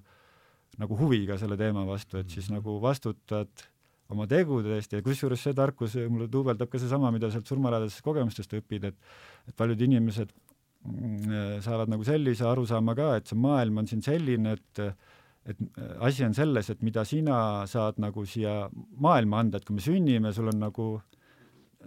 nagu 0.80 0.95
huvi 0.99 1.26
ka 1.28 1.36
selle 1.39 1.58
teema 1.60 1.84
vastu, 1.88 2.22
et 2.22 2.32
siis 2.32 2.47
nagu 2.53 2.78
vastutad 2.84 3.68
oma 4.14 4.28
tegude 4.30 4.78
eest 4.78 4.93
ja 4.95 5.03
kusjuures 5.03 5.41
see 5.43 5.55
tarkus 5.58 5.97
mulle 6.08 6.30
duubeldab 6.32 6.70
ka 6.72 6.80
seesama, 6.82 7.12
mida 7.16 7.32
sealt 7.34 7.49
surmalähedasest 7.49 8.05
kogemustest 8.05 8.55
õpid, 8.60 8.91
et 8.91 8.97
et 9.47 9.55
paljud 9.55 9.82
inimesed 9.88 10.32
mm, 10.32 11.62
saavad 11.66 11.91
nagu 11.91 12.08
sellise 12.08 12.47
arusaama 12.47 12.95
ka, 12.97 13.12
et 13.20 13.32
see 13.32 13.39
maailm 13.39 13.84
on 13.84 13.88
siin 13.89 14.03
selline, 14.05 14.58
et 14.58 14.84
et 15.47 15.60
äh, 15.80 15.93
asi 16.03 16.26
on 16.28 16.34
selles, 16.36 16.70
et 16.70 16.82
mida 16.84 17.05
sina 17.08 17.38
saad 17.72 18.01
nagu 18.03 18.26
siia 18.28 18.66
maailma 18.99 19.43
anda, 19.43 19.60
et 19.60 19.68
kui 19.68 19.78
me 19.78 19.84
sünnime, 19.84 20.34
sul 20.36 20.51
on 20.51 20.60
nagu 20.60 20.88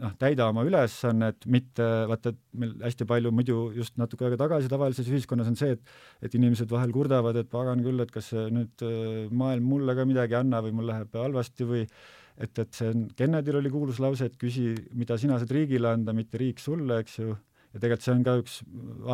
noh, 0.01 0.15
täida 0.21 0.49
oma 0.51 0.65
ülesannet, 0.67 1.45
mitte 1.51 1.87
vaata, 2.11 2.33
et 2.33 2.61
meil 2.63 2.73
hästi 2.85 3.07
palju 3.09 3.33
muidu 3.35 3.59
just 3.77 3.99
natuke 4.01 4.27
aega 4.27 4.39
tagasi 4.45 4.71
tavalises 4.73 5.11
ühiskonnas 5.11 5.51
on 5.51 5.59
see, 5.61 5.77
et 5.77 6.27
et 6.27 6.39
inimesed 6.39 6.71
vahel 6.71 6.95
kurdavad, 6.95 7.37
et 7.41 7.51
pagan 7.51 7.83
küll, 7.85 8.01
et 8.03 8.15
kas 8.15 8.33
nüüd 8.33 8.87
äh, 8.87 9.29
maailm 9.31 9.69
mulle 9.75 9.97
ka 9.99 10.07
midagi 10.09 10.37
ei 10.37 10.41
anna 10.41 10.63
või 10.65 10.75
mul 10.79 10.91
läheb 10.91 11.21
halvasti 11.21 11.69
või 11.69 11.85
et, 11.85 12.57
et 12.59 12.73
see 12.77 12.91
on, 12.93 13.07
Kennedyl 13.17 13.61
oli 13.61 13.73
kuulus 13.73 14.01
lause, 14.03 14.31
et 14.31 14.41
küsi, 14.41 14.73
mida 14.97 15.19
sina 15.21 15.39
saad 15.41 15.53
riigile 15.55 15.93
anda, 15.93 16.17
mitte 16.17 16.41
riik 16.41 16.63
sulle, 16.63 17.01
eks 17.05 17.21
ju 17.21 17.37
ja 17.71 17.79
tegelikult 17.79 18.05
see 18.05 18.15
on 18.17 18.25
ka 18.27 18.33
üks 18.41 18.55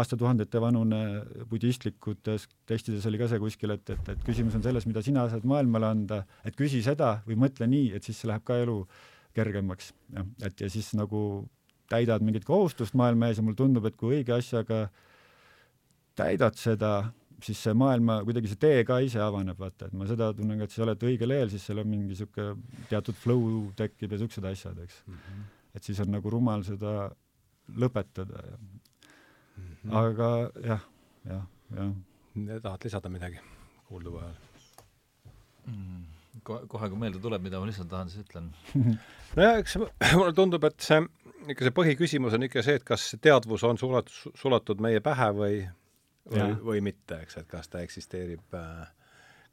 aastatuhandete 0.00 0.60
vanune 0.62 1.00
budistlikutes 1.50 2.46
tekstides 2.68 3.04
oli 3.10 3.20
ka 3.20 3.28
see 3.28 3.40
kuskil, 3.42 3.74
et, 3.76 3.84
et, 3.92 4.12
et 4.14 4.22
küsimus 4.24 4.56
on 4.56 4.64
selles, 4.64 4.86
mida 4.88 5.02
sina 5.04 5.26
saad 5.32 5.44
maailmale 5.48 5.90
anda, 5.90 6.22
et 6.46 6.56
küsi 6.56 6.80
seda 6.84 7.18
või 7.26 7.36
mõtle 7.44 7.68
nii, 7.68 7.90
et 7.98 8.06
siis 8.06 8.22
läheb 8.28 8.46
ka 8.46 8.56
elu 8.62 8.78
kergemaks, 9.36 9.92
jah, 10.14 10.26
et 10.48 10.64
ja 10.64 10.70
siis 10.72 10.92
nagu 10.96 11.20
täidad 11.90 12.24
mingit 12.24 12.46
kohustust 12.46 12.96
maailma 12.98 13.30
ees 13.30 13.40
ja 13.40 13.44
mulle 13.46 13.58
tundub, 13.58 13.86
et 13.86 13.96
kui 13.98 14.18
õige 14.18 14.34
asjaga 14.34 14.86
täidad 16.18 16.56
seda, 16.58 16.92
siis 17.44 17.60
see 17.66 17.74
maailma, 17.76 18.20
kuidagi 18.26 18.50
see 18.50 18.60
tee 18.62 18.80
ka 18.88 18.98
ise 19.04 19.20
avaneb, 19.22 19.58
vaata, 19.60 19.90
et 19.90 19.96
ma 19.98 20.08
seda 20.08 20.30
tunnen 20.36 20.58
ka, 20.60 20.68
et 20.68 20.74
sa 20.74 20.84
oled 20.86 21.06
õigel 21.10 21.34
eel, 21.36 21.52
siis 21.52 21.66
seal 21.68 21.82
on 21.82 21.90
mingi 21.90 22.08
niisugune 22.10 22.80
teatud 22.90 23.18
flow 23.20 23.68
tekib 23.78 24.12
ja 24.12 24.18
niisugused 24.18 24.48
asjad, 24.50 24.80
eks 24.82 25.02
mm. 25.04 25.20
-hmm. 25.20 25.46
et 25.76 25.90
siis 25.90 26.00
on 26.04 26.10
nagu 26.16 26.32
rumal 26.32 26.64
seda 26.66 26.96
lõpetada 27.84 28.42
ja 28.50 28.56
mm 28.56 28.80
-hmm. 29.84 29.96
aga 30.02 30.30
jah, 30.64 30.88
jah, 31.28 31.46
jah. 31.76 31.94
tahad 32.62 32.84
lisada 32.84 33.08
midagi 33.08 33.40
kuulduva 33.88 34.20
ajal 34.20 34.36
mm.? 35.66 36.15
Kohe, 36.46 36.88
kui 36.90 37.00
meelde 37.00 37.20
tuleb, 37.22 37.44
mida 37.44 37.60
ma 37.60 37.68
lihtsalt 37.68 37.90
tahan, 37.90 38.10
siis 38.12 38.26
ütlen 38.26 38.50
nojah, 39.36 39.60
eks 39.60 39.78
mulle 39.80 40.32
tundub, 40.36 40.66
et 40.68 40.78
see, 40.84 41.00
ikka 41.52 41.68
see 41.68 41.76
põhiküsimus 41.76 42.36
on 42.36 42.46
ikka 42.46 42.64
see, 42.66 42.78
et 42.80 42.86
kas 42.86 43.08
teadvus 43.22 43.64
on 43.68 43.80
sulat-, 43.80 44.12
sulatud 44.38 44.82
meie 44.84 45.02
pähe 45.04 45.30
või, 45.36 45.60
või, 46.30 46.50
või 46.70 46.84
mitte, 46.90 47.22
eks, 47.26 47.40
et 47.42 47.50
kas 47.50 47.70
ta 47.72 47.82
eksisteerib, 47.84 48.46
äh, 48.56 48.86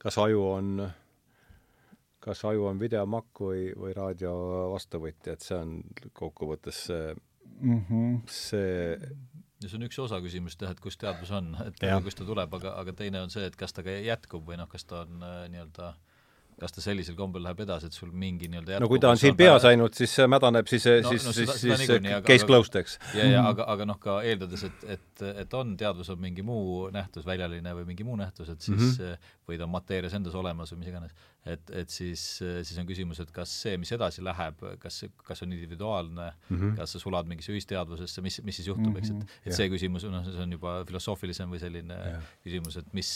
kas 0.04 0.20
aju 0.22 0.46
on 0.54 0.74
kas 2.24 2.46
aju 2.48 2.70
on 2.70 2.80
videomakk 2.80 3.44
või, 3.44 3.68
või 3.76 3.92
raadio 3.98 4.34
vastuvõtja, 4.72 5.36
et 5.36 5.44
see 5.44 5.58
on 5.60 5.78
kokkuvõttes 6.16 6.86
see 6.88 7.10
mm. 7.12 7.82
-hmm. 7.90 8.22
see 8.32 8.78
ja 9.64 9.68
see 9.68 9.76
on 9.80 9.84
üks 9.90 10.00
osa 10.00 10.22
küsimusest 10.24 10.64
jah, 10.64 10.72
et 10.72 10.80
kust 10.84 11.02
teadvus 11.02 11.34
on, 11.36 11.52
et 11.68 11.84
kust 12.06 12.20
ta 12.20 12.28
tuleb, 12.28 12.56
aga, 12.60 12.78
aga 12.80 12.96
teine 12.96 13.26
on 13.26 13.34
see, 13.34 13.44
et 13.48 13.56
kas 13.60 13.76
ta 13.76 13.84
ka 13.84 13.92
jätkub 13.92 14.48
või 14.48 14.60
noh, 14.60 14.72
kas 14.72 14.88
ta 14.88 15.04
on 15.04 15.20
äh, 15.20 15.44
nii-öelda 15.52 15.90
äh, 15.92 16.13
kas 16.60 16.76
ta 16.76 16.84
sellisel 16.84 17.16
kombel 17.18 17.44
läheb 17.46 17.64
edasi, 17.66 17.90
et 17.90 17.98
sul 17.98 18.12
mingi 18.12 18.50
nii-öelda 18.52 18.80
no 18.84 18.90
kui 18.92 19.02
ta 19.04 19.12
on 19.14 19.20
siin 19.20 19.38
peas 19.40 19.66
ainult, 19.70 19.98
siis 19.98 20.14
see 20.20 20.28
mädaneb, 20.30 20.70
siis 20.70 20.88
no,, 20.88 21.12
siis 21.12 21.28
no,, 21.28 21.34
siis, 21.36 21.54
siis 21.62 21.84
niikuinii, 21.84 22.16
case 22.28 22.48
closed, 22.50 22.78
eks. 22.82 22.98
ja, 23.18 23.28
ja 23.30 23.44
aga, 23.50 23.68
aga 23.74 23.88
noh, 23.90 24.00
ka 24.02 24.20
eeldades, 24.28 24.66
et, 24.70 24.88
et, 24.98 25.26
et 25.46 25.56
on, 25.60 25.76
teadvus 25.80 26.12
on 26.14 26.22
mingi 26.24 26.46
muu 26.46 26.90
nähtus, 26.94 27.26
väljaline 27.28 27.76
või 27.80 27.88
mingi 27.90 28.08
muu 28.08 28.18
nähtus, 28.20 28.52
et 28.54 28.62
siis 28.62 28.80
mm 28.80 28.98
-hmm. 28.98 29.32
või 29.50 29.60
ta 29.60 29.68
on 29.68 29.74
mateerias 29.74 30.18
endas 30.18 30.36
olemas 30.40 30.74
või 30.74 30.84
mis 30.84 30.92
iganes, 30.94 31.16
et, 31.46 31.74
et 31.82 31.90
siis, 31.90 32.22
siis 32.40 32.78
on 32.80 32.88
küsimus, 32.90 33.20
et 33.24 33.32
kas 33.36 33.54
see, 33.64 33.78
mis 33.78 33.92
edasi 33.92 34.24
läheb, 34.24 34.62
kas, 34.80 35.04
kas 35.24 35.44
on 35.44 35.54
individuaalne 35.54 36.30
mm, 36.32 36.58
-hmm. 36.58 36.76
kas 36.78 36.96
sa 36.96 37.00
sulad 37.00 37.28
mingisse 37.28 37.52
ühisteadvusesse, 37.52 38.22
mis, 38.22 38.42
mis 38.44 38.56
siis 38.56 38.68
juhtub 38.68 38.88
mm, 38.88 38.94
-hmm. 38.94 39.00
eks, 39.00 39.10
et, 39.10 39.16
mhm. 39.16 39.42
et 39.42 39.52
yeah. 39.52 39.58
see 39.58 39.70
küsimus, 39.70 40.08
noh, 40.12 40.24
see 40.26 40.46
on 40.46 40.52
juba 40.52 40.84
filosoofilisem 40.88 41.52
või 41.52 41.60
selline 41.60 42.00
yeah. 42.00 42.32
küsimus, 42.44 42.78
et 42.78 42.94
mis 42.94 43.12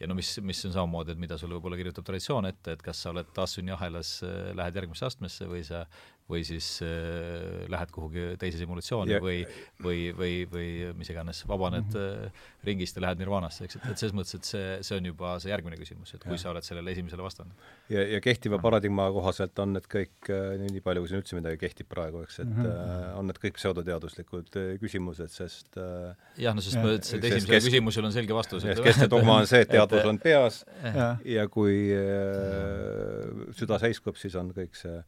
ja 0.00 0.06
no 0.06 0.14
mis, 0.18 0.36
mis 0.46 0.60
on 0.68 0.74
samamoodi, 0.74 1.14
et 1.14 1.20
mida 1.20 1.38
sulle 1.38 1.56
võib-olla 1.58 1.78
kirjutab 1.80 2.06
traditsioon 2.06 2.46
ette, 2.50 2.76
et 2.76 2.84
kas 2.84 3.02
sa 3.02 3.12
oled 3.12 3.32
taastsünniahelas, 3.34 4.12
äh, 4.26 4.38
lähed 4.58 4.78
järgmisse 4.78 5.08
astmesse 5.08 5.48
või 5.50 5.64
sa 5.66 5.84
või 6.28 6.42
siis 6.44 6.66
äh, 6.84 7.64
lähed 7.72 7.92
kuhugi 7.94 8.24
teise 8.40 8.58
simulatsiooni 8.60 9.14
ja, 9.14 9.20
või, 9.24 9.38
või, 9.80 10.00
või, 10.16 10.32
või 10.52 10.68
mis 10.98 11.08
iganes, 11.08 11.40
vabaned 11.48 11.86
mm 11.88 11.94
-hmm. 11.94 12.26
äh, 12.28 12.48
ringist 12.68 12.98
ja 12.98 13.04
lähed 13.06 13.22
nirvanasse, 13.22 13.64
eks, 13.64 13.78
et, 13.78 13.86
et 13.92 14.02
selles 14.02 14.14
mõttes, 14.16 14.36
et 14.36 14.48
see, 14.48 14.66
see 14.84 14.98
on 15.00 15.08
juba 15.08 15.36
see 15.40 15.52
järgmine 15.52 15.78
küsimus, 15.80 16.12
et 16.14 16.26
kui 16.26 16.36
ja. 16.36 16.42
sa 16.42 16.50
oled 16.52 16.66
sellele 16.66 16.92
esimesele 16.92 17.24
vastanud. 17.24 17.52
ja, 17.88 18.04
ja 18.12 18.20
kehtiva 18.20 18.58
paradigma 18.60 19.08
kohaselt 19.14 19.58
on 19.64 19.72
need 19.78 19.88
kõik 19.88 20.28
äh,, 20.28 20.58
nii 20.66 20.82
palju 20.84 21.04
kui 21.04 21.12
siin 21.12 21.22
üldse 21.22 21.38
midagi 21.38 21.60
kehtib 21.62 21.88
praegu, 21.88 22.20
eks, 22.26 22.40
et 22.44 22.50
mm 22.50 22.58
-hmm. 22.60 23.06
äh, 23.06 23.18
on 23.18 23.30
need 23.30 23.40
kõik 23.44 23.56
pseudoteaduslikud 23.56 24.58
küsimused, 24.82 25.32
sest 25.32 25.80
äh, 25.80 26.12
jah, 26.36 26.54
no 26.54 26.60
sest 26.60 26.76
ma 26.76 26.92
ütlesin, 26.92 27.22
et 27.22 27.30
esimesele 27.30 27.54
kes, 27.56 27.70
küsimusele 27.70 28.10
on 28.10 28.12
selge 28.12 28.34
vastus. 28.34 28.68
keskne 28.84 29.08
dogma 29.08 29.38
on 29.40 29.46
see, 29.46 29.64
et 29.64 29.72
teadvus 29.72 30.04
on 30.04 30.20
peas 30.28 30.64
ja, 30.84 31.16
ja 31.24 31.48
kui 31.48 31.88
äh, 31.94 33.48
süda 33.56 33.80
seiskub, 33.80 34.20
siis 34.20 34.36
on 34.36 34.52
kõik 34.52 34.76
see 34.76 35.00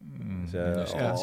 Mm, 0.00 0.46
see 0.48 0.62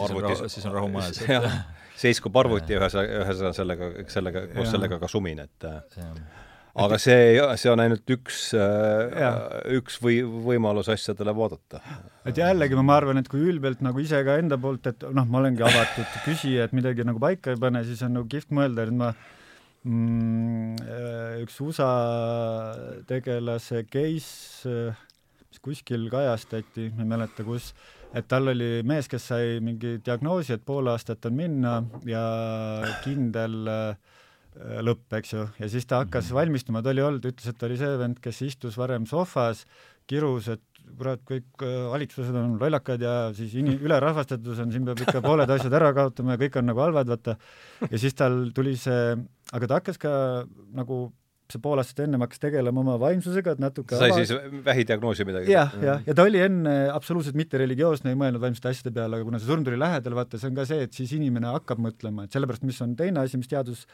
arvutis 0.06 0.44
siis 0.54 0.66
on 0.70 0.76
rahu 0.76 0.90
majas. 0.94 1.22
seiskub 2.02 2.36
arvuti 2.38 2.76
ja 2.76 2.82
ühesõnaga, 2.82 3.22
ühesõnaga 3.24 3.56
sellega, 3.58 3.88
sellega, 4.14 4.44
koos 4.54 4.70
sellega 4.70 5.00
ka 5.02 5.10
sumin, 5.10 5.42
et 5.48 5.66
aga 6.78 7.00
see, 7.02 7.40
see 7.58 7.72
on 7.72 7.82
ainult 7.82 8.14
üks, 8.14 8.42
äh, 8.58 9.40
üks 9.80 9.98
või 10.04 10.20
võimalus 10.22 10.92
asjadele 10.94 11.34
vaadata. 11.38 11.82
et 12.30 12.38
jällegi 12.38 12.78
ma 12.78 13.00
arvan, 13.00 13.18
et 13.22 13.32
kui 13.32 13.42
ülbelt 13.50 13.82
nagu 13.86 14.04
ise 14.04 14.22
ka 14.28 14.38
enda 14.42 14.60
poolt, 14.62 14.86
et 14.92 15.08
noh, 15.10 15.26
ma 15.26 15.42
olengi 15.42 15.66
avatud 15.66 16.22
küsija, 16.28 16.68
et 16.68 16.78
midagi 16.78 17.08
nagu 17.08 17.22
paika 17.24 17.56
ei 17.56 17.62
pane, 17.62 17.84
siis 17.88 18.06
on 18.06 18.14
nagu 18.20 18.30
kihvt 18.30 18.54
mõelda, 18.54 18.86
et 18.86 18.94
ma 18.94 19.12
mm, 19.88 20.78
äh, 20.86 21.42
üks 21.48 21.58
USA 21.66 21.92
tegelase 23.10 23.88
case, 23.90 24.78
mis 25.48 25.64
kuskil 25.64 26.06
kajastati, 26.14 26.92
ma 26.94 27.08
ei 27.08 27.14
mäleta, 27.16 27.48
kus 27.48 27.74
et 28.18 28.28
tal 28.30 28.52
oli 28.54 28.70
mees, 28.88 29.10
kes 29.12 29.28
sai 29.32 29.58
mingi 29.64 29.98
diagnoosi, 30.04 30.56
et 30.58 30.64
pool 30.66 30.90
aastat 30.92 31.26
on 31.30 31.36
minna 31.38 31.80
ja 32.10 32.24
kindel 33.04 33.60
äh, 33.72 34.16
lõpp, 34.86 35.06
eks 35.20 35.36
ju, 35.36 35.44
ja 35.62 35.70
siis 35.72 35.86
ta 35.90 36.02
hakkas 36.04 36.32
mhm. 36.32 36.40
valmistuma, 36.40 36.82
ta 36.84 36.94
oli 36.94 37.06
olnud, 37.06 37.30
ütles, 37.30 37.52
et 37.52 37.68
oli 37.68 37.78
see 37.80 38.00
vend, 38.02 38.22
kes 38.24 38.42
istus 38.48 38.80
varem 38.80 39.06
sohvas, 39.10 39.66
kirus, 40.10 40.50
et 40.56 40.64
kurat, 40.98 41.22
kõik 41.28 41.66
äh, 41.66 41.78
valitsused 41.92 42.36
on 42.38 42.56
lollakad 42.62 43.02
ja 43.04 43.14
siis 43.38 43.54
ini-, 43.60 43.78
ülerahvastatus 43.84 44.62
on, 44.64 44.72
siin 44.74 44.88
peab 44.88 45.02
ikka 45.04 45.22
pooled 45.26 45.52
asjad 45.52 45.74
ära 45.78 45.92
kaotama 45.96 46.36
ja 46.36 46.42
kõik 46.46 46.60
on 46.62 46.70
nagu 46.72 46.84
halvad, 46.84 47.10
vaata. 47.12 47.38
ja 47.88 48.02
siis 48.02 48.16
tal 48.18 48.48
tuli 48.56 48.78
see, 48.80 49.16
aga 49.54 49.70
ta 49.70 49.82
hakkas 49.82 50.00
ka 50.02 50.12
nagu 50.78 51.08
see 51.54 51.62
pool 51.64 51.80
aastat 51.82 52.04
ennem 52.06 52.24
hakkas 52.26 52.42
tegelema 52.44 52.82
oma 52.84 52.98
vaimsusega, 53.02 53.56
et 53.56 53.64
natuke 53.64 54.00
sai 54.00 54.12
ava... 54.12 54.20
siis 54.20 54.62
vähidiagnoosi 54.66 55.28
midagi? 55.28 55.54
jah, 55.54 55.74
jah, 55.84 56.04
ja 56.08 56.16
ta 56.18 56.26
oli 56.28 56.42
enne 56.44 56.76
absoluutselt 56.94 57.38
mitte 57.40 57.62
religioosne, 57.62 58.12
ei 58.12 58.20
mõelnud 58.20 58.44
vaimsete 58.44 58.72
asjade 58.74 58.94
peale, 58.96 59.20
aga 59.20 59.28
kuna 59.28 59.42
see 59.42 59.50
surm 59.50 59.66
tuli 59.68 59.80
lähedale, 59.80 60.20
vaata, 60.20 60.42
see 60.42 60.52
on 60.52 60.60
ka 60.60 60.68
see, 60.70 60.84
et 60.88 61.00
siis 61.00 61.16
inimene 61.18 61.52
hakkab 61.56 61.82
mõtlema, 61.84 62.28
et 62.28 62.36
sellepärast, 62.36 62.68
mis 62.68 62.80
on 62.86 62.96
teine 63.00 63.24
asi, 63.24 63.40
mis 63.40 63.52
teadus 63.52 63.86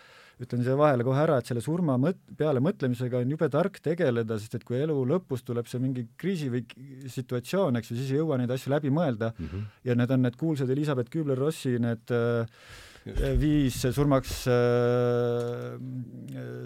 ütlen 0.41 0.63
siia 0.65 0.75
vahele 0.77 1.05
kohe 1.05 1.19
ära, 1.21 1.37
et 1.39 1.49
selle 1.49 1.61
surma 1.61 1.97
mõt-, 2.01 2.21
peale 2.37 2.61
mõtlemisega 2.63 3.21
on 3.21 3.33
jube 3.35 3.49
tark 3.53 3.77
tegeleda, 3.85 4.39
sest 4.41 4.57
et 4.57 4.65
kui 4.65 4.79
elu 4.81 4.95
lõpus 5.11 5.45
tuleb 5.45 5.69
see 5.69 5.81
mingi 5.83 6.07
kriisi 6.19 6.49
või 6.53 6.63
situatsioon, 7.11 7.77
eks 7.79 7.93
ju, 7.93 7.99
siis 7.99 8.15
ei 8.15 8.21
jõua 8.21 8.39
neid 8.41 8.53
asju 8.53 8.73
läbi 8.73 8.89
mõelda 8.93 9.33
mm 9.35 9.45
-hmm. 9.45 9.67
ja 9.89 9.97
need 9.99 10.15
on 10.15 10.25
need 10.25 10.39
kuulsad 10.39 10.73
Elizabeth 10.73 11.13
Kübler-Rossi 11.13 11.77
need 11.81 12.15
äh, 12.17 12.65
viis 13.05 13.77
surmaks, 13.95 14.45
äh, 14.47 15.75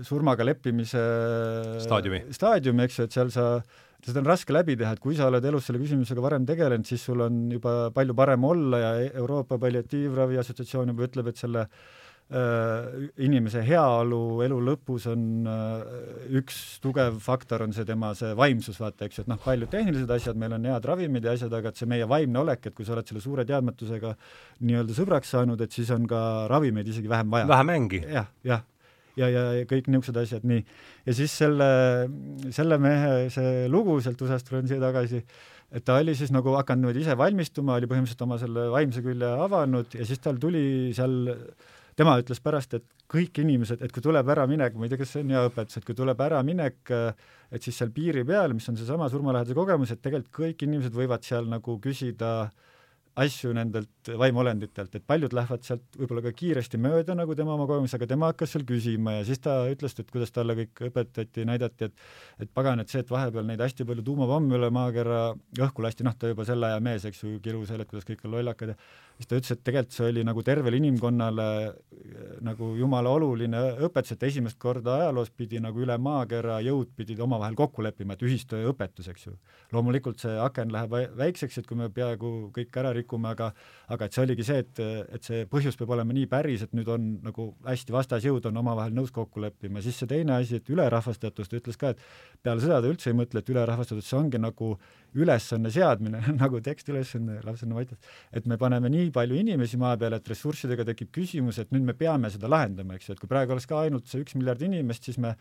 surmaga 0.06 0.46
leppimise 0.46 1.02
staadiumi, 1.84 2.24
staadiumi, 2.36 2.86
eks 2.86 3.00
ju, 3.00 3.08
et 3.08 3.18
seal 3.18 3.34
sa 3.34 3.50
seda 4.08 4.22
on 4.22 4.30
raske 4.30 4.54
läbi 4.54 4.78
teha, 4.80 4.94
et 4.94 5.02
kui 5.04 5.18
sa 5.18 5.28
oled 5.32 5.44
elus 5.50 5.66
selle 5.68 5.82
küsimusega 5.82 6.22
varem 6.24 6.46
tegelenud, 6.48 6.86
siis 6.88 7.02
sul 7.04 7.26
on 7.26 7.48
juba 7.52 7.90
palju 7.96 8.16
parem 8.16 8.46
olla 8.48 8.82
ja 8.84 8.92
Euroopa 9.10 9.58
Palliatiivravi 9.60 10.38
Assotsiatsioon 10.40 10.94
juba 10.94 11.10
ütleb, 11.10 11.34
et 11.34 11.42
selle 11.42 11.66
Äh, 11.68 12.07
inimese 12.28 13.62
heaolu 13.64 14.42
elu 14.44 14.58
lõpus 14.68 15.06
on 15.08 15.48
äh, 15.48 16.32
üks 16.36 16.58
tugev 16.84 17.22
faktor, 17.24 17.64
on 17.64 17.76
see 17.76 17.88
tema 17.88 18.10
see 18.20 18.34
vaimsus, 18.36 18.82
vaata, 18.84 19.08
eks 19.08 19.22
ju, 19.22 19.24
et 19.24 19.32
noh, 19.32 19.40
paljud 19.40 19.72
tehnilised 19.72 20.12
asjad, 20.12 20.40
meil 20.40 20.58
on 20.58 20.68
head 20.68 20.88
ravimid 20.90 21.24
ja 21.24 21.38
asjad, 21.38 21.54
aga 21.56 21.72
et 21.72 21.80
see 21.80 21.88
meie 21.88 22.08
vaimne 22.10 22.42
olek, 22.42 22.68
et 22.68 22.76
kui 22.76 22.88
sa 22.88 22.98
oled 22.98 23.08
selle 23.08 23.24
suure 23.24 23.48
teadmatusega 23.48 24.12
nii-öelda 24.60 24.98
sõbraks 24.98 25.32
saanud, 25.38 25.64
et 25.64 25.78
siis 25.78 25.92
on 25.96 26.08
ka 26.10 26.22
ravimeid 26.52 26.90
isegi 26.92 27.08
vähem 27.12 27.32
vaja. 27.32 27.48
vähem 27.54 27.72
mängi 27.72 28.02
ja,. 28.04 28.26
jah, 28.26 28.34
jah 28.52 28.66
ja, 29.18 29.30
ja, 29.32 29.46
ja 29.62 29.70
kõik 29.70 29.88
niisugused 29.88 30.20
asjad, 30.22 30.44
nii. 30.52 30.66
ja 31.08 31.16
siis 31.16 31.32
selle, 31.32 31.70
selle 32.54 32.78
mehe 32.82 33.30
see 33.34 33.66
lugu 33.72 33.96
sealt 34.04 34.20
USA-st 34.22 34.52
tulen 34.52 34.68
siia 34.68 34.84
tagasi, 34.84 35.24
et 35.72 35.88
ta 35.88 35.98
oli 36.02 36.12
siis 36.16 36.36
nagu 36.36 36.54
hakanud 36.60 36.90
niimoodi 36.90 37.08
ise 37.08 37.16
valmistuma, 37.20 37.80
oli 37.80 37.88
põhimõtteliselt 37.88 38.28
oma 38.28 38.38
selle 38.42 38.68
vaimse 38.76 39.04
külje 39.06 39.32
avanud 39.48 39.96
ja 39.96 40.12
siis 40.12 40.20
tal 40.24 40.44
tuli 40.44 40.92
seal 40.98 41.18
tema 41.98 42.14
ütles 42.22 42.42
pärast, 42.44 42.76
et 42.78 42.86
kõik 43.10 43.42
inimesed, 43.42 43.82
et 43.82 43.94
kui 43.94 44.04
tuleb 44.06 44.30
äraminek, 44.30 44.76
ma 44.78 44.86
ei 44.86 44.92
tea, 44.94 45.02
kas 45.02 45.16
see 45.16 45.24
on 45.26 45.34
hea 45.34 45.44
õpetus, 45.50 45.80
et 45.80 45.88
kui 45.88 45.98
tuleb 45.98 46.22
äraminek, 46.28 46.94
et 47.50 47.66
siis 47.66 47.80
seal 47.80 47.92
piiri 47.96 48.24
peal, 48.28 48.54
mis 48.54 48.68
on 48.70 48.78
seesama 48.78 49.10
surmalähedase 49.12 49.58
kogemus, 49.58 49.94
et 49.94 50.04
tegelikult 50.04 50.36
kõik 50.38 50.68
inimesed 50.68 50.98
võivad 50.98 51.26
seal 51.26 51.50
nagu 51.50 51.78
küsida 51.84 52.52
asju 53.18 53.54
nendelt 53.56 54.12
vaimuolenditelt, 54.22 54.94
et 54.96 55.06
paljud 55.08 55.34
lähevad 55.34 55.64
sealt 55.66 55.98
võib-olla 55.98 56.22
ka 56.28 56.34
kiiresti 56.38 56.80
mööda, 56.82 57.16
nagu 57.18 57.36
tema 57.38 57.56
oma 57.56 57.66
kogemus, 57.70 57.96
aga 57.98 58.08
tema 58.10 58.30
hakkas 58.32 58.54
seal 58.54 58.66
küsima 58.68 59.18
ja 59.18 59.26
siis 59.28 59.42
ta 59.44 59.58
ütles, 59.72 59.96
et 59.98 60.12
kuidas 60.14 60.34
talle 60.36 60.56
kõik 60.60 60.84
õpetati, 60.90 61.48
näidati, 61.50 61.90
et 61.90 62.46
et 62.46 62.54
pagan, 62.54 62.80
et 62.80 62.94
see, 62.94 63.02
et 63.02 63.10
vahepeal 63.12 63.48
neid 63.48 63.62
hästi 63.64 63.88
palju 63.88 64.06
tuumapomme 64.06 64.60
üle 64.60 64.70
maakera 64.74 65.22
õhku 65.58 65.86
lasti, 65.86 66.06
noh, 66.06 66.14
ta 66.18 66.30
juba 66.30 66.46
selle 66.48 66.70
aja 66.70 66.84
mees, 66.84 67.08
eks 67.10 67.24
ju, 67.24 67.40
kirus 67.44 67.72
seal, 67.72 67.82
et 67.82 67.90
kuidas 67.90 68.06
kõik 68.08 68.24
on 68.28 68.36
lollakad 68.38 68.74
ja 68.74 68.78
siis 69.18 69.30
ta 69.30 69.38
ütles, 69.40 69.54
et 69.56 69.64
tegelikult 69.66 69.96
see 69.98 70.10
oli 70.12 70.24
nagu 70.28 70.44
tervele 70.46 70.78
inimkonnale 70.78 71.48
eh, 71.66 72.30
nagu 72.46 72.70
jumala 72.78 73.10
oluline 73.18 73.62
õpetus, 73.88 74.14
et 74.14 74.26
esimest 74.30 74.60
korda 74.62 75.00
ajaloos 75.02 75.32
pidi 75.34 75.62
nagu 75.64 75.82
üle 75.82 75.98
maakera 75.98 76.60
jõud 76.66 76.94
pidid 76.98 77.22
omavahel 77.26 77.58
kokku 77.58 77.86
leppima, 77.86 78.14
et 78.14 78.26
ühistöö 78.28 78.70
õpetus, 78.72 79.10
eks 79.10 79.28
ju. 79.28 79.34
loomulikult 79.74 80.22
see 80.22 80.38
aken 80.42 80.74
läheb 80.74 80.94
väikseks, 81.18 81.58
et 81.58 81.68
kui 81.70 81.80
me 81.80 81.90
peaaegu 81.94 82.52
kõik 82.56 82.78
ära 82.78 82.94
rikume, 82.94 83.07
aga 83.16 83.52
aga 83.88 84.06
et 84.06 84.14
see 84.14 84.24
oligi 84.24 84.44
see, 84.44 84.64
et, 84.64 84.80
et 85.16 85.24
see 85.24 85.46
põhjus 85.50 85.78
peab 85.80 85.94
olema 85.96 86.16
nii 86.16 86.28
päris, 86.32 86.66
et 86.66 86.74
nüüd 86.76 86.90
on 86.92 87.06
nagu 87.24 87.48
hästi 87.66 87.96
vastasjõud 87.96 88.50
on 88.50 88.62
omavahel 88.64 88.96
nõus 88.96 89.14
kokku 89.16 89.40
leppima, 89.44 89.82
siis 89.82 90.00
see 90.02 90.10
teine 90.12 90.36
asi, 90.36 90.60
et 90.60 90.72
ülerahvastatus, 90.74 91.48
ta 91.48 91.60
ütles 91.60 91.80
ka, 91.80 91.94
et 91.96 92.02
peale 92.44 92.64
seda 92.64 92.82
ta 92.84 92.92
üldse 92.92 93.12
ei 93.14 93.18
mõtle, 93.18 93.44
et 93.44 93.52
ülerahvastatus, 93.54 94.10
see 94.10 94.20
ongi 94.20 94.42
nagu 94.42 94.74
ülesanne 95.16 95.72
seadmine 95.74 96.24
nagu 96.42 96.60
tekstiülesanne, 96.64 97.40
lapsevanna 97.46 97.80
aitas, 97.84 98.18
et 98.36 98.50
me 98.50 98.60
paneme 98.60 98.92
nii 98.92 99.14
palju 99.16 99.40
inimesi 99.40 99.80
maa 99.80 99.96
peale, 100.00 100.20
et 100.20 100.34
ressurssidega 100.34 100.88
tekib 100.92 101.14
küsimus, 101.16 101.62
et 101.64 101.72
nüüd 101.72 101.88
me 101.88 101.96
peame 101.98 102.32
seda 102.34 102.52
lahendama, 102.52 102.98
eks 102.98 103.10
ju, 103.10 103.16
et 103.16 103.24
kui 103.24 103.32
praegu 103.32 103.56
oleks 103.56 103.70
ka 103.70 103.86
ainult 103.86 104.12
see 104.12 104.26
üks 104.26 104.36
miljard 104.38 104.62
inimest, 104.68 105.08
siis 105.08 105.22
me 105.22 105.38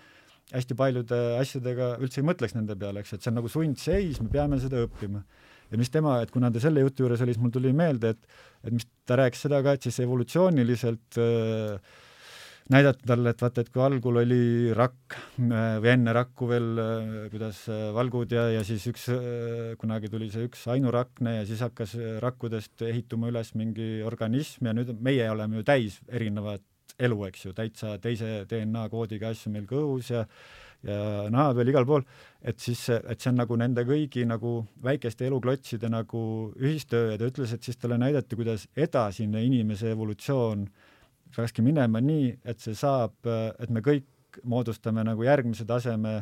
hästi 0.53 0.77
paljude 0.79 1.19
asjadega 1.41 1.97
üldse 2.03 2.23
ei 2.23 2.27
mõtleks 2.27 2.55
nende 2.55 2.77
peale, 2.79 3.03
eks, 3.03 3.17
et 3.17 3.25
see 3.25 3.33
on 3.33 3.41
nagu 3.41 3.51
sundseis, 3.51 4.21
me 4.23 4.31
peame 4.33 4.61
seda 4.63 4.85
õppima. 4.87 5.25
Ja 5.71 5.79
mis 5.81 5.93
tema, 5.93 6.21
et 6.23 6.33
kuna 6.35 6.51
ta 6.53 6.63
selle 6.63 6.85
jutu 6.85 7.05
juures 7.05 7.23
oli, 7.25 7.35
siis 7.35 7.43
mul 7.43 7.55
tuli 7.55 7.73
meelde, 7.77 8.15
et 8.15 8.67
et 8.67 8.75
mis 8.75 8.87
ta 9.07 9.19
rääkis 9.21 9.47
seda 9.47 9.63
ka, 9.63 9.77
et 9.77 9.87
siis 9.87 10.01
evolutsiooniliselt 10.03 11.21
äh, 11.23 11.95
näidata 12.73 13.07
talle, 13.07 13.31
et 13.31 13.43
vaata, 13.43 13.63
et 13.63 13.71
kui 13.71 13.83
algul 13.85 14.21
oli 14.23 14.75
rakk 14.75 15.17
äh, 15.17 15.77
või 15.83 15.93
enne 15.93 16.15
rakku 16.17 16.49
veel, 16.51 16.69
äh, 16.83 17.17
kuidas 17.31 17.63
äh, 17.71 17.89
valgud 17.95 18.33
ja, 18.35 18.49
ja 18.57 18.65
siis 18.67 18.87
üks, 18.91 19.07
kunagi 19.81 20.11
tuli 20.11 20.29
see 20.33 20.49
üks 20.49 20.67
ainurakne 20.75 21.39
ja 21.39 21.45
siis 21.47 21.63
hakkas 21.65 21.95
rakkudest 22.23 22.83
ehituma 22.89 23.31
üles 23.31 23.53
mingi 23.59 24.03
organism 24.07 24.71
ja 24.71 24.75
nüüd 24.77 24.95
meie 25.03 25.29
oleme 25.31 25.61
ju 25.61 25.67
täis 25.67 26.01
erinevat 26.09 26.65
elu, 26.99 27.19
eks 27.29 27.47
ju, 27.47 27.55
täitsa 27.55 27.97
teise 28.03 28.47
DNA 28.51 28.87
koodiga 28.91 29.31
asju 29.31 29.53
meil 29.55 29.67
kõhus 29.71 30.11
ja 30.15 30.25
ja 30.87 31.27
naha 31.33 31.55
peal 31.57 31.71
igal 31.73 31.87
pool, 31.89 32.05
et 32.47 32.61
siis, 32.63 32.87
et 32.95 33.21
see 33.21 33.33
on 33.33 33.41
nagu 33.43 33.57
nende 33.59 33.83
kõigi 33.89 34.27
nagu 34.29 34.59
väikeste 34.85 35.27
eluklotside 35.27 35.91
nagu 35.93 36.23
ühistöö 36.57 37.13
ja 37.13 37.21
ta 37.21 37.31
ütles, 37.31 37.55
et 37.55 37.67
siis 37.67 37.81
talle 37.81 37.99
näidati, 38.01 38.39
kuidas 38.39 38.69
edasine 38.77 39.43
inimese 39.45 39.91
evolutsioon 39.95 40.67
peakski 41.37 41.65
minema 41.67 42.01
nii, 42.01 42.31
et 42.47 42.63
see 42.63 42.77
saab, 42.79 43.19
et 43.27 43.73
me 43.73 43.83
kõik 43.85 44.41
moodustame 44.47 45.03
nagu 45.05 45.25
järgmise 45.27 45.67
taseme 45.69 46.21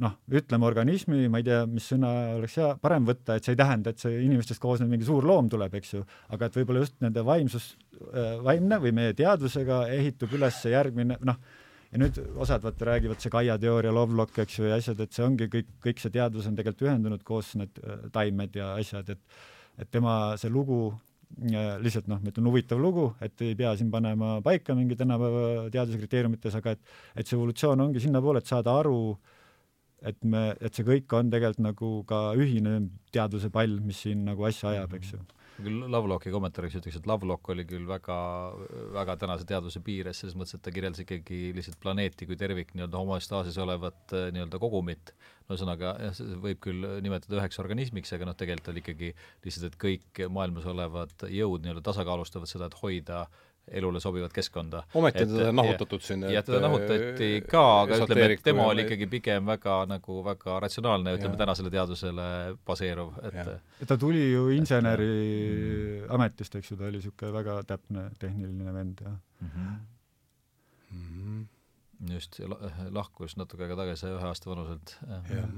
noh, 0.00 0.14
ütleme 0.34 0.66
organismi, 0.66 1.28
ma 1.30 1.40
ei 1.40 1.46
tea, 1.46 1.64
mis 1.70 1.86
sõna 1.92 2.10
oleks 2.38 2.56
hea, 2.58 2.70
parem 2.82 3.06
võtta, 3.08 3.36
et 3.36 3.46
see 3.46 3.54
ei 3.54 3.60
tähenda, 3.60 3.92
et 3.92 4.02
see 4.02 4.22
inimestest 4.24 4.62
koosnev 4.62 4.90
mingi 4.90 5.06
suur 5.06 5.26
loom 5.28 5.50
tuleb, 5.52 5.76
eks 5.78 5.94
ju, 5.94 6.04
aga 6.34 6.48
et 6.48 6.56
võib-olla 6.58 6.82
just 6.82 6.96
nende 7.04 7.24
vaimsus, 7.26 7.74
vaimne 8.44 8.80
või 8.82 8.94
meie 8.96 9.14
teadvusega 9.16 9.84
ehitub 9.94 10.34
üles 10.38 10.58
järgmine 10.70 11.20
noh, 11.26 11.38
ja 11.94 12.00
nüüd 12.02 12.18
osad 12.42 12.64
vaata 12.64 12.88
räägivad 12.90 13.22
see 13.22 13.30
Gaia 13.30 13.54
teooria, 13.62 13.92
Lovelock, 13.94 14.38
eks 14.42 14.58
ju, 14.58 14.66
ja 14.66 14.78
asjad, 14.80 14.98
et 15.04 15.14
see 15.14 15.22
ongi 15.22 15.46
kõik, 15.50 15.68
kõik 15.84 16.00
see 16.02 16.14
teadvus 16.14 16.48
on 16.50 16.56
tegelikult 16.58 16.88
ühendunud 16.88 17.22
koos 17.26 17.52
need 17.60 17.78
taimed 18.14 18.58
ja 18.58 18.74
asjad, 18.80 19.14
et 19.14 19.42
et 19.82 19.90
tema 19.90 20.34
see 20.38 20.50
lugu 20.54 20.92
lihtsalt 21.82 22.06
noh, 22.06 22.20
ma 22.22 22.30
ütlen 22.30 22.46
huvitav 22.46 22.78
lugu, 22.78 23.08
et 23.22 23.40
ei 23.42 23.56
pea 23.58 23.72
siin 23.78 23.88
panema 23.90 24.36
paika 24.42 24.74
mingi 24.78 24.94
tänapäeva 24.98 25.68
teaduse 25.74 25.98
kriteeriumites, 25.98 26.54
aga 26.58 26.74
et 26.76 26.92
et 27.16 27.26
see 27.26 27.38
evolutsioon 27.38 27.80
ongi 27.86 28.02
sinnapoole, 28.02 28.42
et 28.42 28.50
saada 28.50 28.74
aru, 28.82 29.16
et 30.02 30.18
me, 30.22 30.44
et 30.60 30.74
see 30.74 30.86
kõik 30.86 31.14
on 31.18 31.30
tegelikult 31.30 31.64
nagu 31.64 31.92
ka 32.10 32.20
ühine 32.38 32.76
teaduse 33.14 33.50
pall, 33.50 33.80
mis 33.82 34.02
siin 34.06 34.26
nagu 34.28 34.46
asja 34.46 34.74
ajab, 34.74 34.94
eks 34.98 35.14
ju 35.14 35.22
küll 35.58 35.84
Lovelocki 35.90 36.32
kommentaariks 36.34 36.78
ütleks, 36.80 36.98
et 36.98 37.06
Lovelock 37.08 37.50
oli 37.54 37.64
küll 37.68 37.86
väga, 37.88 38.16
väga 38.96 39.16
tänase 39.20 39.46
teaduse 39.48 39.82
piires, 39.84 40.20
selles 40.20 40.36
mõttes, 40.38 40.56
et 40.56 40.64
ta 40.64 40.72
kirjeldas 40.74 41.04
ikkagi 41.04 41.52
lihtsalt 41.56 41.78
planeeti 41.82 42.28
kui 42.28 42.38
tervik, 42.40 42.74
nii-öelda 42.74 43.00
homostaasis 43.00 43.58
olevat 43.62 44.14
nii-öelda 44.34 44.60
kogumit, 44.62 45.14
ühesõnaga 45.46 45.94
jah, 46.08 46.20
võib 46.42 46.60
küll 46.64 46.88
nimetada 47.04 47.38
üheks 47.40 47.60
organismiks, 47.62 48.12
aga 48.16 48.30
noh, 48.30 48.38
tegelikult 48.38 48.72
oli 48.72 48.84
ikkagi 48.84 49.12
lihtsalt, 49.46 49.70
et 49.70 49.80
kõik 49.86 50.24
maailmas 50.32 50.66
olevad 50.70 51.26
jõud 51.30 51.64
nii-öelda 51.64 51.84
tasakaalustavad 51.86 52.50
seda, 52.50 52.70
et 52.70 52.80
hoida 52.82 53.26
elule 53.68 54.00
sobivat 54.00 54.32
keskkonda. 54.32 54.82
ometi 54.94 55.22
on 55.22 55.28
teda 55.36 55.52
nahutatud 55.52 56.02
siin. 56.04 56.26
jah, 56.32 56.44
teda 56.44 56.60
nahutati 56.64 57.30
ka, 57.48 57.64
aga 57.84 58.00
ütleme, 58.02 58.26
et 58.32 58.44
tema 58.44 58.66
oli 58.72 58.84
ikkagi 58.84 59.08
pigem 59.16 59.46
väga 59.46 59.78
nagu 59.90 60.20
väga 60.24 60.58
ratsionaalne, 60.66 61.16
ütleme 61.18 61.40
tänasele 61.40 61.72
teadusele 61.72 62.28
baseeruv, 62.66 63.16
et 63.30 63.88
ta 63.88 63.98
tuli 64.00 64.26
ju 64.32 64.48
inseneri 64.56 66.04
ametist, 66.08 66.60
eks 66.60 66.72
ju, 66.72 66.78
ta 66.80 66.88
oli 66.90 67.00
niisugune 67.00 67.34
väga 67.38 67.58
täpne 67.74 68.08
tehniline 68.20 68.76
vend, 68.76 69.00
jah 69.00 69.16
mm. 69.40 69.50
-hmm. 69.50 69.74
Mm 70.94 71.10
-hmm 71.10 71.53
just, 72.10 72.38
lahkus 72.94 73.36
natuke 73.38 73.64
aega 73.64 73.76
tagasi, 73.78 74.10
ühe 74.12 74.28
aasta 74.28 74.50
vanuselt. 74.50 74.94
jah, 75.30 75.50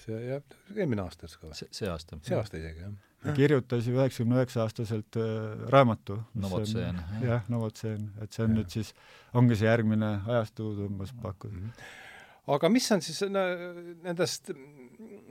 see 0.00 0.18
jah, 0.26 0.58
eelmine 0.76 1.04
aasta 1.04 1.26
vist 1.26 1.40
ka 1.40 1.50
või? 1.50 1.70
see 1.78 1.90
aasta. 1.90 2.18
see 2.26 2.36
aasta 2.38 2.60
isegi, 2.60 2.84
jah. 2.84 2.98
ta 3.24 3.34
kirjutas 3.36 3.88
ju 3.88 3.96
üheksakümne 3.98 4.38
üheksa 4.40 4.64
aastaselt 4.64 5.20
äh, 5.20 5.64
raamatu. 5.74 6.20
Novotseen. 6.40 7.00
jah, 7.24 7.48
Novotseen, 7.52 8.10
et 8.22 8.36
see 8.36 8.46
on 8.46 8.54
ja. 8.54 8.60
nüüd 8.60 8.76
siis, 8.76 8.92
ongi 9.36 9.58
see 9.60 9.70
järgmine 9.70 10.12
ajastu 10.26 10.72
umbes 10.86 11.14
pakkuda 11.22 11.54
mm. 11.54 11.64
-hmm. 11.66 12.54
aga 12.56 12.72
mis 12.72 12.92
on 12.92 13.02
siis 13.06 13.24
nendest, 13.30 14.52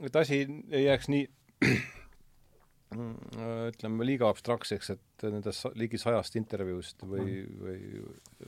et 0.06 0.20
asi 0.24 0.44
ei 0.70 0.84
jääks 0.84 1.10
nii 1.12 1.26
ütleme, 2.90 4.06
liiga 4.06 4.30
abstraktseks, 4.30 4.90
et 4.96 5.24
nendest 5.30 5.68
ligi 5.78 5.98
sajast 6.00 6.36
intervjuust 6.40 7.04
või, 7.06 7.44
või 7.60 7.76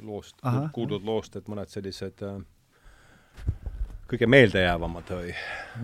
loost, 0.03 0.43
kuuldud 0.75 1.05
loost, 1.07 1.37
et 1.39 1.51
mõned 1.51 1.71
sellised 1.71 2.25
äh, 2.27 2.41
kõige 4.11 4.29
meeldejäävamad 4.29 5.15
või? 5.15 5.35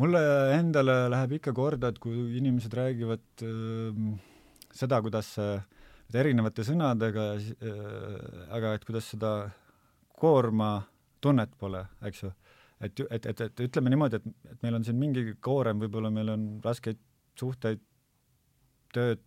mulle 0.00 0.22
endale 0.56 0.98
läheb 1.12 1.38
ikka 1.38 1.54
korda, 1.56 1.92
et 1.92 2.00
kui 2.02 2.26
inimesed 2.40 2.74
räägivad 2.74 3.46
äh, 3.46 4.02
seda, 4.74 5.00
kuidas 5.06 5.30
äh, 5.42 5.62
erinevate 6.14 6.64
sõnadega 6.66 7.30
äh,, 7.38 7.72
aga 8.58 8.74
et 8.74 8.86
kuidas 8.88 9.12
seda 9.14 9.32
koormatunnet 10.18 11.54
pole, 11.60 11.84
eks 12.08 12.24
ju. 12.24 12.32
et, 12.82 13.04
et, 13.06 13.26
et, 13.30 13.44
et 13.46 13.62
ütleme 13.68 13.92
niimoodi, 13.94 14.18
et, 14.18 14.50
et 14.50 14.66
meil 14.66 14.80
on 14.80 14.86
siin 14.86 14.98
mingi 14.98 15.36
koorem, 15.40 15.78
võib-olla 15.84 16.10
meil 16.10 16.34
on 16.34 16.48
raskeid 16.64 16.98
suhteid 17.38 17.84
tööd, 18.94 19.22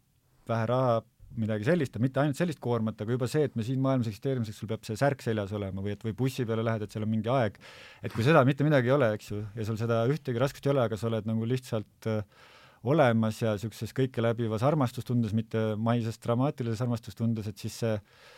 vähe 0.49 0.67
raha, 0.69 1.01
midagi 1.39 1.63
sellist, 1.63 1.95
mitte 2.03 2.19
ainult 2.19 2.39
sellist 2.39 2.59
koormat, 2.63 2.99
aga 3.01 3.15
juba 3.15 3.27
see, 3.31 3.45
et 3.47 3.53
me 3.55 3.63
siin 3.63 3.79
maailmas 3.83 4.09
eksisteerimiseks, 4.11 4.57
sul 4.59 4.67
peab 4.71 4.83
see 4.83 4.97
särk 4.99 5.23
seljas 5.23 5.53
olema 5.55 5.83
või 5.83 5.93
et 5.95 6.03
või 6.03 6.15
bussi 6.17 6.43
peale 6.47 6.65
lähed, 6.67 6.83
et 6.83 6.91
seal 6.91 7.05
on 7.05 7.11
mingi 7.13 7.31
aeg, 7.31 7.55
et 8.03 8.15
kui 8.15 8.25
seda 8.27 8.43
mitte 8.47 8.67
midagi 8.67 8.91
ei 8.91 8.95
ole, 8.97 9.13
eks 9.15 9.31
ju, 9.31 9.39
ja 9.55 9.67
sul 9.67 9.79
seda 9.79 10.01
ühtegi 10.11 10.41
raskust 10.41 10.67
ei 10.67 10.73
ole, 10.73 10.83
aga 10.89 10.99
sa 10.99 11.07
oled 11.07 11.29
nagu 11.29 11.47
lihtsalt 11.47 12.09
äh, 12.11 12.49
olemas 12.91 13.39
ja 13.39 13.55
niisuguses 13.55 13.95
kõike 13.95 14.25
läbivas 14.25 14.65
armastustundes, 14.67 15.31
mitte 15.37 15.63
maises 15.79 16.19
dramaatilises 16.19 16.83
armastustundes, 16.83 17.47
et 17.47 17.63
siis 17.63 17.79
see 17.85 17.95
äh, 17.95 18.37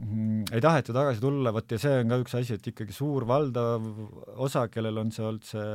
ei 0.00 0.62
taheta 0.62 0.94
tagasi 0.94 1.20
tulla, 1.22 1.52
vot 1.54 1.72
ja 1.74 1.78
see 1.80 2.00
on 2.00 2.12
ka 2.12 2.18
üks 2.22 2.34
asi, 2.38 2.56
et 2.56 2.68
ikkagi 2.70 2.94
suur 2.94 3.26
valdav 3.28 3.84
osa, 4.40 4.66
kellel 4.72 5.02
on 5.02 5.12
see 5.14 5.24
olnud 5.26 5.46
see 5.46 5.66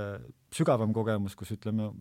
sügavam 0.55 0.93
kogemus, 0.95 1.35
kus 1.37 1.53
ütleme, 1.55 1.91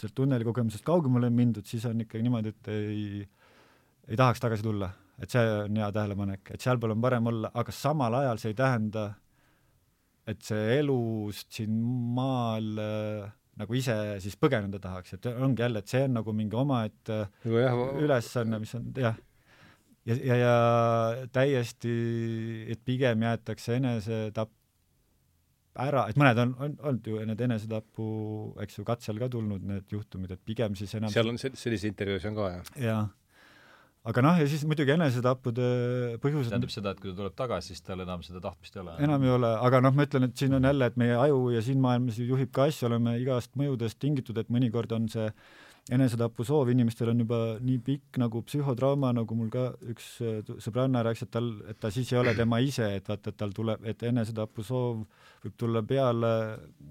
sealt 0.00 0.14
tunneli 0.16 0.46
kogemusest 0.48 0.86
kaugemale 0.86 1.28
on 1.30 1.36
mindud, 1.36 1.66
siis 1.68 1.84
on 1.90 2.00
ikkagi 2.04 2.24
niimoodi, 2.24 2.54
et 2.54 2.70
ei, 2.72 3.22
ei 4.08 4.18
tahaks 4.18 4.42
tagasi 4.44 4.64
tulla. 4.64 4.90
et 5.18 5.32
see 5.34 5.42
on 5.64 5.78
hea 5.80 5.88
tähelepanek, 5.90 6.52
et 6.54 6.62
sealpool 6.62 6.94
on 6.94 7.00
parem 7.02 7.26
olla, 7.26 7.50
aga 7.58 7.72
samal 7.74 8.14
ajal 8.20 8.38
see 8.38 8.52
ei 8.52 8.58
tähenda, 8.58 9.08
et 10.30 10.44
see 10.46 10.76
elust 10.78 11.48
siin 11.58 11.74
maal 12.14 12.78
äh, 12.78 13.30
nagu 13.58 13.74
ise 13.74 13.96
siis 14.22 14.38
põgeneda 14.38 14.78
tahaks, 14.80 15.16
et 15.16 15.26
ongi 15.32 15.64
jälle, 15.64 15.82
et 15.82 15.90
see 15.90 16.04
on 16.06 16.20
nagu 16.20 16.34
mingi 16.36 16.56
omaette 16.56 17.24
ülesanne, 17.44 18.62
mis 18.62 18.76
on 18.78 18.92
jah 18.96 19.18
ja, 20.08 20.16
ja, 20.16 20.38
ja 20.40 20.54
täiesti, 21.34 21.92
et 22.72 22.80
pigem 22.86 23.26
jäetakse 23.26 23.76
enesetapp 23.78 24.54
ära, 25.78 26.08
et 26.10 26.18
mõned 26.18 26.40
on, 26.42 26.56
on 26.58 26.74
olnud 26.90 27.06
ju 27.06 27.20
need 27.28 27.44
enesetapu, 27.46 28.08
eks 28.64 28.80
ju, 28.80 28.84
katsel 28.88 29.20
ka 29.20 29.28
tulnud 29.32 29.64
need 29.68 29.94
juhtumid, 29.94 30.32
et 30.34 30.42
pigem 30.46 30.74
siis 30.78 30.96
enam 30.98 31.12
seal 31.12 31.30
on 31.30 31.38
selliseid 31.38 31.92
intervjuusid 31.92 32.32
on 32.32 32.38
ka, 32.38 32.48
jah? 32.56 32.72
jah. 32.82 33.04
aga 34.10 34.24
noh, 34.24 34.40
ja 34.42 34.48
siis 34.50 34.64
muidugi 34.68 34.96
enesetappude 34.96 35.68
põhjused 36.24 36.50
tähendab 36.54 36.74
seda, 36.74 36.94
et 36.94 37.02
kui 37.02 37.12
ta 37.12 37.20
tuleb 37.20 37.38
tagasi, 37.38 37.74
siis 37.74 37.86
tal 37.86 38.02
enam 38.02 38.24
seda 38.26 38.42
tahtmist 38.48 38.74
ei 38.74 38.82
ole? 38.82 38.96
enam 39.06 39.28
ei 39.28 39.34
ole, 39.36 39.54
aga 39.68 39.82
noh, 39.84 39.94
ma 39.94 40.08
ütlen, 40.08 40.28
et 40.28 40.42
siin 40.42 40.58
on 40.58 40.66
jälle, 40.70 40.90
et 40.90 40.98
meie 41.00 41.16
aju 41.28 41.40
ja 41.54 41.62
siin 41.68 41.82
maailmas 41.84 42.18
juhib 42.22 42.52
ka 42.54 42.66
asju, 42.72 42.90
oleme 42.90 43.18
igast 43.22 43.54
mõjudest 43.60 44.00
tingitud, 44.02 44.40
et 44.42 44.50
mõnikord 44.54 44.98
on 44.98 45.06
see 45.12 45.30
enesetapusoov 45.94 46.68
inimestel 46.72 47.12
on 47.12 47.22
juba 47.24 47.38
nii 47.64 47.78
pikk 47.84 48.18
nagu 48.20 48.42
psühhotrauma, 48.44 49.12
nagu 49.16 49.36
mul 49.38 49.48
ka 49.52 49.68
üks 49.92 50.08
äh, 50.24 50.40
sõbranna 50.62 51.02
rääkis, 51.06 51.24
et 51.24 51.32
tal, 51.32 51.52
et 51.70 51.78
ta 51.80 51.90
siis 51.94 52.10
ei 52.12 52.20
ole 52.20 52.34
tema 52.36 52.60
ise, 52.64 52.90
et 52.98 53.08
vaata, 53.08 53.32
et 53.32 53.38
tal 53.40 53.54
tuleb, 53.56 53.86
et 53.88 54.02
enesetapusoov 54.10 55.00
võib 55.44 55.54
tulla 55.60 55.82
peale 55.86 56.32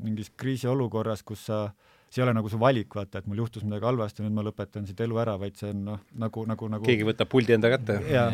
mingis 0.02 0.32
kriisiolukorras, 0.40 1.22
kus 1.28 1.46
sa 1.52 1.68
see 2.08 2.22
ei 2.22 2.26
ole 2.26 2.38
nagu 2.38 2.50
su 2.50 2.60
valik, 2.62 2.96
vaata, 2.96 3.22
et 3.22 3.28
mul 3.30 3.44
juhtus 3.44 3.68
midagi 3.68 3.86
halvasti, 3.86 4.24
nüüd 4.26 4.38
ma 4.38 4.48
lõpetan 4.48 4.88
siit 4.88 5.02
elu 5.04 5.22
ära, 5.22 5.36
vaid 5.42 5.60
see 5.60 5.70
on 5.76 5.84
noh, 5.92 6.02
nagu, 6.24 6.48
nagu, 6.50 6.72
nagu 6.78 6.88
keegi 6.88 7.06
võtab 7.06 7.30
puldi 7.30 7.58
enda 7.58 7.70
kätte. 7.76 8.00
jaa, 8.10 8.32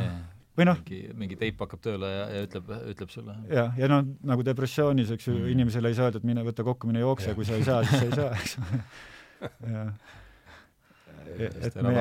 või 0.53 0.69
noh 0.69 0.79
mingi, 0.85 1.01
mingi 1.25 1.39
teip 1.41 1.59
hakkab 1.65 1.81
tööle 1.83 2.11
ja, 2.13 2.25
ja 2.37 2.47
ütleb, 2.47 2.71
ütleb 2.93 3.11
sulle. 3.11 3.35
jah, 3.51 3.73
ja 3.75 3.91
noh, 3.91 4.05
nagu 4.29 4.45
depressioonis, 4.45 5.11
eks 5.17 5.27
ju 5.27 5.35
mm., 5.35 5.53
inimesele 5.57 5.91
ei 5.91 5.97
saa 5.97 6.07
öelda, 6.07 6.21
et 6.21 6.29
mine 6.29 6.45
võta 6.45 6.63
kokku, 6.63 6.87
mine 6.87 7.01
jookse, 7.03 7.33
kui 7.35 7.49
sa 7.49 7.57
ei 7.57 7.65
saa, 7.67 7.81
siis 7.89 7.97
sa 7.97 8.05
ei 8.05 8.19
saa, 8.21 8.35
eks 8.37 8.57
ju. 8.61 9.73
jah 9.73 10.21
et 11.37 11.75
me, 11.81 11.93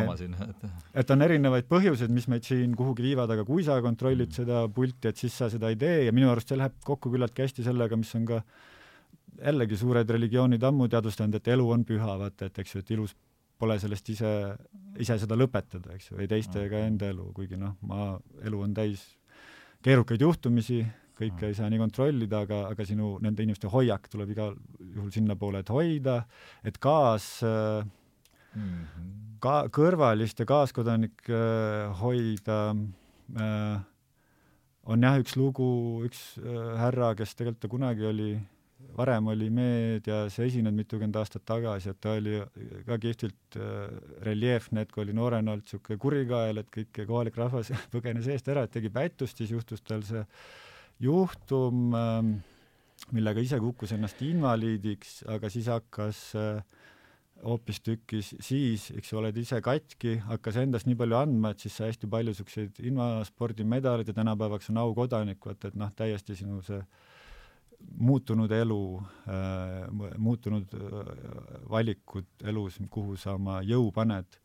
et 1.02 1.14
on 1.14 1.24
erinevaid 1.26 1.68
põhjuseid, 1.70 2.12
mis 2.14 2.28
meid 2.30 2.46
siin 2.46 2.76
kuhugi 2.78 3.04
viivad, 3.06 3.30
aga 3.34 3.44
kui 3.48 3.64
sa 3.66 3.78
kontrollid 3.84 4.30
mm. 4.30 4.36
seda 4.40 4.62
pulti, 4.74 5.10
et 5.10 5.20
siis 5.20 5.36
sa 5.38 5.48
seda 5.52 5.72
ei 5.72 5.78
tee 5.80 6.06
ja 6.06 6.14
minu 6.14 6.30
arust 6.32 6.52
see 6.52 6.60
läheb 6.60 6.78
kokku 6.86 7.12
küllaltki 7.12 7.46
hästi 7.46 7.66
sellega, 7.66 7.98
mis 7.98 8.12
on 8.18 8.28
ka 8.28 8.42
jällegi 9.42 9.78
suured 9.80 10.10
religioonid 10.16 10.64
ammu 10.68 10.88
teadvustanud, 10.92 11.38
et 11.38 11.52
elu 11.54 11.68
on 11.74 11.84
püha, 11.88 12.16
vaata, 12.20 12.48
et 12.50 12.62
eks 12.62 12.76
ju, 12.76 12.82
et 12.84 12.94
ilus 12.96 13.14
pole 13.62 13.78
sellest 13.78 14.10
ise, 14.10 14.32
ise 15.00 15.18
seda 15.22 15.38
lõpetada, 15.38 15.94
eks 15.96 16.10
ju, 16.10 16.18
ei 16.22 16.30
teiste 16.30 16.66
ega 16.66 16.82
enda 16.86 17.10
elu, 17.12 17.28
kuigi 17.36 17.58
noh, 17.60 17.76
ma, 17.88 18.12
elu 18.42 18.64
on 18.66 18.74
täis 18.74 19.04
keerukaid 19.82 20.22
juhtumisi, 20.22 20.82
kõike 21.18 21.50
ei 21.50 21.56
saa 21.56 21.68
nii 21.70 21.80
kontrollida, 21.82 22.42
aga, 22.46 22.62
aga 22.72 22.86
sinu, 22.88 23.16
nende 23.22 23.44
inimeste 23.44 23.70
hoiak 23.70 24.08
tuleb 24.10 24.32
igal 24.34 24.54
juhul 24.80 25.10
sinnapoole, 25.14 25.62
et 25.62 25.72
hoida, 25.72 26.22
et 26.66 26.78
kaas 26.82 27.28
äh, 27.46 27.84
mm 28.54 28.62
-hmm. 28.62 29.38
ka 29.40 29.68
kõrvaliste 29.68 30.44
kaaskodanikke 30.44 31.32
äh, 31.32 32.00
hoida 32.00 32.74
äh, 33.36 33.80
on 34.84 35.04
jah, 35.04 35.18
üks 35.22 35.36
lugu, 35.38 35.68
üks 36.06 36.22
äh, 36.42 36.74
härra, 36.80 37.12
kes 37.18 37.36
tegelikult 37.38 37.62
ta 37.62 37.70
kunagi 37.70 38.06
oli, 38.08 38.30
varem 38.96 39.28
oli 39.30 39.48
meedias 39.54 40.38
esinenud 40.42 40.74
mitukümmend 40.74 41.16
aastat 41.20 41.44
tagasi, 41.46 41.92
et 41.92 42.00
ta 42.02 42.16
oli 42.18 42.40
ka 42.88 42.98
kihvtilt 43.02 43.58
äh, 43.58 43.92
reljeefne, 44.26 44.82
et 44.82 44.92
kui 44.92 45.04
oli 45.04 45.14
noorena 45.16 45.54
olnud 45.54 45.66
niisugune 45.66 46.00
kurikael, 46.02 46.62
et 46.62 46.70
kõik 46.74 47.04
kohalik 47.06 47.38
rahvas 47.38 47.70
põgenes 47.94 48.28
eest 48.32 48.50
ära, 48.50 48.66
et 48.66 48.74
tegi 48.74 48.90
pättust, 48.92 49.38
siis 49.38 49.54
juhtus 49.54 49.84
tal 49.86 50.02
see 50.06 50.24
juhtum 51.02 51.94
äh,, 51.98 52.20
millega 53.14 53.42
ise 53.42 53.58
kukkus 53.62 53.94
ennast 53.94 54.20
invaliidiks, 54.22 55.22
aga 55.30 55.50
siis 55.50 55.70
hakkas 55.70 56.24
äh, 56.38 56.81
hoopistükkis 57.42 58.34
siis, 58.42 58.88
eks 58.96 59.12
ju, 59.12 59.18
oled 59.18 59.36
ise 59.40 59.58
katki, 59.64 60.16
hakkas 60.28 60.60
endast 60.62 60.86
nii 60.88 60.98
palju 60.98 61.18
andma, 61.18 61.52
et 61.52 61.62
siis 61.64 61.74
sai 61.78 61.90
hästi 61.90 62.10
palju 62.10 62.32
niisuguseid 62.32 62.82
invaspordimedaleid 62.90 64.10
ja 64.10 64.16
tänapäevaks 64.16 64.70
on 64.70 64.78
aukodanik, 64.84 65.40
vaata 65.46 65.72
et 65.72 65.78
noh, 65.78 65.90
täiesti 65.96 66.36
sinu 66.38 66.60
see 66.66 66.80
muutunud 67.98 68.52
elu 68.54 68.82
äh,, 69.26 70.12
muutunud 70.22 70.76
äh, 70.78 71.16
valikud 71.70 72.46
elus, 72.46 72.78
kuhu 72.90 73.16
sa 73.18 73.34
oma 73.34 73.58
jõu 73.66 73.90
paned. 73.94 74.38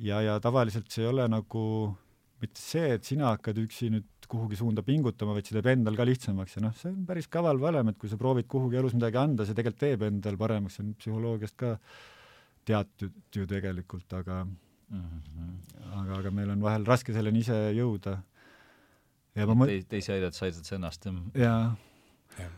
ja, 0.00 0.22
ja 0.24 0.38
tavaliselt 0.40 0.88
see 0.90 1.04
ei 1.04 1.10
ole 1.10 1.28
nagu 1.28 1.64
mitte 2.40 2.58
see, 2.58 2.94
et 2.96 3.04
sina 3.04 3.34
hakkad 3.34 3.60
üksi 3.60 3.90
nüüd 3.92 4.08
kuhugi 4.32 4.56
suunda 4.56 4.80
pingutama, 4.82 5.34
vaid 5.36 5.46
see 5.46 5.58
teeb 5.58 5.68
endal 5.74 5.98
ka 5.98 6.06
lihtsamaks 6.08 6.56
ja 6.56 6.64
noh, 6.64 6.72
see 6.78 6.88
on 6.94 7.04
päris 7.06 7.28
kaval 7.28 7.60
valem, 7.60 7.92
et 7.92 8.00
kui 8.00 8.08
sa 8.08 8.16
proovid 8.16 8.48
kuhugi 8.48 8.80
elus 8.80 8.96
midagi 8.96 9.20
anda, 9.20 9.44
see 9.44 9.58
tegelikult 9.58 9.84
teeb 9.84 10.08
endal 10.08 10.40
paremaks, 10.40 10.78
see 10.78 10.86
on 10.86 10.96
psühholoogiast 10.96 11.58
ka 11.60 11.74
äh, 11.76 12.00
teatud 12.68 13.36
ju 13.36 13.46
tegelikult, 13.48 14.12
aga 14.12 14.42
mm 14.44 15.00
-hmm. 15.00 15.54
aga, 16.00 16.18
aga 16.18 16.30
meil 16.30 16.50
on 16.50 16.62
vahel 16.62 16.84
raske 16.86 17.12
selleni 17.12 17.44
ise 17.44 17.58
jõuda. 17.76 18.18
ja 19.34 19.46
ma 19.46 19.54
mõt-. 19.54 19.86
teisi 19.88 20.12
aidata, 20.12 20.36
sa 20.36 20.46
aitad 20.46 20.74
ennast, 20.76 21.06
jah? 21.06 21.22
jaa 21.34 21.76
ja. 22.38 22.48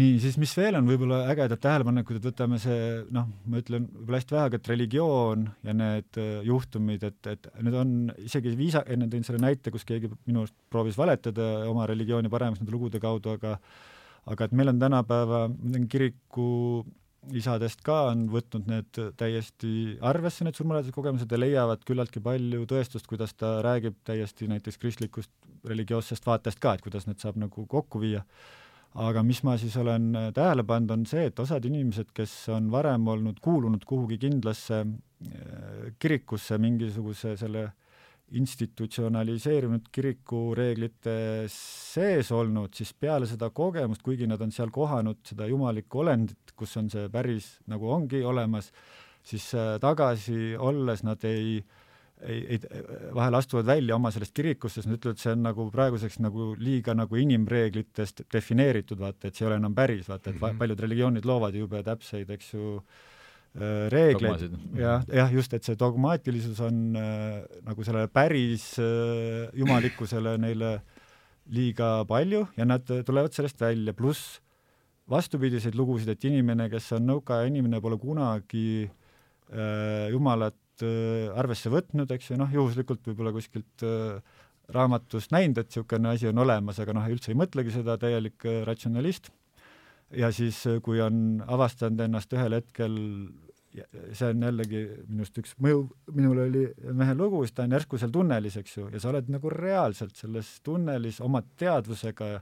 nii, 0.00 0.18
siis 0.22 0.38
mis 0.38 0.52
veel 0.56 0.78
on 0.78 0.86
võib-olla 0.86 1.20
ägedad 1.32 1.60
tähelepanekud, 1.62 2.16
et 2.16 2.28
võtame 2.30 2.58
see, 2.62 3.04
noh, 3.10 3.28
ma 3.44 3.62
ütlen 3.62 3.88
võib-olla 3.90 4.20
hästi 4.20 4.36
vähe, 4.36 4.48
aga 4.50 4.60
et 4.60 4.72
religioon 4.72 5.46
ja 5.66 5.76
need 5.76 6.20
äh, 6.22 6.32
juhtumid, 6.46 7.06
et, 7.10 7.20
et 7.26 7.50
need 7.60 7.78
on 7.82 7.94
isegi 8.18 8.54
viisa, 8.58 8.84
enne 8.86 9.10
tõin 9.12 9.26
selle 9.26 9.42
näite, 9.42 9.70
kus 9.74 9.84
keegi 9.88 10.12
minu 10.26 10.44
arust 10.44 10.56
proovis 10.70 10.98
valetada 10.98 11.50
oma 11.70 11.86
religiooni 11.90 12.32
paremaks 12.32 12.62
nende 12.62 12.76
lugude 12.76 13.02
kaudu, 13.02 13.36
aga 13.38 13.58
aga 14.30 14.46
et 14.46 14.52
meil 14.52 14.68
on 14.68 14.78
tänapäeva 14.78 15.44
kiriku 15.90 16.48
isadest 17.36 17.82
ka 17.84 17.96
on 18.10 18.24
võtnud 18.32 18.68
need 18.70 19.00
täiesti 19.20 19.98
arvesse, 20.06 20.44
need 20.46 20.56
surmalähedased 20.56 20.94
kogemused 20.96 21.32
ja 21.32 21.40
leiavad 21.40 21.84
küllaltki 21.86 22.22
palju 22.24 22.64
tõestust, 22.70 23.08
kuidas 23.10 23.34
ta 23.36 23.58
räägib 23.64 23.98
täiesti 24.08 24.48
näiteks 24.50 24.80
kristlikust 24.80 25.32
religioossest 25.68 26.26
vaatest 26.26 26.60
ka, 26.62 26.74
et 26.74 26.84
kuidas 26.84 27.06
need 27.08 27.20
saab 27.20 27.36
nagu 27.40 27.66
kokku 27.68 28.00
viia. 28.00 28.24
aga 28.94 29.22
mis 29.22 29.42
ma 29.46 29.56
siis 29.58 29.76
olen 29.76 30.16
tähele 30.34 30.64
pannud, 30.66 30.90
on 30.90 31.04
see, 31.06 31.28
et 31.28 31.38
osad 31.38 31.64
inimesed, 31.64 32.08
kes 32.14 32.32
on 32.50 32.70
varem 32.72 33.06
olnud, 33.08 33.36
kuulunud 33.40 33.84
kuhugi 33.86 34.18
kindlasse 34.18 34.80
äh, 34.80 35.92
kirikusse 35.98 36.58
mingisuguse 36.58 37.36
selle 37.36 37.70
institutsionaliseerunud 38.38 39.88
kirikureeglite 39.92 41.16
sees 41.50 42.30
olnud, 42.34 42.74
siis 42.76 42.92
peale 42.94 43.26
seda 43.26 43.50
kogemust, 43.50 44.02
kuigi 44.06 44.28
nad 44.30 44.40
on 44.44 44.52
seal 44.54 44.70
kohanud 44.74 45.20
seda 45.26 45.48
jumalikku 45.50 46.04
olendit, 46.04 46.54
kus 46.56 46.76
on 46.80 46.90
see 46.92 47.08
päris 47.12 47.56
nagu 47.70 47.90
ongi 47.90 48.22
olemas, 48.24 48.70
siis 49.26 49.50
äh, 49.54 49.76
tagasi 49.82 50.56
olles 50.58 51.04
nad 51.06 51.24
ei 51.28 51.60
ei, 52.20 52.46
ei, 52.52 52.58
vahel 53.14 53.34
astuvad 53.34 53.66
välja 53.66 53.96
oma 53.96 54.10
sellest 54.12 54.34
kirikust, 54.36 54.76
sest 54.76 54.88
nad 54.90 54.98
ütlevad, 54.98 55.20
see 55.20 55.32
on 55.32 55.44
nagu 55.46 55.66
praeguseks 55.72 56.18
nagu 56.20 56.50
liiga 56.60 56.94
nagu 56.96 57.16
inimreeglitest 57.16 58.26
defineeritud, 58.32 59.00
vaata, 59.00 59.28
et 59.28 59.36
see 59.38 59.46
ei 59.46 59.50
ole 59.50 59.60
enam 59.60 59.76
päris, 59.76 60.08
vaata, 60.08 60.30
et 60.30 60.36
-hmm. 60.36 60.58
paljud 60.58 60.84
religioonid 60.84 61.24
loovad 61.24 61.56
jube 61.56 61.82
täpseid, 61.86 62.30
eks 62.30 62.52
ju, 62.54 62.82
reegleid, 63.58 64.52
jah, 64.78 65.02
jah, 65.10 65.32
just, 65.34 65.54
et 65.56 65.66
see 65.66 65.78
dogmaatilisus 65.78 66.60
on 66.62 66.94
äh, 66.94 67.40
nagu 67.66 67.82
sellele 67.86 68.10
päris 68.12 68.76
äh, 68.78 69.48
jumalikkusele 69.58 70.36
neile 70.38 70.76
liiga 71.50 72.04
palju 72.06 72.44
ja 72.56 72.66
nad 72.68 72.86
tulevad 72.86 73.34
sellest 73.34 73.58
välja, 73.60 73.94
pluss 73.96 74.38
vastupidiseid 75.10 75.74
lugusid, 75.74 76.12
et 76.12 76.24
inimene, 76.28 76.68
kes 76.70 76.92
on 76.94 77.08
nõukaaja 77.08 77.48
inimene, 77.50 77.80
pole 77.82 77.98
kunagi 77.98 78.84
äh, 78.86 80.06
jumalat 80.12 80.84
äh, 80.86 81.26
arvesse 81.34 81.72
võtnud, 81.72 82.12
eks 82.14 82.30
ju, 82.30 82.38
noh, 82.38 82.54
juhuslikult 82.54 83.02
võib-olla 83.10 83.34
kuskilt 83.34 83.82
äh, 83.86 84.20
raamatust 84.70 85.34
näinud, 85.34 85.58
et 85.58 85.72
niisugune 85.72 86.12
asi 86.12 86.30
on 86.30 86.38
olemas, 86.44 86.78
aga 86.78 86.94
noh, 86.94 87.10
üldse 87.10 87.32
ei 87.32 87.40
mõtlegi 87.40 87.74
seda, 87.74 87.98
täielik 87.98 88.46
äh, 88.46 88.62
ratsionalist 88.68 89.32
ja 90.16 90.32
siis, 90.34 90.64
äh, 90.66 90.80
kui 90.82 91.00
on 91.04 91.42
avastanud 91.46 92.00
ennast 92.06 92.32
ühel 92.34 92.58
hetkel 92.58 92.98
see 93.70 94.32
on 94.32 94.42
jällegi 94.42 94.80
minu 95.06 95.22
arust 95.22 95.38
üks 95.38 95.52
mõju, 95.62 95.84
minul 96.16 96.42
oli 96.46 96.64
mehe 96.96 97.14
lugu, 97.14 97.44
siis 97.44 97.54
ta 97.54 97.66
on 97.66 97.76
järsku 97.76 98.00
seal 98.02 98.10
tunnelis, 98.14 98.56
eks 98.58 98.76
ju, 98.76 98.88
ja 98.90 99.02
sa 99.02 99.12
oled 99.12 99.30
nagu 99.30 99.52
reaalselt 99.54 100.18
selles 100.18 100.56
tunnelis 100.66 101.20
oma 101.22 101.42
teadvusega 101.60 102.32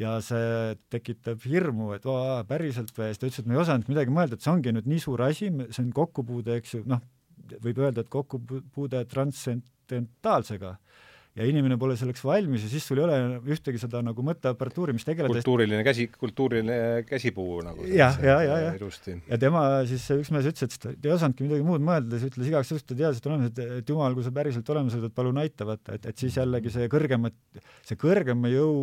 ja 0.00 0.18
see 0.24 0.74
tekitab 0.92 1.40
hirmu, 1.48 1.94
et 1.96 2.04
oo, 2.08 2.20
päriselt 2.48 2.92
või, 2.96 3.08
siis 3.10 3.22
ta 3.22 3.30
ütles, 3.30 3.40
et 3.40 3.48
ma 3.48 3.56
ei 3.56 3.62
osanud 3.62 3.88
midagi 3.90 4.14
mõelda, 4.14 4.36
et 4.36 4.44
see 4.44 4.52
ongi 4.52 4.74
nüüd 4.76 4.90
nii 4.90 5.02
suur 5.02 5.24
asi, 5.24 5.48
see 5.70 5.84
on 5.86 5.94
kokkupuude, 5.96 6.60
eks 6.60 6.76
ju, 6.76 6.82
noh, 6.90 7.00
võib 7.64 7.80
öelda, 7.80 8.04
et 8.04 8.12
kokkupuude 8.12 9.02
transcendentaalsega 9.10 10.76
ja 11.38 11.46
inimene 11.46 11.76
pole 11.78 11.94
selleks 11.98 12.22
valmis 12.26 12.64
ja 12.64 12.68
siis 12.72 12.84
sul 12.86 12.98
ei 12.98 13.04
ole 13.04 13.18
ühtegi 13.54 13.78
seda 13.78 14.00
nagu 14.02 14.22
mõtteaparatuuri, 14.26 14.94
mis 14.96 15.06
tegeleda 15.06 15.30
kultuuriline 15.30 15.84
käsi, 15.86 16.08
kultuuriline 16.18 16.78
käsipuu 17.06 17.60
nagu 17.66 17.86
jah, 17.86 18.18
ja, 18.18 18.34
ja, 18.42 18.56
ja, 18.64 18.72
ja, 18.74 19.14
ja 19.30 19.38
tema 19.40 19.62
siis, 19.88 20.08
üks 20.16 20.32
mees 20.34 20.48
ütles, 20.50 20.66
et 20.66 20.82
ta 20.82 20.92
ei 20.96 21.14
osanudki 21.14 21.46
midagi 21.46 21.66
muud 21.66 21.84
mõelda, 21.86 22.18
siis 22.18 22.32
ütles 22.32 22.50
igaks 22.50 22.72
juhuks, 22.74 22.86
ta 22.88 22.98
teadis, 22.98 23.22
et 23.22 23.30
olemas, 23.30 23.52
et, 23.52 23.62
et 23.78 23.94
jumal, 23.94 24.18
kui 24.18 24.26
sa 24.26 24.34
päriselt 24.34 24.74
olemas 24.74 24.98
oled, 24.98 25.06
et 25.06 25.18
palun 25.22 25.38
aita, 25.44 25.68
vaata, 25.70 25.98
et, 26.00 26.10
et 26.10 26.26
siis 26.26 26.40
jällegi 26.40 26.74
see 26.74 26.90
kõrgemat, 26.90 27.38
see 27.86 28.00
kõrgema 28.00 28.50
jõu 28.50 28.76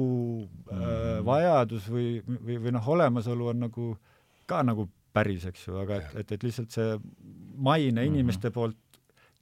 äh, 0.47 0.77
mm. 0.77 1.27
vajadus 1.27 1.91
või, 1.91 2.09
või, 2.31 2.61
või 2.63 2.77
noh, 2.79 2.91
olemasolu 2.95 3.51
on 3.51 3.65
nagu 3.67 3.91
ka 4.47 4.63
nagu 4.63 4.87
päris, 5.17 5.47
eks 5.49 5.67
ju, 5.67 5.75
aga 5.83 5.99
et, 5.99 6.19
et, 6.23 6.35
et 6.37 6.47
lihtsalt 6.47 6.71
see 6.71 6.95
maine 7.57 7.91
mm 7.91 7.97
-hmm. 7.97 8.13
inimeste 8.13 8.55
poolt 8.55 8.77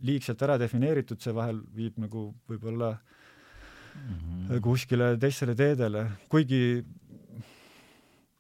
liigselt 0.03 0.41
ära 0.43 0.57
defineeritud, 0.59 1.21
see 1.21 1.33
vahel 1.35 1.61
viib 1.75 1.97
nagu 2.01 2.27
võib-olla 2.49 2.95
mm 2.95 4.15
-hmm. 4.19 4.61
kuskile 4.61 5.15
teistele 5.17 5.55
teedele, 5.55 6.07
kuigi 6.29 6.83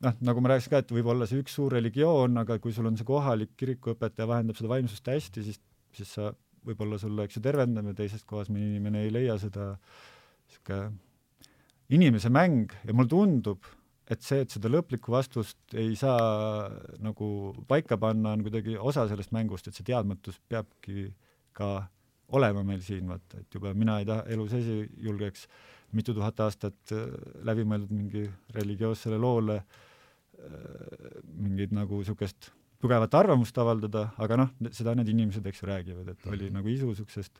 noh, 0.03 0.17
nagu 0.19 0.41
ma 0.41 0.53
rääkisin 0.53 0.73
ka, 0.73 0.83
et 0.83 0.91
võib 0.91 1.07
olla 1.13 1.27
see 1.29 1.39
üks 1.43 1.55
suur 1.57 1.73
religioon, 1.77 2.37
aga 2.37 2.59
kui 2.59 2.73
sul 2.73 2.89
on 2.89 2.97
see 2.97 3.07
kohalik 3.07 3.55
kirikuõpetaja 3.57 4.27
vahendab 4.27 4.59
seda 4.59 4.69
vaimsust 4.69 5.07
hästi, 5.07 5.43
siis, 5.43 5.61
siis 5.95 6.11
sa 6.17 6.33
võib-olla 6.65 6.99
sulle, 7.01 7.25
eks 7.25 7.37
ju, 7.37 7.45
tervendab 7.45 7.91
ja 7.91 7.97
teises 7.97 8.23
kohas 8.27 8.49
mõni 8.49 8.73
inimene 8.73 9.05
ei 9.05 9.13
leia 9.13 9.37
seda 9.41 9.75
niisugune 9.75 10.93
inimese 11.95 12.31
mäng 12.33 12.73
ja 12.83 12.93
mulle 12.93 13.11
tundub, 13.11 13.67
et 14.09 14.21
see, 14.25 14.41
et 14.41 14.53
seda 14.53 14.69
lõplikku 14.69 15.13
vastust 15.13 15.75
ei 15.77 15.93
saa 15.97 16.69
nagu 17.01 17.27
paika 17.69 17.97
panna, 18.01 18.33
on 18.33 18.45
kuidagi 18.45 18.77
osa 18.77 19.07
sellest 19.09 19.33
mängust, 19.35 19.67
et 19.69 19.77
see 19.77 19.85
teadmatus 19.85 20.39
peabki 20.49 21.11
ka 21.55 21.69
olema 22.35 22.63
meil 22.65 22.81
siin, 22.83 23.07
vaata, 23.09 23.41
et 23.43 23.57
juba 23.57 23.73
mina 23.77 23.99
ei 24.01 24.07
taha 24.09 24.25
elu 24.33 24.47
sees 24.51 24.69
ei 24.73 24.85
julgeks 25.07 25.47
mitu 25.95 26.13
tuhat 26.13 26.39
aastat 26.45 26.93
äh, 26.95 27.07
läbi 27.47 27.65
mõeldud 27.67 27.93
mingi 27.93 28.25
religioossele 28.55 29.19
loole 29.21 29.59
äh, 29.61 31.19
mingit 31.33 31.75
nagu 31.75 32.01
niisugust 32.01 32.51
tugevat 32.81 33.15
arvamust 33.17 33.57
avaldada, 33.61 34.09
aga 34.21 34.41
noh, 34.43 34.51
seda 34.75 34.93
need 34.97 35.09
inimesed, 35.09 35.45
eks 35.47 35.63
ju, 35.63 35.69
räägivad, 35.69 36.11
et 36.11 36.27
oli 36.29 36.51
nagu 36.53 36.69
isu 36.69 36.91
niisugusest 36.91 37.39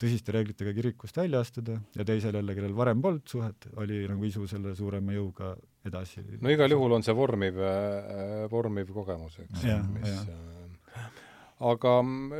tõsiste 0.00 0.32
reeglitega 0.32 0.72
kirikust 0.72 1.18
välja 1.20 1.42
astuda 1.44 1.76
ja 1.96 2.06
teisel 2.08 2.38
jälle, 2.38 2.54
kellel 2.56 2.76
varem 2.76 3.02
polnud 3.04 3.26
suhet, 3.28 3.68
oli 3.82 4.00
nagu 4.08 4.24
isu 4.24 4.46
selle 4.48 4.72
suurema 4.78 5.12
jõuga 5.12 5.52
edasi. 5.86 6.24
no 6.40 6.52
igal 6.52 6.72
juhul 6.72 6.96
on 6.96 7.04
see 7.04 7.16
vormiv, 7.16 7.60
äh, 7.60 8.46
vormiv 8.52 8.94
kogemus, 8.96 9.38
eks. 9.44 9.66
mis 9.92 10.08
ja. 10.08 10.24
Aga 11.60 11.94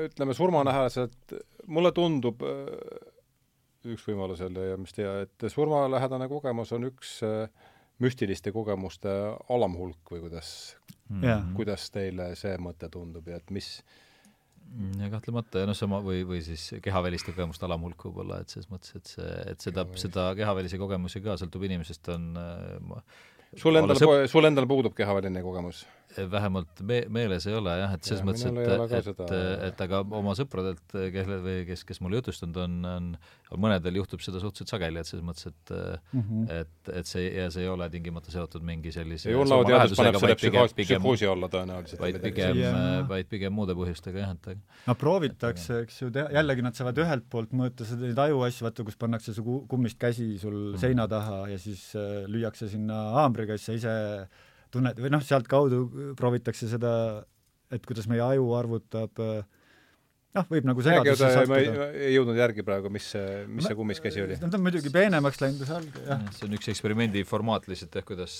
ütleme, 0.06 0.34
surmanähelased, 0.36 1.34
mulle 1.68 1.92
tundub 1.92 2.42
üks 3.88 4.04
võimalus 4.08 4.42
jälle 4.44 4.72
ja 4.72 4.78
mis 4.80 4.92
teie, 4.96 5.10
et 5.24 5.46
surmalähedane 5.52 6.28
kogemus 6.28 6.72
on 6.76 6.88
üks 6.90 7.18
äh, 7.24 7.48
müstiliste 8.00 8.52
kogemuste 8.52 9.10
alamhulk 9.52 10.12
või 10.12 10.22
kuidas 10.26 10.76
mm, 11.08 11.22
-hmm. 11.22 11.50
kuidas 11.56 11.88
teile 11.92 12.30
see 12.36 12.56
mõte 12.60 12.88
tundub 12.92 13.28
ja 13.28 13.40
et 13.40 13.50
mis 13.50 13.78
ja 15.00 15.08
kahtlemata, 15.10 15.64
ja 15.64 15.66
noh, 15.66 15.74
sama 15.74 15.98
või, 16.04 16.22
või 16.26 16.42
siis 16.46 16.68
kehaväliste 16.82 17.32
kogemuste 17.34 17.66
alamhulk 17.66 18.04
võib-olla, 18.06 18.40
et 18.40 18.52
selles 18.52 18.68
mõttes, 18.70 18.94
et 18.94 19.12
see, 19.16 19.30
et 19.50 19.64
seda, 19.66 19.86
seda 19.98 20.28
kehavälisi 20.38 20.78
kogemusi 20.78 21.22
ka 21.24 21.34
sõltub 21.40 21.64
inimesest, 21.66 22.12
on 22.14 22.28
äh, 22.38 23.02
sul 23.58 23.80
endal 23.80 24.28
sul 24.30 24.46
endal 24.46 24.68
puudub 24.70 24.94
kehaväline 24.94 25.42
kogemus? 25.42 25.82
Vähemalt 26.30 26.80
me-, 26.86 27.04
meeles 27.12 27.46
ei 27.46 27.54
ole 27.54 27.74
jah, 27.78 27.92
et 27.94 28.06
selles 28.06 28.22
ja, 28.22 28.26
mõttes, 28.26 28.46
et, 28.46 29.10
et, 29.10 29.20
et, 29.20 29.64
et 29.68 29.82
aga 29.84 30.00
oma 30.18 30.34
sõpradelt, 30.38 30.82
kelle 31.14 31.38
või 31.44 31.60
kes, 31.68 31.84
kes 31.86 32.00
mulle 32.02 32.18
jutustanud 32.20 32.58
on, 32.64 32.76
on, 32.90 33.06
on 33.54 33.62
mõnedel 33.62 34.00
juhtub 34.00 34.22
seda 34.24 34.42
suhteliselt 34.42 34.74
sageli, 34.74 35.00
et 35.00 35.10
selles 35.10 35.24
mõttes, 35.26 35.46
et 35.50 35.72
mm 35.72 36.24
-hmm. 36.24 36.48
et, 36.60 36.92
et 37.00 37.10
see, 37.10 37.28
ja 37.36 37.46
see 37.54 37.64
ei 37.66 37.70
ole 37.70 37.88
tingimata 37.92 38.32
seotud 38.34 38.66
mingi 38.66 38.92
sellise 38.94 39.30
joonlaoteadus 39.30 39.96
paneb 40.00 40.18
selle 40.22 40.38
psühhoos, 40.40 40.76
psühhoosi 40.80 41.30
alla 41.30 41.50
tõenäoliselt. 41.52 42.02
vaid 42.02 42.20
pigem, 42.26 42.62
vaid 43.08 43.30
pigem 43.30 43.54
muude 43.54 43.78
põhjustega 43.78 44.24
jah, 44.24 44.34
et 44.34 44.58
no 44.90 44.98
proovitakse, 44.98 45.82
eks 45.86 46.02
ju, 46.02 46.10
jällegi 46.10 46.66
nad 46.66 46.78
saavad 46.78 46.98
ühelt 47.04 47.30
poolt 47.30 47.54
mõõta 47.54 47.86
seda, 47.86 48.08
neid 48.08 48.18
ajuasju, 48.26 48.66
vaata, 48.66 48.84
kus 48.84 48.98
pannakse 48.98 49.34
su 49.36 49.44
kummist 49.70 49.98
käsi 49.98 50.38
sul 50.38 50.54
mm 50.54 50.74
-hmm. 50.74 50.80
seina 50.80 51.08
taha 51.08 51.48
ja 51.48 51.58
siis 51.58 51.94
äh, 51.94 52.26
lüüakse 52.26 52.68
sinna 52.68 53.02
haamriga, 53.20 53.56
siis 53.56 53.66
sa 53.66 53.72
ise 53.78 54.28
tunned, 54.74 55.00
või 55.02 55.12
noh, 55.12 55.24
sealtkaudu 55.24 55.80
proovitakse 56.18 56.68
seda, 56.70 56.92
et 57.70 57.86
kuidas 57.86 58.08
meie 58.10 58.22
aju 58.24 58.52
arvutab 58.58 59.24
noh, 60.36 60.46
võib 60.50 60.66
nagu 60.68 60.82
segadusse 60.84 61.28
sattuda. 61.34 61.50
ma 61.50 61.58
ei, 61.58 61.94
ei 62.08 62.12
jõudnud 62.14 62.38
järgi 62.38 62.64
praegu, 62.66 62.90
mis 62.92 63.06
see, 63.14 63.42
mis 63.50 63.66
see 63.66 63.76
kummiskäsi 63.78 64.22
oli? 64.22 64.36
ta 64.40 64.48
on 64.58 64.64
muidugi 64.64 64.92
peenemaks 64.94 65.40
läinud 65.42 65.64
salg, 65.68 65.96
jah. 66.06 66.22
see 66.36 66.46
on 66.46 66.54
üks 66.58 66.70
eksperimendi 66.72 67.24
formaat 67.28 67.66
lihtsalt, 67.70 67.98
jah, 67.98 68.06
kuidas 68.06 68.36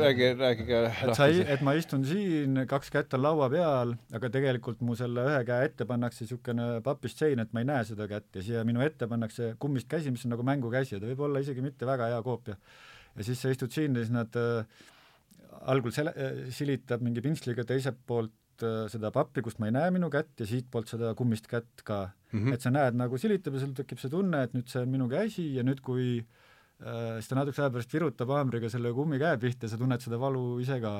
räägi, 0.00 0.30
rääkige 0.40 0.78
et 0.88 1.14
sa, 1.18 1.28
et 1.56 1.64
ma 1.66 1.76
istun 1.78 2.06
siin, 2.08 2.62
kaks 2.70 2.92
kätt 2.94 3.16
on 3.18 3.24
laua 3.26 3.50
peal, 3.52 3.96
aga 4.16 4.32
tegelikult 4.38 4.80
mu 4.86 4.96
selle 4.98 5.26
ühe 5.28 5.42
käe 5.48 5.68
ette 5.68 5.88
pannakse 5.88 6.24
niisugune 6.24 6.70
papist 6.86 7.20
sein, 7.20 7.42
et 7.44 7.52
ma 7.52 7.64
ei 7.64 7.68
näe 7.68 7.84
seda 7.88 8.08
kätt 8.10 8.40
ja 8.40 8.46
siia 8.46 8.64
minu 8.68 8.84
ette 8.84 9.08
pannakse 9.10 9.52
kummist 9.62 9.90
käsi, 9.92 10.14
mis 10.14 10.24
on 10.28 10.36
nagu 10.36 10.46
mängukäsi 10.46 10.96
ja 10.96 11.02
ta 11.02 11.10
võib 11.10 11.26
olla 11.28 11.44
isegi 11.44 11.64
mitte 11.64 11.88
väga 11.88 12.08
hea 12.14 12.24
koopia. 12.24 12.56
ja 13.18 13.26
siis 13.26 13.42
sa 13.44 13.52
istud 13.52 13.72
siin 13.74 13.96
ja 13.96 14.06
siis 14.06 14.14
nad 14.14 14.40
äh, 14.40 14.64
algul 15.70 15.94
sele-, 15.94 16.14
äh, 16.16 16.44
silitab 16.54 17.02
mingi 17.04 17.22
pintsliga 17.24 17.64
teiselt 17.68 18.00
poolt 18.08 18.64
äh, 18.64 18.84
seda 18.92 19.12
pappi, 19.14 19.44
kust 19.44 19.60
ma 19.62 19.68
ei 19.70 19.76
näe 19.76 19.92
minu 19.94 20.10
kätt 20.12 20.42
ja 20.42 20.48
siitpoolt 20.48 20.90
seda 20.90 21.14
kummist 21.18 21.48
kätt 21.50 21.84
ka 21.86 22.04
mm. 22.32 22.38
-hmm. 22.38 22.54
et 22.54 22.64
sa 22.64 22.74
näed 22.74 22.98
nagu 22.98 23.18
silitab 23.18 23.54
ja 23.54 23.64
sul 23.64 23.74
tekib 23.78 24.02
see 24.02 24.12
tunne, 24.12 24.42
et 24.42 24.54
nüüd 24.56 24.68
see 24.68 24.82
on 24.82 24.92
minu 24.92 25.08
käsi 25.10 25.48
ja 25.56 25.66
nüüd, 25.66 25.82
kui 25.82 26.20
äh, 26.20 27.18
siis 27.18 27.28
ta 27.28 27.38
natukese 27.38 27.66
aja 27.66 27.74
pärast 27.74 27.94
virutab 27.94 28.34
haamriga 28.36 28.70
selle 28.70 28.92
kummikäe 28.92 29.38
pihta 29.38 29.66
ja 29.66 29.74
sa 29.74 29.80
tunned 29.80 30.00
seda 30.00 30.20
valu 30.20 30.60
ise 30.60 30.80
ka 30.80 30.94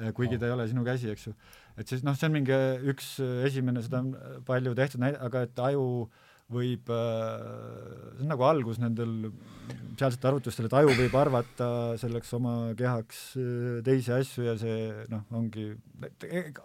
äh,, 0.00 0.12
kuigi 0.12 0.36
oh. 0.36 0.40
ta 0.40 0.46
ei 0.46 0.56
ole 0.58 0.68
sinu 0.68 0.84
käsi, 0.84 1.10
eks 1.10 1.26
ju. 1.26 1.34
et 1.76 1.88
siis 1.88 2.04
noh, 2.04 2.16
see 2.16 2.30
on 2.30 2.38
mingi 2.38 2.62
üks 2.92 3.18
esimene, 3.48 3.82
seda 3.82 4.04
on 4.04 4.16
palju 4.46 4.74
tehtud, 4.74 5.02
aga 5.02 5.46
et 5.48 5.66
aju 5.70 5.86
äh, 6.06 6.24
võib, 6.52 6.90
äh, 6.94 8.12
see 8.16 8.24
on 8.24 8.30
nagu 8.30 8.46
algus 8.46 8.78
nendel 8.82 9.32
sealsetel 9.96 10.30
arvutustel, 10.30 10.68
et 10.68 10.76
aju 10.78 10.92
võib 10.94 11.16
arvata 11.18 11.68
selleks 12.00 12.30
oma 12.36 12.54
kehaks 12.78 13.22
äh, 13.40 13.80
teisi 13.86 14.14
asju 14.14 14.46
ja 14.46 14.54
see 14.60 14.76
noh, 15.12 15.24
ongi, 15.34 15.72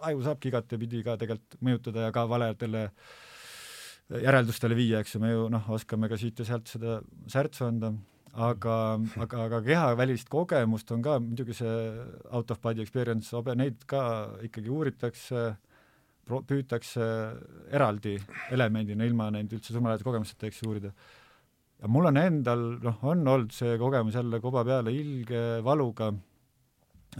aju 0.06 0.22
saabki 0.26 0.52
igatepidi 0.52 1.02
ka 1.06 1.16
tegelikult 1.20 1.58
mõjutada 1.64 2.06
ja 2.06 2.14
ka 2.14 2.26
valedele 2.30 2.86
järeldustele 4.12 4.76
viia, 4.76 5.00
eks 5.00 5.16
ju, 5.16 5.22
me 5.22 5.32
ju 5.32 5.50
noh, 5.52 5.68
oskame 5.72 6.10
ka 6.10 6.18
siit 6.20 6.38
ja 6.42 6.46
sealt 6.46 6.70
seda 6.70 7.00
särtsu 7.32 7.66
anda, 7.66 7.94
aga, 8.32 8.76
aga, 9.24 9.46
aga 9.48 9.60
kehavälist 9.66 10.30
kogemust 10.32 10.90
on 10.94 11.02
ka 11.04 11.18
muidugi 11.22 11.56
see 11.58 11.76
out 12.30 12.50
of 12.52 12.62
body 12.62 12.84
experience, 12.84 13.32
neid 13.56 13.82
ka 13.88 14.04
ikkagi 14.46 14.70
uuritakse 14.72 15.44
äh, 15.48 15.60
püütakse 16.28 17.06
eraldi 17.74 18.16
elemendina, 18.54 19.06
ilma 19.08 19.28
neid 19.34 19.52
üldse 19.52 19.74
surmalähedase 19.74 20.06
kogemusteta, 20.06 20.48
eks 20.48 20.62
ju, 20.62 20.70
uurida. 20.70 20.92
ja 21.82 21.90
mul 21.90 22.08
on 22.12 22.20
endal, 22.20 22.66
noh, 22.82 23.00
on 23.02 23.26
olnud 23.26 23.54
see 23.54 23.74
kogemus 23.80 24.18
jälle 24.18 24.40
koba 24.40 24.64
peale 24.68 24.94
ilge 24.94 25.62
valuga, 25.66 26.12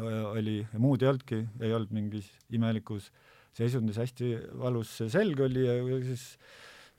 oli, 0.00 0.62
muud 0.80 1.02
ei 1.02 1.10
olnudki, 1.10 1.42
ei 1.60 1.74
olnud 1.76 1.92
mingis 1.92 2.30
imelikus 2.54 3.10
seisundis, 3.56 3.98
hästi 4.00 4.34
valus 4.60 4.94
selg 5.12 5.42
oli 5.44 5.66
ja 5.66 5.74
siis 6.06 6.22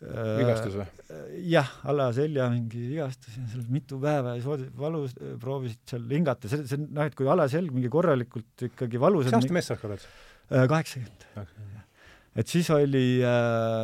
äh, 0.03 0.35
vigastus 0.37 0.75
või? 0.77 0.85
jah, 1.49 1.71
alaselja 1.89 2.49
mingi 2.53 2.83
vigastus 2.91 3.39
ja 3.39 3.47
seal 3.55 3.63
mitu 3.73 3.97
päeva 4.03 4.35
ja 4.35 4.43
siis 4.43 4.67
valus, 4.77 5.15
proovisid 5.41 5.81
seal 5.89 6.05
hingata, 6.11 6.51
see, 6.51 6.67
see 6.69 6.83
noh, 6.83 7.07
et 7.07 7.17
kui 7.17 7.31
alaselg 7.31 7.73
mingi 7.73 7.89
korralikult 7.93 8.67
ikkagi 8.69 9.01
valus 9.01 9.31
mis 9.31 9.39
aasta 9.39 9.57
mees 9.57 9.71
sa 9.71 9.79
oled? 9.89 10.05
Kaheksakümmend 10.53 11.82
et 12.35 12.49
siis 12.49 12.69
oli 12.73 13.07
äh, 13.25 13.83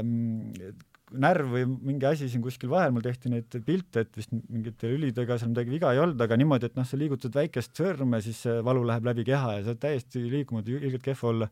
närv 1.10 1.54
või 1.54 1.66
mingi 1.90 2.08
asi 2.10 2.30
siin 2.30 2.42
kuskil 2.44 2.70
vahel, 2.72 2.94
mul 2.94 3.04
tehti 3.06 3.32
neid 3.32 3.54
pilte, 3.66 4.04
et 4.06 4.18
vist 4.18 4.32
mingite 4.34 4.90
lülidega 4.92 5.38
seal 5.40 5.52
midagi 5.52 5.74
viga 5.74 5.92
ei 5.94 6.02
olnud, 6.04 6.22
aga 6.22 6.38
niimoodi, 6.38 6.70
et 6.70 6.78
noh, 6.78 6.86
sa 6.86 7.00
liigutad 7.00 7.36
väikest 7.36 7.78
sõrme, 7.78 8.22
siis 8.26 8.42
see 8.46 8.60
valu 8.66 8.84
läheb 8.88 9.08
läbi 9.10 9.26
keha 9.28 9.56
ja 9.58 9.64
sa 9.64 9.74
oled 9.74 9.82
täiesti 9.86 10.24
liikumatu, 10.30 10.78
ilgelt 10.78 11.06
kehv 11.06 11.24
olla. 11.32 11.50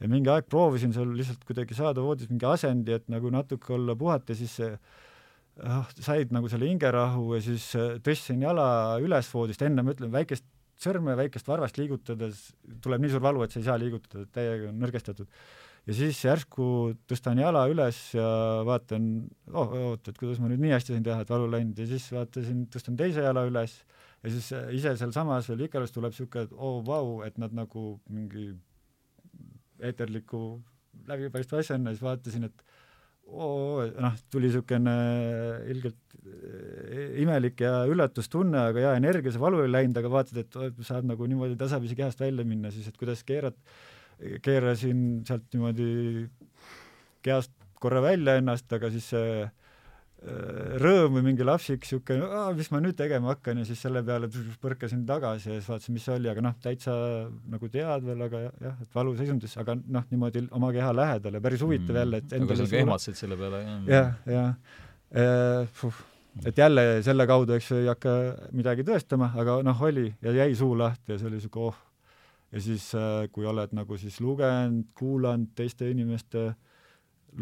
ja 0.00 0.10
mingi 0.10 0.30
aeg 0.32 0.48
proovisin 0.50 0.92
seal 0.92 1.12
lihtsalt 1.14 1.44
kuidagi 1.46 1.76
saada 1.76 2.02
voodis 2.02 2.30
mingi 2.30 2.46
asendi, 2.48 2.96
et 2.96 3.04
nagu 3.12 3.30
natuke 3.30 3.76
olla 3.76 3.94
puhata, 3.96 4.34
siis 4.34 4.56
see 4.58 4.72
noh, 5.62 5.92
said 6.00 6.32
nagu 6.34 6.48
selle 6.50 6.66
hingerahu 6.70 7.36
ja 7.36 7.44
siis 7.44 7.68
äh, 7.78 7.96
tõstsin 8.04 8.42
jala 8.42 8.98
üles 9.02 9.28
voodist, 9.32 9.62
enne 9.62 9.84
ma 9.84 9.94
ütlen, 9.94 10.12
väikest 10.14 10.46
sõrme, 10.80 11.14
väikest 11.18 11.46
varvast 11.46 11.78
liigutades 11.78 12.48
tuleb 12.82 13.04
nii 13.04 13.12
suur 13.12 13.22
valu, 13.22 13.44
et 13.44 13.54
sa 13.54 13.60
ei 13.60 13.68
saa 13.68 13.78
liigutada, 13.78 14.26
täiega 14.34 14.72
nõrgestatud 14.74 15.28
ja 15.84 15.96
siis 15.96 16.20
järsku 16.24 16.66
tõstan 17.10 17.40
jala 17.42 17.66
üles 17.72 17.98
ja 18.16 18.26
vaatan, 18.66 19.08
oh, 19.52 19.74
oot, 19.90 20.08
et 20.08 20.20
kuidas 20.20 20.40
ma 20.40 20.48
nüüd 20.50 20.62
nii 20.64 20.74
hästi 20.76 20.94
sain 20.94 21.04
teha, 21.06 21.24
et 21.24 21.32
valu 21.32 21.50
läinud. 21.52 21.78
Ja 21.80 21.88
siis 21.90 22.06
vaatasin, 22.14 22.64
tõstan 22.72 22.96
teise 23.00 23.24
jala 23.26 23.44
üles 23.48 23.76
ja 24.24 24.32
siis 24.32 24.52
ise 24.78 24.94
sealsamas 25.00 25.48
veel 25.50 25.66
Ikarus 25.66 25.92
tuleb 25.94 26.14
niisugune, 26.14 26.48
et 26.48 26.54
oo 26.56 26.78
oh, 26.78 26.84
vau, 26.86 27.18
et 27.26 27.36
nad 27.40 27.52
nagu 27.56 27.98
mingi 28.08 28.52
eeterliku 29.84 30.46
läbipaistva 31.08 31.60
asjana, 31.60 31.92
siis 31.92 32.04
vaatasin, 32.04 32.48
et 32.48 32.64
oo, 33.26 33.84
noh, 34.00 34.16
tuli 34.32 34.48
niisugune 34.48 34.94
ilgelt 35.72 36.16
eh, 36.24 37.18
imelik 37.20 37.60
ja 37.64 37.82
üllatustunne, 37.90 38.70
aga 38.70 38.86
jaa, 38.86 38.94
energia, 39.00 39.34
see 39.34 39.42
valu 39.42 39.64
ei 39.64 39.72
läinud, 39.72 40.00
aga 40.00 40.12
vaatad, 40.12 40.40
et 40.44 40.86
saad 40.86 41.08
nagu 41.08 41.28
niimoodi 41.28 41.58
tasapisi 41.60 41.98
kehast 41.98 42.24
välja 42.24 42.46
minna, 42.48 42.72
siis 42.72 42.88
et 42.88 42.96
kuidas 43.00 43.24
keerad 43.28 43.58
keerasin 44.44 45.04
sealt 45.26 45.46
niimoodi 45.52 45.90
kehast 47.24 47.52
korra 47.80 48.00
välja 48.04 48.38
ennast, 48.40 48.70
aga 48.72 48.88
siis 48.92 49.10
see 49.12 49.42
äh, 49.44 49.50
rõõm 50.80 51.18
või 51.18 51.24
mingi 51.26 51.44
lapsik 51.44 51.82
niisugune, 51.84 52.28
mis 52.56 52.70
ma 52.72 52.80
nüüd 52.84 52.96
tegema 52.96 53.34
hakkan 53.34 53.60
ja 53.60 53.66
siis 53.68 53.82
selle 53.84 54.00
peale 54.06 54.30
põrkasin 54.62 55.04
tagasi 55.08 55.50
ja 55.50 55.58
siis 55.58 55.68
vaatasin, 55.68 55.96
mis 55.98 56.06
see 56.08 56.16
oli, 56.16 56.30
aga 56.32 56.46
noh, 56.46 56.56
täitsa 56.64 56.94
nagu 57.52 57.68
tead 57.72 58.08
veel, 58.08 58.24
aga 58.28 58.42
jah, 58.46 58.80
et 58.80 58.96
valuseisundis, 58.96 59.58
aga 59.60 59.76
noh, 59.76 60.08
niimoodi 60.12 60.46
oma 60.56 60.72
keha 60.76 60.94
lähedal 60.96 61.38
ja 61.38 61.44
päris 61.44 61.64
huvitav 61.66 61.92
mm. 61.92 62.00
jälle, 62.02 62.22
et 62.22 62.36
aga 62.40 62.58
sa 62.60 62.80
ehmatasid 62.80 63.20
selle 63.20 63.40
peale, 63.40 63.62
jah? 63.66 64.12
jah, 64.32 64.52
jah. 65.20 66.02
et 66.48 66.62
jälle 66.64 66.86
selle 67.06 67.28
kaudu, 67.28 67.58
eks 67.58 67.72
ju, 67.72 67.82
ei 67.84 67.90
hakka 67.92 68.14
midagi 68.56 68.86
tõestama, 68.88 69.34
aga 69.40 69.60
noh, 69.66 69.88
oli 69.90 70.08
ja 70.24 70.32
jäi 70.40 70.54
suu 70.56 70.72
lahti 70.78 71.12
ja 71.12 71.20
see 71.20 71.28
oli 71.28 71.42
niisugune 71.42 71.68
oh 71.68 71.82
ja 72.54 72.62
siis, 72.62 72.86
äh, 72.94 73.26
kui 73.34 73.46
oled 73.50 73.74
nagu 73.74 73.98
siis 73.98 74.20
lugenud, 74.22 74.86
kuulanud 74.98 75.52
teiste 75.58 75.90
inimeste 75.90 76.52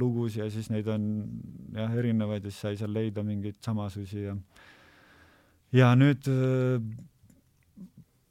lugusid 0.01 0.41
ja 0.41 0.51
siis 0.51 0.71
neid 0.73 0.89
on 0.89 1.09
jah, 1.77 1.93
erinevaid 2.01 2.47
ja 2.47 2.53
siis 2.53 2.65
sai 2.65 2.79
seal 2.81 2.95
leida 2.97 3.25
mingeid 3.27 3.61
samasusi 3.65 4.25
ja 4.25 4.37
ja 5.73 5.93
nüüd 5.97 6.29
äh, 6.33 6.81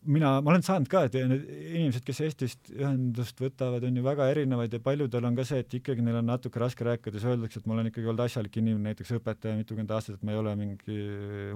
mina, 0.02 0.34
ma 0.42 0.54
olen 0.54 0.64
saanud 0.66 0.90
ka, 0.90 1.04
et 1.06 1.16
need 1.20 1.46
inimesed, 1.76 2.04
kes 2.06 2.22
Eestist 2.26 2.72
ühendust 2.74 3.38
võtavad, 3.42 3.84
on 3.86 4.00
ju 4.00 4.04
väga 4.06 4.30
erinevaid 4.34 4.74
ja 4.74 4.82
paljudel 4.84 5.28
on 5.30 5.38
ka 5.38 5.46
see, 5.48 5.62
et 5.62 5.76
ikkagi 5.78 6.06
neil 6.06 6.18
on 6.22 6.30
natuke 6.32 6.62
raske 6.62 6.86
rääkida, 6.88 7.18
siis 7.18 7.30
öeldakse, 7.30 7.62
et 7.62 7.70
ma 7.70 7.78
olen 7.78 7.92
ikkagi 7.92 8.10
olnud 8.10 8.26
asjalik 8.26 8.58
inimene, 8.58 8.92
näiteks 8.92 9.14
õpetaja 9.20 9.60
mitukümmend 9.60 9.94
aastat, 9.94 10.18
et 10.18 10.26
ma 10.26 10.34
ei 10.34 10.42
ole 10.42 10.56
mingi 10.60 11.00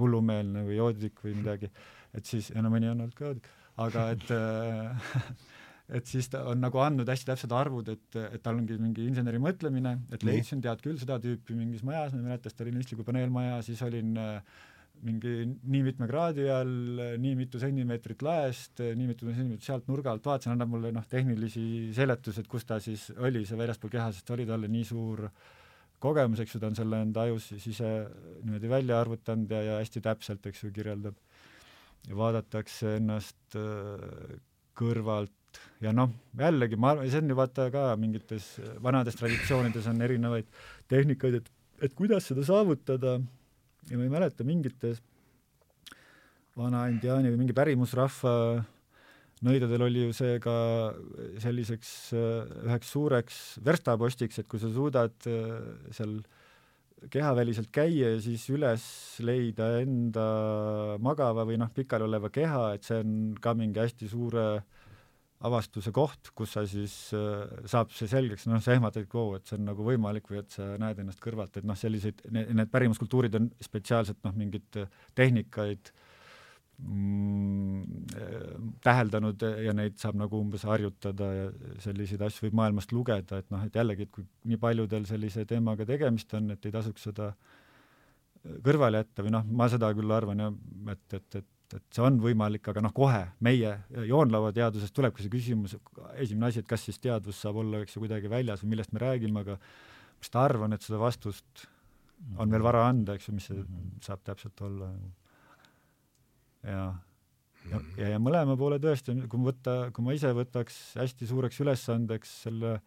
hullumeelne 0.02 0.66
või 0.68 0.80
joodik 0.80 1.22
või 1.26 1.38
midagi. 1.40 1.72
et 2.16 2.26
siis, 2.26 2.52
ja 2.54 2.62
no 2.64 2.70
mõni 2.74 2.88
on 2.92 3.02
olnud 3.02 3.18
ka 3.18 3.32
joodik, 3.32 3.50
aga 3.82 4.10
et 4.16 4.32
et 6.00 6.08
siis 6.10 6.30
ta 6.34 6.42
on 6.50 6.62
nagu 6.64 6.80
andnud 6.82 7.10
hästi 7.10 7.30
täpsed 7.30 7.52
arvud, 7.54 7.90
et, 7.94 8.20
et 8.34 8.42
tal 8.44 8.58
ongi 8.58 8.78
mingi 8.82 9.06
inseneri 9.06 9.38
mõtlemine, 9.42 9.98
et 10.16 10.24
leidsin, 10.26 10.64
tead 10.64 10.82
küll, 10.82 10.98
seda 11.02 11.20
tüüpi 11.22 11.58
mingis 11.58 11.84
majas, 11.86 12.16
ma 12.16 12.24
ei 12.24 12.30
mäleta, 12.32 12.50
stalinistliku 12.50 13.06
paneelmaja, 13.06 13.60
siis 13.68 13.84
olin 13.86 14.16
äh, 14.18 14.40
mingi 15.04 15.34
nii 15.46 15.82
mitme 15.86 16.08
kraadi 16.10 16.48
all, 16.52 17.02
nii 17.22 17.36
mitu 17.38 17.60
sentimeetrit 17.62 18.24
laest, 18.26 18.82
nii 18.82 19.10
mitu 19.10 19.28
sentimeetrit 19.30 19.68
sealt 19.68 19.90
nurga 19.92 20.14
alt, 20.14 20.26
vaatasin, 20.26 20.56
annab 20.56 20.72
mulle 20.72 20.92
noh, 20.96 21.06
tehnilisi 21.10 21.92
seletusi, 21.96 22.42
et 22.42 22.50
kus 22.50 22.66
ta 22.66 22.80
siis 22.84 23.10
oli, 23.18 23.44
see 23.46 23.60
väljaspool 23.60 23.94
keha, 23.94 24.10
sest 24.16 24.34
oli 24.36 24.48
talle 24.50 24.70
nii 24.72 24.88
suur 24.88 25.28
kogemus, 26.02 26.42
eks 26.42 26.56
ju, 26.56 26.62
ta 26.64 26.70
on 26.72 26.78
selle 26.78 27.02
enda 27.06 27.26
ajus 27.26 27.52
siis 27.54 27.70
ise 27.76 27.92
niimoodi 28.44 28.72
välja 28.72 29.00
arvutanud 29.02 29.52
ja, 29.52 29.62
ja 29.70 29.78
hästi 29.82 30.04
täpselt, 30.06 30.46
eks 30.50 30.66
ju, 30.66 30.74
kirjeldab. 30.76 31.18
Vaadatakse 32.14 32.98
ennast 33.00 33.58
äh, 33.58 34.38
kõrvalt 34.78 35.60
ja 35.84 35.94
noh, 35.96 36.12
jällegi 36.38 36.78
ma 36.80 36.94
arvan, 36.94 37.10
see 37.10 37.24
on 37.24 37.32
ju 37.32 37.38
vaata 37.40 37.70
ka 37.74 37.88
mingites 38.00 38.56
vanades 38.84 39.18
traditsioonides 39.20 39.88
on 39.92 40.04
erinevaid 40.06 40.48
tehnikaid, 40.92 41.40
et, 41.40 41.52
et 41.88 41.96
kuidas 41.98 42.28
seda 42.30 42.46
saavutada. 42.46 43.18
Ja 43.86 44.00
ma 44.00 44.08
ei 44.08 44.10
mäleta 44.10 44.46
mingites 44.48 45.02
vana 46.58 46.88
indiaani 46.90 47.30
või 47.30 47.44
mingi 47.44 47.54
pärimusrahva 47.54 48.34
nõidadel 49.46 49.84
oli 49.86 50.08
ju 50.08 50.16
see 50.16 50.40
ka 50.44 50.56
selliseks 51.44 51.92
üheks 52.16 52.94
suureks 52.96 53.42
verstapostiks, 53.66 54.40
et 54.40 54.50
kui 54.50 54.62
sa 54.62 54.72
suudad 54.74 55.30
äh, 55.30 55.60
seal 55.96 56.18
kehaväliselt 57.12 57.72
käia 57.74 58.14
ja 58.16 58.22
siis 58.24 58.46
üles 58.54 58.86
leida 59.26 59.76
enda 59.82 60.26
magava 61.04 61.46
või 61.48 61.60
noh, 61.62 61.72
pikalioleva 61.74 62.32
keha, 62.34 62.72
et 62.76 62.88
see 62.88 63.02
on 63.04 63.14
ka 63.42 63.56
mingi 63.58 63.82
hästi 63.82 64.10
suure 64.12 64.46
avastuse 65.46 65.92
koht, 65.94 66.32
kus 66.38 66.56
sa 66.56 66.64
siis 66.70 66.96
äh,, 67.14 67.44
saab 67.70 67.92
see 67.94 68.10
selgeks, 68.10 68.48
noh, 68.50 68.64
sa 68.64 68.74
ehmatad, 68.78 69.06
et 69.06 69.20
oo, 69.20 69.36
et 69.38 69.46
see 69.46 69.60
on 69.60 69.68
nagu 69.70 69.86
võimalik 69.86 70.32
või 70.32 70.42
et 70.42 70.56
sa 70.56 70.72
näed 70.82 71.02
ennast 71.04 71.22
kõrvalt, 71.24 71.60
et 71.60 71.68
noh, 71.68 71.78
selliseid, 71.78 72.24
need 72.32 72.72
pärimuskultuurid 72.74 73.38
on 73.38 73.52
spetsiaalselt 73.64 74.24
noh, 74.26 74.36
mingeid 74.40 74.80
tehnikaid 75.18 75.92
mm, 75.92 76.05
täheldanud 78.84 79.44
ja 79.64 79.74
neid 79.76 79.96
saab 80.02 80.18
nagu 80.20 80.40
umbes 80.44 80.66
harjutada 80.68 81.30
ja 81.32 81.46
selliseid 81.84 82.22
asju 82.28 82.48
võib 82.48 82.58
maailmast 82.60 82.92
lugeda, 82.92 83.40
et 83.40 83.48
noh, 83.54 83.64
et 83.64 83.76
jällegi, 83.80 84.08
et 84.08 84.12
kui 84.12 84.26
nii 84.52 84.60
paljudel 84.60 85.08
sellise 85.08 85.46
teemaga 85.48 85.88
tegemist 85.88 86.34
on, 86.36 86.52
et 86.52 86.68
ei 86.68 86.76
tasuks 86.76 87.08
seda 87.08 87.32
kõrvale 88.66 89.02
jätta 89.02 89.24
või 89.26 89.34
noh, 89.38 89.46
ma 89.48 89.70
seda 89.72 89.90
küll 89.96 90.12
arvan 90.12 90.44
jah, 90.44 90.58
et, 90.92 91.20
et, 91.20 91.40
et 91.42 91.52
et, 91.74 91.84
see 91.94 92.04
on 92.06 92.20
võimalik, 92.22 92.68
aga 92.70 92.84
noh, 92.86 92.94
kohe 92.96 93.22
meie 93.46 93.72
joonlauateadusest 94.10 94.94
tulebki 94.96 95.26
see 95.26 95.34
küsimus, 95.34 95.76
esimene 96.22 96.52
asi, 96.52 96.62
et 96.62 96.70
kas 96.70 96.86
siis 96.88 97.00
teadvus 97.02 97.40
saab 97.42 97.58
olla, 97.64 97.82
eks 97.84 97.98
ju, 97.98 98.04
kuidagi 98.04 98.32
väljas 98.32 98.64
või 98.64 98.76
millest 98.76 98.94
me 98.96 99.02
räägime, 99.02 99.42
aga 99.42 99.58
ma 99.58 100.22
vist 100.22 100.38
arvan, 100.40 100.76
et 100.76 100.86
seda 100.86 101.00
vastust 101.02 101.66
on 102.40 102.52
veel 102.52 102.64
vara 102.64 102.86
anda, 102.88 103.16
eks 103.16 103.30
ju, 103.30 103.36
mis 103.36 103.50
see 103.50 103.58
mhm. 103.60 104.00
saab 104.06 104.24
täpselt 104.28 104.62
olla. 104.66 104.92
Ja, 106.66 106.84
ja, 107.70 107.82
ja, 108.00 108.12
ja 108.16 108.22
mõlema 108.22 108.58
poole 108.60 108.80
tõesti, 108.82 109.16
kui 109.32 109.48
võtta, 109.48 109.78
kui 109.96 110.06
ma 110.06 110.16
ise 110.18 110.32
võtaks 110.36 110.80
hästi 111.00 111.30
suureks 111.30 111.62
ülesandeks 111.66 112.38
selle 112.46 112.78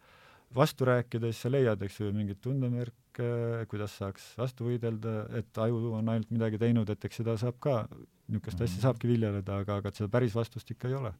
vastu 0.55 0.87
rääkida, 0.89 1.29
siis 1.29 1.43
sa 1.45 1.51
leiad, 1.51 1.81
eks 1.85 1.99
ju, 1.99 2.09
mingeid 2.13 2.39
tundemärke, 2.41 3.27
kuidas 3.69 3.97
saaks 3.99 4.31
vastu 4.39 4.69
võidelda, 4.69 5.21
et 5.37 5.61
aju 5.61 5.93
on 5.99 6.09
ainult 6.09 6.31
midagi 6.33 6.61
teinud, 6.61 6.89
et 6.89 7.05
eks 7.05 7.21
seda 7.21 7.35
saab 7.37 7.59
ka 7.61 7.83
niisugust 8.29 8.65
asja 8.65 8.87
saabki 8.87 9.09
viljeleda, 9.09 9.61
aga, 9.63 9.79
aga 9.81 9.93
seda 9.95 10.09
päris 10.11 10.35
vastust 10.37 10.69
ikka 10.73 10.89
ei 10.89 10.97
ole. 10.97 11.13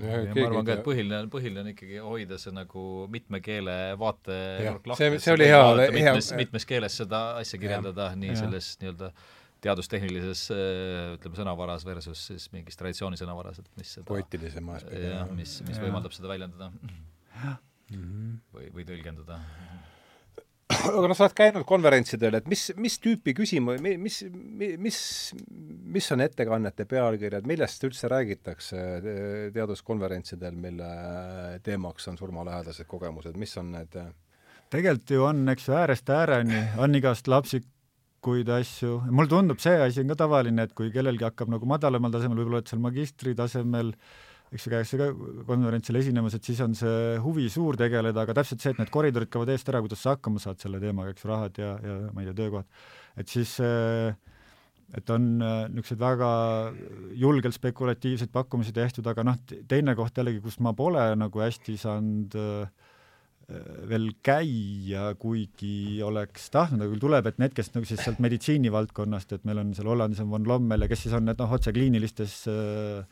ja, 0.00 0.20
ja 0.24 0.34
ma 0.34 0.46
arvan 0.48 0.66
ka, 0.66 0.78
et 0.78 0.84
põhiline, 0.86 1.20
põhiline 1.30 1.62
on 1.62 1.70
ikkagi 1.74 2.02
hoida 2.02 2.38
see 2.40 2.54
nagu 2.56 2.84
mitme 3.12 3.38
keele 3.44 3.76
vaatenurk 4.00 4.90
lahti. 4.90 5.04
see, 5.04 5.22
see 5.22 5.36
oli 5.36 5.48
hea, 5.50 5.64
hea 5.84 5.94
mitmes, 5.94 6.30
mitmes 6.40 6.66
keeles 6.66 6.98
seda 7.02 7.24
asja 7.42 7.60
kirjeldada, 7.62 8.10
nii 8.18 8.32
ja. 8.32 8.38
selles 8.42 8.74
nii-öelda 8.82 9.12
teadustehnilises 9.64 10.46
ütleme, 10.52 11.38
sõnavaras 11.38 11.86
versus 11.88 12.26
siis 12.30 12.50
mingis 12.52 12.78
traditsiooni 12.80 13.18
sõnavaras, 13.20 13.62
et 13.62 13.70
mis 13.80 13.96
seda 13.98 14.08
poeetilisema 14.10 14.78
aspekti. 14.78 15.08
jah, 15.08 15.32
mis, 15.32 15.56
mis 15.68 15.80
ja. 15.80 15.86
võimaldab 15.86 16.14
seda 16.16 16.30
väljendada. 16.32 16.70
või, 18.54 18.70
või 18.72 18.86
tõlgendada 18.88 19.40
aga 20.74 21.08
noh, 21.08 21.16
sa 21.16 21.26
oled 21.26 21.36
käinud 21.36 21.64
konverentsidel, 21.68 22.38
et 22.38 22.48
mis, 22.50 22.66
mis 22.80 22.96
tüüpi 23.02 23.34
küsimu-, 23.36 23.76
mis, 24.00 24.20
mis, 24.80 24.98
mis 25.96 26.10
on 26.14 26.24
ettekannete 26.24 26.86
pealkirjad, 26.90 27.46
millest 27.48 27.84
üldse 27.86 28.10
räägitakse 28.10 28.82
teaduskonverentsidel, 29.54 30.56
mille 30.60 30.90
teemaks 31.66 32.08
on 32.10 32.18
surmalähedased 32.20 32.88
kogemused, 32.90 33.38
mis 33.40 33.56
on 33.60 33.74
need 33.76 33.98
tegelikult 34.74 35.14
ju 35.14 35.26
on, 35.28 35.44
eks 35.52 35.68
ju, 35.68 35.76
äärest 35.78 36.10
ääreni, 36.10 36.60
on 36.82 36.98
igast 36.98 37.28
lapsikuid 38.24 38.48
asju, 38.48 39.00
mulle 39.12 39.28
tundub, 39.28 39.58
see 39.60 39.76
asi 39.76 40.00
on 40.00 40.08
ka 40.08 40.16
tavaline, 40.24 40.64
et 40.64 40.72
kui 40.74 40.90
kellelgi 40.90 41.26
hakkab 41.26 41.50
nagu 41.52 41.66
madalamal 41.68 42.12
tasemel, 42.12 42.38
võib-olla 42.40 42.62
oled 42.62 42.70
seal 42.70 42.80
magistri 42.80 43.34
tasemel 43.36 43.92
eks 44.54 44.64
ju, 44.64 44.70
käiakse 44.70 44.98
ka 44.98 45.08
konverentsil 45.48 45.98
esinemas, 45.98 46.34
et 46.34 46.44
siis 46.44 46.60
on 46.64 46.74
see 46.74 47.18
huvi 47.20 47.48
suur 47.50 47.76
tegeleda, 47.76 48.22
aga 48.22 48.36
täpselt 48.38 48.62
see, 48.62 48.72
et 48.72 48.80
need 48.80 48.92
koridorid 48.94 49.28
käivad 49.28 49.50
eest 49.52 49.68
ära, 49.68 49.82
kuidas 49.84 50.00
sa 50.04 50.14
hakkama 50.14 50.40
saad 50.40 50.62
selle 50.62 50.80
teemaga, 50.80 51.12
eks 51.12 51.24
ju, 51.24 51.30
rahad 51.32 51.58
ja, 51.60 51.74
ja 51.82 51.96
ma 52.14 52.22
ei 52.22 52.30
tea, 52.30 52.38
töökohad. 52.38 52.86
et 53.20 53.28
siis 53.28 53.58
et 54.94 55.10
on 55.10 55.28
äh, 55.42 55.66
niisuguseid 55.72 56.00
väga 56.00 56.30
julgelt 57.18 57.56
spekulatiivseid 57.56 58.30
pakkumisi 58.32 58.72
tehtud, 58.72 59.06
aga 59.10 59.24
noh, 59.26 59.40
teine 59.68 59.96
koht 59.98 60.16
jällegi, 60.16 60.40
kus 60.44 60.60
ma 60.62 60.72
pole 60.76 61.02
nagu 61.18 61.44
hästi 61.44 61.76
saanud 61.80 62.36
äh, 62.38 62.83
veel 63.90 64.08
käia, 64.24 65.10
kuigi 65.20 66.00
oleks 66.06 66.48
tahtnud, 66.54 66.80
aga 66.80 66.94
küll 66.94 67.02
tuleb, 67.02 67.28
et 67.28 67.42
need, 67.42 67.52
kes 67.56 67.74
nagu 67.74 67.88
siis 67.88 68.00
sealt 68.00 68.22
meditsiinivaldkonnast, 68.24 69.36
et 69.36 69.44
meil 69.44 69.60
on 69.60 69.74
seal 69.76 69.90
Hollandis 69.92 70.22
on 70.24 70.32
von 70.32 70.48
Lommel 70.48 70.86
ja 70.86 70.88
kes 70.88 71.04
siis 71.06 71.16
on 71.16 71.28
need 71.28 71.42
noh, 71.42 71.52
otse 71.58 71.74
kliinilistes 71.76 72.38
äh, 72.48 73.04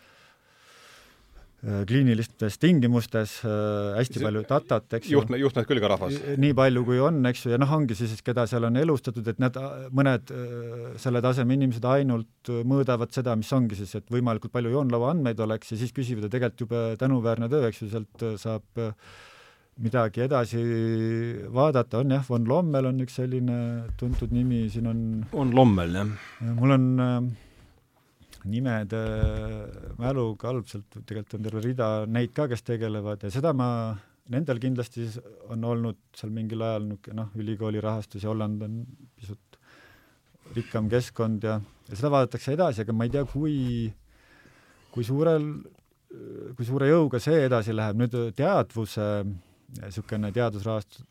Äh, 1.63 1.85
kliinilistes 1.87 2.57
tingimustes 2.59 3.37
äh, 3.47 3.95
hästi 3.95 4.19
see, 4.19 4.25
palju 4.27 4.41
datat, 4.49 4.97
eks 4.99 5.07
ju. 5.07 5.15
juhtme, 5.15 5.39
juhtmed 5.39 5.67
küll 5.69 5.79
ka 5.79 5.93
rahvas. 5.93 6.17
nii 6.43 6.57
palju, 6.59 6.81
kui 6.89 6.99
on, 6.99 7.21
eks 7.31 7.45
ju, 7.45 7.53
ja 7.55 7.59
noh, 7.63 7.71
ongi 7.77 7.95
siis, 7.95 8.17
keda 8.27 8.49
seal 8.51 8.67
on 8.67 8.81
elustatud, 8.81 9.29
et 9.31 9.39
need 9.39 9.59
mõned 9.95 10.33
äh, 10.35 10.81
selle 10.99 11.23
taseme 11.23 11.55
inimesed 11.55 11.87
ainult 11.87 12.51
mõõdavad 12.67 13.15
seda, 13.15 13.37
mis 13.39 13.53
ongi 13.55 13.79
siis, 13.79 13.95
et 13.95 14.11
võimalikult 14.11 14.51
palju 14.57 14.75
joonlaua 14.75 15.13
andmeid 15.15 15.39
oleks 15.47 15.71
ja 15.71 15.79
siis 15.85 15.95
küsivad 15.95 16.27
ja 16.27 16.33
tegelikult 16.35 16.65
jube 16.67 16.83
tänuväärne 16.99 17.47
töö, 17.55 17.71
eks 17.71 17.85
ju, 17.85 17.93
sealt 17.95 18.27
saab 18.43 18.83
midagi 19.81 20.27
edasi 20.27 20.61
vaadata, 21.53 22.03
on 22.03 22.13
jah, 22.13 22.25
von 22.29 22.45
Lommel 22.49 22.91
on 22.91 23.01
üks 23.05 23.17
selline 23.21 23.57
tuntud 23.99 24.33
nimi, 24.35 24.67
siin 24.71 24.91
on 24.91 25.01
von 25.33 25.55
Lommel, 25.57 25.97
jah. 25.97 26.53
mul 26.59 26.75
on 26.77 26.87
äh, 27.01 27.17
nimede 28.53 29.01
mäluga 30.01 30.51
halb, 30.51 30.67
sealt 30.69 30.99
tegelikult 31.01 31.39
on 31.39 31.47
terve 31.47 31.63
rida 31.65 31.91
neid 32.11 32.35
ka, 32.37 32.49
kes 32.51 32.67
tegelevad 32.67 33.25
ja 33.25 33.31
seda 33.33 33.55
ma, 33.57 33.69
nendel 34.33 34.61
kindlasti 34.63 35.09
on 35.53 35.65
olnud 35.65 36.01
seal 36.19 36.33
mingil 36.35 36.65
ajal 36.67 36.89
niisugune 36.91 37.19
noh, 37.23 37.31
ülikooli 37.41 37.83
rahastus 37.83 38.25
ja 38.25 38.33
Holland 38.33 38.63
on 38.67 38.83
pisut 39.17 39.59
rikkam 40.57 40.91
keskkond 40.93 41.47
ja, 41.49 41.57
ja 41.89 41.97
seda 41.97 42.11
vaadatakse 42.13 42.53
edasi, 42.59 42.85
aga 42.85 42.93
ma 42.97 43.07
ei 43.09 43.15
tea, 43.15 43.25
kui, 43.25 43.55
kui 44.93 45.07
suurel, 45.07 45.49
kui 46.59 46.69
suure 46.69 46.91
jõuga 46.91 47.23
see 47.23 47.47
edasi 47.47 47.73
läheb, 47.73 48.03
nüüd 48.03 48.19
teadvuse 48.37 49.09
niisugune 49.81 50.33
teadusrahastus, 50.35 51.05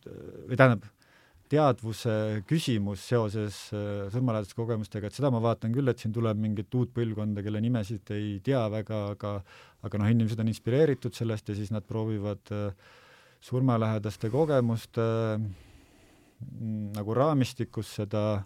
või 0.47 0.57
tähendab, 0.59 0.85
teadvuse 1.51 2.13
küsimus 2.47 3.03
seoses 3.11 3.57
äh, 3.75 4.07
surmalähedaste 4.13 4.55
kogemustega, 4.55 5.09
et 5.09 5.17
seda 5.17 5.31
ma 5.33 5.41
vaatan 5.43 5.73
küll, 5.75 5.91
et 5.91 5.99
siin 5.99 6.13
tuleb 6.15 6.39
mingit 6.39 6.71
uut 6.79 6.93
põlvkonda, 6.95 7.43
kelle 7.43 7.61
nimesid 7.63 8.13
ei 8.15 8.37
tea 8.45 8.61
väga, 8.71 9.03
aga 9.17 9.35
aga 9.81 9.97
noh, 9.97 10.11
inimesed 10.13 10.39
on 10.43 10.51
inspireeritud 10.51 11.15
sellest 11.17 11.49
ja 11.49 11.57
siis 11.57 11.71
nad 11.73 11.85
proovivad 11.87 12.53
äh, 12.55 12.89
surmalähedaste 13.41 14.29
kogemuste 14.31 15.03
mm, 15.37 16.91
nagu 16.95 17.15
raamistikus 17.17 17.95
seda, 17.97 18.43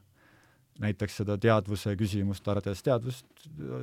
näiteks 0.81 1.21
seda 1.21 1.37
teadvuse 1.41 1.95
küsimust, 1.99 2.47
arvates 2.47 2.83
teadvust, 2.85 3.27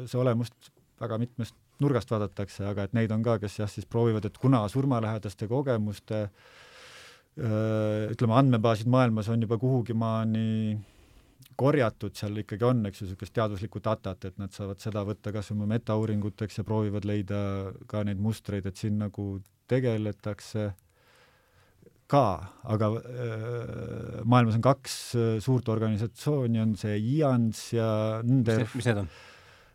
see 0.09 0.21
olemust 0.21 0.73
väga 1.03 1.19
mitmest 1.21 1.59
nurgast 1.83 2.11
vaadatakse, 2.15 2.65
aga 2.71 2.87
et 2.87 2.97
neid 2.97 3.13
on 3.15 3.25
ka, 3.27 3.39
kes 3.43 3.59
jah, 3.61 3.71
siis 3.71 3.89
proovivad, 3.91 4.27
et 4.29 4.39
kuna 4.39 4.63
surmalähedaste 4.71 5.49
kogemuste 5.51 6.27
ütleme, 8.13 8.35
andmebaasid 8.37 8.91
maailmas 8.93 9.31
on 9.33 9.41
juba 9.41 9.57
kuhugi 9.61 9.97
maani 9.97 10.77
korjatud, 11.57 12.15
seal 12.17 12.37
ikkagi 12.43 12.67
on, 12.67 12.85
eks 12.89 13.03
ju, 13.03 13.09
niisugust 13.09 13.35
teaduslikku 13.37 13.81
datat, 13.85 14.25
et 14.29 14.39
nad 14.41 14.53
saavad 14.53 14.81
seda 14.83 15.03
võtta 15.07 15.33
kas 15.35 15.51
oma 15.55 15.67
metauuringuteks 15.71 16.61
ja 16.61 16.65
proovivad 16.67 17.07
leida 17.09 17.41
ka 17.89 18.05
neid 18.07 18.21
mustreid, 18.23 18.69
et 18.69 18.79
siin 18.81 18.99
nagu 19.01 19.27
tegeletakse 19.71 20.71
ka, 22.13 22.25
aga 22.69 22.89
äh, 23.01 24.23
maailmas 24.29 24.59
on 24.59 24.65
kaks 24.65 24.97
suurt 25.45 25.69
organisatsiooni, 25.73 26.61
on 26.61 26.75
see 26.77 26.99
IANS 27.01 27.67
ja 27.79 27.91
NDERF. 28.27 28.77
mis 28.77 28.91
need 28.91 29.05
on? 29.07 29.13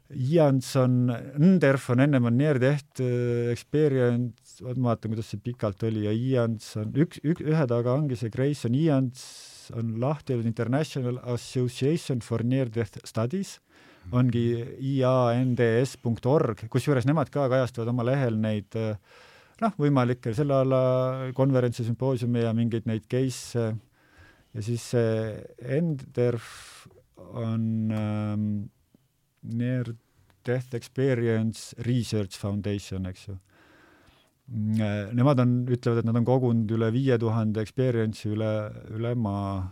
IANS 0.07 0.69
on, 0.79 1.11
NDERF 1.35 1.89
on 1.91 1.99
ennem 2.05 2.29
on 2.29 2.37
Near 2.39 2.59
Death 2.61 3.01
äh, 3.03 3.51
Experience, 3.51 4.63
ma 4.63 4.93
vaatan, 4.93 5.11
kuidas 5.11 5.33
see 5.33 5.41
pikalt 5.43 5.83
oli, 5.83 6.05
ja 6.07 6.13
IANS 6.15 6.69
on 6.79 6.93
üks, 7.03 7.19
üks, 7.27 7.43
ühe 7.43 7.67
taga 7.67 7.95
ongi 7.97 8.15
see 8.19 8.31
Grace 8.31 8.69
on 8.69 8.77
IANS 8.77 9.23
on 9.75 9.97
lahti 9.99 10.35
öeldud 10.35 10.47
International 10.47 11.19
Association 11.33 12.21
for 12.23 12.43
Near 12.43 12.71
Death 12.71 13.01
Studies, 13.07 13.57
ongi 14.15 14.45
iands.org, 14.95 16.63
kusjuures 16.71 17.07
nemad 17.09 17.31
ka 17.33 17.49
kajastavad 17.51 17.91
oma 17.91 18.05
lehel 18.07 18.39
neid 18.39 18.77
äh, 18.79 18.95
noh, 19.63 19.75
võimalikke 19.75 20.31
selle 20.37 20.61
alla 20.61 20.81
konverentse, 21.35 21.83
sümpoosiume 21.87 22.45
ja 22.45 22.53
mingeid 22.55 22.87
neid 22.87 23.07
case'e. 23.11 23.73
Ja 24.55 24.63
siis 24.63 24.87
see 24.93 25.35
NDERF 25.83 26.47
on 27.35 27.91
ähm, 27.93 28.47
Near 29.53 29.93
Death 30.47 30.75
Experience 30.75 31.75
Research 31.85 32.39
Foundation, 32.39 33.05
eks 33.09 33.27
ju. 33.27 33.37
Mm, 34.47 35.15
nemad 35.17 35.41
on, 35.43 35.57
ütlevad, 35.67 35.99
et 35.99 36.07
nad 36.07 36.15
on 36.15 36.27
kogunud 36.27 36.69
üle 36.71 36.87
viie 36.95 37.17
tuhande 37.19 37.59
experience'i 37.65 38.31
üle, 38.31 38.51
üle 38.95 39.11
maa 39.19 39.65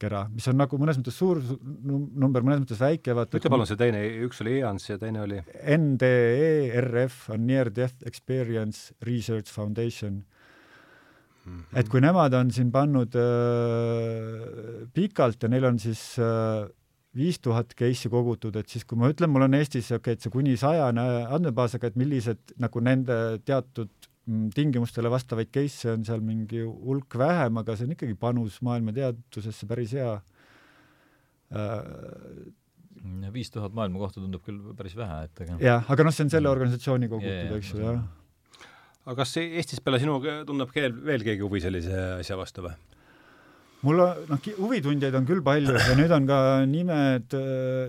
kera, 0.00 0.24
mis 0.32 0.46
on 0.50 0.56
nagu 0.58 0.78
mõnes 0.80 0.98
mõttes 0.98 1.16
suur 1.18 1.40
number, 1.84 2.44
mõnes 2.44 2.62
mõttes 2.64 2.80
väike, 2.80 3.14
vaata 3.16 3.38
ütle 3.38 3.52
palun 3.52 3.68
see 3.68 3.78
teine, 3.80 4.00
üks 4.26 4.40
oli 4.44 4.58
EANS 4.60 4.88
ja 4.88 4.96
teine 5.00 5.22
oli? 5.24 5.40
NDERF 5.76 7.28
on 7.34 7.44
Near 7.48 7.70
Death 7.74 8.06
Experience 8.08 8.94
Research 9.06 9.52
Foundation 9.52 10.22
mm. 10.22 11.52
-hmm. 11.52 11.78
et 11.80 11.88
kui 11.92 12.00
nemad 12.04 12.34
on 12.34 12.50
siin 12.50 12.72
pannud 12.72 13.14
äh, 13.20 14.88
pikalt 14.94 15.42
ja 15.42 15.52
neil 15.52 15.68
on 15.70 15.78
siis 15.78 16.18
äh, 16.18 16.66
viis 17.14 17.38
tuhat 17.38 17.76
case'i 17.78 18.10
kogutud, 18.10 18.56
et 18.58 18.70
siis 18.70 18.84
kui 18.84 18.98
ma 18.98 19.10
ütlen, 19.12 19.30
mul 19.30 19.46
on 19.46 19.54
Eestis 19.58 19.92
okei 19.92 19.98
okay,, 20.00 20.18
et 20.18 20.24
see 20.24 20.32
kuni 20.34 20.56
sajane 20.58 21.04
andmebaas, 21.36 21.76
aga 21.78 21.92
et 21.92 22.00
millised 22.00 22.56
nagu 22.62 22.82
nende 22.82 23.18
teatud 23.46 23.92
Mm, 24.24 24.48
tingimustele 24.56 25.10
vastavaid 25.12 25.50
case'e 25.52 25.90
on 25.92 26.04
seal 26.08 26.22
mingi 26.24 26.62
hulk 26.64 27.12
vähem, 27.20 27.58
aga 27.60 27.74
see 27.76 27.84
on 27.84 27.92
ikkagi 27.92 28.14
panus 28.16 28.56
maailma 28.64 28.94
teadusesse 28.96 29.68
päris 29.68 29.92
hea. 29.98 30.14
viis 33.34 33.52
tuhat 33.52 33.74
maailma 33.76 34.00
kohta 34.00 34.22
tundub 34.22 34.40
küll 34.46 34.62
päris 34.78 34.96
vähe, 34.96 35.18
et 35.28 35.42
aga 35.44 35.58
jah, 35.60 35.84
aga 35.92 36.06
noh, 36.08 36.14
see 36.16 36.24
on 36.24 36.32
selle 36.32 36.48
organisatsiooni 36.48 37.10
kogutud, 37.12 37.52
eks 37.58 37.74
ju, 37.74 37.82
jah. 37.84 38.00
aga 39.04 39.18
kas 39.20 39.36
Eestis 39.42 39.84
peale 39.84 40.00
sinu 40.00 40.16
tunneb 40.48 40.72
keel 40.72 40.96
veel 41.04 41.26
keegi 41.26 41.44
huvi 41.44 41.60
sellise 41.60 41.92
asja 42.14 42.40
vastu 42.40 42.64
või? 42.64 42.72
Mul 43.84 44.04
on, 44.04 44.22
noh, 44.30 44.46
huvitundjaid 44.58 45.14
on 45.18 45.26
küll 45.28 45.42
palju 45.44 45.74
ja 45.76 45.96
nüüd 45.98 46.12
on 46.16 46.28
ka 46.28 46.38
nimed, 46.68 47.36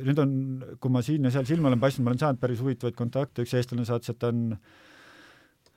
nüüd 0.06 0.20
on, 0.22 0.34
kui 0.82 0.92
ma 0.94 1.04
siin 1.06 1.28
ja 1.28 1.34
seal 1.34 1.48
silma 1.48 1.72
olen 1.72 1.82
paistnud, 1.82 2.06
ma 2.06 2.14
olen 2.14 2.24
saanud 2.24 2.42
päris 2.42 2.64
huvitavaid 2.64 2.98
kontakte, 3.00 3.46
üks 3.46 3.56
eestlane 3.56 3.88
saatis, 3.88 4.12
et 4.12 4.20
ta 4.20 4.34
on 4.34 4.52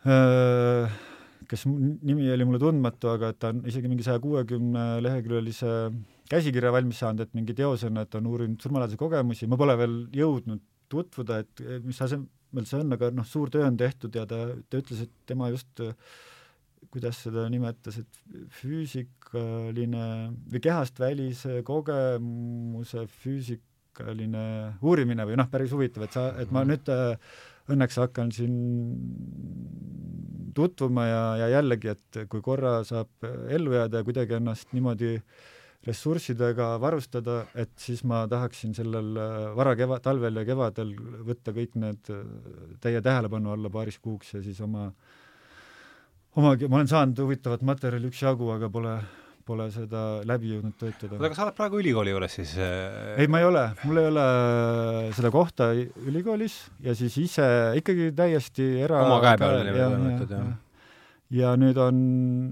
Äh, 0.06 0.90
kes 1.50 1.64
nimi 1.66 2.28
oli 2.30 2.46
mulle 2.46 2.60
tundmatu, 2.62 3.10
aga 3.10 3.32
et 3.32 3.38
ta 3.42 3.50
on 3.50 3.64
isegi 3.66 3.90
mingi 3.90 4.04
saja 4.06 4.20
kuuekümne 4.22 5.00
leheküljelise 5.02 5.72
käsikirja 6.30 6.70
valmis 6.72 7.00
saanud, 7.02 7.24
et 7.24 7.34
mingi 7.34 7.56
teosena, 7.56 8.04
et 8.04 8.14
on 8.14 8.28
uurinud 8.30 8.62
surmalähedase 8.62 9.00
kogemusi, 9.00 9.48
ma 9.50 9.58
pole 9.58 9.74
veel 9.80 9.96
jõudnud 10.14 10.62
tutvuda, 10.92 11.40
et 11.42 11.62
mis 11.84 11.98
asemel 12.04 12.68
see 12.68 12.78
on, 12.78 12.94
aga 12.94 13.10
noh, 13.16 13.26
suur 13.26 13.50
töö 13.52 13.66
on 13.66 13.78
tehtud 13.80 14.14
ja 14.14 14.26
ta, 14.28 14.44
ta 14.70 14.82
ütles, 14.82 15.02
et 15.08 15.14
tema 15.28 15.50
just 15.50 15.82
kuidas 16.92 17.20
seda 17.26 17.46
nimetas, 17.52 18.00
et 18.00 18.20
füüsikaline 18.60 20.04
või 20.48 20.62
kehast 20.64 21.00
välise 21.00 21.60
kogemuse 21.66 23.04
füüsikaline 23.20 24.46
uurimine 24.80 25.26
või 25.28 25.36
noh, 25.40 25.50
päris 25.52 25.74
huvitav, 25.74 26.06
et 26.06 26.16
sa, 26.16 26.30
et 26.40 26.54
ma 26.54 26.64
nüüd 26.68 26.88
õnneks 27.68 28.00
hakkan 28.00 28.32
siin 28.32 28.56
tutvuma 30.56 31.04
ja, 31.06 31.22
ja 31.44 31.52
jällegi, 31.58 31.92
et 31.92 32.18
kui 32.32 32.42
korra 32.44 32.80
saab 32.88 33.28
ellu 33.52 33.76
jääda 33.76 34.00
ja 34.00 34.06
kuidagi 34.06 34.38
ennast 34.38 34.72
niimoodi 34.74 35.18
ressurssidega 35.86 36.72
varustada, 36.82 37.42
et 37.54 37.70
siis 37.78 38.02
ma 38.08 38.24
tahaksin 38.30 38.74
sellel 38.76 39.12
varakeva-, 39.56 40.00
talvel 40.02 40.40
ja 40.40 40.44
kevadel 40.48 40.90
võtta 41.28 41.54
kõik 41.54 41.76
need 41.78 42.10
täie 42.82 43.02
tähelepanu 43.04 43.54
alla 43.54 43.70
paariks 43.72 44.00
kuuks 44.02 44.34
ja 44.34 44.42
siis 44.44 44.58
oma, 44.64 44.88
omagi, 46.38 46.68
ma 46.70 46.80
olen 46.80 46.90
saanud 46.90 47.22
huvitavat 47.24 47.64
materjali 47.66 48.10
üksjagu, 48.12 48.52
aga 48.56 48.70
pole 48.72 48.98
pole 49.48 49.68
seda 49.72 50.02
läbi 50.28 50.52
jõudnud 50.52 50.76
töötada. 50.76 51.16
oota, 51.16 51.24
aga 51.30 51.36
sa 51.36 51.44
oled 51.46 51.56
praegu 51.56 51.80
ülikooli 51.80 52.12
juures 52.12 52.34
siis 52.36 52.50
äh...? 52.60 53.14
ei, 53.22 53.30
ma 53.32 53.40
ei 53.40 53.48
ole, 53.48 53.64
mul 53.88 54.00
ei 54.02 54.10
ole 54.10 54.24
seda 55.16 55.32
kohta 55.32 55.70
ülikoolis 55.72 56.58
ja 56.84 56.92
siis 56.98 57.16
ise 57.22 57.48
ikkagi 57.80 58.10
täiesti 58.16 58.68
era 58.84 59.06
oma 59.06 59.22
käe 59.24 59.40
peal 59.40 59.62
niimoodi 59.62 59.94
toimetad, 59.96 60.34
jah? 60.36 60.50
ja 60.52 60.67
nüüd 61.60 61.76
on, 61.82 61.96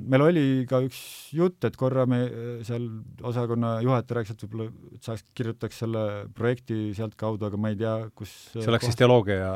meil 0.04 0.22
oli 0.26 0.46
ka 0.68 0.82
üks 0.84 0.98
jutt, 1.32 1.64
et 1.64 1.76
korra 1.80 2.04
me 2.08 2.18
seal 2.66 2.84
osakonna 3.24 3.78
juhataja 3.84 4.18
rääkis, 4.18 4.34
et 4.36 4.44
võib-olla 4.44 4.98
saaks, 5.00 5.24
kirjutaks 5.36 5.80
selle 5.80 6.02
projekti 6.36 6.92
sealtkaudu, 6.96 7.48
aga 7.48 7.60
ma 7.60 7.72
ei 7.72 7.78
tea, 7.80 7.94
kus 8.16 8.34
see 8.52 8.68
oleks 8.68 8.90
siis 8.90 9.00
teoloogia 9.00 9.38
ja 9.40 9.52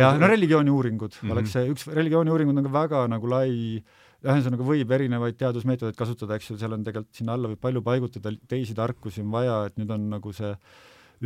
jah, 0.00 0.16
no 0.16 0.30
religiooniuuringud 0.32 1.12
mm 1.12 1.20
-hmm. 1.20 1.34
oleks 1.36 1.56
see, 1.56 1.66
üks 1.74 1.88
religiooniuuringud 1.92 2.62
on 2.62 2.68
ka 2.70 2.76
väga 2.80 3.06
nagu 3.12 3.28
lai 3.28 3.82
ühesõnaga 4.20 4.64
võib 4.64 4.90
erinevaid 4.92 5.36
teadusmeetodeid 5.40 5.96
kasutada, 5.96 6.36
eks 6.36 6.50
ju, 6.50 6.56
seal 6.60 6.76
on 6.76 6.84
tegelikult 6.84 7.16
sinna 7.16 7.36
alla 7.36 7.48
võib 7.52 7.60
palju 7.60 7.82
paigutada, 7.84 8.32
teisi 8.48 8.76
tarkusi 8.76 9.24
on 9.24 9.30
vaja, 9.32 9.66
et 9.68 9.76
nüüd 9.80 9.92
on 9.94 10.08
nagu 10.16 10.32
see 10.36 10.52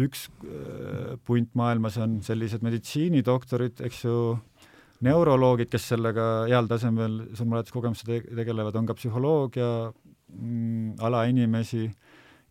üks 0.05 0.27
äh, 0.43 1.15
punt 1.27 1.53
maailmas 1.59 1.99
on 2.03 2.19
sellised 2.27 2.65
meditsiinidoktorid, 2.67 3.83
eks 3.87 4.05
ju, 4.07 4.17
neuroloogid, 5.05 5.71
kes 5.73 5.89
sellega 5.95 6.27
heal 6.49 6.69
tasemel 6.71 7.21
surmalähetuskogemusse 7.35 8.07
te 8.07 8.21
tegelevad, 8.39 8.77
on 8.79 8.87
ka 8.89 8.97
psühholoogia 8.99 9.71
mm, 9.91 10.95
alainimesi. 11.05 11.89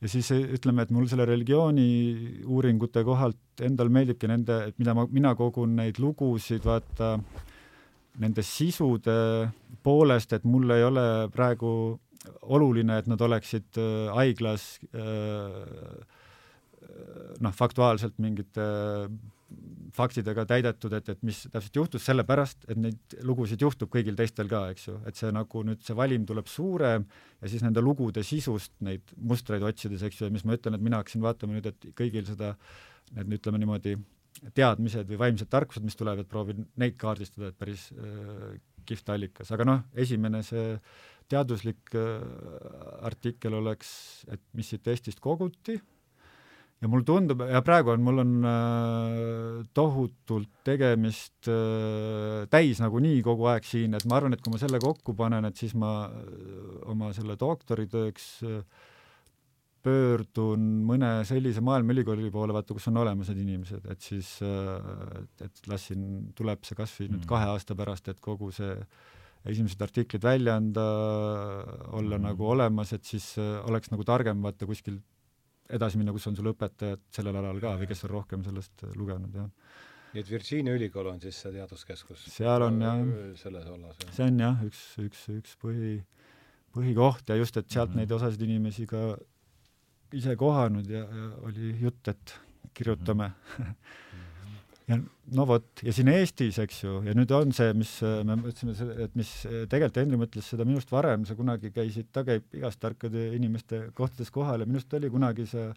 Ja 0.03 0.11
siis 0.11 0.34
ütleme, 0.36 0.84
et 0.84 0.91
mul 0.91 1.07
selle 1.07 1.24
religiooni 1.30 2.44
uuringute 2.44 3.06
kohalt 3.07 3.64
endal 3.64 3.91
meeldibki 3.94 4.28
nende, 4.28 4.57
et 4.68 4.80
mida 4.82 4.95
ma, 4.98 5.06
mina 5.07 5.32
kogun 5.40 5.78
neid 5.78 6.02
lugusid, 6.03 6.65
vaata 6.68 7.15
nende 8.20 8.44
sisude 8.45 9.15
poolest, 9.84 10.36
et 10.36 10.44
mul 10.44 10.76
ei 10.76 10.84
ole 10.84 11.06
praegu 11.34 11.72
oluline, 12.56 12.99
et 12.99 13.07
nad 13.07 13.22
oleksid 13.24 13.80
äh, 13.80 14.11
haiglas 14.15 14.68
äh, 14.91 16.20
noh, 17.44 17.56
faktuaalselt 17.56 18.20
mingite 18.22 18.65
faktidega 19.94 20.46
täidetud, 20.50 20.94
et, 20.98 21.10
et 21.14 21.22
mis 21.26 21.44
täpselt 21.52 21.78
juhtus, 21.78 22.06
sellepärast 22.08 22.66
et 22.72 22.80
neid 22.80 23.16
lugusid 23.28 23.62
juhtub 23.62 23.92
kõigil 23.94 24.18
teistel 24.18 24.50
ka, 24.50 24.66
eks 24.74 24.88
ju, 24.88 24.96
et 25.10 25.20
see 25.20 25.30
nagu 25.36 25.64
nüüd 25.68 25.84
see 25.86 25.96
valim 25.98 26.26
tuleb 26.30 26.50
suurem 26.50 27.06
ja 27.42 27.52
siis 27.52 27.62
nende 27.66 27.84
lugude 27.84 28.24
sisust 28.26 28.74
neid 28.86 29.14
mustreid 29.18 29.66
otsides, 29.66 30.06
eks 30.08 30.22
ju, 30.22 30.30
ja 30.30 30.34
mis 30.34 30.46
ma 30.48 30.58
ütlen, 30.58 30.78
et 30.78 30.86
mina 30.86 31.02
hakkasin 31.02 31.24
vaatama 31.26 31.58
nüüd, 31.58 31.70
et 31.70 31.90
kõigil 32.00 32.26
seda, 32.30 32.56
need 33.14 33.38
ütleme 33.38 33.62
niimoodi, 33.62 33.96
teadmised 34.58 35.10
või 35.12 35.22
vaimsed 35.28 35.50
tarkused, 35.52 35.86
mis 35.86 35.98
tulevad, 36.00 36.26
proovin 36.30 36.66
neid 36.82 36.98
kaardistada, 37.00 37.52
et 37.52 37.60
päris 37.60 37.92
äh, 37.94 38.54
kihvt 38.90 39.14
allikas, 39.14 39.54
aga 39.54 39.68
noh, 39.68 39.84
esimene 39.94 40.42
see 40.46 40.78
teaduslik 41.32 41.94
äh, 41.96 42.24
artikkel 43.06 43.62
oleks, 43.62 43.94
et 44.34 44.42
mis 44.58 44.74
siit 44.74 44.90
Eestist 44.90 45.22
koguti 45.24 45.78
ja 46.84 46.90
mulle 46.92 47.06
tundub, 47.08 47.44
ja 47.48 47.62
praegu 47.64 47.94
on, 47.94 48.02
mul 48.04 48.22
on 48.24 48.32
äh, 48.48 49.60
tohutult 49.76 50.50
tegemist 50.68 51.48
äh, 51.52 52.44
täis 52.52 52.82
nagunii 52.84 53.22
kogu 53.24 53.48
aeg 53.52 53.68
siin, 53.68 53.96
et 53.96 54.04
ma 54.10 54.20
arvan, 54.20 54.36
et 54.36 54.44
kui 54.44 54.52
ma 54.52 54.60
selle 54.60 54.82
kokku 54.84 55.16
panen, 55.18 55.48
et 55.48 55.60
siis 55.60 55.76
ma 55.80 55.94
äh, 56.10 56.82
oma 56.92 57.14
selle 57.16 57.38
doktoritööks 57.40 58.28
äh, 58.50 58.60
pöördun 59.84 60.68
mõne 60.88 61.16
sellise 61.28 61.64
maailmaülikooli 61.64 62.32
poole, 62.32 62.56
vaata, 62.56 62.76
kus 62.76 62.90
on 62.92 63.00
olemas 63.02 63.32
need 63.32 63.42
inimesed, 63.44 63.88
et 63.92 64.04
siis, 64.04 64.38
et, 64.44 65.42
et 65.44 65.66
las 65.68 65.90
siin 65.90 66.06
tuleb 66.38 66.64
see 66.64 66.78
kas 66.80 66.94
või 67.00 67.10
nüüd 67.10 67.26
mm. 67.26 67.28
kahe 67.28 67.50
aasta 67.52 67.76
pärast, 67.76 68.08
et 68.08 68.22
kogu 68.24 68.48
see 68.56 68.78
esimesed 69.52 69.84
artiklid 69.84 70.24
välja 70.24 70.56
anda, 70.56 70.86
olla 72.00 72.16
mm. 72.16 72.30
nagu 72.30 72.48
olemas, 72.48 72.96
et 72.96 73.04
siis 73.04 73.34
oleks 73.42 73.92
nagu 73.92 74.08
targem 74.08 74.40
vaata 74.46 74.70
kuskil 74.70 75.02
edasi 75.69 75.99
minna, 75.99 76.14
kus 76.15 76.27
on 76.27 76.38
sul 76.38 76.52
õpetajad 76.52 77.02
sellel 77.15 77.40
alal 77.40 77.60
ka 77.64 77.76
või 77.80 77.90
kes 77.90 78.03
on 78.07 78.14
rohkem 78.14 78.44
sellest 78.44 78.85
lugenud, 78.99 79.35
jah. 79.35 79.49
nii 80.14 80.23
et 80.23 80.30
Virginia 80.30 80.76
ülikool 80.77 81.11
on 81.14 81.22
siis 81.23 81.40
see 81.44 81.53
teaduskeskus? 81.56 82.26
seal 82.34 82.68
on 82.68 82.81
jah, 82.84 83.03
selles 83.40 83.69
vallas, 83.69 84.02
jah? 84.03 84.15
see 84.18 84.27
on 84.30 84.41
jah, 84.44 84.65
üks, 84.68 84.81
üks, 85.03 85.27
üks 85.34 85.60
põhi 85.61 85.94
põhikoht 86.73 87.30
ja 87.30 87.38
just, 87.38 87.57
et 87.57 87.69
sealt 87.69 87.90
mm 87.90 87.94
-hmm. 87.94 87.99
neid 88.02 88.11
osasid 88.11 88.41
inimesi 88.41 88.88
ka 88.90 89.18
ise 90.14 90.35
kohanud 90.35 90.90
ja, 90.90 91.06
ja 91.06 91.30
oli 91.48 91.76
jutt, 91.81 92.07
et 92.07 92.40
kirjutame 92.73 93.27
mm. 93.30 93.64
-hmm 93.64 93.76
ja 94.90 94.98
no 95.38 95.46
vot, 95.48 95.84
ja 95.86 95.94
siin 95.96 96.10
Eestis, 96.12 96.58
eks 96.62 96.82
ju, 96.84 97.00
ja 97.08 97.16
nüüd 97.16 97.32
on 97.36 97.54
see, 97.56 97.72
mis 97.78 97.94
me 98.28 98.36
mõtlesime, 98.40 98.76
et 99.06 99.16
mis 99.20 99.32
tegelikult 99.72 100.00
Henri 100.02 100.20
mõtles 100.20 100.50
seda 100.52 100.68
minust 100.68 100.92
varem, 100.92 101.24
sa 101.28 101.38
kunagi 101.40 101.72
käisid, 101.76 102.10
ta 102.16 102.26
käib 102.28 102.58
igast 102.58 102.82
tarkade 102.84 103.30
inimeste 103.38 103.86
kohtades 103.96 104.32
kohal 104.34 104.64
ja 104.64 104.70
minust 104.70 104.94
oli 104.98 105.12
kunagi 105.14 105.48
see, 105.50 105.70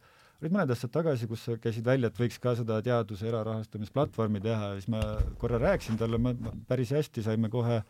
olid 0.42 0.56
mõned 0.56 0.74
aastad 0.74 0.92
tagasi, 0.98 1.30
kus 1.30 1.46
sa 1.46 1.56
käisid 1.62 1.86
välja, 1.86 2.10
et 2.10 2.20
võiks 2.20 2.40
ka 2.42 2.56
seda 2.58 2.80
teaduse 2.84 3.30
erarahastamisplatvormi 3.30 4.42
teha 4.44 4.72
ja 4.72 4.76
siis 4.80 4.90
ma 4.92 5.02
korra 5.40 5.62
rääkisin 5.62 6.00
talle, 6.00 6.20
ma 6.20 6.34
päris 6.68 6.92
hästi 6.96 7.24
saime 7.26 7.50
kohe 7.52 7.80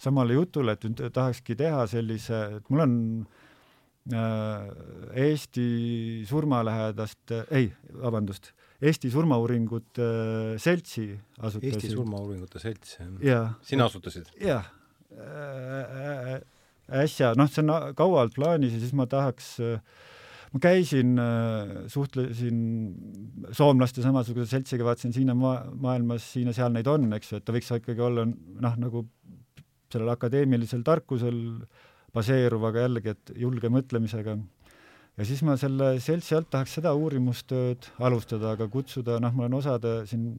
samale 0.00 0.38
jutule, 0.38 0.74
et 0.74 0.88
nüüd 0.88 1.04
tahakski 1.14 1.56
teha 1.60 1.84
sellise, 1.92 2.40
et 2.58 2.72
mul 2.72 2.86
on 2.88 2.98
äh, 4.16 4.66
Eesti 5.28 5.68
surmalähedast, 6.28 7.36
ei, 7.52 7.68
vabandust 8.00 8.54
Eesti 8.84 9.10
Surmauuringute 9.12 10.06
äh, 10.06 10.56
Seltsi 10.60 11.08
asutasin. 11.38 11.68
Eesti 11.70 11.92
Surmauuringute 11.94 12.62
Selts, 12.62 12.98
jah? 13.24 13.54
sina 13.64 13.88
asutasid? 13.90 14.32
jah 14.42 14.66
äh,. 15.14 16.40
äsja, 17.04 17.32
noh, 17.38 17.48
see 17.48 17.64
on 17.64 17.94
kaualt 17.96 18.34
plaanis 18.36 18.74
ja 18.76 18.82
siis 18.82 18.92
ma 18.96 19.06
tahaks 19.08 19.54
äh, 19.64 19.78
ma 20.54 20.60
käisin, 20.62 21.16
suhtlesin 21.90 22.58
soomlaste 23.56 24.04
samasuguse 24.04 24.46
seltsiga, 24.52 24.86
vaatasin 24.86 25.14
siin 25.16 25.32
on 25.32 25.40
ma-, 25.40 25.62
maailmas 25.82 26.28
siin 26.36 26.52
ja 26.52 26.54
seal 26.54 26.70
neid 26.74 26.86
on, 26.90 27.08
eks 27.16 27.32
ju, 27.32 27.40
et 27.40 27.46
ta 27.46 27.54
võiks 27.56 27.72
ikkagi 27.74 28.04
olla 28.04 28.28
noh, 28.28 28.76
nagu 28.78 29.02
sellel 29.90 30.12
akadeemilisel 30.14 30.84
tarkusel 30.86 31.40
baseeruv, 32.14 32.68
aga 32.70 32.84
jällegi, 32.86 33.14
et 33.14 33.34
julge 33.42 33.70
mõtlemisega 33.72 34.36
ja 35.18 35.26
siis 35.26 35.42
ma 35.46 35.56
selle 35.60 35.94
seltsi 36.02 36.34
alt 36.36 36.50
tahaks 36.50 36.78
seda 36.78 36.94
uurimustööd 36.98 37.90
alustada, 38.02 38.54
aga 38.56 38.68
kutsuda, 38.70 39.20
noh, 39.22 39.34
ma 39.34 39.46
olen 39.46 39.58
osade 39.60 39.92
siin 40.10 40.32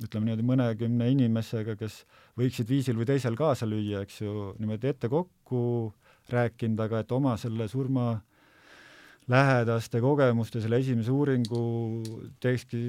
ütleme 0.00 0.28
niimoodi 0.30 0.46
mõnekümne 0.48 1.08
inimesega, 1.12 1.76
kes 1.80 2.02
võiksid 2.40 2.68
viisil 2.68 2.98
või 3.00 3.08
teisel 3.08 3.36
kaasa 3.36 3.68
lüüa, 3.68 4.04
eks 4.04 4.20
ju, 4.22 4.52
niimoodi 4.60 4.92
ette 4.92 5.10
kokku 5.12 5.62
rääkinud, 6.30 6.80
aga 6.84 7.02
et 7.04 7.12
oma 7.12 7.36
selle 7.40 7.68
surma 7.68 8.20
lähedaste 9.30 10.00
kogemuste 10.02 10.60
selle 10.62 10.80
esimese 10.82 11.12
uuringu 11.14 11.60
teekski 12.42 12.80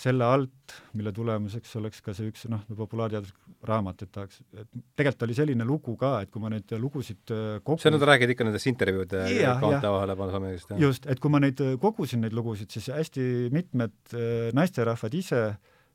selle 0.00 0.26
alt, 0.26 0.74
mille 0.98 1.12
tulemuseks 1.16 1.76
oleks 1.80 2.02
ka 2.04 2.14
see 2.16 2.30
üks 2.30 2.46
noh, 2.52 2.64
populaarteaduslik 2.76 3.64
raamat, 3.66 4.04
et 4.04 4.12
tahaks, 4.12 4.42
et 4.54 4.68
tegelikult 4.98 5.26
oli 5.26 5.36
selline 5.38 5.66
lugu 5.66 5.96
ka, 6.00 6.16
et 6.24 6.32
kui 6.32 6.42
ma 6.42 6.50
neid 6.52 6.76
lugusid 6.80 7.32
äh, 7.34 7.46
kokku 7.62 7.82
sa 7.82 7.92
nüüd 7.92 8.04
räägid 8.06 8.34
ikka 8.34 8.46
nendest 8.48 8.68
intervjuude 8.70 9.22
kaante 9.62 9.92
vahele 9.94 10.18
paneme 10.18 10.52
õigesti? 10.52 10.80
just, 10.82 11.08
et 11.10 11.22
kui 11.22 11.32
ma 11.32 11.40
neid 11.42 11.62
äh, 11.64 11.76
kogusin, 11.80 12.24
neid 12.26 12.36
lugusid, 12.36 12.70
siis 12.74 12.90
hästi 12.92 13.48
mitmed 13.54 13.96
äh, 14.12 14.50
naisterahvad 14.56 15.16
ise 15.16 15.42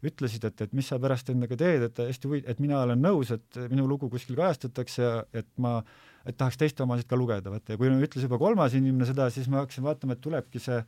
ütlesid, 0.01 0.45
et, 0.49 0.63
et 0.65 0.71
mis 0.73 0.87
sa 0.89 0.97
pärast 1.01 1.29
endaga 1.29 1.57
teed, 1.59 1.83
et 1.85 1.99
hästi 2.01 2.29
huvi-, 2.29 2.45
et 2.49 2.61
mina 2.63 2.79
olen 2.81 3.03
nõus, 3.03 3.29
et 3.35 3.59
minu 3.69 3.85
lugu 3.89 4.09
kuskil 4.09 4.39
kajastatakse 4.39 5.03
ja 5.03 5.19
et 5.37 5.49
ma 5.61 5.81
et 6.25 6.37
tahaks 6.37 6.59
teiste 6.61 6.83
omasid 6.85 7.07
ka 7.09 7.19
lugeda, 7.19 7.53
vaata, 7.53 7.73
ja 7.73 7.81
kui 7.81 7.89
ütles 7.91 8.27
juba 8.27 8.39
kolmas 8.41 8.75
inimene 8.77 9.07
seda, 9.09 9.29
siis 9.33 9.49
ma 9.51 9.63
hakkasin 9.63 9.85
vaatama, 9.87 10.17
et 10.17 10.21
tulebki 10.23 10.61
see 10.61 10.81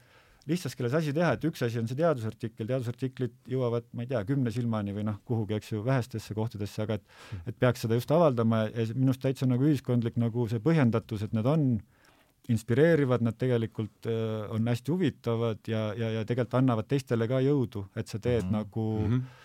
lihtsas 0.49 0.75
keeles 0.75 0.95
asi 0.97 1.13
teha, 1.15 1.33
et 1.37 1.45
üks 1.47 1.63
asi 1.63 1.79
on 1.79 1.87
see 1.87 1.97
teadusartikkel, 1.99 2.67
teadusartiklid 2.67 3.35
jõuavad, 3.53 3.85
ma 3.95 4.03
ei 4.03 4.09
tea, 4.11 4.23
kümne 4.27 4.51
silmani 4.51 4.95
või 4.95 5.05
noh, 5.07 5.21
kuhugi, 5.27 5.55
eks 5.55 5.71
ju, 5.71 5.83
vähestesse 5.85 6.35
kohtadesse, 6.35 6.83
aga 6.83 6.99
et 6.99 7.47
et 7.51 7.59
peaks 7.59 7.85
seda 7.85 7.95
just 7.95 8.11
avaldama 8.11 8.65
ja 8.67 8.87
minust 8.91 9.23
täitsa 9.23 9.47
nagu 9.47 9.63
ühiskondlik 9.69 10.19
nagu 10.19 10.47
see 10.51 10.59
põhjendatus, 10.63 11.23
et 11.23 11.35
need 11.37 11.47
on 11.47 11.69
inspireerivad, 12.51 13.23
nad 13.23 13.37
tegelikult 13.39 14.09
äh, 14.11 14.51
on 14.51 14.67
hästi 14.67 14.91
huvitavad 14.91 15.71
ja, 15.71 15.85
ja, 15.95 16.11
ja 16.17 16.25
tegelikult 16.27 16.59
annavad 16.59 16.89
teistele 16.91 17.27
ka 17.31 17.39
jõudu, 17.39 17.85
et 17.95 18.11
sa 18.11 18.19
teed 18.19 18.43
mm 18.43 18.49
-hmm. 18.49 18.59
nagu 18.59 18.89
mm 18.99 19.13
-hmm 19.13 19.41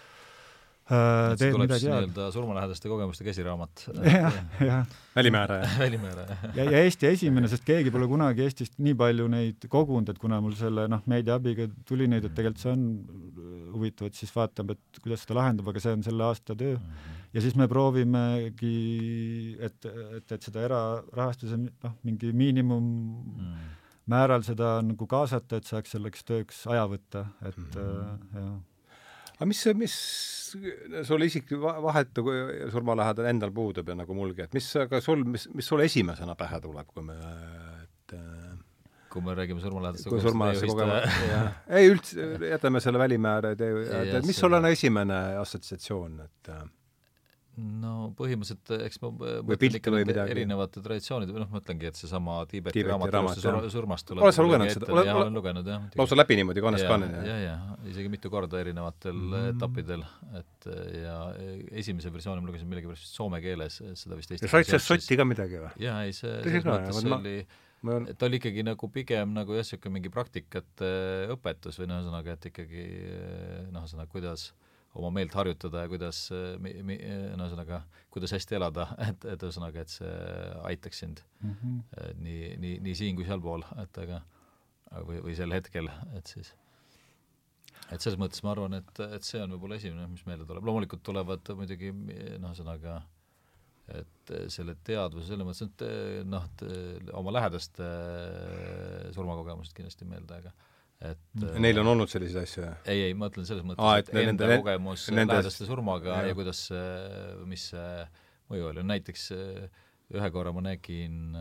teed 0.89 1.57
midagi 1.61 1.85
head. 1.85 1.93
nii-öelda 1.93 2.31
surmalähedaste 2.33 2.89
kogemuste 2.89 3.25
käsiraamat. 3.27 3.83
jah, 4.09 4.39
jah. 4.65 4.87
välimääraja 5.17 5.69
välimääraja. 5.79 6.37
ja, 6.59 6.65
ja 6.65 6.83
Eesti 6.85 7.11
esimene, 7.11 7.49
sest 7.53 7.67
keegi 7.69 7.93
pole 7.93 8.09
kunagi 8.09 8.47
Eestist 8.47 8.79
nii 8.81 8.95
palju 8.99 9.29
neid 9.33 9.69
kogunud, 9.69 10.09
et 10.09 10.21
kuna 10.23 10.41
mul 10.45 10.57
selle 10.59 10.87
noh, 10.91 11.03
meedia 11.11 11.37
abiga 11.37 11.69
tuli 11.89 12.09
neid, 12.09 12.25
et 12.25 12.35
tegelikult 12.37 12.65
see 12.65 12.73
on 12.73 12.87
huvitav, 13.75 14.09
et 14.09 14.17
siis 14.17 14.33
vaatame, 14.35 14.79
et 14.79 15.03
kuidas 15.05 15.27
seda 15.27 15.37
lahendab, 15.41 15.69
aga 15.73 15.83
see 15.85 15.97
on 15.99 16.07
selle 16.07 16.25
aasta 16.25 16.57
töö. 16.57 16.77
-hmm. 16.77 17.13
ja 17.35 17.45
siis 17.45 17.57
me 17.57 17.69
proovimegi, 17.69 18.79
et, 19.61 19.91
et, 20.17 20.33
et 20.33 20.43
seda 20.43 20.65
erarahastuse 20.71 21.61
noh, 21.61 21.99
mingi 22.03 22.33
miinimum 22.33 22.89
-hmm. 22.89 23.69
määral 24.07 24.43
seda 24.43 24.79
nagu 24.83 25.07
kaasata, 25.07 25.61
et 25.61 25.69
saaks 25.69 25.91
selleks 25.91 26.25
tööks 26.25 26.65
aja 26.67 26.89
võtta, 26.89 27.27
et 27.43 27.57
mm 27.57 27.71
-hmm. 27.75 28.37
äh, 28.37 28.43
jah 28.43 28.59
aga 29.39 29.49
mis, 29.49 29.65
mis 29.79 29.97
sul 31.07 31.25
isik 31.27 31.53
vahetu 31.63 32.25
surmalähedane 32.73 33.35
endal 33.35 33.53
puudub 33.55 33.89
ja 33.89 33.97
nagu 33.99 34.17
mulgi, 34.17 34.47
et 34.49 34.57
mis, 34.57 34.71
aga 34.83 35.01
sul, 35.05 35.23
mis, 35.29 35.47
mis 35.55 35.69
sulle 35.69 35.87
esimesena 35.89 36.35
pähe 36.39 36.61
tuleb, 36.65 36.89
kui 36.91 37.07
me, 37.07 37.19
et 37.85 38.17
kui 39.13 39.23
me 39.25 39.35
räägime 39.39 39.63
surmalähedaste 39.63 40.11
kui 40.13 40.21
surmalähedaste 40.25 40.69
kogemus, 40.73 41.21
jah. 41.33 41.61
ei 41.81 41.93
üldse, 41.93 42.27
jätame 42.51 42.83
selle 42.85 43.01
välimäära, 43.01 43.55
et 43.55 44.27
mis 44.27 44.43
sul 44.43 44.59
on 44.59 44.69
esimene 44.71 45.21
assotsiatsioon, 45.41 46.21
et 46.27 46.53
no 47.59 47.93
põhimõtteliselt 48.19 48.71
eks 48.87 49.01
ma 49.03 49.11
mõtlen 49.47 49.77
ikka 49.79 49.93
nende 49.93 50.25
erinevate 50.33 50.83
traditsioonide 50.85 51.35
või 51.35 51.43
noh, 51.43 51.51
mõtlengi, 51.53 51.89
et 51.91 51.99
seesama 51.99 52.39
Tiibeti 52.51 52.85
raamat 52.87 53.41
sur, 53.41 53.59
surmast 53.73 54.07
tuleb 54.09 54.27
oled 54.27 54.37
sa 54.37 54.45
lugenud 54.47 54.73
seda? 54.73 54.89
jah, 55.07 55.19
olen 55.23 55.39
lugenud 55.39 55.71
jah. 55.73 55.87
lausa 55.99 56.19
läbi 56.19 56.39
niimoodi 56.39 56.65
kaanest 56.65 56.87
kaaneni? 56.89 57.23
ja, 57.27 57.39
ja, 57.43 57.55
ja 57.57 57.79
isegi 57.93 58.13
mitu 58.13 58.31
korda 58.33 58.61
erinevatel 58.63 59.17
mm 59.17 59.33
-hmm. 59.35 59.55
etappidel, 59.55 60.05
et 60.39 60.69
ja 61.03 61.17
esimese 61.83 62.13
versiooni 62.15 62.45
ma 62.45 62.53
lugesin 62.53 62.71
millegipärast 62.71 63.11
soome 63.15 63.43
keeles, 63.43 63.81
seda 64.03 64.19
vist 64.19 64.37
ja 64.37 64.39
said 64.45 64.71
sellest 64.71 64.93
sotti 64.93 65.19
ka 65.19 65.27
midagi 65.27 65.63
või? 65.65 65.73
jaa, 65.83 66.05
ei 66.05 66.13
see, 66.13 66.39
selles 66.45 66.69
mõttes 66.69 67.03
see 67.03 67.17
oli 67.19 67.37
ma... 67.83 67.99
ta 68.15 68.31
oli 68.31 68.43
ikkagi 68.43 68.67
nagu 68.67 68.93
pigem 68.95 69.35
nagu 69.35 69.59
jah, 69.59 69.67
niisugune 69.67 69.99
mingi 69.99 70.15
praktikate 70.15 70.95
õpetus 71.35 71.81
või 71.81 71.91
noh, 71.91 72.03
ühesõnaga, 72.03 72.39
et 72.39 72.51
ikkagi 72.53 72.89
noh, 73.73 73.83
ühesõnaga, 73.83 74.11
kuidas 74.15 74.51
äh, 74.53 74.68
oma 74.97 75.11
meelt 75.15 75.35
harjutada 75.37 75.85
ja 75.85 75.91
kuidas 75.91 76.23
no 76.33 77.45
ühesõnaga, 77.45 77.83
kuidas 78.15 78.33
hästi 78.37 78.57
elada, 78.59 78.89
et, 79.09 79.27
et 79.35 79.45
ühesõnaga, 79.45 79.85
et 79.85 79.93
see 79.93 80.15
aitaks 80.71 81.05
sind 81.05 81.23
mm 81.41 81.53
-hmm. 81.53 82.15
nii, 82.25 82.55
nii, 82.65 82.79
nii 82.87 82.95
siin 83.03 83.19
kui 83.19 83.29
sealpool, 83.29 83.67
et 83.83 84.01
aga 84.05 84.23
või, 85.05 85.21
või 85.27 85.37
sel 85.37 85.53
hetkel, 85.53 85.91
et 86.17 86.27
siis 86.27 86.55
et 87.93 88.01
selles 88.01 88.19
mõttes 88.21 88.43
ma 88.45 88.53
arvan, 88.53 88.75
et, 88.81 89.01
et 89.01 89.25
see 89.25 89.41
on 89.43 89.53
võib-olla 89.55 89.77
esimene, 89.77 90.09
mis 90.09 90.25
meelde 90.27 90.47
tuleb, 90.49 90.65
loomulikult 90.65 91.03
tulevad 91.05 91.55
muidugi 91.57 91.93
noh, 91.93 92.51
ühesõnaga 92.51 93.03
et 93.89 94.33
selle 94.53 94.75
teadvuse 94.85 95.31
selles 95.31 95.47
mõttes, 95.49 95.65
et 95.65 96.27
noh, 96.29 96.45
oma 97.17 97.33
lähedaste 97.33 97.87
surmakogemused 99.17 99.73
kindlasti 99.77 100.09
meelde, 100.09 100.43
aga 100.43 100.53
et 101.05 101.45
Neil 101.63 101.79
on 101.79 101.93
olnud 101.93 102.11
selliseid 102.11 102.43
asju, 102.43 102.63
jah? 102.65 102.79
ei, 102.91 103.05
ei, 103.09 103.15
ma 103.15 103.29
mõtlen 103.29 103.47
selles 103.47 103.67
mõttes, 103.67 104.01
et, 104.03 104.09
et 104.11 104.31
enda 104.33 104.49
nende, 104.49 104.63
kogemus 104.65 105.05
nende... 105.13 105.37
lähedaste 105.37 105.69
surmaga 105.69 106.17
ja, 106.17 106.31
ja 106.33 106.39
kuidas, 106.39 106.65
mis 107.47 107.69
see 107.71 107.91
mõju 108.51 108.71
oli, 108.73 108.85
näiteks 108.89 109.29
ühe 110.19 110.31
korra 110.35 110.55
ma 110.57 110.65
nägin, 110.65 111.37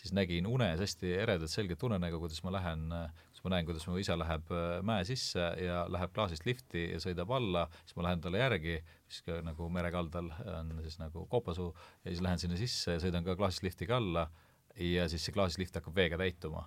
siis 0.00 0.14
nägin 0.16 0.48
unes 0.50 0.80
hästi 0.82 1.12
eredat 1.20 1.52
selget 1.52 1.82
unenägu, 1.86 2.18
kuidas 2.22 2.42
ma 2.42 2.54
lähen, 2.56 2.88
kus 3.30 3.44
ma 3.44 3.52
näen, 3.54 3.68
kuidas 3.68 3.86
mu 3.86 4.00
isa 4.02 4.16
läheb 4.18 4.50
mäe 4.88 5.04
sisse 5.06 5.46
ja 5.62 5.84
läheb 5.92 6.14
klaasist 6.16 6.48
lifti 6.48 6.88
ja 6.88 7.02
sõidab 7.02 7.30
alla, 7.36 7.66
siis 7.84 7.98
ma 8.00 8.08
lähen 8.08 8.24
talle 8.24 8.40
järgi, 8.42 8.80
siis 9.06 9.28
ka 9.28 9.38
nagu 9.46 9.68
merekaldal 9.72 10.32
on 10.56 10.74
siis 10.82 10.98
nagu 11.02 11.26
koopasuu 11.30 11.70
ja 12.02 12.10
siis 12.10 12.24
lähen 12.24 12.42
sinna 12.42 12.58
sisse 12.58 12.96
ja 12.96 13.04
sõidan 13.04 13.28
ka 13.28 13.38
klaasist 13.38 13.66
liftiga 13.68 14.00
alla 14.00 14.26
ja 14.74 15.06
siis 15.12 15.22
see 15.22 15.36
klaasist 15.36 15.62
lift 15.62 15.78
hakkab 15.78 15.94
veega 15.96 16.18
täituma 16.20 16.66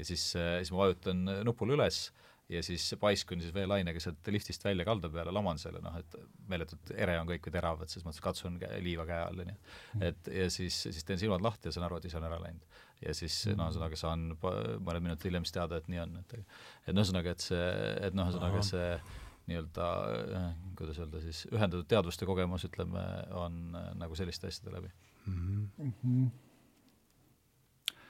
ja 0.00 0.08
siis, 0.08 0.32
äh, 0.40 0.58
siis 0.62 0.72
ma 0.74 0.86
vajutan 0.86 1.22
nupule 1.46 1.76
üles 1.76 2.08
ja 2.50 2.62
siis 2.66 2.84
paiskun 3.00 3.40
siis 3.42 3.54
veelainega 3.54 4.00
sealt 4.02 4.26
liftist 4.34 4.64
välja 4.64 4.84
kalda 4.86 5.10
peale, 5.12 5.32
laman 5.34 5.58
selle, 5.60 5.80
noh 5.84 5.94
et 6.00 6.16
meeletult 6.50 6.92
ere 6.96 7.16
on 7.20 7.28
kõik 7.28 7.46
või 7.46 7.54
terav, 7.54 7.84
et 7.84 7.92
selles 7.92 8.06
mõttes 8.08 8.24
katsun 8.24 8.58
käe, 8.60 8.80
liiva 8.82 9.06
käe 9.08 9.20
all, 9.22 9.42
onju. 9.44 9.56
Mm. 9.94 10.04
et 10.08 10.30
ja 10.34 10.48
siis, 10.50 10.80
siis 10.88 11.06
teen 11.06 11.20
silmad 11.20 11.44
lahti 11.46 11.70
ja 11.70 11.76
saan 11.76 11.86
aru, 11.86 12.00
et 12.00 12.10
isa 12.10 12.18
on 12.18 12.26
ära 12.26 12.40
läinud. 12.42 12.82
ja 13.04 13.14
siis 13.16 13.38
mm. 13.46 13.60
noh, 13.60 13.70
ühesõnaga 13.70 14.00
saan 14.00 14.26
mõned 14.42 15.06
minutid 15.06 15.30
hiljem 15.30 15.46
siis 15.46 15.56
teada, 15.60 15.78
et 15.78 15.90
nii 15.92 16.02
on, 16.02 16.20
et 16.24 16.36
et 16.40 16.94
noh, 16.94 17.02
ühesõnaga, 17.04 17.36
et 17.36 17.46
see, 17.46 17.64
et 18.08 18.18
noh, 18.18 18.30
ühesõnaga 18.30 18.66
see 18.66 18.92
nii-öelda, 19.50 19.88
äh, 20.40 20.52
kuidas 20.78 21.00
öelda 21.02 21.22
siis, 21.22 21.46
ühendatud 21.50 21.88
teadvuste 21.90 22.26
kogemus, 22.28 22.66
ütleme, 22.68 23.02
on 23.38 23.62
äh, 23.78 23.90
nagu 23.98 24.18
selliste 24.18 24.50
asjade 24.50 24.74
läbi 24.76 24.94
mm. 25.26 25.66
-hmm 25.78 26.30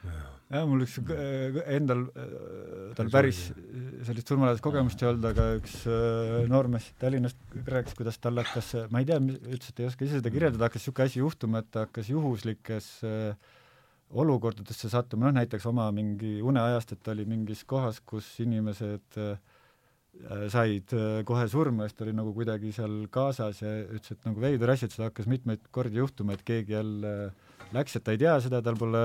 jah, 0.05 0.66
mul 0.66 0.85
üks 0.86 0.97
äh, 1.02 1.60
endal, 1.77 2.06
äh, 2.14 2.90
tal 2.98 3.12
päris 3.12 3.44
sellist 4.06 4.32
surmalähedast 4.32 4.64
kogemust 4.64 5.02
ei 5.05 5.10
olnud, 5.12 5.28
aga 5.31 5.47
üks 5.60 5.77
äh, 5.86 6.40
noormees 6.51 6.90
Tallinnast 7.01 7.56
rääkis, 7.70 7.97
kuidas 7.98 8.18
tal 8.22 8.40
hakkas, 8.43 8.74
ma 8.90 9.05
ei 9.05 9.09
tea, 9.10 9.20
ütles, 9.20 9.70
et 9.72 9.85
ei 9.85 9.90
oska 9.90 10.06
ise 10.06 10.18
seda 10.18 10.35
kirjeldada, 10.35 10.66
hakkas 10.68 10.85
niisugune 10.85 11.10
asi 11.10 11.22
juhtuma, 11.22 11.62
et 11.62 11.72
ta 11.74 11.86
hakkas 11.86 12.10
juhuslikes 12.12 12.93
olukordadesse 14.10 14.90
sattuma, 14.90 15.28
noh 15.28 15.36
näiteks 15.39 15.66
oma 15.70 15.86
mingi 15.94 16.40
uneajast, 16.43 16.97
et 16.97 17.02
ta 17.05 17.14
oli 17.14 17.27
mingis 17.31 17.62
kohas, 17.68 18.01
kus 18.02 18.27
inimesed 18.43 19.18
äh, 19.22 19.36
said 20.51 20.90
äh, 20.97 21.20
kohe 21.27 21.47
surma, 21.51 21.86
siis 21.86 21.98
ta 21.98 22.05
oli 22.06 22.14
nagu 22.16 22.35
kuidagi 22.35 22.72
seal 22.74 23.05
kaasas 23.12 23.62
ja 23.62 23.77
ütles, 23.86 24.16
et 24.16 24.27
nagu 24.27 24.43
veider 24.43 24.74
asi, 24.74 24.89
et 24.89 24.97
seda 24.97 25.10
hakkas 25.10 25.31
mitmeid 25.31 25.70
kordi 25.74 26.02
juhtuma, 26.02 26.35
et 26.35 26.43
keegi 26.47 26.74
jälle 26.74 27.14
läks, 27.74 27.97
et 27.97 28.05
ta 28.06 28.14
ei 28.14 28.20
tea 28.20 28.36
seda, 28.42 28.62
tal 28.64 28.76
pole, 28.80 29.02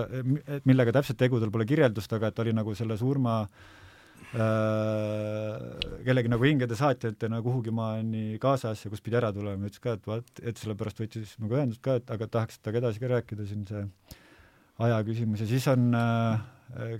millega 0.65 0.93
täpselt 0.95 1.19
tegu, 1.19 1.39
tal 1.41 1.51
pole 1.53 1.67
kirjeldust, 1.69 2.13
aga 2.17 2.31
et 2.31 2.39
oli 2.43 2.53
nagu 2.55 2.75
selle 2.77 2.97
surma 2.99 3.41
äh, 3.43 3.85
kellegi 6.05 6.31
nagu 6.31 6.43
hingede 6.47 6.75
saatjatena 6.79 7.41
kuhugi 7.45 7.71
maani 7.75 8.39
kaasas 8.41 8.83
ja 8.85 8.91
kus 8.91 9.03
pidi 9.05 9.19
ära 9.19 9.31
tulema, 9.35 9.69
ütles 9.69 9.83
ka, 9.83 9.95
et 9.95 10.09
vaat, 10.09 10.41
et 10.41 10.59
sellepärast 10.59 10.99
võttis 11.03 11.37
minuga 11.39 11.61
ühendust 11.61 11.83
ka, 11.85 11.99
et 12.01 12.11
aga 12.11 12.27
tahaks 12.31 12.59
temaga 12.59 12.83
edasi 12.83 13.03
ka 13.03 13.11
rääkida 13.13 13.47
siin 13.47 13.63
see 13.69 13.85
aja 14.85 14.99
küsimus. 15.07 15.45
Ja 15.45 15.47
siis 15.49 15.67
on 15.71 15.95
äh,, 15.95 16.43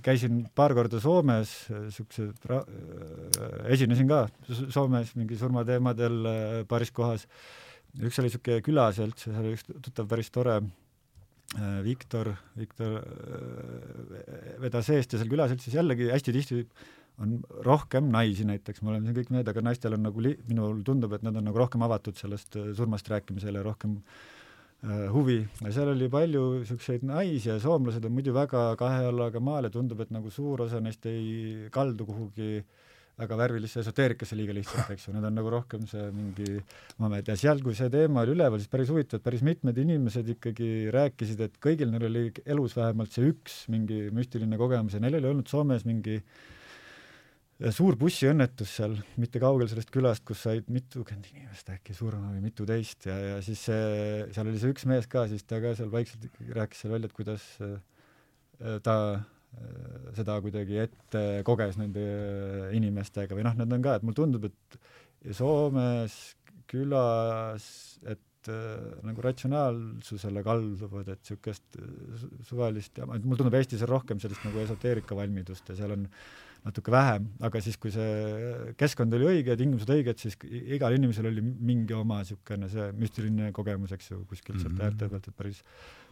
käisin 0.06 0.46
paar 0.56 0.76
korda 0.78 1.02
Soomes, 1.04 1.52
niisuguse 1.74 2.30
äh, 2.30 2.64
esinesin 3.76 4.08
ka 4.12 4.26
Soomes 4.48 5.16
mingi 5.20 5.36
surmateemadel 5.40 6.32
äh, 6.32 6.64
paaris 6.70 6.94
kohas, 6.96 7.28
üks 8.00 8.22
oli 8.22 8.30
niisugune 8.30 8.64
küla 8.64 8.90
sealt, 8.96 9.20
seal 9.20 9.42
oli 9.42 9.58
üks 9.58 9.68
tuttav 9.74 10.08
päris 10.12 10.32
tore 10.32 10.60
äh,, 10.62 10.74
Viktor, 11.86 12.34
Viktor 12.58 13.00
äh, 13.00 14.60
vedas 14.64 14.90
eest 14.92 15.14
ja 15.14 15.22
seal 15.22 15.32
külaseltsis 15.32 15.78
jällegi 15.78 16.10
hästi 16.12 16.34
tihti 16.36 16.62
on 17.24 17.38
rohkem 17.64 18.10
naisi 18.12 18.44
näiteks, 18.44 18.82
me 18.84 18.92
oleme 18.92 19.08
siin 19.08 19.16
kõik 19.16 19.30
mehed, 19.32 19.48
aga 19.48 19.62
naistel 19.64 19.96
on 19.96 20.04
nagu 20.04 20.24
li-, 20.24 20.36
minul 20.50 20.82
tundub, 20.84 21.14
et 21.16 21.24
nad 21.24 21.38
on 21.40 21.46
nagu 21.48 21.62
rohkem 21.62 21.86
avatud 21.86 22.18
sellest 22.20 22.58
äh, 22.60 22.74
surmast 22.76 23.08
rääkimisele, 23.12 23.64
rohkem 23.64 24.00
äh, 24.02 24.18
Äh, 24.86 25.08
huvi 25.10 25.40
seal 25.74 25.90
oli 25.90 26.08
palju 26.12 26.42
niisuguseid 26.60 27.06
naisi 27.10 27.48
ja 27.50 27.56
soomlased 27.64 28.04
on 28.06 28.14
muidu 28.14 28.34
väga 28.36 28.76
kahe 28.78 29.06
jallaga 29.08 29.40
maal 29.42 29.66
ja 29.66 29.72
tundub, 29.74 30.02
et 30.04 30.12
nagu 30.14 30.30
suur 30.30 30.62
osa 30.68 30.82
neist 30.84 31.08
ei 31.10 31.70
kaldu 31.74 32.06
kuhugi 32.06 32.60
väga 33.20 33.38
värvilisse 33.40 33.80
esoteerikasse 33.80 34.36
liiga 34.36 34.56
lihtsalt, 34.56 34.90
eks 34.92 35.08
ju, 35.08 35.14
need 35.16 35.28
on 35.30 35.38
nagu 35.40 35.52
rohkem 35.54 35.86
see 35.88 36.10
mingi 36.16 36.58
moment 37.02 37.32
ja 37.32 37.38
seal, 37.40 37.62
kui 37.64 37.78
see 37.78 37.88
teema 37.94 38.26
oli 38.26 38.36
üleval, 38.36 38.60
siis 38.60 38.72
päris 38.72 38.92
huvitav, 38.92 39.22
et 39.22 39.28
päris 39.28 39.46
mitmed 39.46 39.78
inimesed 39.86 40.34
ikkagi 40.36 40.72
rääkisid, 40.96 41.46
et 41.48 41.56
kõigil 41.64 41.94
neil 41.94 42.10
oli 42.10 42.26
elus 42.44 42.76
vähemalt 42.76 43.16
see 43.16 43.32
üks 43.32 43.64
mingi 43.72 44.10
müstiline 44.16 44.60
kogemus 44.60 44.98
ja 44.98 45.04
neil 45.04 45.22
oli 45.22 45.32
olnud 45.32 45.48
Soomes 45.52 45.88
mingi 45.88 46.20
äh, 46.20 46.44
suur 47.72 47.96
bussiõnnetus 48.00 48.72
seal, 48.82 48.98
mitte 49.22 49.40
kaugel 49.40 49.70
sellest 49.72 49.92
külast, 49.94 50.26
kus 50.28 50.42
said 50.44 50.68
mitukümmend 50.72 51.30
inimest 51.32 51.70
äkki 51.72 51.96
surma 51.96 52.34
või 52.34 52.42
mitu 52.44 52.68
teist 52.68 53.08
ja, 53.08 53.16
ja 53.16 53.38
siis 53.46 53.62
see, 53.70 54.26
seal 54.36 54.50
oli 54.52 54.60
see 54.60 54.74
üks 54.76 54.84
mees 54.92 55.08
ka, 55.08 55.24
siis 55.32 55.46
ta 55.48 55.62
ka 55.64 55.72
seal 55.78 55.92
vaikselt 55.94 56.28
rääkis 56.58 56.84
seal 56.84 56.96
välja, 56.98 57.08
et 57.08 57.16
kuidas 57.16 57.46
äh, 57.64 57.78
ta 58.84 58.98
seda 60.16 60.38
kuidagi 60.44 60.80
ette 60.86 61.24
koges 61.48 61.80
nende 61.80 62.06
inimestega 62.76 63.38
või 63.38 63.46
noh, 63.48 63.58
need 63.60 63.76
on 63.76 63.84
ka, 63.86 63.98
et 63.98 64.06
mulle 64.06 64.20
tundub, 64.20 64.48
et 64.50 64.80
Soomes 65.36 66.16
külas, 66.70 67.66
et 68.06 68.50
äh, 68.52 68.88
nagu 69.06 69.24
ratsionaalsusele 69.26 70.44
kalduvad, 70.46 71.10
et 71.14 71.22
niisugust 71.24 71.80
suvalist, 72.46 73.02
mulle 73.10 73.40
tundub 73.40 73.58
Eestis 73.58 73.86
on 73.86 73.94
rohkem 73.96 74.22
sellist 74.22 74.46
nagu 74.46 74.62
esoteerika 74.62 75.18
valmidust 75.18 75.72
ja 75.72 75.78
seal 75.80 75.96
on 75.98 76.06
äh, 76.06 76.20
natuke 76.66 76.94
vähem, 76.94 77.28
aga 77.46 77.62
siis, 77.62 77.78
kui 77.82 77.92
see 77.94 78.74
keskkond 78.80 79.14
oli 79.16 79.28
õige 79.30 79.54
ja 79.54 79.60
tingimused 79.60 79.92
õiged, 79.94 80.22
siis 80.22 80.38
igal 80.50 80.96
inimesel 80.96 81.30
oli 81.30 81.44
mingi 81.44 81.94
oma 81.94 82.24
niisugune 82.24 82.70
see 82.72 82.88
müstiline 82.98 83.52
kogemus, 83.56 83.94
eks 83.94 84.10
ju, 84.12 84.24
kuskilt 84.30 84.58
sealt 84.58 84.74
mm 84.74 84.80
-hmm. 84.80 84.88
äärte 84.88 85.10
pealt, 85.12 85.28
et 85.30 85.38
päris 85.38 85.62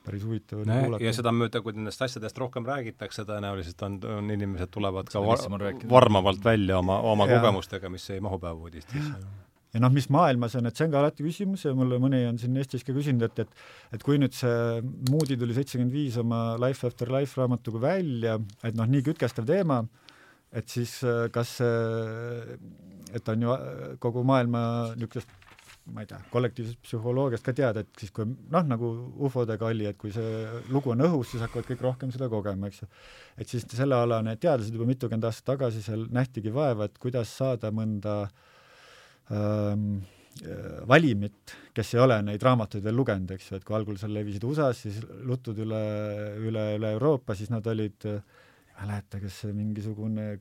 päris 0.03 0.25
huvitav 0.25 0.63
oli 0.63 0.80
kuulata. 0.84 1.03
ja 1.03 1.13
sedamööda, 1.15 1.61
kui 1.63 1.77
nendest 1.77 2.01
asjadest 2.05 2.38
rohkem 2.41 2.67
räägitakse, 2.67 3.25
tõenäoliselt 3.30 3.85
on, 3.88 3.99
on 4.17 4.34
inimesed 4.35 4.71
tulevad 4.73 5.09
ka 5.11 5.23
var, 5.23 5.47
varmavalt 5.89 6.43
välja 6.45 6.81
oma, 6.81 6.99
oma 7.13 7.30
ja. 7.30 7.39
kogemustega, 7.39 7.91
mis 7.93 8.09
ei 8.13 8.23
mahu 8.23 8.39
päevaudistesse 8.43 9.23
ja 9.73 9.81
noh, 9.81 9.93
mis 9.93 10.07
maailmas 10.13 10.55
on, 10.59 10.69
et 10.69 10.77
see 10.77 10.85
on 10.88 10.93
ka 10.93 11.01
alati 11.01 11.25
küsimus 11.25 11.65
ja 11.65 11.73
mulle 11.77 11.97
mõni 12.01 12.21
on 12.30 12.38
siin 12.41 12.57
Eestis 12.61 12.85
ka 12.85 12.93
küsinud, 12.95 13.25
et, 13.25 13.43
et 13.45 13.97
et 13.97 14.05
kui 14.05 14.19
nüüd 14.21 14.35
see 14.38 14.81
Moody 15.09 15.38
tuli 15.39 15.55
seitsekümmend 15.57 15.93
viis 15.93 16.17
oma 16.21 16.43
Life 16.61 16.85
After 16.88 17.09
Life 17.13 17.39
raamatuga 17.39 17.81
välja, 17.88 18.38
et 18.63 18.77
noh, 18.77 18.89
nii 18.89 19.05
kütkestav 19.09 19.47
teema, 19.49 19.81
et 20.53 20.69
siis 20.69 20.99
äh, 21.07 21.25
kas 21.34 21.57
see, 21.59 22.59
et 23.13 23.34
on 23.34 23.47
ju 23.47 23.57
kogu 24.01 24.23
maailma 24.27 24.61
niisugust 24.97 25.43
ma 25.91 26.03
ei 26.03 26.07
tea, 26.07 26.19
kollektiivsest 26.31 26.80
psühholoogiast 26.85 27.43
ka 27.43 27.53
teada, 27.55 27.81
et 27.84 27.99
siis 27.99 28.11
kui 28.15 28.27
noh, 28.27 28.64
nagu 28.68 28.89
ufodega 29.27 29.68
oli, 29.68 29.88
et 29.89 29.97
kui 29.99 30.14
see 30.15 30.45
lugu 30.72 30.93
on 30.93 31.03
õhus, 31.03 31.34
siis 31.34 31.43
hakkavad 31.43 31.68
kõik 31.68 31.84
rohkem 31.84 32.14
seda 32.14 32.30
kogema, 32.31 32.69
eks 32.69 32.84
ju. 32.84 32.88
et 33.43 33.51
siis 33.51 33.68
sellealane 33.68 34.38
teadlased 34.39 34.76
juba 34.76 34.88
mitukümmend 34.88 35.27
aastat 35.27 35.49
tagasi 35.53 35.84
seal 35.84 36.05
nähtigi 36.15 36.53
vaeva, 36.55 36.88
et 36.88 36.95
kuidas 37.03 37.34
saada 37.35 37.73
mõnda 37.76 38.15
ähm, 39.34 39.89
äh, 40.45 40.80
valimit, 40.88 41.57
kes 41.76 41.93
ei 41.97 42.03
ole 42.05 42.22
neid 42.30 42.47
raamatuid 42.47 42.85
veel 42.88 42.97
lugenud, 43.01 43.35
eks 43.35 43.51
ju, 43.51 43.60
et 43.60 43.68
kui 43.68 43.76
algul 43.76 43.99
seal 43.99 44.15
levisid 44.15 44.47
USA-s, 44.47 44.85
siis 44.88 45.03
lutud 45.27 45.60
üle, 45.65 45.84
üle, 46.47 46.68
üle 46.77 46.95
Euroopa, 46.95 47.35
siis 47.35 47.51
nad 47.51 47.68
olid 47.68 48.07
äh, 48.07 48.23
ei 48.73 48.88
mäleta, 48.88 49.19
kas 49.22 49.43
mingisugune 49.51 50.38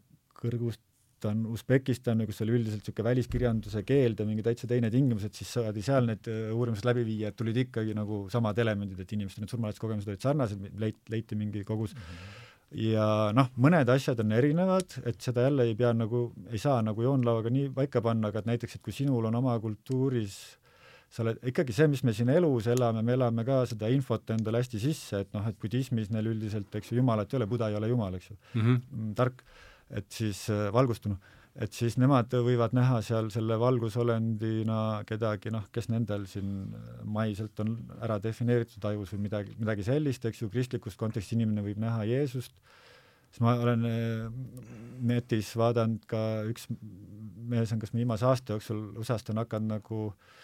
Kõrgustan, 1.23 1.43
Usbekistan, 1.53 2.23
kus 2.27 2.41
oli 2.43 2.57
üldiselt 2.57 2.83
niisugune 2.83 3.07
väliskirjanduse 3.07 3.83
keeld 3.87 4.21
ja 4.21 4.27
mingi 4.27 4.43
täitsa 4.43 4.67
teine 4.67 4.91
tingimus, 4.91 5.25
et 5.27 5.35
siis 5.39 5.51
saadi 5.55 5.83
seal 5.83 6.09
need 6.09 6.27
äh, 6.31 6.51
uurimused 6.51 6.87
läbi 6.87 7.05
viia, 7.07 7.31
et 7.31 7.37
tulid 7.39 7.59
ikkagi 7.63 7.95
nagu 7.95 8.25
samad 8.33 8.59
elemendid, 8.59 8.99
et 8.99 9.13
inimeste 9.15 9.43
need 9.43 9.53
surmalähetuskogemused 9.53 10.11
olid 10.11 10.23
sarnased, 10.23 10.65
leit-, 10.83 11.03
leiti 11.13 11.39
mingi 11.39 11.63
kogus 11.65 11.95
mm, 11.95 12.01
-hmm 12.01 12.41
ja 12.73 13.05
noh, 13.37 13.51
mõned 13.61 13.91
asjad 13.93 14.23
on 14.25 14.33
erinevad, 14.33 14.95
et 15.05 15.21
seda 15.21 15.43
jälle 15.45 15.67
ei 15.69 15.75
pea 15.77 15.91
nagu, 15.93 16.33
ei 16.49 16.59
saa 16.59 16.79
nagu 16.81 17.03
joonlauaga 17.05 17.51
nii 17.53 17.69
paika 17.77 18.01
panna, 18.01 18.31
aga 18.33 18.41
et 18.41 18.49
näiteks, 18.49 18.77
et 18.79 18.83
kui 18.83 18.95
sinul 18.97 19.29
on 19.29 19.35
oma 19.35 19.59
kultuuris 19.61 20.39
sa 21.13 21.21
oled 21.21 21.43
ikkagi 21.45 21.75
see, 21.77 21.91
mis 21.93 22.01
me 22.01 22.15
siin 22.17 22.31
elus 22.33 22.71
elame, 22.73 23.03
me 23.05 23.13
elame 23.13 23.45
ka 23.45 23.67
seda 23.69 23.91
infot 23.93 24.31
endale 24.33 24.63
hästi 24.63 24.81
sisse, 24.81 25.21
et 25.21 25.37
noh, 25.37 25.45
et 25.45 25.59
budismis 25.61 26.09
neil 26.09 26.31
üldiselt, 26.33 26.73
eks 26.73 26.95
ju, 26.95 26.97
jumalat 26.97 27.29
ei 27.29 27.37
ole, 27.37 27.47
Buda 27.51 27.69
ei 27.69 27.77
ole 27.77 27.93
jumal, 27.93 28.17
eks 28.17 28.31
ju 28.31 28.37
mhm. 28.39 28.65
mm, 28.65 28.81
-hmm. 28.81 29.15
tark, 29.21 29.45
et 29.93 30.09
siis 30.13 30.45
äh, 30.53 30.67
valgustunu, 30.75 31.17
et 31.63 31.75
siis 31.77 31.99
nemad 32.01 32.33
võivad 32.47 32.75
näha 32.77 33.01
seal 33.05 33.29
selle 33.35 33.59
valgusolendina 33.61 35.03
kedagi, 35.09 35.53
noh, 35.53 35.67
kes 35.73 35.91
nendel 35.93 36.25
siin 36.31 36.73
maiselt 37.05 37.61
on 37.65 37.75
ära 38.01 38.17
defineeritud 38.23 38.85
ajus 38.93 39.13
või 39.17 39.27
midagi, 39.29 39.57
midagi 39.61 39.87
sellist, 39.87 40.25
eks 40.29 40.45
ju, 40.45 40.51
kristlikus 40.53 40.97
kontekstis 41.01 41.37
inimene 41.37 41.65
võib 41.67 41.83
näha 41.83 42.07
Jeesust, 42.09 42.57
siis 43.29 43.45
ma 43.45 43.57
olen 43.61 43.89
äh, 43.89 44.31
netis 45.13 45.53
vaadanud 45.59 46.09
ka 46.09 46.23
üks 46.49 46.71
mees 47.53 47.73
on 47.75 47.83
kas 47.83 47.93
viimase 47.93 48.25
aasta 48.25 48.55
jooksul 48.55 48.85
USA-st 49.03 49.33
on 49.33 49.43
hakanud 49.43 49.75
nagu 49.75 50.05
äh, 50.09 50.43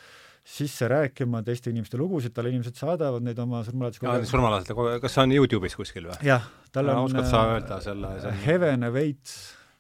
sisse 0.49 0.89
rääkima 0.89 1.43
teiste 1.45 1.71
inimeste 1.71 1.99
lugusid, 2.01 2.33
talle 2.37 2.53
inimesed 2.53 2.79
saadavad 2.79 3.25
neid 3.25 3.39
oma 3.43 3.61
kogemusi. 3.67 4.31
surmalähedase, 4.31 5.01
kas 5.03 5.17
see 5.17 5.25
on 5.27 5.35
Youtube'is 5.37 5.77
kuskil 5.77 6.09
või? 6.09 6.17
jah, 6.25 6.47
tal 6.73 6.89
on 6.95 7.05
oskad 7.05 7.29
sa 7.29 7.43
öelda 7.53 7.81
selle, 7.85 8.15
selle 8.23 8.39
Heaven 8.47 8.89
Awaits. 8.89 9.35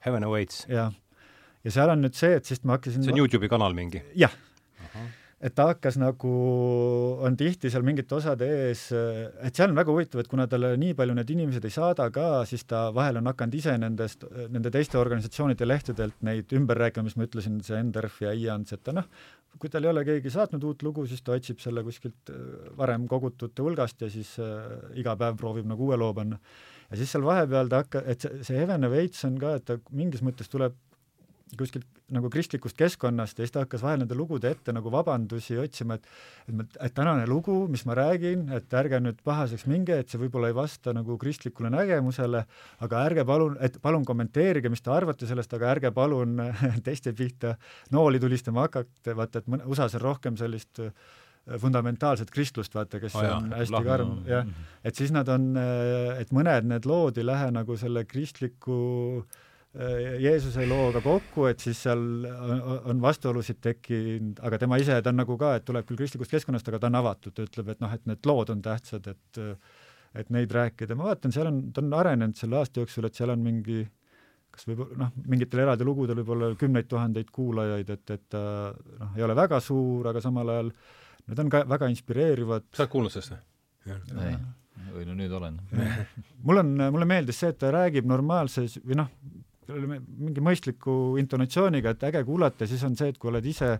Heaven 0.05 0.29
Awaits. 0.29 0.67
jah. 0.69 0.93
ja 1.65 1.73
seal 1.79 1.95
on 1.95 2.05
nüüd 2.05 2.19
see, 2.19 2.37
et 2.37 2.45
siis 2.49 2.61
ma 2.65 2.77
hakkasin 2.77 3.07
see 3.07 3.17
on 3.17 3.23
Youtube'i 3.23 3.51
kanal 3.53 3.77
mingi? 3.77 4.05
jah 4.19 4.35
et 5.39 5.55
ta 5.55 5.69
hakkas 5.69 5.95
nagu, 6.03 6.31
on 7.23 7.37
tihti 7.39 7.71
seal 7.71 7.85
mingite 7.87 8.17
osade 8.17 8.47
ees, 8.67 8.89
et 8.91 9.55
seal 9.55 9.71
on 9.71 9.79
väga 9.79 9.95
huvitav, 9.95 10.23
et 10.23 10.31
kuna 10.31 10.49
talle 10.51 10.73
nii 10.81 10.97
palju 10.99 11.15
need 11.15 11.31
inimesed 11.31 11.69
ei 11.69 11.75
saada 11.75 12.09
ka, 12.15 12.43
siis 12.49 12.67
ta 12.67 12.89
vahel 12.95 13.21
on 13.21 13.31
hakanud 13.31 13.55
ise 13.55 13.77
nendest, 13.79 14.27
nende 14.51 14.73
teiste 14.75 14.99
organisatsioonide 14.99 15.69
lehtedelt 15.69 16.19
neid 16.27 16.55
ümber 16.59 16.83
rääkima, 16.83 17.07
mis 17.07 17.15
ma 17.19 17.29
ütlesin, 17.29 17.61
see 17.67 17.79
Enderf 17.79 18.19
ja 18.25 18.33
Ians, 18.35 18.75
et 18.75 18.83
ta 18.83 18.97
noh, 18.97 19.07
kui 19.63 19.71
tal 19.71 19.87
ei 19.87 19.93
ole 19.93 20.03
keegi 20.07 20.33
saatnud 20.35 20.67
uut 20.67 20.83
lugu, 20.87 21.07
siis 21.11 21.23
ta 21.23 21.37
otsib 21.39 21.63
selle 21.63 21.85
kuskilt 21.87 22.33
äh, 22.35 22.43
varem 22.79 23.07
kogutute 23.11 23.63
hulgast 23.63 24.03
ja 24.03 24.11
siis 24.11 24.35
äh, 24.43 24.67
iga 24.99 25.15
päev 25.19 25.39
proovib 25.39 25.71
nagu 25.71 25.87
uue 25.87 25.99
loo 25.99 26.11
panna. 26.19 26.41
ja 26.91 26.99
siis 26.99 27.15
seal 27.15 27.23
vahepeal 27.27 27.71
ta 27.71 27.85
hakka-, 27.85 28.05
et 28.11 28.27
see, 28.27 28.43
see 28.51 28.59
Evene 28.65 28.91
veits 28.91 29.23
on 29.29 29.39
ka, 29.39 29.55
et 29.59 29.67
ta 29.71 29.79
mingis 29.95 30.27
mõttes 30.27 30.51
tuleb 30.51 30.75
kuskilt 31.59 31.87
nagu 32.15 32.31
kristlikust 32.33 32.77
keskkonnast 32.79 33.39
ja 33.39 33.45
siis 33.45 33.53
ta 33.53 33.63
hakkas 33.65 33.83
vahel 33.85 34.01
nende 34.03 34.17
lugude 34.17 34.49
ette 34.51 34.73
nagu 34.73 34.91
vabandusi 34.93 35.59
otsima, 35.61 35.99
et 35.99 36.07
et 36.49 36.57
ma, 36.57 36.65
et 36.81 36.95
tänane 36.97 37.27
lugu, 37.29 37.57
mis 37.69 37.85
ma 37.89 37.97
räägin, 37.99 38.47
et 38.57 38.75
ärge 38.81 39.01
nüüd 39.05 39.21
pahaseks 39.25 39.67
minge, 39.69 39.99
et 39.99 40.09
see 40.09 40.21
võib-olla 40.21 40.49
ei 40.49 40.57
vasta 40.57 40.95
nagu 40.97 41.19
kristlikule 41.21 41.71
nägemusele, 41.73 42.45
aga 42.85 43.05
ärge 43.11 43.25
palun, 43.29 43.59
et 43.61 43.77
palun 43.85 44.07
kommenteerige, 44.09 44.73
mis 44.73 44.85
te 44.85 44.93
arvate 44.95 45.29
sellest, 45.29 45.53
aga 45.55 45.73
ärge 45.75 45.93
palun 45.95 46.41
teiste 46.87 47.13
pihta 47.17 47.57
nooli 47.93 48.21
tulistama 48.23 48.65
hakata, 48.69 49.17
vaata, 49.17 49.43
et 49.43 49.67
USA-s 49.67 49.99
on 49.99 50.05
rohkem 50.07 50.39
sellist 50.41 50.81
äh, 50.81 50.93
fundamentaalset 51.61 52.33
kristlust, 52.33 52.73
vaata, 52.77 53.01
kes 53.03 53.19
oh, 53.19 53.27
jah, 53.27 53.37
on 53.37 53.53
hästi 53.57 53.83
karm, 53.85 54.17
jah, 54.29 54.49
et 54.85 54.97
siis 54.97 55.13
nad 55.13 55.29
on, 55.33 55.51
äh, 55.61 56.23
et 56.23 56.33
mõned 56.33 56.73
need 56.73 56.89
lood 56.89 57.21
ei 57.21 57.29
lähe 57.29 57.53
nagu 57.53 57.77
selle 57.77 58.07
kristliku 58.09 58.81
Äh, 59.29 59.45
Jeesuse 59.79 60.65
looga 60.67 61.01
kokku, 61.05 61.45
et 61.47 61.63
siis 61.63 61.79
seal 61.87 62.01
on 62.91 63.03
vastuolusid 63.03 63.61
tekkinud, 63.63 64.41
aga 64.43 64.59
tema 64.59 64.79
ise, 64.83 64.97
ta 65.03 65.13
on 65.13 65.21
nagu 65.21 65.37
ka, 65.39 65.53
et 65.59 65.67
tuleb 65.69 65.87
küll 65.87 66.01
kristlikust 66.01 66.35
keskkonnast, 66.35 66.67
aga 66.73 66.81
ta 66.83 66.91
on 66.91 66.99
avatud, 66.99 67.35
ta 67.37 67.47
ütleb, 67.47 67.71
et 67.75 67.85
noh, 67.85 67.93
et 67.95 68.09
need 68.11 68.27
lood 68.27 68.51
on 68.55 68.65
tähtsad, 68.65 69.07
et 69.13 69.45
et 70.19 70.31
neid 70.33 70.51
rääkida, 70.51 70.97
ma 70.97 71.11
vaatan, 71.11 71.31
seal 71.31 71.51
on, 71.51 71.59
ta 71.71 71.83
on 71.85 71.93
arenenud 71.95 72.35
selle 72.35 72.57
aasta 72.59 72.81
jooksul, 72.81 73.07
et 73.07 73.15
seal 73.15 73.31
on 73.31 73.43
mingi 73.45 73.83
kas 74.55 74.67
võib-olla 74.67 75.05
noh, 75.05 75.11
mingitel 75.31 75.63
eraldi 75.63 75.87
lugudel 75.87 76.19
võib 76.23 76.33
olla 76.35 76.49
kümneid 76.59 76.89
tuhandeid 76.91 77.29
kuulajaid, 77.35 77.91
et, 77.95 78.15
et 78.17 78.25
ta 78.33 78.43
noh, 78.73 79.13
ei 79.19 79.25
ole 79.27 79.37
väga 79.39 79.61
suur, 79.63 80.09
aga 80.11 80.23
samal 80.25 80.55
ajal 80.55 80.73
need 81.29 81.43
on 81.45 81.53
ka 81.53 81.63
väga 81.69 81.91
inspireerivad. 81.93 82.71
sa 82.73 82.85
oled 82.85 82.95
kuulnud 82.95 83.15
sellest 83.15 83.37
või? 83.37 83.43
ei, 84.25 84.39
või 84.95 85.07
no 85.09 85.19
nüüd 85.19 85.35
olen. 85.39 85.61
Mul 86.49 86.63
on, 86.63 86.73
mulle 86.95 87.09
meeldis 87.09 87.39
see, 87.43 87.53
et 87.53 87.61
ta 87.61 87.71
räägib 87.75 88.09
normaalses 88.09 88.79
või 88.83 88.99
noh, 89.03 89.13
mingi 89.69 90.45
mõistliku 90.45 91.17
intonatsiooniga, 91.21 91.95
et 91.95 92.07
äge 92.11 92.23
kuulata, 92.27 92.69
siis 92.69 92.85
on 92.87 92.97
see, 92.99 93.13
et 93.13 93.19
kui 93.21 93.33
oled 93.33 93.47
ise 93.47 93.77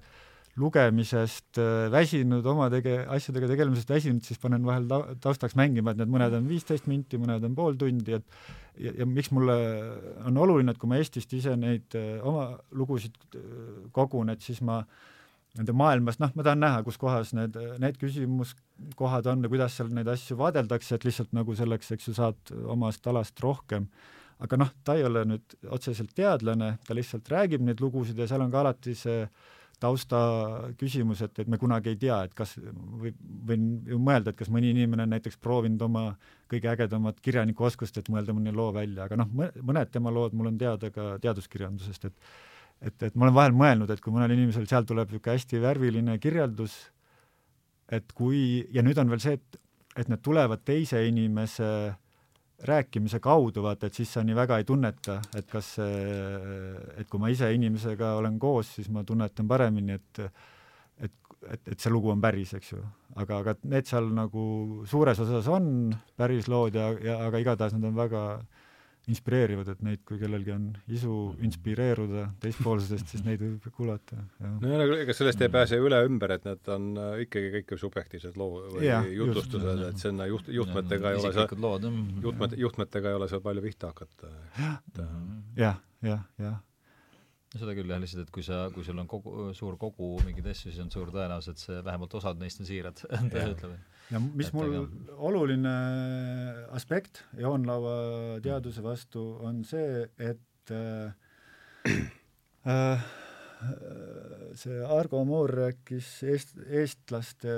lugemisest 0.59 1.59
äh, 1.61 1.87
väsinud, 1.93 2.47
oma 2.51 2.69
tege-, 2.73 3.03
asjadega 3.15 3.51
tegelemisest 3.51 3.91
väsinud, 3.93 4.25
siis 4.27 4.41
panen 4.43 4.65
vahel 4.67 4.89
ta-, 4.91 5.05
taustaks 5.23 5.57
mängima, 5.59 5.93
et 5.93 6.01
need 6.01 6.11
mõned 6.13 6.35
on 6.39 6.49
viisteist 6.51 6.89
minti, 6.91 7.21
mõned 7.21 7.45
on 7.47 7.55
pool 7.59 7.79
tundi, 7.79 8.17
et 8.19 8.27
ja, 8.83 8.95
ja 9.03 9.07
miks 9.09 9.31
mulle 9.35 9.57
on 10.27 10.41
oluline, 10.43 10.75
et 10.75 10.81
kui 10.81 10.91
ma 10.91 10.99
Eestist 10.99 11.33
ise 11.39 11.55
neid 11.59 11.95
äh, 11.99 12.19
oma 12.27 12.51
lugusid 12.75 13.15
äh, 13.31 13.47
kogun, 13.95 14.35
et 14.35 14.45
siis 14.45 14.61
ma 14.67 14.83
nende 15.59 15.75
maailmast, 15.75 16.21
noh, 16.23 16.35
ma 16.37 16.45
tahan 16.45 16.61
näha, 16.63 16.83
kus 16.87 16.99
kohas 17.01 17.33
need, 17.35 17.57
need 17.83 17.97
küsimuskohad 17.99 19.27
on 19.31 19.47
ja 19.47 19.51
kuidas 19.51 19.79
seal 19.79 19.91
neid 19.95 20.11
asju 20.11 20.37
vaadeldakse, 20.39 20.99
et 20.99 21.07
lihtsalt 21.09 21.33
nagu 21.35 21.57
selleks, 21.59 21.95
eks 21.95 22.11
ju, 22.11 22.15
saad 22.19 22.53
omast 22.75 23.07
alast 23.11 23.41
rohkem 23.43 23.89
aga 24.45 24.59
noh, 24.61 24.73
ta 24.87 24.97
ei 24.99 25.05
ole 25.07 25.25
nüüd 25.27 25.55
otseselt 25.75 26.13
teadlane, 26.17 26.77
ta 26.87 26.97
lihtsalt 26.97 27.29
räägib 27.33 27.65
neid 27.67 27.81
lugusid 27.83 28.19
ja 28.19 28.29
seal 28.31 28.45
on 28.45 28.53
ka 28.53 28.63
alati 28.63 28.95
see 28.99 29.23
tausta 29.79 30.19
küsimus, 30.79 31.21
et, 31.23 31.39
et 31.39 31.51
me 31.51 31.59
kunagi 31.59 31.93
ei 31.93 31.99
tea, 32.03 32.17
et 32.27 32.35
kas 32.39 32.57
või 32.59 33.13
võin 33.47 33.69
ju 33.87 33.99
mõelda, 34.03 34.33
et 34.33 34.39
kas 34.41 34.51
mõni 34.51 34.73
inimene 34.75 35.07
on 35.07 35.13
näiteks 35.15 35.39
proovinud 35.43 35.83
oma 35.87 36.05
kõige 36.51 36.71
ägedamat 36.73 37.21
kirjanikuoskust, 37.23 38.01
et 38.01 38.11
mõelda 38.11 38.35
mõni 38.35 38.55
loo 38.55 38.73
välja, 38.75 39.07
aga 39.07 39.21
noh, 39.21 39.31
mõned 39.31 39.93
tema 39.95 40.11
lood 40.15 40.35
mul 40.35 40.51
on 40.51 40.59
teada 40.59 40.91
ka 40.95 41.17
teaduskirjandusest, 41.23 42.11
et 42.11 42.31
et, 42.79 42.95
et 43.03 43.15
ma 43.19 43.27
olen 43.27 43.35
vahel 43.35 43.55
mõelnud, 43.59 43.91
et 43.91 44.03
kui 44.03 44.13
mõnel 44.15 44.37
inimesel 44.37 44.67
seal 44.71 44.85
tuleb 44.87 45.11
niisugune 45.11 45.35
hästi 45.35 45.63
värviline 45.63 46.13
kirjeldus, 46.23 46.77
et 47.91 48.13
kui, 48.15 48.69
ja 48.71 48.85
nüüd 48.87 48.99
on 49.03 49.11
veel 49.11 49.23
see, 49.23 49.35
et, 49.35 49.59
et 49.99 50.11
need 50.11 50.23
tulevad 50.23 50.63
teise 50.67 51.01
inimese 51.09 51.67
äh, 51.67 51.97
rääkimise 52.67 53.21
kaudu, 53.23 53.63
vaata, 53.63 53.87
et 53.87 53.95
siis 53.95 54.11
sa 54.13 54.25
nii 54.27 54.35
väga 54.35 54.59
ei 54.59 54.67
tunneta, 54.67 55.21
et 55.39 55.47
kas 55.51 55.77
et 55.79 57.07
kui 57.11 57.21
ma 57.23 57.31
ise 57.31 57.53
inimesega 57.55 58.17
olen 58.19 58.39
koos, 58.43 58.73
siis 58.79 58.89
ma 58.91 59.05
tunnetan 59.07 59.49
paremini, 59.49 59.99
et 59.99 60.23
et, 60.99 61.13
et, 61.55 61.69
et 61.71 61.79
see 61.79 61.93
lugu 61.95 62.11
on 62.11 62.21
päris, 62.21 62.57
eks 62.59 62.73
ju. 62.73 62.83
aga, 63.15 63.39
aga 63.45 63.55
need 63.71 63.87
seal 63.87 64.11
nagu 64.15 64.43
suures 64.91 65.21
osas 65.23 65.47
on 65.55 65.95
päris 66.19 66.49
lood 66.51 66.75
ja, 66.75 66.91
ja 66.99 67.21
aga 67.29 67.39
igatahes 67.45 67.77
nad 67.79 67.87
on 67.87 67.95
väga 67.95 68.25
äh, 68.41 68.58
inspireerivad, 69.09 69.71
et 69.73 69.81
neid, 69.85 70.03
kui 70.09 70.19
kellelgi 70.21 70.53
on 70.55 70.69
isu 70.87 71.13
mhm. 71.13 71.49
inspireeruda 71.49 72.27
teispoolsetest, 72.43 73.15
siis 73.15 73.25
neid 73.27 73.43
võib 73.43 73.67
kuulata. 73.75 74.21
no 74.61 74.73
ja 74.73 74.87
ega 75.03 75.17
sellest 75.17 75.43
ei 75.45 75.53
pääse 75.53 75.81
üle 75.81 76.01
ümber, 76.09 76.37
et 76.37 76.47
need 76.49 76.71
on 76.75 76.89
äh, 77.01 77.25
ikkagi 77.25 77.51
kõik 77.59 77.75
subjektiivsed 77.85 78.39
loo- 78.41 78.63
või 78.77 78.87
ja, 78.87 79.01
jutustused, 79.07 79.85
et 79.89 80.01
sinna 80.03 80.29
juht, 80.31 80.53
juhtmetega 80.53 81.15
ei 81.15 81.21
ole 81.23 81.35
seal, 81.37 81.91
juhtmed, 82.25 82.57
juhtmetega 82.67 83.13
ei 83.13 83.21
ole 83.21 83.29
seal 83.33 83.45
palju 83.45 83.65
pihta 83.65 83.93
hakata. 83.93 84.33
Äh, 84.61 84.81
jah, 85.59 85.85
jah, 86.05 86.25
jah 86.41 86.59
no 87.49 87.63
seda 87.63 87.73
küll 87.77 87.89
jah, 87.89 88.01
lihtsalt 88.03 88.27
et 88.27 88.33
kui 88.35 88.45
sa, 88.45 88.67
kui 88.75 88.85
sul 88.85 88.99
on 89.01 89.09
kogu, 89.09 89.49
suur 89.57 89.79
kogu 89.81 90.19
mingeid 90.27 90.51
asju, 90.53 90.69
siis 90.69 90.83
on 90.85 90.91
suur 90.93 91.09
tõenäosus, 91.15 91.55
et 91.55 91.63
see 91.65 91.79
vähemalt 91.85 92.17
osad 92.21 92.41
neist 92.43 92.61
on 92.61 92.69
siirad, 92.69 93.01
ütleme 93.55 93.79
ja 94.13 94.21
mis 94.23 94.51
mul 94.57 94.73
aga... 94.73 94.83
oluline 95.29 95.75
aspekt 96.77 97.23
joonlaua 97.39 98.41
teaduse 98.45 98.85
vastu 98.85 99.25
on 99.45 99.63
see, 99.69 100.05
et 100.19 100.73
äh, 100.75 101.13
äh, 102.69 103.09
see 104.59 104.81
Argo 104.87 105.25
Moor 105.27 105.53
rääkis 105.61 106.09
eest, 106.29 106.57
eestlaste 106.67 107.53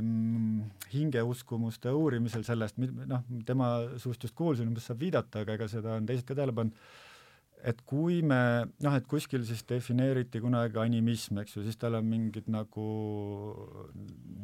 mm, 0.00 0.70
hingeuskumuste 0.94 1.92
uurimisel 1.96 2.44
sellest, 2.46 2.78
noh, 2.80 3.24
tema 3.46 3.72
suust 4.00 4.26
just 4.26 4.36
kuulsin, 4.38 4.70
umbes 4.70 4.86
saab 4.90 5.02
viidata, 5.02 5.44
aga 5.44 5.58
ega 5.58 5.70
seda 5.70 5.96
on 5.98 6.08
teised 6.08 6.28
ka 6.28 6.38
tähele 6.38 6.54
pannud 6.56 6.76
et 7.66 7.82
kui 7.88 8.20
me 8.26 8.40
noh, 8.84 8.96
et 8.96 9.06
kuskil 9.08 9.44
siis 9.48 9.62
defineeriti 9.68 10.40
kunagi 10.42 10.80
animism, 10.80 11.40
eks 11.42 11.56
ju, 11.56 11.64
siis 11.66 11.78
tal 11.80 11.98
on 11.98 12.08
mingid 12.08 12.48
nagu 12.52 12.86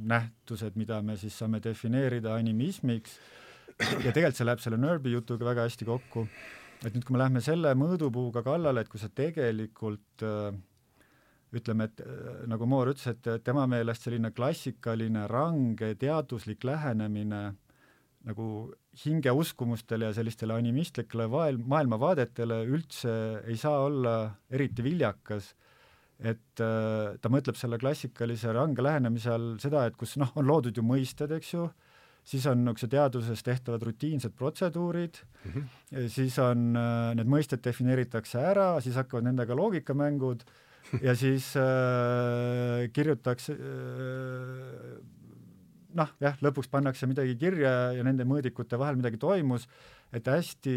nähtused, 0.07 0.77
mida 0.77 1.01
me 1.05 1.17
siis 1.21 1.37
saame 1.39 1.61
defineerida 1.65 2.37
animismiks. 2.37 3.19
Ja 3.77 4.13
tegelikult 4.13 4.39
see 4.39 4.47
läheb 4.47 4.63
selle 4.65 4.79
Nörbi 4.81 5.13
jutuga 5.13 5.51
väga 5.51 5.67
hästi 5.67 5.89
kokku, 5.89 6.25
et 6.81 6.95
nüüd, 6.95 7.05
kui 7.05 7.17
me 7.17 7.21
lähme 7.21 7.43
selle 7.45 7.75
mõõdupuuga 7.77 8.41
kallale, 8.47 8.85
et 8.85 8.89
kui 8.93 9.01
sa 9.01 9.11
tegelikult 9.13 10.25
äh, 10.25 10.57
ütleme, 11.57 11.91
et 11.91 12.01
äh, 12.01 12.47
nagu 12.49 12.69
Moor 12.69 12.95
ütles, 12.95 13.11
et 13.13 13.45
tema 13.45 13.67
meelest 13.69 14.07
selline 14.07 14.33
klassikaline 14.37 15.27
range 15.29 15.93
teaduslik 16.01 16.65
lähenemine 16.65 17.43
nagu 18.27 18.47
hingeuskumustele 19.05 20.09
ja 20.09 20.17
sellistele 20.17 20.57
animistlikele 20.57 21.29
vael-, 21.31 21.61
maailmavaadetele 21.63 22.63
üldse 22.67 23.15
ei 23.47 23.59
saa 23.61 23.85
olla 23.87 24.17
eriti 24.51 24.85
viljakas, 24.87 25.53
et 26.19 26.63
äh, 26.65 27.15
ta 27.21 27.31
mõtleb 27.33 27.59
selle 27.59 27.79
klassikalise 27.79 28.55
range 28.57 28.83
lähenemise 28.83 29.31
all 29.35 29.55
seda, 29.63 29.87
et 29.87 29.99
kus 30.01 30.17
noh, 30.21 30.33
on 30.35 30.49
loodud 30.49 30.77
ju 30.77 30.85
mõisted, 30.87 31.35
eks 31.37 31.53
ju, 31.55 31.69
siis 32.27 32.47
on 32.51 32.65
niisuguse 32.65 32.91
teaduses 32.91 33.45
tehtavad 33.47 33.85
rutiinsed 33.87 34.35
protseduurid 34.35 35.21
mm, 35.23 35.51
-hmm. 35.53 36.09
siis 36.11 36.39
on 36.43 36.73
äh,, 36.75 37.15
need 37.15 37.29
mõisted 37.31 37.63
defineeritakse 37.63 38.41
ära, 38.43 38.81
siis 38.83 38.97
hakkavad 38.99 39.29
nendega 39.29 39.55
loogikamängud 39.55 40.43
ja 41.03 41.15
siis 41.15 41.53
äh, 41.57 42.89
kirjutatakse 42.93 43.53
äh, 43.53 44.99
noh, 45.97 46.13
jah, 46.23 46.37
lõpuks 46.45 46.71
pannakse 46.73 47.09
midagi 47.09 47.37
kirja 47.41 47.73
ja 47.97 48.05
nende 48.07 48.27
mõõdikute 48.29 48.79
vahel 48.81 48.99
midagi 49.01 49.21
toimus, 49.23 49.67
et 50.15 50.29
hästi 50.31 50.77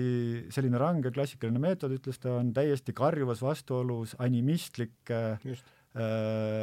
selline 0.53 0.81
range 0.81 1.11
klassikaline 1.15 1.61
meetod, 1.61 1.93
ütles 1.95 2.21
ta, 2.21 2.37
on 2.39 2.53
täiesti 2.55 2.95
karjuvas 2.97 3.43
vastuolus 3.45 4.15
animistlike 4.23 5.21
äh, 5.37 5.63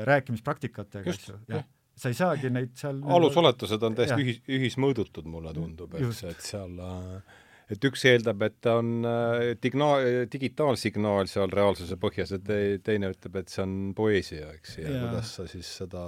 rääkimispraktikatega, 0.09 1.15
eks 1.15 1.31
ju, 1.31 1.39
jah. 1.53 1.66
sa 1.97 2.12
ei 2.12 2.19
saagi 2.19 2.53
neid 2.53 2.77
seal 2.78 3.01
alusoletused 3.19 3.89
on 3.89 3.99
täiesti 3.99 4.23
ühis, 4.23 4.45
ühismõõdutud, 4.59 5.28
mulle 5.31 5.55
tundub, 5.57 5.99
eks, 6.01 6.24
et 6.33 6.49
seal 6.51 6.81
äh, 6.83 7.43
et 7.73 7.87
üks 7.89 8.05
eeldab, 8.07 8.43
et 8.47 8.57
ta 8.62 8.77
on 8.81 9.07
äh, 9.09 9.53
digna-, 9.62 10.27
digitaalsignaal 10.31 11.31
seal 11.31 11.51
reaalsuse 11.55 11.99
põhjas 12.01 12.35
ja 12.37 12.41
te-, 12.43 12.78
teine 12.87 13.11
ütleb, 13.15 13.41
et 13.41 13.53
see 13.53 13.65
on 13.65 13.77
poeesia, 13.99 14.53
eks, 14.55 14.77
ja, 14.81 14.91
ja 14.91 15.07
kuidas 15.07 15.33
sa 15.39 15.49
siis 15.51 15.70
seda, 15.83 16.05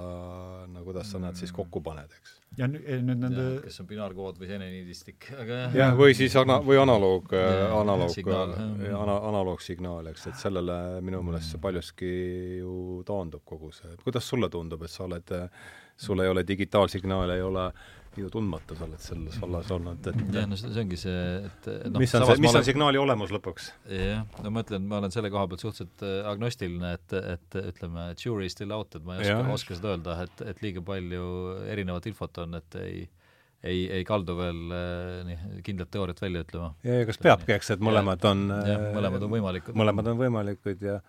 no 0.70 0.84
kuidas 0.86 1.10
sa 1.12 1.22
nad 1.22 1.38
siis 1.38 1.54
kokku 1.54 1.82
paned, 1.84 2.14
eks. 2.20 2.37
Ja 2.56 2.68
nüüd 2.70 3.20
nende 3.20 3.44
kas 3.64 3.80
on 3.82 3.88
binaarkood 3.90 4.38
või 4.40 4.48
seneniidistik, 4.50 5.28
aga 5.34 5.58
jah. 5.58 5.76
jah, 5.82 5.92
või 5.98 6.16
siis 6.16 6.34
ana-, 6.40 6.60
või 6.64 6.80
analoog, 6.80 7.34
analoog, 7.34 8.32
ana-, 8.32 9.18
analoogsignaal, 9.32 10.08
eks, 10.14 10.30
et 10.32 10.40
sellele 10.40 10.78
minu 11.04 11.20
meelest 11.26 11.54
see 11.54 11.62
paljuski 11.62 12.14
ju 12.62 13.02
taandub 13.06 13.44
kogu 13.44 13.70
see, 13.76 13.92
kuidas 14.02 14.26
sulle 14.26 14.50
tundub, 14.50 14.82
et 14.82 14.94
sa 14.94 15.04
oled, 15.04 15.36
sul 15.98 16.24
ei 16.24 16.32
ole 16.32 16.46
digitaalsignaale, 16.46 17.38
ei 17.38 17.46
ole 17.46 17.68
äh, 17.68 17.97
ju 18.16 18.30
tundmata 18.32 18.76
sa 18.78 18.86
oled 18.86 19.02
selles 19.02 19.36
vallas 19.42 19.70
olnud, 19.74 20.08
et 20.10 20.34
jah, 20.34 20.46
no 20.48 20.56
see 20.58 20.72
ongi 20.82 20.98
see, 21.00 21.18
et 21.48 21.68
noh, 21.90 22.00
mis 22.00 22.14
on 22.16 22.24
see, 22.24 22.38
mis 22.40 22.50
olen... 22.50 22.60
on 22.60 22.66
signaali 22.66 23.00
olemus 23.00 23.34
lõpuks? 23.34 23.68
jah, 23.92 24.24
no 24.44 24.54
ma 24.54 24.64
ütlen, 24.64 24.88
ma 24.90 25.02
olen 25.02 25.14
selle 25.14 25.30
koha 25.34 25.44
pealt 25.50 25.64
suhteliselt 25.64 26.06
äh, 26.06 26.16
agnostiline, 26.32 26.94
et, 26.98 27.18
et 27.34 27.60
ütleme, 27.62 28.08
jury 28.18 28.50
still 28.52 28.74
out, 28.76 28.96
et 28.98 29.06
ma 29.06 29.18
ei 29.18 29.28
oska, 29.28 29.54
oska 29.58 29.78
seda 29.78 29.94
öelda, 29.94 30.18
et, 30.26 30.44
et 30.52 30.64
liiga 30.64 30.82
palju 30.84 31.28
erinevat 31.68 32.10
infot 32.10 32.44
on, 32.44 32.58
et 32.62 32.80
ei 32.82 33.06
ei, 33.66 33.88
ei 33.90 34.04
kaldu 34.06 34.36
veel 34.38 34.58
äh, 34.70 35.14
nii 35.26 35.62
kindlat 35.66 35.90
teooriat 35.90 36.20
välja 36.22 36.44
ütlema. 36.44 36.68
ja, 36.86 37.00
ja 37.00 37.06
kas 37.08 37.18
peabki, 37.22 37.56
eks, 37.56 37.72
et 37.74 37.80
mõlemad 37.82 38.22
on 38.30 38.44
jah, 38.54 38.84
mõlemad 38.94 39.24
on 39.26 39.32
võimalikud. 39.34 39.78
mõlemad 39.78 40.12
on 40.12 40.20
võimalikud 40.20 40.84
ja 40.86 41.00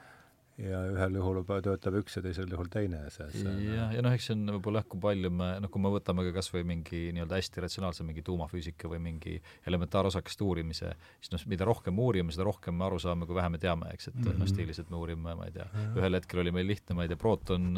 ja 0.60 0.80
ühel 0.91 1.18
juhul 1.19 1.40
töötab 1.48 1.98
üks 2.02 2.18
ja 2.18 2.23
teisel 2.23 2.49
juhul 2.52 2.69
teine 2.72 3.02
see, 3.14 3.27
see 3.34 3.53
jah, 3.69 3.94
ja 3.95 4.03
noh, 4.03 4.14
eks 4.15 4.30
see 4.30 4.36
on 4.36 4.44
võib-olla 4.57 4.81
jah, 4.81 4.88
kui 4.91 5.02
palju 5.03 5.31
me, 5.31 5.49
noh, 5.64 5.72
kui 5.72 5.84
me 5.84 5.91
võtame 5.94 6.26
ka 6.27 6.34
kas 6.40 6.52
või 6.53 6.65
mingi 6.68 7.02
nii-öelda 7.15 7.40
hästi 7.40 7.64
ratsionaalse 7.64 8.06
mingi 8.07 8.23
tuumafüüsika 8.27 8.91
või 8.91 8.99
mingi 9.03 9.38
elementaarosakeste 9.69 10.45
uurimise, 10.45 10.91
siis 11.23 11.34
noh, 11.34 11.45
mida 11.52 11.68
rohkem 11.68 11.99
uurime, 12.03 12.36
seda 12.36 12.48
rohkem 12.48 12.76
me 12.76 12.88
aru 12.90 12.99
saame, 13.02 13.27
kui 13.30 13.38
vähe 13.38 13.52
me 13.53 13.61
teame, 13.61 13.94
eks, 13.95 14.11
et 14.11 14.18
mm 14.18 14.27
-hmm. 14.27 14.44
noh, 14.44 14.52
stiilis, 14.52 14.81
et 14.84 14.91
me 14.91 14.99
uurime, 14.99 15.36
ma 15.40 15.48
ei 15.48 15.56
tea, 15.56 15.68
ühel 15.95 16.19
hetkel 16.19 16.44
oli 16.44 16.53
meil 16.56 16.68
lihtne, 16.68 16.98
ma 16.98 17.07
ei 17.07 17.11
tea, 17.11 17.19
prooton, 17.19 17.69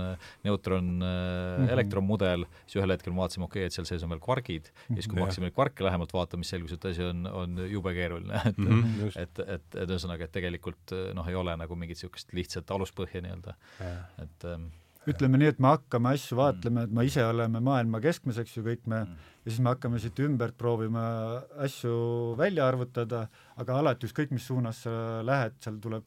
neutron 0.44 0.90
mm, 0.98 1.06
-hmm. 1.06 1.72
elektronmudel, 1.78 2.48
siis 2.66 2.82
ühel 2.82 2.96
hetkel 2.96 3.14
me 3.14 3.24
vaatasime, 3.24 3.46
okei 3.46 3.62
okay,, 3.62 3.70
et 3.70 3.78
seal 3.78 3.86
sees 3.86 4.04
on 4.04 4.10
veel 4.16 4.24
kvargid 4.26 4.72
mm, 4.72 4.74
-hmm. 4.74 4.96
ja 4.98 5.02
siis, 5.02 5.08
kui 5.08 5.16
me 5.16 5.28
hakkasime 5.28 5.52
kvarke 5.52 5.84
lähemalt 5.86 6.14
vaatama, 6.14 6.44
siis 6.44 6.58
selgus, 6.58 6.74
et 6.74 6.86
asi 6.86 7.04
on, 7.04 7.28
on 7.28 7.58
jube 7.70 7.94
keeruline, 7.94 8.42
et 8.50 8.58
mm 8.58 8.84
-hmm, 8.84 9.22
et, 9.22 9.40
et, 9.40 9.76
et 9.76 9.90
ühesõnaga, 9.90 10.26
et 10.26 10.32
tegelikult 10.32 10.98
noh, 11.14 11.28
ei 11.28 11.36
ole 11.36 11.56
nagu 11.58 11.76
mingit 11.76 12.02
niisugust 12.02 12.34
lihtsat 12.34 12.71
aluspõhja 12.74 13.24
nii-öelda, 13.26 13.58
et 14.24 14.48
ähm, 14.50 14.70
ütleme 15.10 15.40
nii, 15.42 15.52
et 15.56 15.60
me 15.62 15.72
hakkame 15.74 16.14
asju 16.16 16.38
vaatlema, 16.38 16.86
et 16.86 16.94
me 16.94 17.06
ise 17.08 17.24
oleme 17.26 17.62
maailma 17.64 18.02
keskmes, 18.04 18.38
eks 18.42 18.58
ju, 18.58 18.66
kõik 18.68 18.86
me 18.86 19.04
mm., 19.04 19.30
ja 19.42 19.50
siis 19.50 19.62
me 19.66 19.72
hakkame 19.74 20.02
siit 20.02 20.20
ümbert 20.22 20.58
proovima 20.58 21.04
asju 21.66 21.94
välja 22.38 22.68
arvutada, 22.70 23.26
aga 23.62 23.80
alati 23.82 24.06
ükskõik, 24.06 24.34
mis 24.36 24.46
suunas 24.46 24.84
sa 24.86 24.94
lähed, 25.26 25.58
seal 25.64 25.80
tuleb 25.82 26.06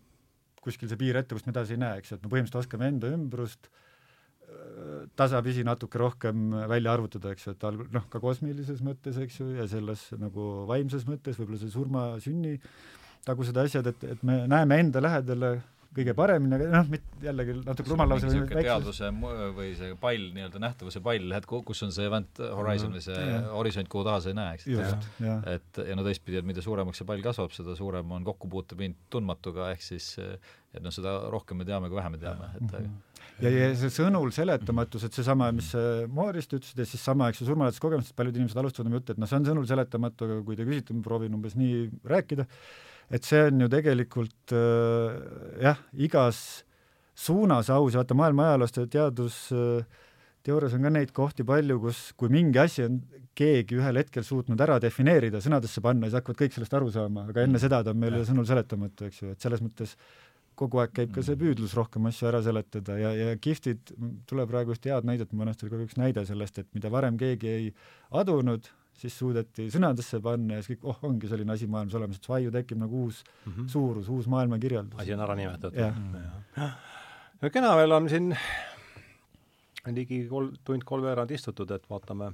kuskil 0.64 0.88
see 0.88 1.00
piir 1.00 1.18
ette, 1.18 1.34
kust 1.34 1.48
me 1.48 1.54
edasi 1.54 1.74
ei 1.74 1.82
näe, 1.82 1.98
eks 2.00 2.12
ju, 2.12 2.18
et 2.18 2.24
me 2.24 2.30
põhimõtteliselt 2.32 2.62
oskame 2.62 2.88
enda 2.92 3.10
ümbrust 3.12 3.68
äh, 3.68 5.04
tasapisi 5.18 5.66
natuke 5.66 6.00
rohkem 6.00 6.54
välja 6.70 6.94
arvutada, 6.94 7.34
eks 7.34 7.48
ju, 7.48 7.56
et 7.56 7.66
algul 7.68 7.90
noh, 7.94 8.06
ka 8.12 8.22
kosmilises 8.22 8.80
mõttes, 8.86 9.18
eks 9.26 9.40
ju, 9.42 9.50
ja 9.58 9.66
selles 9.70 10.06
nagu 10.20 10.64
vaimses 10.70 11.08
mõttes, 11.10 11.40
võib-olla 11.40 11.60
see 11.60 11.74
surma, 11.74 12.06
sünni 12.22 12.56
tagused 13.26 13.56
asjad, 13.58 13.90
et, 13.90 14.10
et 14.14 14.24
me 14.26 14.44
näeme 14.50 14.78
enda 14.84 15.02
lähedale 15.02 15.56
kõige 15.94 16.14
paremini, 16.18 16.56
aga 16.56 16.66
noh, 16.72 16.90
mitte 16.90 17.28
jällegi 17.28 17.56
natuke 17.62 17.92
rumal 17.92 18.10
lause 18.14 18.32
teadvuse 18.50 19.10
või 19.56 19.70
see 19.78 19.94
pall, 20.00 20.26
nii-öelda 20.36 20.62
nähtavuse 20.62 21.02
pall, 21.04 21.36
et 21.38 21.48
kus 21.50 21.84
on 21.86 21.94
see 21.94 22.08
event 22.08 22.42
horizon 22.44 22.96
või 22.96 23.04
see 23.04 23.20
ja. 23.20 23.40
horisont, 23.52 23.90
kuhu 23.92 24.04
taha 24.08 24.24
sa 24.24 24.32
ei 24.32 24.38
näe, 24.40 24.58
eks. 24.58 24.68
et 25.54 25.82
ja 25.88 25.96
no 25.98 26.06
teistpidi, 26.06 26.40
et 26.40 26.48
mida 26.48 26.64
suuremaks 26.64 27.02
see 27.02 27.08
pall 27.08 27.24
kasvab, 27.24 27.54
seda 27.54 27.76
suurem 27.78 28.12
on 28.16 28.26
kokkupuutepind 28.26 29.06
tundmatuga, 29.14 29.70
ehk 29.74 29.86
siis 29.86 30.14
et 30.18 30.82
noh, 30.82 30.94
seda 30.94 31.16
rohkem 31.32 31.62
me 31.62 31.68
teame, 31.68 31.90
kui 31.90 32.00
vähe 32.00 32.14
me 32.14 32.22
teame, 32.22 32.52
et 32.58 32.70
mm 32.70 32.78
-hmm 32.78 33.02
ja, 33.42 33.50
ja 33.50 33.68
see 33.78 33.90
sõnul 33.92 34.32
seletamatus, 34.34 35.06
et 35.08 35.16
seesama, 35.16 35.50
mis 35.54 35.70
Moorist 36.14 36.54
ütlesid 36.54 36.80
ja 36.80 36.86
siis 36.88 37.02
sama, 37.04 37.30
eks 37.30 37.42
ju, 37.42 37.48
surmalähetuste 37.50 37.84
kogemustest 37.84 38.16
paljud 38.18 38.38
inimesed 38.38 38.60
alustavad 38.62 38.90
oma 38.90 39.00
juttu, 39.00 39.14
et 39.14 39.22
noh, 39.22 39.30
see 39.30 39.40
on 39.40 39.48
sõnul 39.48 39.68
seletamatu, 39.70 40.28
aga 40.28 40.40
kui 40.46 40.58
te 40.58 40.66
küsite, 40.68 40.96
ma 40.96 41.06
proovin 41.06 41.34
umbes 41.36 41.56
nii 41.58 41.86
rääkida, 42.10 42.46
et 43.10 43.26
see 43.26 43.42
on 43.48 43.64
ju 43.64 43.68
tegelikult 43.72 44.54
äh, 44.56 45.18
jah, 45.62 45.82
igas 45.94 46.64
suunas 47.14 47.70
aus. 47.70 47.94
Ja 47.94 48.02
vaata 48.02 48.16
maailma 48.18 48.50
ajaloost 48.50 48.80
ja 48.80 48.86
teadusteoorias 48.96 50.74
äh, 50.74 50.78
on 50.78 50.88
ka 50.88 50.94
neid 50.94 51.14
kohti 51.16 51.46
palju, 51.46 51.80
kus 51.82 52.06
kui 52.18 52.32
mingi 52.32 52.60
asi 52.62 52.86
on 52.86 53.00
keegi 53.34 53.78
ühel 53.80 53.98
hetkel 53.98 54.26
suutnud 54.26 54.60
ära 54.62 54.78
defineerida, 54.82 55.40
sõnadesse 55.42 55.82
panna, 55.84 56.06
siis 56.06 56.20
hakkavad 56.20 56.40
kõik 56.44 56.54
sellest 56.54 56.76
aru 56.78 56.92
saama, 56.94 57.26
aga 57.30 57.46
enne 57.46 57.60
seda 57.62 57.82
ta 57.82 57.94
on 57.94 57.98
meile 58.02 58.22
sõnul 58.26 58.46
seletamatu, 58.46 59.08
eks 59.10 59.22
ju, 59.22 59.32
et 59.34 59.42
selles 59.42 59.62
mõttes 59.64 59.96
kogu 60.58 60.78
aeg 60.78 60.92
käib 60.94 61.10
ka 61.14 61.22
see 61.26 61.38
püüdlus 61.38 61.74
rohkem 61.74 62.06
asju 62.06 62.28
ära 62.30 62.40
seletada 62.46 62.96
ja, 63.00 63.10
ja 63.18 63.34
kihvtid, 63.42 63.90
tuleb 64.30 64.50
praegu 64.52 64.74
just 64.74 64.86
head 64.86 65.06
näidet, 65.08 65.34
mõnest 65.34 65.64
oli 65.64 65.72
ka 65.72 65.82
üks 65.82 65.98
näide 65.98 66.22
sellest, 66.28 66.60
et 66.62 66.68
mida 66.76 66.92
varem 66.94 67.18
keegi 67.18 67.50
ei 67.50 67.66
adunud, 68.14 68.70
siis 68.98 69.16
suudeti 69.18 69.66
sõnadesse 69.74 70.20
panna 70.24 70.58
ja 70.58 70.64
siis 70.64 70.78
kõik, 70.78 70.86
oh, 70.90 71.00
ongi 71.08 71.30
selline 71.30 71.54
asi 71.54 71.68
maailmas 71.70 71.96
olemas, 71.98 72.20
et 72.20 72.28
Svaiu 72.28 72.52
tekib 72.54 72.80
nagu 72.80 73.04
uus 73.06 73.22
mm 73.24 73.52
-hmm. 73.52 73.68
suurus, 73.68 74.08
uus 74.08 74.28
maailmakirjeldus. 74.30 75.00
asi 75.00 75.14
on 75.14 75.20
ära 75.20 75.34
nimetatud. 75.34 75.78
no 77.42 77.50
kena, 77.50 77.76
meil 77.76 77.92
on 77.92 78.08
siin 78.08 78.34
ligi 79.92 80.26
kol-, 80.30 80.54
tund 80.64 80.84
kolmveerand 80.84 81.30
istutud, 81.30 81.70
et 81.70 81.90
vaatame, 81.90 82.32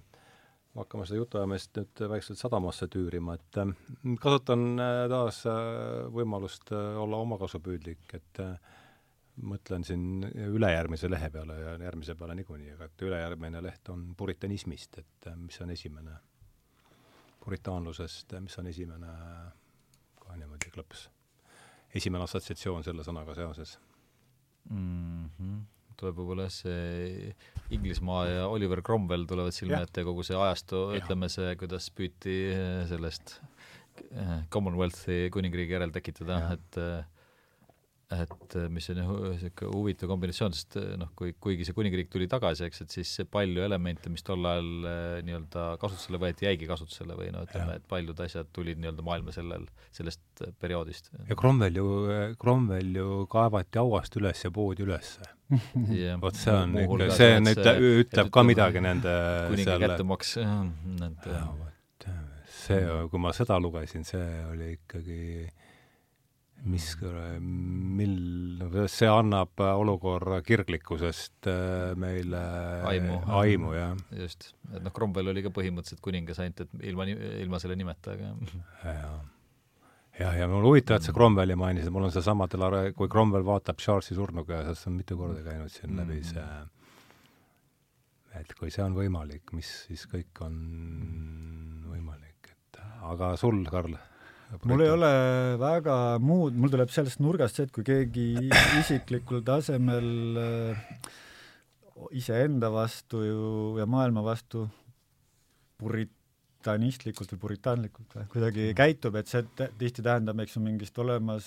hakkame 0.76 1.06
seda 1.06 1.18
jutuajamist 1.18 1.76
nüüd 1.76 2.02
vaikselt 2.12 2.38
sadamasse 2.38 2.86
tüürima, 2.92 3.34
et 3.34 3.58
äh, 3.58 3.72
kasutan 4.20 4.78
äh, 4.78 5.08
taas 5.10 5.42
äh, 5.46 6.06
võimalust 6.14 6.72
olla 6.72 7.16
omakasupüüdlik, 7.16 8.14
et 8.14 8.44
mõtlen 9.40 9.84
siin 9.86 10.24
ülejärgmise 10.34 11.08
lehe 11.10 11.30
peale 11.30 11.54
ja 11.56 11.76
järgmise 11.80 12.14
peale 12.14 12.34
niikuinii, 12.34 12.74
aga 12.74 12.84
et 12.90 13.02
ülejärgmine 13.02 13.62
leht 13.62 13.88
on 13.88 14.10
puritanismist, 14.16 14.98
et 14.98 15.30
mis 15.36 15.60
on 15.64 15.70
esimene 15.70 16.18
puritaanlusest, 17.40 18.36
mis 18.44 18.58
on 18.60 18.70
esimene, 18.70 19.10
kohe 20.20 20.38
niimoodi 20.38 20.72
klõps, 20.74 21.08
esimene 21.96 22.26
assotsiatsioon 22.26 22.86
selle 22.86 23.06
sõnaga 23.06 23.36
seoses. 23.38 23.78
Mm? 24.70 25.28
-hmm 25.36 25.60
tuleb 26.00 26.16
võib-olla 26.16 26.46
see 26.52 27.30
Inglismaa 27.74 28.24
ja 28.28 28.44
Oliver 28.48 28.82
Cromwell 28.84 29.26
tulevad 29.28 29.54
silme 29.54 29.82
ette, 29.84 30.04
kogu 30.06 30.24
see 30.26 30.38
ajastu, 30.38 30.86
ütleme 30.96 31.28
see, 31.32 31.52
kuidas 31.60 31.90
püüti 31.92 32.36
sellest 32.90 33.36
eh, 34.08 34.36
Commonwealthi 34.52 35.28
kuningriigi 35.34 35.76
järel 35.76 35.92
tekitada, 35.94 36.40
et 36.56 36.80
äh, 36.80 37.19
et 38.10 38.54
äh, 38.58 38.66
mis 38.72 38.88
on 38.90 38.98
niisugune 38.98 39.70
huvitav 39.70 40.10
kombinatsioon, 40.10 40.54
sest 40.56 40.76
äh, 40.80 40.94
noh, 40.98 41.12
kui, 41.18 41.30
kuigi 41.38 41.66
see 41.66 41.76
kuningriik 41.76 42.10
tuli 42.10 42.26
tagasi, 42.30 42.66
eks, 42.66 42.82
et 42.84 42.96
siis 42.96 43.12
palju 43.30 43.62
elemente, 43.62 44.10
mis 44.10 44.24
tol 44.26 44.46
ajal 44.50 44.70
äh, 44.90 45.20
nii-öelda 45.26 45.66
kasutusele 45.82 46.18
võeti, 46.22 46.48
jäigi 46.48 46.66
kasutusele 46.70 47.14
või 47.18 47.30
no 47.34 47.44
ütleme, 47.46 47.78
et 47.78 47.86
paljud 47.90 48.24
asjad 48.26 48.50
tulid 48.56 48.82
nii-öelda 48.82 49.06
maailma 49.06 49.34
sellel, 49.36 49.68
sellest 49.94 50.42
perioodist. 50.58 51.12
ja 51.28 51.38
Cromwell 51.38 51.78
ju, 51.78 51.86
Cromwell 52.40 52.98
ju 52.98 53.24
kaevati 53.30 53.78
hauast 53.78 54.18
üles 54.18 54.42
ja 54.42 54.50
poodi 54.54 54.86
ülesse 54.86 55.30
vot 56.22 56.36
see 56.38 56.54
on 56.54 56.76
ikka, 56.82 57.10
see 57.14 57.32
on, 57.38 57.50
ütleb, 58.02 58.30
ka 58.34 58.46
midagi 58.46 58.82
nende 58.82 59.14
kuninga 59.50 59.78
kättemaks, 59.86 60.36
nende 60.98 61.40
see, 62.60 62.82
kui 63.10 63.22
ma 63.22 63.32
seda 63.34 63.58
lugesin, 63.62 64.06
see 64.06 64.26
oli 64.50 64.74
ikkagi 64.76 65.22
mis, 66.68 66.86
mil, 67.40 68.14
see 68.92 69.08
annab 69.08 69.62
olukorra 69.64 70.40
kirglikkusest 70.44 71.48
äh, 71.48 71.92
meile 72.00 72.42
aimu, 72.90 73.20
aimu, 73.40 73.74
jah. 73.76 73.94
just, 74.18 74.52
et 74.74 74.82
noh, 74.84 74.92
Cromwell 74.96 75.32
oli 75.32 75.44
ka 75.46 75.52
põhimõtteliselt 75.56 76.02
kuningas, 76.04 76.40
ainult 76.42 76.66
et 76.66 76.88
ilma, 76.90 77.08
ilma 77.10 77.60
selle 77.62 77.78
nimeta, 77.80 78.16
aga 78.16 78.34
jah 78.84 79.20
jah, 80.20 80.34
ja 80.36 80.50
mul 80.50 80.66
huvitav, 80.68 81.00
et 81.00 81.08
sa 81.08 81.14
Cromwelli 81.16 81.56
mainisid, 81.56 81.92
mul 81.94 82.10
on 82.10 82.12
seesama 82.12 82.50
kui 82.96 83.08
Cromwell 83.08 83.46
vaatab 83.46 83.80
Charlesi 83.80 84.18
surnuga, 84.18 84.60
sest 84.68 84.90
on 84.90 84.98
mitu 84.98 85.16
korda 85.16 85.40
käinud 85.46 85.72
siin 85.72 85.94
mm. 85.94 86.02
läbi 86.02 86.20
see 86.28 86.44
et 88.38 88.54
kui 88.58 88.70
see 88.70 88.84
on 88.84 88.94
võimalik, 88.94 89.50
mis 89.56 89.70
siis 89.88 90.06
kõik 90.10 90.42
on 90.44 90.54
võimalik, 91.90 92.52
et 92.52 92.80
aga 93.10 93.34
sul, 93.40 93.62
Karl? 93.70 93.96
Mul 94.66 94.82
ei 94.84 94.90
ole 94.90 95.10
väga 95.60 95.96
muud, 96.22 96.56
mul 96.58 96.72
tuleb 96.72 96.90
sellest 96.92 97.22
nurgast 97.22 97.58
see, 97.58 97.68
et 97.68 97.74
kui 97.74 97.86
keegi 97.86 98.26
isiklikul 98.80 99.44
tasemel 99.46 100.40
äh, 100.42 101.10
iseenda 102.16 102.70
vastu 102.74 103.22
ju 103.24 103.50
ja 103.78 103.86
maailma 103.86 104.24
vastu 104.26 104.66
purit-, 105.80 106.19
puritanistlikult 106.60 107.32
või 107.32 107.40
puritaanlikult 107.40 108.14
või 108.14 108.26
kuidagi 108.32 108.64
mm. 108.68 108.76
käitub, 108.76 109.16
et 109.16 109.30
see 109.30 109.42
tihti 109.78 110.02
tähendab, 110.04 110.40
eks 110.42 110.56
ju, 110.56 110.62
mingist 110.62 110.98
olemas 111.00 111.46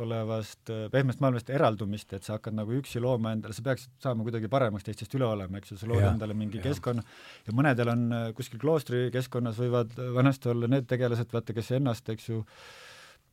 olevast 0.00 0.72
pehmest 0.92 1.20
maailmast 1.20 1.50
eraldumist, 1.52 2.12
et 2.16 2.24
sa 2.24 2.38
hakkad 2.38 2.56
nagu 2.56 2.72
üksi 2.78 3.00
looma 3.00 3.34
endale, 3.36 3.54
sa 3.56 3.64
peaksid 3.66 3.92
saama 4.02 4.24
kuidagi 4.24 4.48
paremaks 4.48 4.86
teistest 4.86 5.14
üle 5.18 5.28
olema, 5.28 5.60
eks 5.60 5.74
ju, 5.74 5.80
sa 5.80 5.90
lood 5.90 6.02
ja, 6.02 6.12
endale 6.14 6.34
mingi 6.34 6.60
ja. 6.60 6.64
keskkonna 6.70 7.04
ja 7.46 7.56
mõnedel 7.56 7.92
on 7.92 8.06
kuskil 8.36 8.60
kloostri 8.62 9.08
keskkonnas 9.12 9.60
võivad 9.60 9.92
vanasti 10.16 10.52
olla 10.54 10.70
need 10.70 10.88
tegelased, 10.88 11.32
vaata, 11.32 11.56
kes 11.56 11.74
ennast, 11.76 12.08
eks 12.14 12.30
ju, 12.32 12.44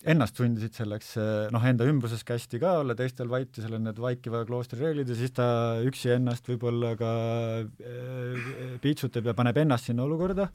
ennast 0.08 0.40
sundisid 0.40 0.76
selleks, 0.78 1.14
noh, 1.54 1.68
enda 1.68 1.88
ümbruses 1.90 2.24
kästi 2.28 2.62
ka 2.62 2.78
olla, 2.82 2.96
teistel 2.98 3.30
vaiti, 3.32 3.62
seal 3.64 3.78
on 3.78 3.88
need 3.90 4.00
vaikiva 4.02 4.44
kloostri 4.48 4.80
reeglid 4.82 5.12
ja 5.12 5.18
siis 5.20 5.34
ta 5.36 5.48
üksi 5.86 6.14
ennast 6.16 6.48
võib-olla 6.48 6.94
ka 7.00 7.14
äh, 7.62 8.52
piitsutab 8.84 9.28
ja 9.28 9.36
paneb 9.38 9.60
ennast 9.64 9.92
sinna 9.92 10.08
olukorda. 10.08 10.50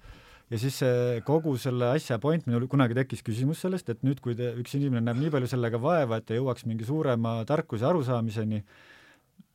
Ja 0.52 0.58
siis 0.60 0.82
kogu 1.24 1.54
selle 1.56 1.86
asja 1.94 2.18
point, 2.20 2.44
minul 2.44 2.66
kunagi 2.68 2.92
tekkis 2.98 3.22
küsimus 3.24 3.62
sellest, 3.64 3.88
et 3.88 4.02
nüüd, 4.04 4.18
kui 4.20 4.34
te, 4.36 4.50
üks 4.60 4.74
inimene 4.76 5.06
näeb 5.06 5.22
nii 5.22 5.30
palju 5.32 5.48
sellega 5.48 5.80
vaeva, 5.80 6.18
et 6.18 6.26
ta 6.28 6.36
jõuaks 6.36 6.66
mingi 6.68 6.84
suurema 6.84 7.38
tarkuse 7.48 7.86
arusaamiseni, 7.88 8.60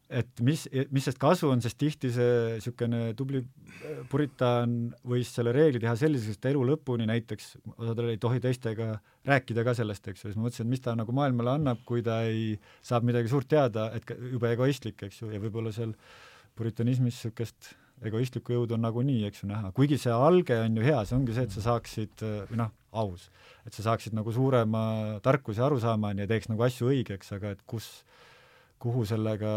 et 0.07 0.41
mis, 0.43 0.61
mis 0.95 1.03
sest 1.03 1.19
kasu 1.19 1.49
on, 1.51 1.61
sest 1.63 1.77
tihti 1.79 2.09
see 2.15 2.35
niisugune 2.55 3.11
tubli 3.19 3.41
äh, 3.41 4.03
puritaan 4.11 4.75
võis 5.07 5.31
selle 5.35 5.51
reegli 5.55 5.81
teha 5.83 5.97
selliseks, 5.99 6.39
et 6.39 6.47
elu 6.53 6.61
lõpuni 6.69 7.07
näiteks 7.09 7.49
osadel 7.75 8.13
ei 8.13 8.21
tohi 8.21 8.39
teistega 8.43 8.93
rääkida 9.27 9.65
ka 9.67 9.73
sellest, 9.75 10.07
eks 10.07 10.23
ju, 10.23 10.31
siis 10.31 10.39
ma 10.39 10.45
mõtlesin, 10.47 10.67
et 10.67 10.71
mis 10.71 10.83
ta 10.85 10.95
nagu 10.95 11.15
maailmale 11.15 11.57
annab, 11.57 11.81
kui 11.87 12.05
ta 12.05 12.21
ei, 12.27 12.53
saab 12.85 13.07
midagi 13.07 13.31
suurt 13.31 13.49
teada, 13.51 13.89
et 13.97 14.15
jube 14.31 14.53
egoistlik, 14.53 15.03
eks 15.09 15.19
ju, 15.23 15.33
ja 15.33 15.41
võib-olla 15.43 15.75
seal 15.75 15.91
puritanismis 16.57 17.19
niisugust 17.19 17.73
egoistlikku 18.07 18.53
jõudu 18.53 18.77
on 18.77 18.85
nagunii, 18.85 19.25
eks 19.27 19.43
ju, 19.43 19.51
näha, 19.51 19.73
kuigi 19.75 19.99
see 19.99 20.13
alge 20.13 20.55
on 20.61 20.79
ju 20.79 20.85
hea, 20.85 21.01
see 21.03 21.17
ongi 21.17 21.35
see, 21.35 21.49
et 21.49 21.55
sa 21.57 21.65
saaksid, 21.65 22.23
või 22.47 22.61
noh, 22.61 22.71
aus, 22.97 23.27
et 23.67 23.75
sa 23.75 23.89
saaksid 23.89 24.15
nagu 24.15 24.31
suurema 24.31 25.19
tarkuse 25.25 25.65
arusaamani 25.65 26.23
ja 26.23 26.31
teeks 26.31 26.47
nagu 26.51 26.63
asju 26.63 26.93
õigeks, 26.93 27.33
aga 27.35 27.55
et 27.57 27.63
kus, 27.67 27.89
kuhu 28.79 29.03
sellega 29.09 29.51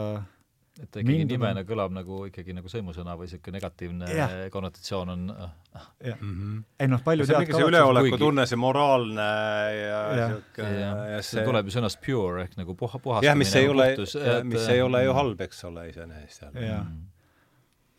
et 0.79 0.87
ta 0.87 1.01
ikkagi 1.03 1.25
Minduna. 1.25 1.35
nimena 1.35 1.63
kõlab 1.67 1.93
nagu 1.95 2.21
ikkagi 2.29 2.55
nagu 2.55 2.71
sõimusõna 2.71 3.17
või 3.19 3.27
niisugune 3.27 3.59
negatiivne 3.59 4.11
ja. 4.15 4.29
konnotatsioon 4.55 5.13
on 5.13 5.25
ah. 5.35 5.53
jah 6.05 6.17
mm 6.21 6.33
-hmm. 6.37 6.63
ei 6.79 6.91
noh, 6.93 7.03
palju 7.05 7.27
see 7.27 7.37
on 7.37 7.45
mingi 7.45 7.59
see 7.59 7.69
üleolekutunne, 7.73 8.47
see 8.47 8.61
moraalne 8.61 9.29
ja 9.77 10.01
niisugune 10.15 10.81
ja, 10.81 10.93
ja 11.15 11.21
see, 11.23 11.39
see 11.39 11.47
tuleb 11.49 11.71
ju 11.71 11.77
sõnast 11.77 12.01
pure 12.07 12.47
ehk 12.47 12.57
nagu 12.61 12.77
puha, 12.79 13.03
puhastamine 13.03 13.33
jah, 13.33 13.39
mis 13.43 13.55
ei 13.59 13.69
ole, 13.69 13.89
mis 14.55 14.69
ei 14.77 14.83
ole 14.87 15.05
ju 15.05 15.17
halb, 15.19 15.45
eks 15.49 15.65
ole, 15.69 15.89
iseenesest 15.91 16.45
seal. 16.45 16.63
jah, 16.63 16.87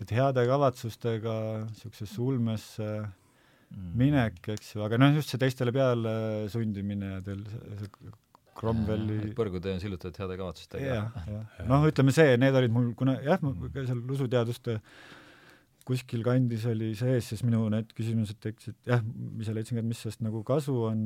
et 0.02 0.16
heade 0.18 0.48
kavatsustega 0.48 1.36
niisugusesse 1.68 2.22
ulmesse 2.24 2.90
mm. 3.04 3.94
minek, 4.00 4.42
eks 4.56 4.76
ju, 4.76 4.86
aga 4.88 4.98
noh, 5.02 5.14
just 5.20 5.36
see 5.36 5.44
teistele 5.44 5.76
peale 5.76 6.48
sundimine 6.56 7.18
ja 7.18 7.24
teil 7.26 7.44
see 7.52 8.16
Cromwelli 8.58 9.32
põrgutee 9.38 9.76
on 9.76 9.82
sillutatud 9.84 10.20
heade 10.22 10.38
kavatsustega. 10.40 10.86
jah, 10.86 11.18
jah. 11.34 11.66
noh, 11.70 11.88
ütleme 11.90 12.14
see, 12.16 12.36
need 12.42 12.58
olid 12.60 12.74
mul, 12.76 12.92
kuna 13.00 13.18
jah, 13.24 13.42
ma 13.44 13.54
ka 13.72 13.86
seal 13.88 14.04
usuteaduste 14.18 14.78
kuskil 15.88 16.24
kandis 16.26 16.66
oli 16.70 16.92
sees, 16.98 17.32
siis 17.32 17.42
minu 17.48 17.64
need 17.74 17.92
küsimused 17.98 18.38
tekkisid, 18.44 18.78
jah, 18.88 19.02
ise 19.42 19.56
leidsin 19.56 19.80
ka, 19.80 19.84
et 19.84 19.90
mis 19.90 20.02
sellest 20.04 20.22
nagu 20.26 20.44
kasu 20.48 20.76
on 20.92 21.04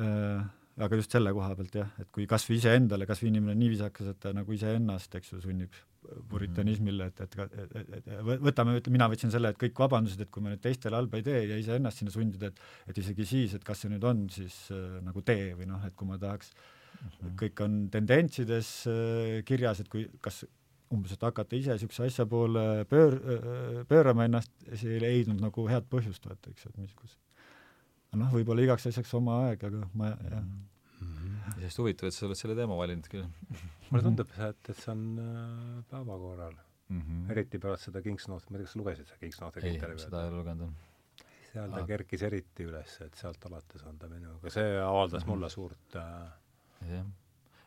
äh,, 0.00 0.40
aga 0.82 0.98
just 0.98 1.12
selle 1.12 1.34
koha 1.36 1.52
pealt 1.58 1.76
jah, 1.82 1.90
et 2.00 2.08
kui 2.14 2.24
kas 2.30 2.46
või 2.48 2.62
iseendale, 2.62 3.06
kas 3.08 3.20
või 3.22 3.34
inimene 3.34 3.56
on 3.56 3.60
nii 3.60 3.72
viisakas, 3.74 4.14
et 4.14 4.20
ta 4.22 4.32
nagu 4.36 4.56
iseennast, 4.56 5.18
eks 5.18 5.34
ju, 5.34 5.42
sunnib 5.44 5.76
puritanismile, 6.30 7.08
et, 7.10 7.20
et, 7.24 7.36
et, 7.40 7.90
et, 7.98 8.08
võtame, 8.42 8.76
ütleme, 8.78 8.96
mina 8.96 9.08
võtsin 9.12 9.32
selle, 9.34 9.52
et 9.52 9.60
kõik 9.60 9.82
vabandused, 9.84 10.20
et 10.24 10.30
kui 10.32 10.44
ma 10.44 10.52
nüüd 10.52 10.62
teistele 10.64 10.98
halba 10.98 11.20
ei 11.20 11.26
tee 11.26 11.42
ja 11.50 11.58
iseennast 11.60 12.02
sinna 12.02 12.14
sundida, 12.14 12.52
et 12.52 12.92
et 12.92 13.02
isegi 13.02 13.26
siis, 13.28 13.56
et 13.56 13.64
kas 13.64 13.84
see 13.84 13.92
nüüd 13.92 14.04
on 14.08 14.24
siis 14.32 14.56
äh, 14.74 14.98
nagu 15.04 15.22
tee 15.26 15.52
või 15.58 15.68
noh, 15.70 15.82
et 15.86 15.96
kui 15.98 16.08
ma 16.08 16.18
tahaks 16.22 16.52
mm, 16.52 17.06
-hmm. 17.08 17.36
kõik 17.44 17.64
on 17.66 17.78
tendentsides 17.92 18.72
äh, 18.90 19.44
kirjas, 19.48 19.80
et 19.80 19.88
kui 19.92 20.08
kas 20.20 20.44
umbes, 20.92 21.14
et 21.14 21.22
hakata 21.24 21.56
ise 21.56 21.76
niisuguse 21.76 22.06
asja 22.06 22.26
poole 22.28 22.84
pöör-, 22.90 23.20
äh, 23.20 23.84
pöörama 23.88 24.28
ennast, 24.28 24.52
siis 24.68 24.84
ei 24.96 25.00
leidnud 25.00 25.40
nagu 25.40 25.68
head 25.68 25.88
põhjust, 25.90 26.26
vaata, 26.28 26.50
eks, 26.50 26.66
et 26.68 26.78
mis, 26.78 26.92
kus 26.98 27.16
noh, 28.12 28.28
võib-olla 28.32 28.66
igaks 28.66 28.90
asjaks 28.90 29.14
oma 29.16 29.38
aeg, 29.46 29.64
aga 29.64 29.88
ma 29.94 30.12
jah 30.12 30.42
mm. 30.42 30.50
-hmm. 30.50 30.68
Iseenesest 31.52 31.82
huvitav, 31.82 32.10
et 32.10 32.16
sa 32.16 32.26
oled 32.28 32.40
selle 32.40 32.58
teema 32.58 32.76
valinud 32.78 33.08
küll. 33.12 33.26
mulle 33.90 34.04
tundub, 34.08 34.36
et, 34.48 34.70
et 34.74 34.84
see 34.84 34.92
on 34.92 35.06
äh, 35.22 35.80
päevakorral 35.90 36.54
mm. 36.56 37.00
-hmm. 37.00 37.30
eriti 37.34 37.60
pärast 37.62 37.90
seda 37.90 38.02
Kingsnorth, 38.02 38.50
ma 38.50 38.58
ei 38.58 38.62
tea, 38.62 38.68
kas 38.68 38.76
sa 38.76 38.82
lugesid 38.82 39.10
seda 39.10 39.24
Kingsnorthi 39.24 39.74
intervjuud? 39.74 40.00
ei, 40.00 40.04
seda 40.06 40.22
ei 40.22 40.32
ole 40.32 40.42
lugenud. 40.42 40.84
seal 41.52 41.74
ta 41.74 41.82
ah. 41.82 41.88
kerkis 41.94 42.22
eriti 42.28 42.68
üles, 42.68 43.00
et 43.06 43.18
sealt 43.18 43.50
alates 43.50 43.82
on 43.88 43.98
ta 43.98 44.08
minuga, 44.08 44.50
see 44.50 44.78
avaldas 44.80 45.22
-hmm. 45.22 45.34
mulle 45.34 45.50
suurt 45.50 46.00
äh, 46.00 46.30
jah 46.90 47.10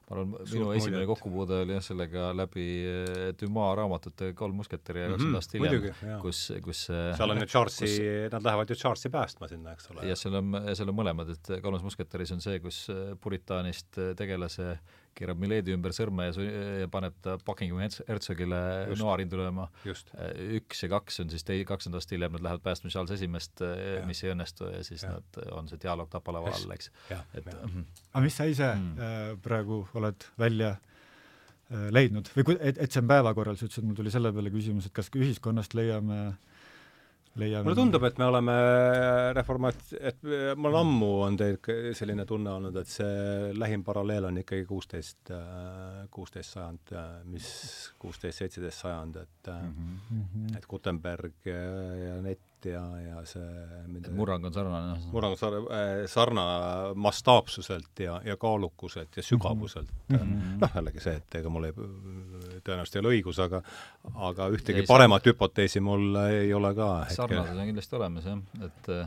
ma 0.06 0.15
arvan, 0.15 0.34
minu 0.52 0.72
esimene 0.77 1.06
kokkupuude 1.10 1.61
oli 1.64 1.76
jah, 1.77 1.86
sellega 1.86 2.27
läbi 2.38 2.65
eh, 2.86 3.30
Dumas 3.40 3.72
raamatute 3.80 4.34
Kolm 4.38 4.60
musketäri 4.61 5.02
ja 5.02 5.07
kakskümmend 5.14 5.32
mhm, 5.32 5.40
aastat 5.40 5.57
hiljem, 5.57 6.19
kus, 6.22 6.41
kus 6.65 6.84
seal 6.90 7.34
on 7.34 7.41
ju 7.41 7.49
Charlesi 7.49 7.95
nad 8.34 8.45
lähevad 8.45 8.69
ju 8.69 8.77
Charlesi 8.80 9.10
päästma 9.14 9.49
sinna, 9.52 9.73
eks 9.73 9.90
ole. 9.94 10.06
jah, 10.10 10.19
seal 10.19 10.38
on, 10.41 10.60
seal 10.73 10.94
on 10.94 10.99
mõlemad, 10.99 11.34
et 11.34 11.56
Kolmas 11.64 11.86
musketäris 11.86 12.36
on 12.36 12.44
see, 12.45 12.61
kus 12.64 12.86
eh, 12.94 13.15
Puritaanist 13.22 13.98
eh, 14.02 14.14
tegelase 14.19 14.76
keerab 15.16 15.40
Miledi 15.42 15.74
ümber 15.76 15.94
sõrme 15.96 16.28
ja, 16.28 16.46
ja 16.82 16.88
paneb 16.92 17.16
ta 17.24 17.38
Buckingham 17.46 17.82
hertsogile 17.82 18.60
noarindu 19.00 19.40
lööma. 19.40 19.68
üks 19.86 20.84
ja 20.84 20.90
kaks 20.92 21.22
on 21.24 21.32
siis 21.34 21.46
tei-, 21.48 21.66
kakskümmend 21.68 22.00
aastat 22.00 22.16
hiljem, 22.18 22.36
nad 22.38 22.46
lähevad 22.48 22.66
päästma 22.66 22.92
Charles 22.94 23.16
Esimest, 23.16 23.64
mis 24.10 24.24
ei 24.26 24.34
õnnestu 24.34 24.72
ja 24.72 24.82
siis 24.88 25.06
ja. 25.06 25.16
nad, 25.16 25.40
on 25.56 25.70
see 25.72 25.80
dialoog 25.82 26.12
Tapalava 26.14 26.52
all, 26.56 26.76
eks. 26.76 26.92
et 27.12 27.48
mm. 27.48 27.86
aga 28.12 28.26
mis 28.26 28.40
sa 28.40 28.50
ise 28.50 28.72
mm. 28.74 29.08
äh, 29.08 29.30
praegu 29.46 29.84
oled 29.98 30.28
välja 30.42 30.76
äh, 30.76 31.88
leidnud 31.96 32.32
või 32.36 32.50
ku-, 32.50 32.60
et, 32.60 32.82
et 32.82 32.92
see 32.92 33.04
on 33.04 33.12
päevakorral, 33.12 33.60
sa 33.60 33.70
ütlesid, 33.70 33.88
mul 33.88 33.98
tuli 33.98 34.14
selle 34.14 34.34
peale 34.36 34.54
küsimus, 34.54 34.90
et 34.90 34.96
kas 34.96 35.12
ühiskonnast 35.16 35.78
leiame 35.78 36.22
äh, 36.28 36.55
leiame 37.41 37.68
mulle 37.68 37.78
tundub, 37.78 38.03
et 38.07 38.18
me 38.22 38.28
oleme 38.30 38.56
reformat-, 39.36 39.94
et 39.99 40.22
mul 40.56 40.72
on 40.72 40.80
ammu, 40.82 41.12
on 41.28 41.38
teil 41.40 41.60
selline 41.98 42.26
tunne 42.30 42.53
olnud, 42.53 42.80
et 42.82 42.91
see 42.91 43.52
lähim 43.57 43.84
paralleel 43.88 44.30
on 44.30 44.41
ikkagi 44.41 44.66
kuusteist, 44.70 45.34
kuusteist 46.16 46.56
sajand, 46.56 46.95
mis 47.32 47.48
kuusteist, 48.02 48.44
seitseteist 48.44 48.86
sajand, 48.86 49.22
et 49.24 49.52
mm 49.52 49.95
-hmm. 50.10 50.57
et 50.57 50.68
Gutenberg 50.68 51.52
ja, 51.52 51.62
ja 52.06 52.22
net 52.66 52.74
ja, 52.74 52.84
ja 53.02 53.22
see 53.28 53.46
mida, 53.92 54.12
murrang 54.16 54.46
on 54.46 54.54
sarnane. 54.54 54.98
murrang 55.12 55.36
on 55.36 55.40
sarnane, 55.40 55.80
äh, 55.80 56.06
sarnane 56.10 56.94
mastaapsuselt 56.96 58.00
ja, 58.00 58.20
ja 58.26 58.38
kaalukuselt 58.38 59.18
ja 59.18 59.24
sügavuselt 59.24 59.92
mm. 60.08 60.16
-hmm. 60.16 60.56
noh, 60.62 60.72
jällegi 60.76 61.04
see, 61.04 61.16
et 61.22 61.36
ega 61.42 61.50
mul 61.50 61.70
ei, 61.70 61.76
tõenäoliselt 61.76 62.96
ei 62.96 63.04
ole 63.04 63.14
õigus, 63.16 63.42
aga 63.44 63.62
aga 64.30 64.50
ühtegi 64.54 64.84
ei, 64.84 64.88
paremat 64.90 65.26
hüpoteesi 65.26 65.84
mul 65.84 66.16
ei 66.26 66.54
ole 66.54 66.74
ka. 66.76 66.90
sarnasus 67.10 67.58
on 67.58 67.70
kindlasti 67.72 68.00
olemas, 68.00 68.26
jah, 68.32 68.42
et 68.70 68.90
äh, 68.94 69.06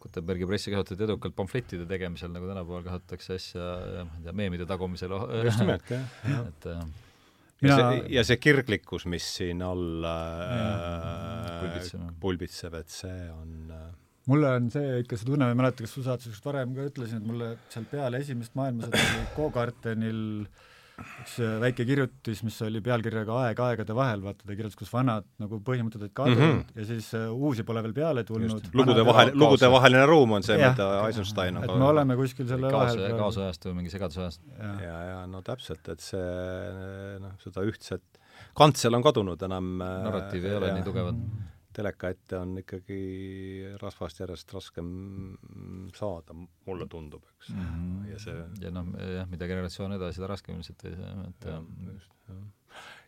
Gutenbergi 0.00 0.46
pressi 0.48 0.72
kasutati 0.72 1.04
edukalt 1.04 1.34
pamflettide 1.36 1.84
tegemisel, 1.86 2.30
nagu 2.32 2.48
tänapäeval 2.48 2.86
kasutatakse 2.86 3.34
asja, 3.36 3.66
ma 4.06 4.16
ei 4.16 4.24
tea, 4.24 4.32
meemide 4.32 4.66
tagumisel. 4.66 5.12
just 5.44 5.60
nimelt, 5.60 5.90
jah. 5.92 6.08
et 6.48 6.66
äh. 6.72 6.84
Ja 7.64 7.76
see, 7.76 8.02
ja 8.16 8.24
see 8.26 8.38
kirglikkus, 8.40 9.06
mis 9.10 9.26
siin 9.38 9.62
all 9.64 10.06
äh, 10.08 11.90
pulbitseb, 12.22 12.76
et 12.80 12.92
see 12.94 13.20
on 13.34 13.74
äh... 13.76 13.86
mulle 14.30 14.54
on 14.60 14.70
see 14.72 15.00
ikka 15.04 15.18
see 15.20 15.28
tunne, 15.28 15.46
ma 15.46 15.54
ei 15.54 15.60
mäleta, 15.62 15.84
kas 15.84 15.94
su 15.98 16.04
saates 16.06 16.42
varem 16.44 16.74
ka 16.76 16.88
ütlesin, 16.90 17.20
et 17.20 17.30
mulle 17.30 17.54
seal 17.72 17.86
peale 17.90 18.22
esimest 18.24 18.56
maailmasõda 18.58 19.06
oli 19.06 19.30
Go-Kartenil 19.36 20.22
äh, 20.44 20.68
üks 21.00 21.36
äh, 21.42 21.56
väike 21.62 21.86
kirjutis, 21.88 22.42
mis 22.46 22.56
oli 22.66 22.82
pealkirjaga 22.84 23.36
Aeg 23.44 23.62
aegade 23.64 23.96
vahel, 23.96 24.22
vaata 24.24 24.44
ta 24.44 24.54
kirjutas, 24.54 24.78
kus 24.78 24.92
vanad 24.92 25.26
nagu 25.42 25.60
põhimõtted 25.66 26.04
olid 26.04 26.14
kadunud 26.16 26.40
mm 26.40 26.54
-hmm. 26.60 26.80
ja 26.80 26.86
siis 26.88 27.10
uh, 27.18 27.26
uusi 27.48 27.64
pole 27.66 27.82
veel 27.86 27.94
peale 27.96 28.24
tulnud. 28.28 28.70
lugude 28.74 29.04
vahel, 29.06 29.32
lugude 29.34 29.70
vaheline 29.72 30.06
ruum 30.10 30.36
on 30.38 30.46
see, 30.46 30.58
mida 30.60 30.88
Eisenstein 31.06 31.56
on 31.56 31.64
et 31.66 31.76
me 31.76 31.88
oleme 31.90 32.16
kuskil 32.20 32.48
selle 32.48 32.70
kaasa, 32.70 32.98
vahel 32.98 33.18
kaasajast 33.24 33.68
või 33.68 33.76
mingi 33.80 33.94
segaduse 33.94 34.20
ajast. 34.26 34.42
ja, 34.58 34.74
ja, 34.86 34.98
ja 35.10 35.20
no 35.26 35.42
täpselt, 35.46 35.88
et 35.88 36.00
see 36.00 37.18
noh, 37.20 37.36
seda 37.44 37.64
ühtset, 37.66 38.04
kantsel 38.56 38.94
on 38.94 39.02
kadunud 39.02 39.48
enam 39.48 39.78
narratiiv 39.78 40.44
ei 40.44 40.58
ole 40.60 40.74
nii 40.78 40.86
tugevat 40.86 41.24
teleka 41.76 42.10
ette 42.14 42.38
on 42.38 42.56
ikkagi 42.60 43.00
rasvast 43.80 44.22
järjest 44.22 44.54
raskem 44.54 44.90
saada, 45.96 46.34
mulle 46.66 46.86
tundub, 46.90 47.24
eks 47.36 47.52
mm. 47.54 47.64
-hmm. 47.66 48.04
ja 48.10 48.18
see 48.18 48.36
ja 48.64 48.74
noh, 48.74 48.92
jah, 49.16 49.28
mida 49.30 49.48
generatsioon 49.50 49.96
edasi, 49.98 50.18
seda 50.18 50.30
raskem 50.32 50.58
ilmselt, 50.58 50.84
et 50.84 51.48
jah, 51.48 51.64
just, 51.92 52.14
jah. 52.28 52.44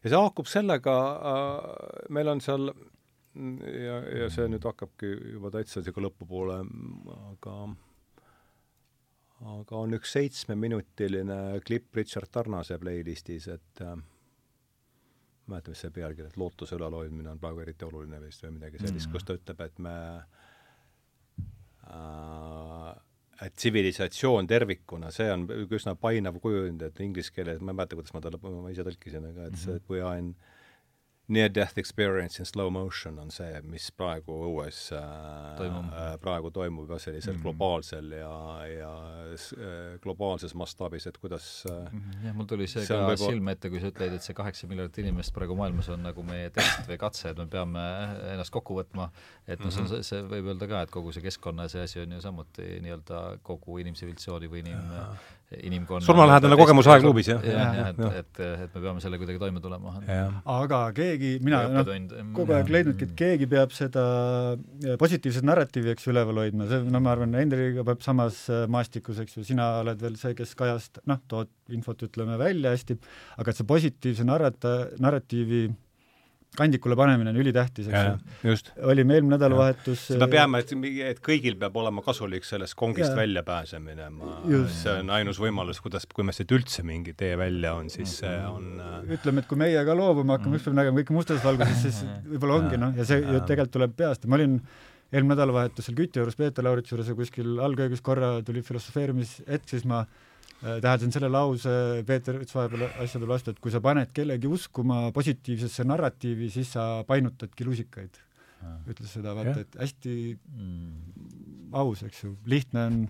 ja 0.04 0.12
see 0.12 0.24
haakub 0.24 0.50
sellega 0.50 0.98
äh,, 1.32 2.10
meil 2.10 2.34
on 2.34 2.40
seal 2.44 2.70
ja, 3.86 3.96
ja 4.22 4.28
see 4.32 4.48
nüüd 4.52 4.64
hakkabki 4.68 5.14
juba 5.36 5.52
täitsa 5.54 5.80
niisugune 5.80 6.10
lõpupoole, 6.10 6.60
aga 7.32 7.56
aga 9.52 9.78
on 9.84 9.96
üks 9.96 10.12
seitsmeminutiline 10.14 11.38
klipp 11.66 11.96
Richard 11.98 12.30
Tarnase 12.30 12.78
playlistis, 12.78 13.48
et 13.50 13.82
äh, 13.82 13.96
ei 13.96 14.11
mäleta, 15.52 15.72
mis 15.72 15.84
see 15.84 15.94
pealkiri, 15.94 16.32
et 16.32 16.40
lootuse 16.40 16.76
ülalhoidmine 16.78 17.32
on 17.34 17.40
praegu 17.42 17.62
eriti 17.64 17.86
oluline 17.88 18.20
vist 18.24 18.44
või 18.46 18.56
midagi 18.58 18.82
sellist 18.82 19.08
mm., 19.08 19.14
kus 19.14 19.28
ta 19.28 19.36
ütleb, 19.38 19.64
et 19.66 19.80
me 19.86 19.96
äh, 21.86 22.92
et 23.46 23.54
tsivilisatsioon 23.58 24.48
tervikuna, 24.50 25.10
see 25.14 25.28
on 25.32 25.46
üsna 25.50 25.94
painav 25.98 26.38
kujund, 26.42 26.82
et 26.86 27.00
inglise 27.04 27.34
keeles, 27.34 27.60
ma 27.60 27.74
ei 27.74 27.80
mäleta, 27.80 27.98
kuidas 27.98 28.14
ma 28.14 28.22
talle, 28.24 28.40
ma 28.42 28.72
ise 28.72 28.86
tõlkisin, 28.86 29.30
aga 29.32 29.48
et 29.50 29.58
see, 29.60 29.78
et 29.80 29.86
kui 29.88 30.02
on 31.32 31.38
near-death 31.38 31.78
experience 31.78 32.38
in 32.38 32.44
slow 32.44 32.70
motion 32.70 33.18
on 33.18 33.30
see, 33.30 33.60
mis 33.64 33.88
praegu 33.96 34.34
õues 34.48 34.78
äh, 34.96 35.56
toimub. 35.58 35.88
äh, 35.96 36.12
praegu 36.20 36.50
toimub 36.52 36.90
jah, 36.90 37.00
sellisel 37.00 37.34
mm 37.34 37.38
-hmm. 37.38 37.42
globaalsel 37.42 38.12
ja, 38.12 38.34
ja 38.68 38.92
äh, 39.32 40.00
globaalses 40.02 40.54
mastaabis, 40.54 41.06
et 41.06 41.18
kuidas 41.18 41.64
-hmm. 41.66 42.26
jah, 42.26 42.34
mul 42.34 42.46
tuli 42.46 42.66
see, 42.66 42.84
see 42.86 42.96
ka 42.96 43.08
võib... 43.08 43.24
silme 43.24 43.52
ette, 43.52 43.70
kui 43.70 43.80
sa 43.80 43.86
ütled, 43.86 44.14
et 44.14 44.22
see 44.22 44.34
kaheksa 44.34 44.66
miljardit 44.66 44.98
inimest 44.98 45.34
praegu 45.34 45.56
maailmas 45.56 45.88
on 45.88 46.02
nagu 46.02 46.22
meie 46.22 46.50
test 46.50 46.88
või 46.88 46.98
katse, 46.98 47.30
et 47.30 47.38
me 47.38 47.46
peame 47.46 47.84
ennast 48.32 48.52
kokku 48.52 48.76
võtma, 48.80 49.10
et 49.46 49.60
noh 49.60 49.72
see 49.72 49.82
on, 49.82 50.04
see 50.04 50.22
võib 50.22 50.52
öelda 50.52 50.68
ka, 50.68 50.82
et 50.82 50.90
kogu 50.90 51.12
see 51.12 51.22
keskkonna 51.22 51.68
see 51.68 51.82
asi 51.82 52.00
on 52.00 52.12
ju 52.12 52.20
samuti 52.20 52.80
nii-öelda 52.80 53.38
kogu 53.42 53.78
inimtsivilisatsiooni 53.78 54.50
või 54.52 54.66
inim 54.66 54.92
inimkonna 55.66 56.04
surmalähedane 56.06 56.56
kogemus 56.60 56.88
aegluubis, 56.92 57.28
jah? 57.32 57.44
jah, 57.46 57.76
jah, 57.78 57.90
et, 57.92 58.00
et, 58.22 58.40
et 58.66 58.76
me 58.76 58.82
peame 58.86 59.02
selle 59.04 59.20
kuidagi 59.20 59.40
toime 59.42 59.62
tulema. 59.64 59.94
aga 60.56 60.80
keegi, 60.96 61.34
mina 61.44 61.62
noh, 61.72 61.92
kogu 62.36 62.56
aeg 62.56 62.72
leidnudki, 62.72 63.10
et 63.10 63.14
keegi 63.18 63.48
peab 63.50 63.74
seda 63.76 64.04
äh, 64.56 64.96
positiivset 65.00 65.46
narratiivi, 65.46 65.92
eks 65.94 66.08
ju, 66.08 66.14
üleval 66.14 66.42
hoidma, 66.44 66.68
see, 66.70 66.82
no 66.92 67.02
ma 67.04 67.14
arvan, 67.14 67.36
Hendriga 67.38 67.86
peab 67.88 68.04
samas 68.04 68.44
äh, 68.52 68.64
maastikus, 68.72 69.22
eks 69.22 69.38
ju, 69.38 69.46
sina 69.52 69.68
oled 69.82 70.02
veel 70.02 70.18
see, 70.20 70.36
kes 70.38 70.56
kajast-, 70.58 71.02
noh, 71.10 71.22
tood 71.30 71.52
infot, 71.72 72.06
ütleme, 72.08 72.38
välja 72.40 72.74
hästi, 72.74 72.98
aga 73.38 73.52
et 73.52 73.60
see 73.60 73.68
positiivse 73.68 74.28
narrata-, 74.28 74.92
narratiivi 75.02 75.66
kandikule 76.56 76.96
panemine 76.98 77.32
on 77.32 77.38
ülitähtis, 77.40 77.88
eks 77.88 78.42
ju. 78.44 78.54
olime 78.88 79.16
eelmine 79.16 79.36
nädalavahetus 79.38 80.04
me 80.20 80.28
peame, 80.32 80.60
et, 80.60 80.74
et 81.08 81.22
kõigil 81.24 81.56
peab 81.60 81.76
olema 81.80 82.04
kasulik 82.04 82.44
sellest 82.44 82.76
kongist 82.78 83.10
ja. 83.10 83.16
välja 83.16 83.44
pääsemine, 83.46 84.10
ma, 84.12 84.36
see 84.72 84.92
on 85.00 85.12
ainus 85.16 85.40
võimalus, 85.40 85.80
kuidas, 85.84 86.04
kui 86.12 86.26
meil 86.28 86.36
siit 86.36 86.52
üldse 86.52 86.84
mingi 86.86 87.16
tee 87.16 87.32
välja 87.40 87.72
on, 87.78 87.88
siis 87.92 88.18
see 88.20 88.34
on 88.48 88.68
äh, 88.84 88.98
ütleme, 89.16 89.44
et 89.44 89.48
kui 89.48 89.60
meie 89.60 89.84
ka 89.88 89.96
loobuma 89.96 90.36
hakkame, 90.36 90.60
üks 90.60 90.68
päev 90.68 90.76
nägema 90.76 91.00
kõike 91.00 91.16
mustas 91.16 91.44
valguses, 91.44 91.80
siis 91.86 92.02
võib-olla 92.34 92.58
ongi 92.60 92.80
noh, 92.84 92.92
ja 93.00 93.06
see 93.08 93.22
ju 93.22 93.44
tegelikult 93.48 93.76
tuleb 93.78 93.94
peast. 93.96 94.26
Ja 94.26 94.32
ma 94.32 94.40
olin 94.40 94.58
eelmine 95.12 95.32
nädalavahetus 95.32 95.88
seal 95.88 95.96
Küti 95.96 96.20
juures, 96.20 96.36
Peeter 96.36 96.64
Lauritsa 96.64 96.94
juures 96.94 97.08
ja 97.08 97.16
kuskil 97.16 97.56
algõigus 97.64 98.04
korra 98.04 98.34
tuli 98.44 98.60
filosofeerimishetk, 98.66 99.68
siis 99.72 99.88
ma 99.88 100.04
äh, 100.62 100.72
Äh, 100.72 100.78
tähendasin 100.78 101.10
selle 101.10 101.26
lause, 101.26 101.70
Peeter 102.06 102.36
ütles 102.38 102.54
vahepeal 102.54 102.84
asjade 103.02 103.26
vastu, 103.26 103.50
et 103.50 103.58
kui 103.58 103.72
sa 103.74 103.80
paned 103.82 104.12
kellegi 104.14 104.46
uskuma 104.46 105.08
positiivsesse 105.14 105.82
narratiivi, 105.90 106.50
siis 106.54 106.70
sa 106.76 106.84
painutadki 107.08 107.66
lusikaid. 107.66 108.20
ütles 108.86 109.10
seda, 109.10 109.32
vaata, 109.34 109.64
et 109.64 109.72
hästi 109.74 110.12
mm. 110.38 111.72
aus, 111.74 112.04
eks 112.06 112.20
ju, 112.22 112.36
lihtne 112.46 112.84
on 112.86 113.00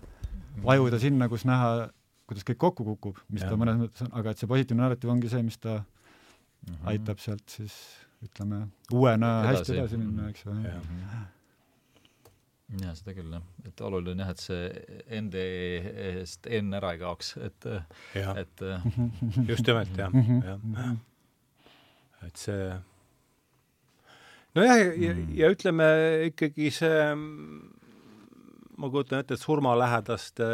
vajuda 0.64 0.96
sinna, 1.02 1.28
kus 1.28 1.44
näha, 1.44 1.90
kuidas 2.24 2.46
kõik 2.48 2.60
kokku 2.62 2.86
kukub, 2.86 3.20
mis 3.28 3.44
ja. 3.44 3.50
ta 3.52 3.58
mõnes 3.60 3.76
mõttes 3.82 4.06
on, 4.06 4.14
aga 4.16 4.32
et 4.32 4.40
see 4.40 4.48
positiivne 4.48 4.86
narratiiv 4.86 5.12
ongi 5.12 5.28
see, 5.28 5.44
mis 5.44 5.60
ta 5.60 5.74
mm 5.76 5.84
-hmm. 6.72 6.88
aitab 6.94 7.20
sealt 7.20 7.44
siis 7.52 7.76
ütleme, 8.24 8.62
uuena 8.96 9.34
edasi. 9.42 9.58
hästi 9.58 9.76
edasi 9.76 10.00
minna, 10.00 10.30
eks 10.32 10.46
ju. 10.46 10.56
Jaa, 12.80 12.94
seda 12.96 13.14
küll, 13.16 13.32
jah. 13.34 13.44
et 13.68 13.82
oluline 13.84 14.24
jah, 14.24 14.32
et 14.32 14.42
see 14.42 14.62
enda 15.18 15.42
eest 15.42 16.48
N 16.60 16.78
ära 16.78 16.94
ei 16.96 17.02
kaoks, 17.02 17.34
et, 17.42 17.68
et 18.14 18.64
just 19.50 19.68
nimelt, 19.68 19.92
jah, 19.98 20.16
jah. 20.46 20.96
et 22.28 22.40
see 22.40 22.70
nojah, 24.56 24.78
ja, 24.78 24.90
ja, 25.04 25.14
ja 25.42 25.52
ütleme 25.52 25.88
ikkagi 26.30 26.72
see 26.74 27.06
ma 28.82 28.88
kujutan 28.90 29.20
ette, 29.22 29.36
et 29.36 29.42
surmalähedaste, 29.42 30.46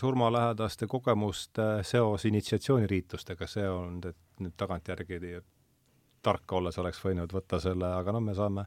surmalähedaste 0.00 0.86
kogemuste 0.88 1.66
seos 1.84 2.24
initsiatsiooniriitustega, 2.30 3.48
see 3.50 3.66
on 3.68 3.98
nüüd 4.00 4.54
tagantjärgi 4.56 5.40
tark 6.24 6.54
olles 6.56 6.78
oleks 6.80 7.02
võinud 7.04 7.32
võtta 7.34 7.60
selle, 7.60 7.90
aga 7.98 8.14
noh, 8.16 8.22
me 8.24 8.34
saame 8.36 8.64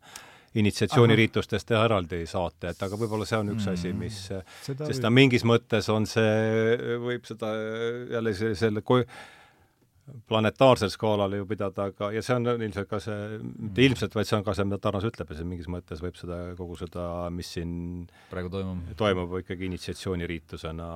initsiatsiooniriitustest 0.57 1.71
eraldi 1.77 2.23
saate, 2.29 2.73
et 2.73 2.84
aga 2.88 2.99
võib-olla 2.99 3.27
see 3.29 3.39
on 3.39 3.53
üks 3.55 3.67
asi, 3.71 3.91
mm. 3.93 4.03
mis, 4.03 4.19
sest 4.65 5.03
ta 5.03 5.11
mingis 5.13 5.45
mõttes 5.47 5.89
on 5.93 6.07
see, 6.09 6.97
võib 7.03 7.27
seda 7.29 7.53
jälle 8.13 8.34
selle 8.38 8.84
ko-, 8.85 9.03
planetaarsel 10.27 10.91
skaalal 10.91 11.34
ju 11.38 11.45
pidada, 11.47 11.88
aga, 11.91 12.09
ja 12.15 12.21
see 12.23 12.35
on 12.38 12.47
ilmselt 12.53 12.88
ka 12.89 12.99
see, 13.03 13.39
mitte 13.43 13.84
ilmselt, 13.84 14.15
vaid 14.15 14.29
see 14.29 14.38
on 14.38 14.45
ka 14.45 14.55
see, 14.55 14.67
mida 14.67 14.79
Tarnas 14.84 15.07
ütleb, 15.07 15.31
ja 15.31 15.39
see 15.39 15.47
mingis 15.47 15.67
mõttes 15.71 16.01
võib 16.03 16.15
seda, 16.19 16.38
kogu 16.59 16.77
seda, 16.79 17.07
mis 17.34 17.49
siin 17.57 17.73
praegu 18.31 18.51
toimub, 18.53 18.93
toimub 18.99 19.35
ikkagi 19.41 19.67
initsiatsiooniriitusena 19.67 20.88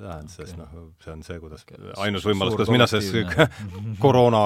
tähendab, 0.00 0.32
sest 0.32 0.56
okay. 0.56 0.62
noh, 0.62 0.88
see 1.04 1.14
on 1.14 1.26
see, 1.26 1.38
kuidas 1.42 1.66
okay. 1.68 1.92
ainus 2.06 2.26
võimalus, 2.28 2.56
kuidas 2.56 2.72
mina 2.72 2.88
sellest 2.90 3.44
koroona, 4.04 4.44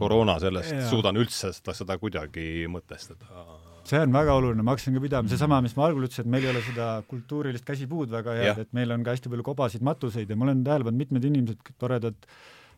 koroona 0.00 0.36
sellest 0.42 0.76
ja. 0.76 0.86
suudan 0.92 1.20
üldse 1.20 1.54
seda, 1.56 1.76
seda 1.76 1.98
kuidagi 2.00 2.68
mõtestada 2.70 3.69
see 3.88 4.02
on 4.04 4.12
väga 4.14 4.36
oluline, 4.38 4.64
ma 4.66 4.74
hakkasin 4.76 4.96
ka 4.96 5.02
pidama, 5.04 5.32
seesama, 5.32 5.60
mis 5.64 5.76
ma 5.78 5.88
algul 5.88 6.06
ütlesin, 6.06 6.26
et 6.26 6.34
meil 6.36 6.46
ei 6.46 6.52
ole 6.52 6.62
seda 6.66 6.92
kultuurilist 7.10 7.66
käsipuud 7.66 8.12
väga 8.12 8.36
head, 8.38 8.62
et 8.66 8.72
meil 8.76 8.94
on 8.94 9.04
ka 9.06 9.16
hästi 9.16 9.32
palju 9.32 9.46
kobasid 9.46 9.84
matuseid 9.86 10.30
ja 10.30 10.38
ma 10.38 10.48
olen 10.48 10.64
tähele 10.66 10.88
pannud, 10.88 11.04
mitmed 11.04 11.28
inimesed, 11.30 11.74
toredad 11.80 12.18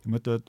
mõtlevad 0.09 0.49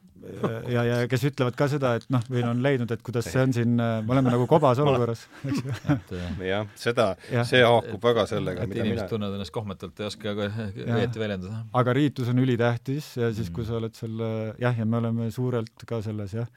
ja, 0.72 0.84
ja 0.88 0.98
kes 1.12 1.26
ütlevad 1.28 1.56
ka 1.58 1.68
seda, 1.72 1.94
et 2.00 2.06
noh, 2.14 2.24
või 2.32 2.44
on 2.48 2.62
leidnud, 2.64 2.92
et 2.96 3.02
kuidas 3.06 3.28
see 3.30 3.42
on 3.44 3.54
siin, 3.56 3.76
me 3.78 4.14
oleme 4.16 4.32
nagu 4.34 4.48
kobas 4.50 4.80
olukorras, 4.82 5.26
eks 5.50 5.62
ju. 5.62 6.20
jah, 6.48 6.70
seda, 6.80 7.10
see 7.50 7.62
haakub 7.62 8.08
väga 8.08 8.26
sellega, 8.30 8.68
mida 8.70 8.82
inimesed 8.82 9.04
mina... 9.04 9.10
tunnevad 9.12 9.38
ennast 9.38 9.54
kohmetult, 9.56 10.00
ei 10.00 10.10
oska 10.10 10.36
ka 10.38 10.50
õieti 10.50 11.22
väljendada. 11.22 11.64
aga 11.82 11.98
riitus 11.98 12.32
on 12.34 12.42
ülitähtis 12.44 13.12
ja 13.20 13.30
siis, 13.36 13.52
kui 13.54 13.68
sa 13.68 13.78
oled 13.82 13.94
selle, 13.98 14.32
jah, 14.62 14.80
ja 14.80 14.88
me 14.90 15.02
oleme 15.02 15.30
suurelt 15.34 15.86
ka 15.90 16.02
selles, 16.06 16.34
jah, 16.40 16.50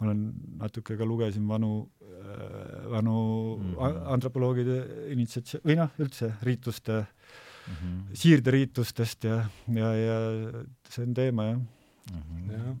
ma 0.00 0.08
olen 0.08 0.20
natuke 0.58 0.96
ka 0.96 1.04
lugesin 1.04 1.48
vanu 1.48 1.88
vanu 2.90 3.16
mm 3.56 3.74
-hmm. 3.74 4.12
antropoloogide 4.12 4.76
initsiatsioon, 5.14 5.64
või 5.64 5.76
noh, 5.76 5.90
üldse 5.98 6.32
riituste 6.42 6.92
mm, 7.00 7.74
-hmm. 7.74 8.14
siirderiitustest 8.22 9.24
ja, 9.24 9.44
ja, 9.74 9.94
ja 9.94 10.16
see 10.88 11.04
on 11.06 11.14
teema, 11.14 11.44
jah 11.44 11.58
mm. 11.58 12.22
-hmm. 12.22 12.52
jah 12.52 12.76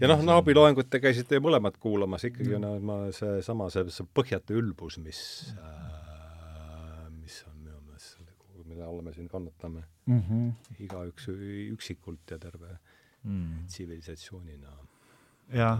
ja 0.00 0.08
noh, 0.08 0.22
Naabi 0.22 0.54
loengut 0.54 0.90
te 0.90 1.00
käisite 1.00 1.38
ju 1.38 1.44
mõlemad 1.44 1.78
kuulamas, 1.80 2.24
ikkagi 2.24 2.54
on 2.54 2.66
mm. 2.68 2.84
ma 2.84 2.98
seesama, 3.12 3.70
see, 3.70 3.84
see 3.90 4.08
põhjatu 4.18 4.58
ülbus, 4.60 4.98
mis 4.98 5.20
äh,, 5.56 7.06
mis 7.20 7.44
on 7.48 7.56
minu 7.62 7.80
meelest 7.86 8.16
selle, 8.16 8.64
mille 8.64 8.84
alla 8.84 9.02
me 9.02 9.12
siin 9.12 9.28
kannatame 9.28 9.84
mm. 10.06 10.20
-hmm. 10.20 10.52
igaüks 10.88 11.28
üksikult 11.72 12.30
ja 12.30 12.38
terve 12.38 12.78
mm. 13.22 13.66
tsivilisatsioonina 13.66 14.70
mm.. 14.70 14.85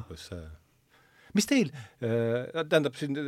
Kus 0.09 0.29
see. 0.31 0.47
Mis 1.37 1.49
teil 1.49 1.73
äh,, 1.75 2.65
tähendab 2.69 2.97
siin 2.97 3.19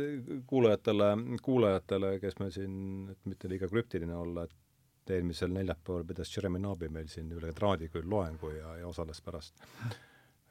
kuulajatele, 0.49 1.11
kuulajatele, 1.45 2.15
kes 2.23 2.39
me 2.41 2.49
siin, 2.53 2.73
et 3.11 3.19
mitte 3.29 3.51
liiga 3.51 3.69
krüptiline 3.69 4.15
olla, 4.17 4.47
et 4.47 5.13
eelmisel 5.13 5.51
neljapäeval 5.53 6.05
pidas 6.09 6.31
Jeremy 6.35 6.61
Nabi 6.61 6.89
meil 6.93 7.09
siin 7.09 7.31
üle 7.33 7.51
traadi 7.57 7.89
küll 7.89 8.09
loengu 8.09 8.53
ja, 8.53 8.75
ja 8.81 8.87
osales 8.89 9.21
pärast 9.25 9.57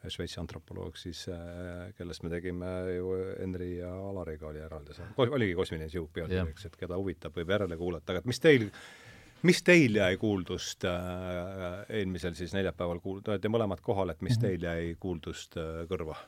Šveitsi 0.09 0.39
antropoloog 0.41 0.97
siis 0.97 1.25
äh,, 1.33 1.89
kellest 1.99 2.23
me 2.23 2.31
tegime 2.31 2.69
ju 2.95 3.11
Henri 3.41 3.73
ja 3.81 3.91
Alariga 3.91 4.47
oli 4.53 4.63
eraldi 4.63 4.95
oligi 5.27 5.57
kosmiline 5.59 5.89
sihuke 5.91 6.21
pealkirjaks, 6.21 6.69
et 6.69 6.77
keda 6.79 6.99
huvitab, 7.01 7.35
võib 7.35 7.51
järele 7.51 7.79
kuulata, 7.81 8.15
aga 8.15 8.31
mis 8.31 8.39
teil 8.41 8.69
mis 9.47 9.61
teil 9.67 9.99
jäi 9.99 10.17
kuuldust 10.21 10.87
äh, 10.89 11.85
eelmisel 12.01 12.35
siis 12.39 12.55
neljapäeval 12.57 13.03
kuul-, 13.05 13.23
te 13.23 13.35
olete 13.35 13.53
mõlemad 13.53 13.83
kohal, 13.85 14.13
et 14.15 14.25
mis 14.25 14.39
mhm. 14.39 14.45
teil 14.47 14.67
jäi 14.69 14.97
kuuldust 15.01 15.59
äh, 15.61 15.85
kõrva? 15.91 16.19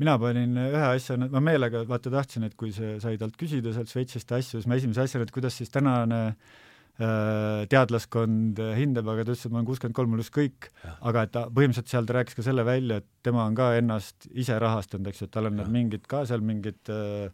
mina 0.00 0.16
panin 0.16 0.56
ühe 0.56 0.86
asja, 0.94 1.18
ma 1.20 1.42
meelega 1.44 1.84
vaata 1.88 2.12
tahtsin, 2.12 2.46
et 2.48 2.56
kui 2.56 2.72
see 2.72 2.96
sai 3.02 3.18
talt 3.20 3.36
küsida 3.36 3.74
sealt 3.76 3.90
Šveitsist 3.92 4.32
asju, 4.32 4.60
siis 4.60 4.68
ma 4.70 4.78
esimese 4.80 5.04
asjana, 5.04 5.26
et 5.26 5.34
kuidas 5.34 5.58
siis 5.60 5.68
tänane 5.74 6.20
äh, 6.30 7.66
teadlaskond 7.68 8.62
hindab, 8.78 9.10
aga 9.12 9.26
ta 9.26 9.34
ütles, 9.34 9.44
et 9.44 9.52
ma 9.52 9.60
olen 9.60 9.68
kuuskümmend 9.68 9.98
kolm, 9.98 10.14
mul 10.14 10.24
ükskõik, 10.24 10.70
aga 11.04 11.26
et 11.26 11.34
ta 11.36 11.44
põhimõtteliselt 11.52 11.92
seal 11.92 12.08
ta 12.08 12.16
rääkis 12.16 12.38
ka 12.38 12.46
selle 12.48 12.64
välja, 12.64 13.02
et 13.02 13.10
tema 13.28 13.44
on 13.44 13.58
ka 13.58 13.74
ennast 13.76 14.30
ise 14.32 14.56
rahastanud, 14.62 15.12
eks 15.12 15.20
ju, 15.20 15.28
et 15.28 15.36
tal 15.36 15.50
on 15.50 15.60
need 15.60 15.72
mingid 15.76 16.08
ka 16.08 16.24
seal 16.32 16.40
mingid 16.48 16.92
äh, 16.96 17.28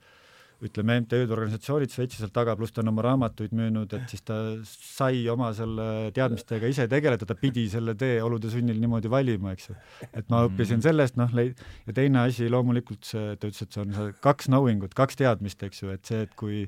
ütleme, 0.64 0.96
MTÜ-d, 1.02 1.28
organisatsioonid 1.34 1.92
Šveitsis 1.92 2.22
seal 2.22 2.32
taga, 2.32 2.54
pluss 2.56 2.72
ta 2.72 2.80
on 2.80 2.88
oma 2.92 3.04
raamatuid 3.04 3.52
müünud, 3.56 3.92
et 3.96 4.08
siis 4.12 4.24
ta 4.24 4.38
sai 4.64 5.26
oma 5.28 5.50
selle 5.56 6.08
teadmistega 6.16 6.70
ise 6.72 6.86
tegeleda, 6.88 7.28
ta 7.28 7.36
pidi 7.36 7.66
selle 7.72 7.96
tee 7.98 8.16
olude 8.24 8.48
sunnil 8.52 8.80
niimoodi 8.80 9.12
valima, 9.12 9.52
eks 9.52 9.70
ju. 9.70 9.76
et 10.08 10.32
ma 10.32 10.46
õppisin 10.48 10.78
mm. 10.78 10.86
sellest, 10.88 11.20
noh, 11.20 11.36
ja 11.36 11.96
teine 11.96 12.24
asi 12.24 12.48
loomulikult 12.52 13.04
see, 13.04 13.36
ta 13.36 13.50
ütles, 13.50 13.66
et 13.66 13.76
see 13.76 13.84
on 13.84 13.96
see 13.98 14.18
kaks 14.24 14.48
knowing 14.48 14.86
ut, 14.88 14.96
kaks 14.96 15.20
teadmist, 15.20 15.66
eks 15.68 15.84
ju, 15.84 15.92
et 15.92 16.08
see, 16.08 16.24
et 16.24 16.36
kui 16.38 16.64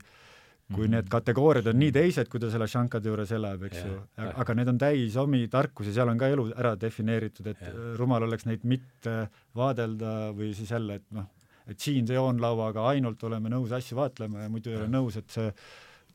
kui 0.68 0.84
mm. 0.84 0.92
need 0.98 1.06
kategooriad 1.08 1.70
on 1.70 1.78
nii 1.80 1.92
teised, 1.96 2.28
kui 2.28 2.40
ta 2.42 2.50
selle 2.52 2.66
Shankade 2.68 3.08
juures 3.08 3.30
elab, 3.32 3.62
eks 3.70 3.78
ju, 3.86 3.94
aga 4.28 4.56
need 4.58 4.68
on 4.74 4.80
täis 4.82 5.16
omi 5.16 5.46
tarkusi, 5.48 5.94
seal 5.96 6.12
on 6.12 6.20
ka 6.20 6.28
elu 6.28 6.44
ära 6.52 6.74
defineeritud, 6.76 7.48
et 7.54 7.62
ja. 7.64 7.72
rumal 7.96 8.26
oleks 8.28 8.44
neid 8.44 8.66
mitte 8.68 9.14
vaadelda 9.56 10.34
või 10.36 10.52
siis 10.56 10.74
jälle, 10.74 11.00
et 11.00 11.06
noh, 11.16 11.24
et 11.68 11.84
siin 11.84 12.08
see 12.08 12.16
joonlauaga 12.16 12.88
ainult 12.92 13.22
oleme 13.28 13.52
nõus 13.52 13.74
asju 13.76 13.98
vaatlema 13.98 14.46
ja 14.46 14.52
muidu 14.52 14.72
ei 14.72 14.80
ole 14.80 14.88
nõus, 14.92 15.18
et 15.20 15.30
see 15.30 15.52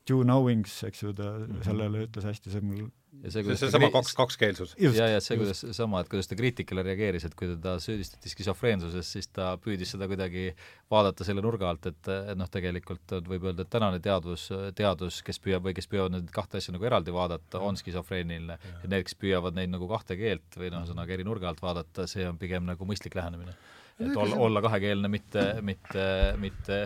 due 0.08 0.26
knowings, 0.26 0.82
eks 0.90 1.06
ju, 1.06 1.14
ta 1.16 1.30
-hmm. 1.38 1.64
sellele 1.64 2.06
ütles 2.08 2.28
hästi, 2.28 2.52
see 2.52 2.66
mul 2.66 2.90
ja 3.22 3.32
see, 3.32 3.44
see, 3.46 3.58
seesama 3.62 3.90
kaks, 3.94 4.14
kakskeelsus. 4.18 4.74
ja, 4.80 5.08
ja 5.12 5.20
see, 5.24 5.38
kuidas 5.40 5.62
sama, 5.78 6.02
et 6.02 6.10
kuidas 6.12 6.30
ta 6.30 6.38
kriitikale 6.38 6.84
reageeris, 6.86 7.28
et 7.28 7.36
kui 7.38 7.50
teda 7.52 7.76
süüdistati 7.84 8.32
skisofreensuses, 8.32 9.12
siis 9.16 9.30
ta 9.30 9.54
püüdis 9.62 9.94
seda 9.94 10.08
kuidagi 10.12 10.48
vaadata 10.92 11.28
selle 11.28 11.44
nurga 11.46 11.70
alt, 11.70 11.88
et, 11.92 12.10
et 12.10 12.40
noh, 12.40 12.50
tegelikult 12.52 13.16
võib 13.30 13.48
öelda, 13.52 13.68
et 13.68 13.72
tänane 13.74 14.02
teadus, 14.04 14.48
teadus, 14.78 15.22
kes 15.26 15.40
püüab 15.44 15.70
või 15.70 15.76
kes 15.78 15.90
püüavad 15.92 16.18
neid 16.18 16.34
kahte 16.34 16.60
asja 16.60 16.74
nagu 16.76 16.90
eraldi 16.90 17.14
vaadata, 17.16 17.62
on 17.62 17.78
skisofreeniline. 17.80 18.58
ja 18.84 18.90
need, 18.90 19.06
kes 19.08 19.20
püüavad 19.20 19.56
neid 19.60 19.72
nagu 19.74 19.88
kahte 19.92 20.18
keelt 20.20 20.60
või 20.60 20.74
noh, 20.74 20.84
ühesõnaga 20.84 21.16
eri 21.16 21.28
nurga 21.28 21.52
alt 21.52 21.64
vaadata, 21.64 22.10
see 22.10 22.28
on 22.28 22.42
pigem 22.42 22.66
nagu 22.70 22.90
mõistlik 22.90 23.16
lähenemine 23.20 23.56
et 24.00 24.18
olla, 24.18 24.36
olla 24.48 24.62
kahekeelne, 24.66 25.08
mitte, 25.08 25.44
mitte, 25.62 26.06
mitte, 26.42 26.80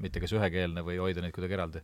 mitte 0.00 0.22
kas 0.22 0.34
ühekeelne 0.36 0.84
või 0.86 1.00
hoida 1.02 1.24
neid 1.24 1.34
kuidagi 1.34 1.58
eraldi 1.58 1.82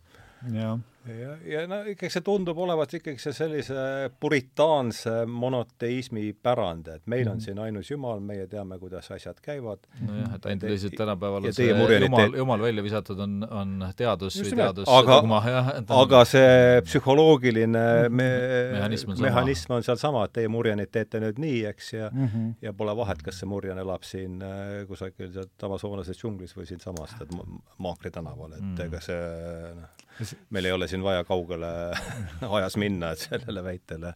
ja, 0.49 0.79
ja, 1.07 1.35
ja 1.45 1.63
no 1.69 1.81
ikkagi 1.89 2.11
see 2.13 2.23
tundub 2.25 2.59
olevat 2.61 2.93
ikkagi 2.97 3.21
see 3.21 3.35
sellise 3.37 3.83
puritaanse 4.21 5.25
monoteismi 5.29 6.31
pärand, 6.43 6.89
et 6.95 7.07
meil 7.11 7.29
on 7.29 7.39
mm. 7.39 7.45
siin 7.45 7.61
ainus 7.61 7.91
Jumal, 7.91 8.23
meie 8.25 8.47
teame, 8.51 8.79
kuidas 8.81 9.11
asjad 9.13 9.41
käivad. 9.45 9.85
nojah, 10.07 10.35
et 10.37 10.49
ainult 10.51 10.67
lihtsalt 10.73 10.97
tänapäeval 11.01 11.49
on 11.51 11.57
see 11.57 11.69
Jumal, 11.71 12.37
Jumal 12.37 12.65
välja 12.65 12.85
visatud, 12.85 13.21
on, 13.21 13.37
on 13.45 13.87
teadus 13.97 14.39
Just 14.39 14.53
või 14.53 14.63
teadus 14.63 14.89
aga, 14.89 15.21
dogma, 15.21 15.43
jah. 15.49 15.71
aga 16.01 16.23
see 16.29 16.83
psühholoogiline 16.89 17.87
me, 18.09 18.29
mehhanism 18.77 19.15
on, 19.15 19.23
mehhanism 19.29 19.77
on 19.79 19.87
sealsama, 19.87 20.27
et 20.29 20.37
teie 20.41 20.53
murjanid 20.53 20.93
teete 20.93 21.21
nüüd 21.23 21.41
nii, 21.41 21.65
eks, 21.73 21.93
ja 21.97 22.11
mm 22.13 22.27
-hmm. 22.27 22.53
ja 22.65 22.73
pole 22.77 22.97
vahet, 22.97 23.25
kas 23.25 23.41
see 23.43 23.49
murjan 23.51 23.81
elab 23.81 24.09
siin 24.09 24.41
äh, 24.43 24.85
kusagil 24.89 25.33
sealt 25.33 25.69
Amazonases 25.69 26.21
džunglis 26.21 26.57
või 26.57 26.69
siinsamast, 26.69 27.21
et 27.21 27.37
Maakri 27.79 28.11
tänaval, 28.11 28.53
et 28.53 28.61
mm 28.61 28.77
-hmm. 28.77 28.87
ega 28.87 29.01
see 29.01 29.75
noh 29.81 30.09
meil 30.51 30.69
ei 30.69 30.75
ole 30.77 30.89
siin 30.91 31.05
vaja 31.05 31.25
kaugele 31.29 31.71
ajas 32.59 32.77
minna, 32.81 33.15
et 33.15 33.27
sellele 33.29 33.65
väitele 33.65 34.15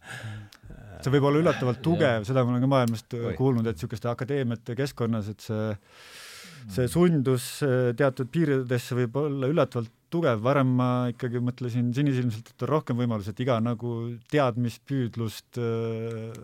see 1.03 1.11
võib 1.13 1.27
olla 1.29 1.41
üllatavalt 1.43 1.81
tugev, 1.85 2.23
seda 2.27 2.45
ma 2.45 2.55
olen 2.55 2.63
ka 2.63 2.71
maailmast 2.71 3.17
Oi. 3.17 3.33
kuulnud, 3.37 3.67
et 3.67 3.77
niisuguste 3.77 4.09
akadeemiate 4.09 4.77
keskkonnas, 4.79 5.33
et 5.33 5.43
see 5.43 5.73
see 6.71 6.87
sundus 6.89 7.43
teatud 7.97 8.29
piiridesse 8.33 8.97
võib 8.97 9.19
olla 9.21 9.49
üllatavalt 9.51 9.91
tugev, 10.13 10.39
varem 10.43 10.69
ma 10.77 10.89
ikkagi 11.11 11.41
mõtlesin 11.43 11.89
sinisilmselt, 11.95 12.51
et 12.51 12.63
on 12.65 12.71
rohkem 12.71 12.97
võimalusi, 12.99 13.33
et 13.33 13.41
iga 13.43 13.57
nagu 13.63 13.91
teadmispüüdlust 14.31 15.59
äh, 15.59 16.37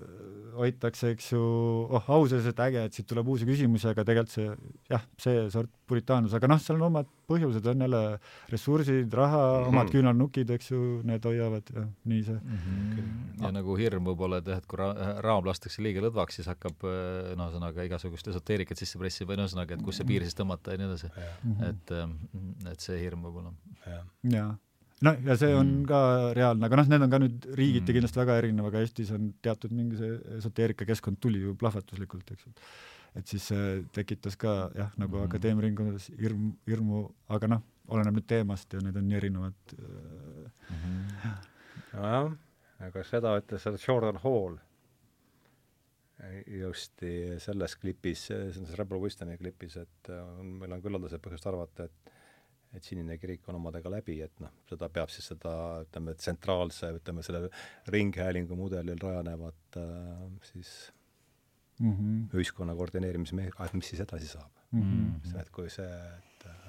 hoitakse, 0.57 1.13
eks 1.15 1.31
ju, 1.33 1.41
oh, 1.87 2.09
au 2.17 2.27
sees, 2.29 2.49
et 2.49 2.61
äge, 2.65 2.85
et 2.87 2.97
siit 2.97 3.07
tuleb 3.09 3.29
uusi 3.31 3.47
küsimusi, 3.47 3.87
aga 3.91 4.05
tegelikult 4.07 4.35
see 4.35 4.49
jah, 4.91 5.05
see 5.21 5.45
sort 5.53 5.71
puritaanlus, 5.91 6.35
aga 6.37 6.49
noh, 6.51 6.61
seal 6.63 6.79
on 6.79 6.87
omad 6.87 7.09
põhjused, 7.29 7.67
on 7.71 7.85
jälle 7.85 8.01
ressursid, 8.51 9.13
raha 9.19 9.41
mm, 9.41 9.57
-hmm. 9.57 9.73
omad 9.73 9.91
küünalnukid, 9.93 10.53
eks 10.55 10.71
ju, 10.71 10.81
need 11.07 11.27
hoiavad 11.27 11.69
ja 11.75 11.85
nii 12.13 12.23
see 12.29 12.39
mm. 12.39 12.63
-hmm. 12.63 13.11
ja 13.41 13.51
ah. 13.51 13.55
nagu 13.59 13.77
hirm 13.79 14.09
võib-olla, 14.11 14.41
et 14.41 14.49
jah, 14.53 14.63
et 14.63 14.71
kui 14.71 14.81
ra-, 14.81 15.19
raam 15.27 15.45
lastakse 15.47 15.83
liiga 15.83 16.03
lõdvaks, 16.07 16.39
siis 16.39 16.49
hakkab 16.51 16.87
äh, 16.87 17.35
noh, 17.35 17.51
ühesõnaga 17.51 17.87
igasugust 17.89 18.31
esoteerikat 18.33 18.81
sisse 18.81 19.01
pressima, 19.01 19.31
või 19.31 19.41
no 19.41 19.47
ühesõnaga, 19.47 19.77
et 19.77 19.85
kus 19.85 20.01
see 20.01 20.09
piir 20.09 20.27
siis 20.27 20.37
tõmmata 20.37 20.75
ja 20.75 20.81
nii 20.81 20.89
edasi. 20.89 21.13
et, 21.69 21.95
ähm, 21.95 22.17
et 22.71 22.79
see 22.79 22.99
hirm 23.03 23.23
võib-olla. 23.27 23.53
jaa 24.23 24.51
noh, 25.05 25.17
ja 25.25 25.37
see 25.39 25.51
on 25.55 25.67
mm. 25.81 25.85
ka 25.89 25.99
reaalne, 26.37 26.67
aga 26.67 26.79
noh, 26.79 26.89
need 26.91 27.05
on 27.05 27.11
ka 27.13 27.19
nüüd 27.23 27.49
riigiti 27.57 27.87
mm. 27.87 27.95
kindlasti 27.97 28.21
väga 28.21 28.37
erinev, 28.41 28.69
aga 28.69 28.83
Eestis 28.85 29.11
on 29.15 29.31
teatud 29.43 29.73
mingi 29.75 29.99
see 29.99 30.17
esoteerikakeskkond 30.37 31.19
tuli 31.23 31.41
ju 31.41 31.55
plahvatuslikult, 31.59 32.33
eks 32.35 32.47
ju. 32.47 32.53
Et 33.19 33.27
siis 33.27 33.49
see 33.51 33.81
tekitas 33.95 34.37
ka 34.39 34.55
jah, 34.75 34.91
nagu 35.01 35.19
mm. 35.19 35.27
akadeemiaringkondades 35.29 36.09
hirm, 36.19 36.51
hirmu, 36.69 37.03
aga 37.35 37.49
noh, 37.55 37.63
oleneb 37.91 38.19
nüüd 38.19 38.27
teemast 38.29 38.73
ja 38.73 38.81
need 38.83 38.97
on 38.99 39.07
nii 39.09 39.19
erinevad 39.19 39.75
mm. 39.77 40.51
-hmm. 40.71 41.47
nojah, 41.93 42.31
aga 42.87 43.03
seda 43.07 43.35
ütles 43.41 43.87
Jordan 43.87 44.21
Hall 44.23 44.59
justi 46.47 47.39
selles 47.41 47.75
klipis, 47.81 48.27
selles 48.29 48.75
Rebel 48.77 49.01
Wisdoni 49.01 49.37
klipis, 49.37 49.77
et 49.81 50.11
on, 50.13 50.57
meil 50.61 50.75
on 50.75 50.81
küllaldased 50.83 51.21
põhjust 51.23 51.47
arvata, 51.49 51.89
et 51.89 52.17
et 52.71 52.85
Sinine 52.87 53.17
kirik 53.19 53.47
on 53.51 53.57
omadega 53.57 53.91
läbi, 53.91 54.21
et 54.23 54.37
noh, 54.39 54.51
seda 54.69 54.87
peab 54.93 55.11
siis 55.11 55.25
seda, 55.33 55.53
ütleme, 55.83 56.13
tsentraalse, 56.15 56.93
ütleme, 57.01 57.23
selle 57.25 57.49
ringhäälingu 57.91 58.55
mudelil 58.55 59.01
rajanevat 59.01 59.79
äh, 59.81 60.21
siis 60.53 60.71
mm 61.81 61.93
-hmm. 61.93 62.17
ühiskonna 62.37 62.75
koordineerimisme-, 62.77 63.49
et 63.49 63.73
mis 63.77 63.89
siis 63.93 64.01
edasi 64.05 64.27
saab 64.27 64.49
mm. 64.71 64.81
-hmm. 64.81 65.39
et 65.41 65.49
kui 65.49 65.69
see, 65.69 65.87
et 65.87 66.45
äh, 66.45 66.61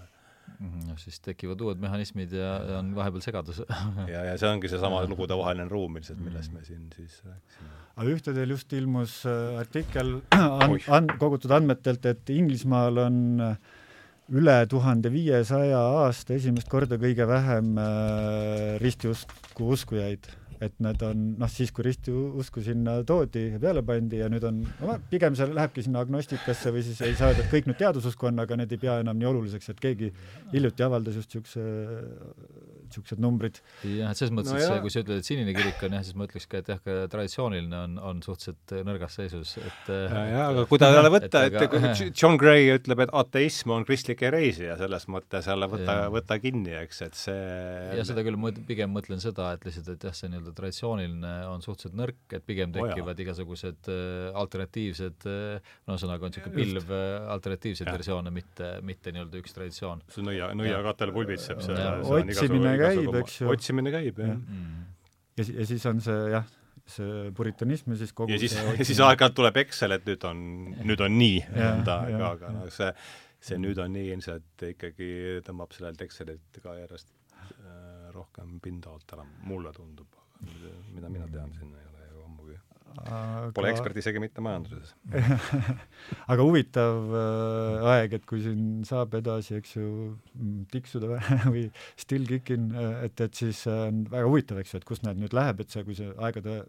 noh, 0.89 0.99
siis 0.99 1.21
tekivad 1.21 1.61
uued 1.61 1.83
mehhanismid 1.83 2.33
ja, 2.37 2.55
ja 2.71 2.79
on 2.81 2.95
vahepeal 2.97 3.25
segadus 3.25 3.63
ja, 4.15 4.25
ja 4.31 4.39
see 4.39 4.49
ongi 4.49 4.71
seesama 4.73 5.05
lugudevaheline 5.11 5.69
ruum 5.71 6.01
ilmselt, 6.01 6.21
millest 6.25 6.53
me 6.53 6.65
siin 6.65 6.89
siis 6.97 7.21
rääkisime. 7.27 7.71
aga 7.97 8.17
ühtedel 8.17 8.57
just 8.57 8.73
ilmus 8.73 9.21
äh, 9.27 9.61
artikkel 9.61 10.19
an-, 10.65 10.81
an-, 10.89 11.15
kogutud 11.19 11.51
andmetelt, 11.51 12.07
et 12.07 12.31
Inglismaal 12.31 13.05
on 13.07 13.41
äh, 13.41 13.57
üle 14.33 14.67
tuhande 14.71 15.11
viiesaja 15.13 15.81
aasta 16.03 16.35
esimest 16.39 16.71
korda 16.73 16.97
kõige 16.97 17.27
vähem 17.29 17.75
äh, 17.79 18.79
ristiusku 18.81 19.75
uskujaid 19.77 20.31
et 20.63 20.75
nad 20.85 21.01
on 21.07 21.23
noh, 21.41 21.51
siis 21.51 21.73
kui 21.75 21.85
ristiusku 21.87 22.63
sinna 22.65 22.99
toodi 23.07 23.49
ja 23.55 23.61
peale 23.63 23.83
pandi 23.87 24.21
ja 24.21 24.29
nüüd 24.33 24.45
on 24.47 24.61
no,, 24.63 24.97
pigem 25.11 25.37
see 25.39 25.49
lähebki 25.51 25.85
sinna 25.87 26.03
agnostikasse 26.05 26.73
või 26.75 26.85
siis 26.87 27.01
ei 27.05 27.17
saa 27.19 27.33
öelda, 27.33 27.45
et 27.45 27.53
kõik 27.53 27.69
nüüd 27.71 27.81
teadususku 27.81 28.29
on, 28.31 28.39
aga 28.45 28.59
need 28.61 28.75
ei 28.75 28.81
pea 28.83 28.99
enam 29.03 29.19
nii 29.19 29.29
oluliseks, 29.33 29.73
et 29.73 29.83
keegi 29.83 30.13
hiljuti 30.53 30.87
avaldas 30.87 31.19
just 31.19 31.35
niisuguse, 31.35 31.65
niisugused 32.87 33.23
numbrid. 33.23 33.59
jah, 33.89 34.13
et 34.13 34.21
selles 34.21 34.35
mõttes 34.37 34.55
no, 34.55 34.61
et 34.77 34.85
kui 34.85 34.95
sa 34.95 35.03
ütled, 35.03 35.23
et 35.23 35.29
sinine 35.29 35.57
kirik 35.57 35.83
on 35.89 35.97
jah, 35.99 36.05
siis 36.07 36.19
ma 36.19 36.29
ütleks 36.29 36.49
ka, 36.51 36.63
et 36.63 36.71
jah, 36.75 36.83
ka 36.85 36.99
traditsiooniline 37.13 37.83
on, 37.89 37.99
on 38.13 38.23
suhteliselt 38.25 38.77
nõrgas 38.87 39.19
seisus, 39.19 39.57
et 39.63 39.93
ja, 39.93 40.25
ja 40.31 40.47
aga 40.53 40.67
kui 40.71 40.83
ta 40.83 40.93
jälle 40.93 41.13
võtta, 41.17 41.45
et, 41.49 41.59
et 41.59 41.67
aga... 41.67 41.93
John 42.11 42.39
Gray 42.41 42.71
ütleb, 42.77 43.03
et 43.07 43.15
ateism 43.23 43.75
on 43.75 43.87
kristlik 43.89 44.23
hereesia, 44.23 44.77
selles 44.81 45.09
mõttes 45.11 45.51
jälle 45.51 45.71
võta, 45.73 45.99
võta 46.13 46.39
kinni, 46.43 46.77
eks, 46.85 47.03
et 47.09 47.19
see 47.19 47.41
jah, 47.99 48.07
seda 48.13 48.25
küll, 48.27 48.39
ma 48.41 48.55
pigem 48.69 48.93
mõtlen 48.95 49.23
seda, 49.23 49.53
et 49.57 49.67
lihtsalt, 49.67 49.95
et 49.97 50.09
jah, 50.09 50.15
see 50.17 50.31
nii-öelda 50.33 50.52
nii-öelda 50.53 50.61
traditsiooniline 50.61 51.33
on 51.49 51.63
suhteliselt 51.65 51.97
nõrk, 51.99 52.21
et 52.37 52.45
pigem 52.47 52.73
tekivad 52.75 53.17
oh, 53.17 53.25
igasugused 53.25 53.91
äh, 53.91 54.31
alternatiivsed 54.39 55.27
äh,, 55.29 55.75
no 55.87 55.97
ühesõnaga 55.97 56.29
on 56.29 56.35
niisugune 56.35 56.57
pilv 56.57 56.95
äh, 56.95 57.29
alternatiivseid 57.35 57.89
ja. 57.89 57.97
versioone, 57.97 58.33
mitte, 58.35 58.73
mitte 58.87 59.15
nii-öelda 59.15 59.41
üks 59.41 59.57
traditsioon. 59.57 60.05
see 60.13 60.25
nõia, 60.27 60.53
nõiakatel 60.59 61.15
pulbitseb 61.17 61.63
see, 61.65 61.77
see 61.77 62.19
otsimine 62.21 62.75
käib, 62.81 63.21
eks 63.23 63.39
ju. 63.41 63.53
otsimine 63.53 63.95
käib, 63.95 64.23
jah. 64.23 64.37
Mm.. 64.37 64.87
ja, 65.41 65.49
ja 65.63 65.69
siis 65.73 65.89
on 65.91 66.05
see 66.05 66.21
jah, 66.37 66.49
see 66.93 67.27
puritanism 67.37 67.95
ja 67.95 68.01
siis 68.05 68.15
kogu 68.17 68.35
ja 68.35 68.41
siis, 68.43 68.57
ja 68.81 68.89
siis 68.89 69.03
aeg-ajalt 69.03 69.39
tuleb 69.41 69.61
Excel, 69.65 69.99
et 69.99 70.09
nüüd 70.09 70.29
on, 70.29 70.47
nüüd 70.83 71.05
on 71.05 71.19
nii, 71.19 71.45
nõnda, 71.53 72.01
aga, 72.09 72.33
aga 72.37 72.57
noh, 72.59 72.73
see 72.73 72.93
see 73.43 73.59
nüüd 73.59 73.79
on 73.83 73.91
nii 73.91 74.13
ilmselt 74.15 74.63
ikkagi 74.69 75.43
tõmbab 75.43 75.75
sellelt 75.75 76.03
Excelilt 76.05 76.61
ka 76.63 76.77
järjest 76.79 77.09
äh, 77.43 78.11
rohkem 78.15 78.61
pinda 78.63 78.93
alt 78.95 79.17
ära, 79.17 79.27
mulle 79.49 79.73
tundub 79.75 80.22
mida 80.93 81.11
mina 81.13 81.29
tean, 81.33 81.53
siin 81.57 81.71
ei 81.77 81.87
ole 81.89 82.09
ju 82.09 82.25
ammugi 82.27 82.59
aga... 82.93 83.53
Pole 83.57 83.73
ekspert 83.73 84.01
isegi 84.03 84.23
mitte 84.23 84.45
majanduses 84.45 84.93
aga 86.33 86.47
huvitav 86.47 87.17
äh, 87.23 87.89
aeg, 87.95 88.19
et 88.19 88.29
kui 88.29 88.43
siin 88.45 88.85
saab 88.89 89.17
edasi, 89.19 89.57
eks 89.61 89.77
ju, 89.79 89.89
tiksuda 90.73 91.19
või 91.53 91.67
still 92.01 92.29
kickin, 92.29 92.71
äh, 92.75 93.09
et, 93.09 93.25
et 93.25 93.43
siis 93.43 93.65
on 93.71 94.05
äh, 94.07 94.15
väga 94.17 94.31
huvitav, 94.31 94.63
eks 94.63 94.77
ju, 94.77 94.83
et 94.83 94.89
kus 94.89 95.05
näed 95.07 95.21
nüüd 95.23 95.37
läheb, 95.37 95.65
et 95.65 95.75
see, 95.75 95.85
kui 95.87 95.99
see 95.99 96.13
aegade 96.19 96.63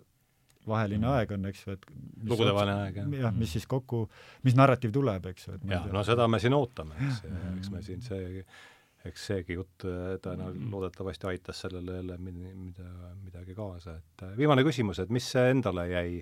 vaheline 0.70 1.04
mm. 1.04 1.14
aeg 1.18 1.34
on, 1.36 1.48
eks 1.50 1.66
ju, 1.66 1.76
et 1.76 1.88
lugudevaheline 2.30 2.86
aeg, 2.88 3.00
jah. 3.02 3.16
jah, 3.26 3.34
mis 3.36 3.56
siis 3.58 3.66
kokku, 3.70 4.06
mis 4.48 4.56
narratiiv 4.56 4.94
tuleb, 4.96 5.28
eks 5.34 5.50
ju. 5.50 5.58
jah, 5.72 5.90
no 5.92 6.06
seda 6.08 6.30
me 6.32 6.40
siin 6.44 6.56
ootame, 6.58 7.00
eks, 7.10 7.26
eks 7.58 7.74
me 7.74 7.84
siin 7.86 8.06
see 8.06 8.46
eks 9.08 9.26
seegi 9.32 9.58
jutt 9.58 9.86
äh, 9.88 10.16
tõenäoliselt 10.24 10.62
mm. 10.62 10.72
loodetavasti 10.72 11.28
aitas 11.32 11.64
sellele 11.66 11.98
jälle 12.00 12.18
mida, 12.22 12.88
midagi 13.24 13.56
kaasa, 13.58 13.98
et 14.00 14.24
äh, 14.28 14.38
viimane 14.38 14.64
küsimus, 14.66 15.02
et 15.04 15.12
mis 15.14 15.28
endale 15.40 15.88
jäi 15.92 16.22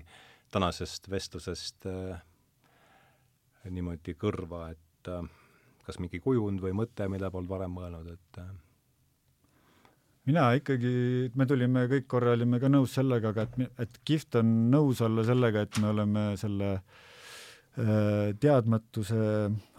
tänasest 0.52 1.10
vestlusest 1.10 1.86
äh, 1.90 2.18
niimoodi 3.70 4.16
kõrva, 4.18 4.66
et 4.74 5.12
äh, 5.12 5.22
kas 5.86 6.00
mingi 6.02 6.20
kujund 6.22 6.62
või 6.62 6.74
mõte, 6.82 7.08
mille 7.10 7.30
polnud 7.30 7.50
varem 7.50 7.72
mõelnud, 7.78 8.10
et 8.16 8.42
äh... 8.42 8.50
mina 10.30 10.50
ikkagi, 10.58 11.30
me 11.34 11.46
tulime 11.46 11.86
kõik 11.90 12.10
korra, 12.10 12.34
olime 12.36 12.60
ka 12.62 12.70
nõus 12.70 12.98
sellega, 12.98 13.34
aga 13.34 13.46
et, 13.48 13.78
et 13.86 14.02
kihvt 14.06 14.42
on 14.42 14.52
nõus 14.74 15.02
olla 15.02 15.26
sellega, 15.26 15.66
et 15.66 15.82
me 15.82 15.94
oleme 15.94 16.28
selle 16.40 16.76
Äh, 16.76 17.11
teadmatuse 17.72 19.16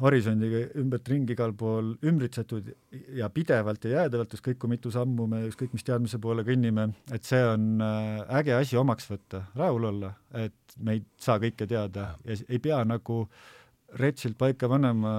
horisondiga 0.01 0.63
ümbert 0.81 1.09
ringi 1.11 1.35
igal 1.35 1.51
pool 1.53 1.91
ümbritsetud 2.01 2.71
ja 3.13 3.29
pidevalt 3.29 3.85
ja 3.85 3.99
jäädavalt, 3.99 4.33
ükskõik 4.33 4.57
kui 4.63 4.71
mitu 4.71 4.89
sammu 4.93 5.27
me 5.29 5.43
ükskõik 5.45 5.75
mis 5.77 5.85
teadmise 5.85 6.17
poole 6.21 6.45
kõnnime, 6.47 6.87
et 7.13 7.29
see 7.29 7.43
on 7.45 7.83
äh, 7.85 8.23
äge 8.39 8.55
asi 8.57 8.79
omaks 8.81 9.05
võtta, 9.11 9.43
rahul 9.59 9.85
olla, 9.91 10.09
et 10.33 10.77
me 10.81 10.97
ei 10.97 11.05
saa 11.21 11.37
kõike 11.43 11.69
teada. 11.69 12.15
Ja 12.25 12.39
ei 12.47 12.61
pea 12.63 12.81
nagu 12.87 13.27
retsilt 14.01 14.39
paika 14.41 14.65
panema 14.71 15.13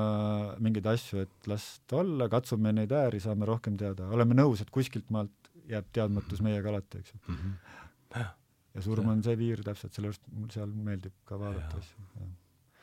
mingeid 0.59 0.91
asju, 0.91 1.23
et 1.29 1.51
las 1.51 1.77
ta 1.87 2.03
olla, 2.03 2.27
katsume 2.33 2.75
neid 2.75 2.91
ääri, 2.91 3.23
saame 3.23 3.47
rohkem 3.47 3.79
teada, 3.79 4.11
oleme 4.11 4.35
nõus, 4.35 4.65
et 4.65 4.75
kuskilt 4.75 5.15
maalt 5.15 5.53
jääb 5.71 5.95
teadmatus 5.95 6.43
meiega 6.43 6.75
alati, 6.75 7.05
eks 7.05 7.15
ju. 7.15 7.21
Mm. 7.29 7.37
-hmm. 7.37 8.33
ja 8.75 8.83
surm 8.83 9.15
on 9.15 9.23
see 9.23 9.37
piir 9.39 9.63
täpselt, 9.63 9.95
sellepärast 9.95 10.27
mul 10.33 10.51
seal 10.51 10.75
meeldib 10.75 11.15
ka 11.25 11.39
vaadata 11.39 11.79
asju 11.79 12.35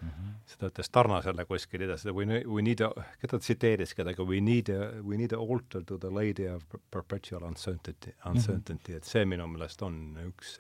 mm. 0.02 0.10
-hmm. 0.10 0.34
seda 0.46 0.70
ütles 0.72 0.90
Tarna 0.92 1.22
selle 1.22 1.46
kuskil 1.46 1.86
edasi, 1.88 2.12
we, 2.12 2.26
we 2.46 2.62
need 2.62 2.82
keda 3.22 3.36
ta 3.36 3.40
tsiteeris 3.40 3.94
kedagi, 3.98 4.26
we 4.28 4.42
need 4.42 4.70
we 5.04 5.18
need 5.18 5.34
a 5.34 5.40
altar 5.40 5.84
to 5.84 5.98
the 5.98 6.12
lady 6.14 6.48
of 6.50 6.64
perpetual 6.92 7.44
uncertainty, 7.44 8.14
uncertainty 8.26 8.92
mm, 8.92 8.96
-hmm. 8.96 8.98
et 8.98 9.04
see 9.04 9.26
minu 9.26 9.48
meelest 9.48 9.82
on 9.82 10.18
üks 10.28 10.60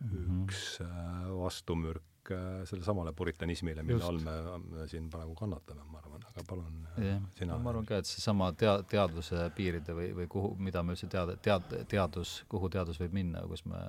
mm, 0.00 0.10
-hmm. 0.10 0.44
üks 0.44 0.80
äh, 0.80 1.38
vastumürk 1.38 2.30
äh, 2.30 2.64
sellesamale 2.64 3.12
puritanismile, 3.12 3.82
mille 3.82 4.04
all 4.04 4.18
me, 4.18 4.58
me 4.70 4.88
siin 4.88 5.10
praegu 5.10 5.34
kannatame, 5.34 5.82
ma 5.84 5.98
arvan, 5.98 6.22
aga 6.28 6.44
palun 6.48 6.86
yeah. 6.98 7.22
sina 7.38 7.52
no,. 7.52 7.58
ma 7.58 7.70
arvan 7.70 7.86
ka, 7.86 7.96
et 7.96 8.06
seesama 8.06 8.52
tea-, 8.52 8.82
teadvuse 8.88 9.50
piiride 9.56 9.94
või, 9.94 10.12
või 10.14 10.26
kuhu, 10.26 10.54
mida 10.58 10.82
me 10.82 10.92
üldse 10.92 11.06
teada, 11.06 11.36
tead-, 11.36 11.84
teadus, 11.88 12.44
kuhu 12.48 12.68
teadus 12.68 13.00
võib 13.00 13.12
minna, 13.12 13.42
kus 13.48 13.64
me, 13.64 13.80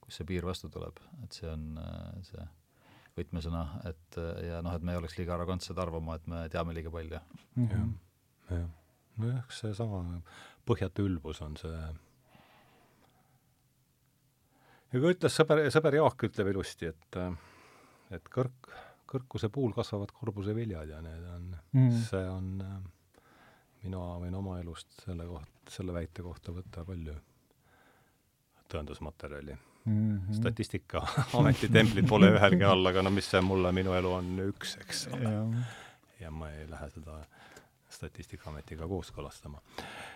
kus 0.00 0.20
see 0.20 0.26
piir 0.26 0.46
vastu 0.46 0.68
tuleb, 0.68 1.00
et 1.24 1.32
see 1.32 1.50
on 1.50 1.80
see 2.22 2.48
võtmesõna, 3.18 3.66
et 3.90 4.18
ja 4.48 4.62
noh, 4.64 4.74
et 4.74 4.82
me 4.82 4.94
ei 4.94 4.98
oleks 4.98 5.18
liiga 5.18 5.36
arrogantsed 5.36 5.78
arvama, 5.78 6.16
et 6.18 6.26
me 6.30 6.46
teame 6.52 6.74
liiga 6.74 6.90
palju 6.94 7.20
mm. 7.20 7.68
-hmm. 7.68 7.92
jah, 8.50 8.58
jah. 8.58 8.72
nojah, 9.22 9.44
seesama 9.50 10.02
põhjatu 10.66 11.06
ülbus 11.06 11.42
on 11.44 11.56
see 11.60 11.78
kui 14.94 15.10
ütles 15.14 15.34
sõber, 15.34 15.64
sõber 15.74 15.98
Jaak 15.98 16.26
ütleb 16.28 16.50
ilusti, 16.52 16.90
et 16.92 17.18
et 18.14 18.28
kõrk, 18.30 18.68
kõrkuse 19.10 19.48
puhul 19.50 19.72
kasvavad 19.74 20.12
kurbuse 20.14 20.54
viljad 20.54 20.90
ja 20.90 21.00
need 21.02 21.24
on 21.34 21.46
mm., 21.72 22.00
see 22.08 22.26
on, 22.30 22.50
mina 23.82 24.02
võin 24.22 24.34
oma 24.38 24.58
elust 24.60 25.00
selle 25.06 25.26
koht-, 25.26 25.70
selle 25.72 25.94
väite 25.96 26.22
kohta 26.22 26.54
võtta 26.54 26.84
palju 26.86 27.14
tõendusmaterjali 28.70 29.56
mm 29.84 30.18
-hmm. 30.18 30.34
Statistikaameti 30.40 31.68
templid 31.68 32.08
pole 32.08 32.30
ühelgi 32.36 32.64
all, 32.64 32.86
aga 32.86 33.02
no 33.02 33.10
mis 33.10 33.30
see 33.30 33.40
mulle, 33.40 33.72
minu 33.72 33.94
elu 33.94 34.12
on 34.12 34.30
üks, 34.48 34.76
eks 34.80 35.08
ole. 35.12 35.34
ja 36.20 36.30
ma 36.30 36.50
ei 36.50 36.68
lähe 36.70 36.90
seda 36.90 37.24
Statistikaametiga 37.94 38.88
kooskõlastama. 38.90 39.60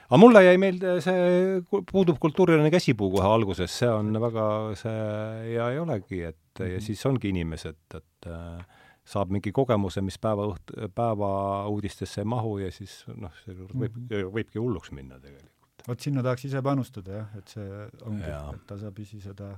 aga 0.08 0.18
mulle 0.18 0.42
jäi 0.44 0.58
meelde 0.58 1.00
see, 1.00 1.62
puudub 1.92 2.18
kultuuriline 2.18 2.70
käsipuu 2.70 3.10
kohe 3.10 3.28
alguses, 3.28 3.78
see 3.78 3.90
on 3.90 4.12
väga 4.20 4.48
see, 4.74 5.54
ja 5.54 5.70
ei 5.70 5.78
olegi, 5.78 6.22
et 6.22 6.36
mm 6.36 6.64
-hmm. 6.64 6.70
ja 6.70 6.76
mhm. 6.76 6.84
siis 6.84 7.06
ongi 7.06 7.28
inimesed, 7.28 7.84
et 7.94 8.26
äh, 8.26 8.66
saab 9.08 9.30
mingi 9.32 9.52
kogemuse, 9.52 10.02
mis 10.04 10.18
päeva 10.18 10.48
õht-, 10.52 10.74
päevauudistesse 10.94 12.20
ei 12.24 12.28
mahu 12.28 12.58
ja 12.58 12.72
siis 12.72 13.04
noh, 13.14 13.32
see 13.44 13.54
võib 13.54 13.94
mm, 13.94 14.08
-hmm. 14.08 14.34
võibki 14.34 14.60
hulluks 14.60 14.92
minna 14.92 15.20
tegelikult. 15.20 15.57
Vot 15.88 16.04
sinna 16.04 16.24
tahaks 16.24 16.46
ise 16.48 16.62
panustada 16.64 17.20
jah, 17.22 17.36
et 17.40 17.54
see 17.54 17.82
ongi, 18.08 18.28
et 18.28 18.64
tasapisi 18.68 19.20
seda 19.24 19.54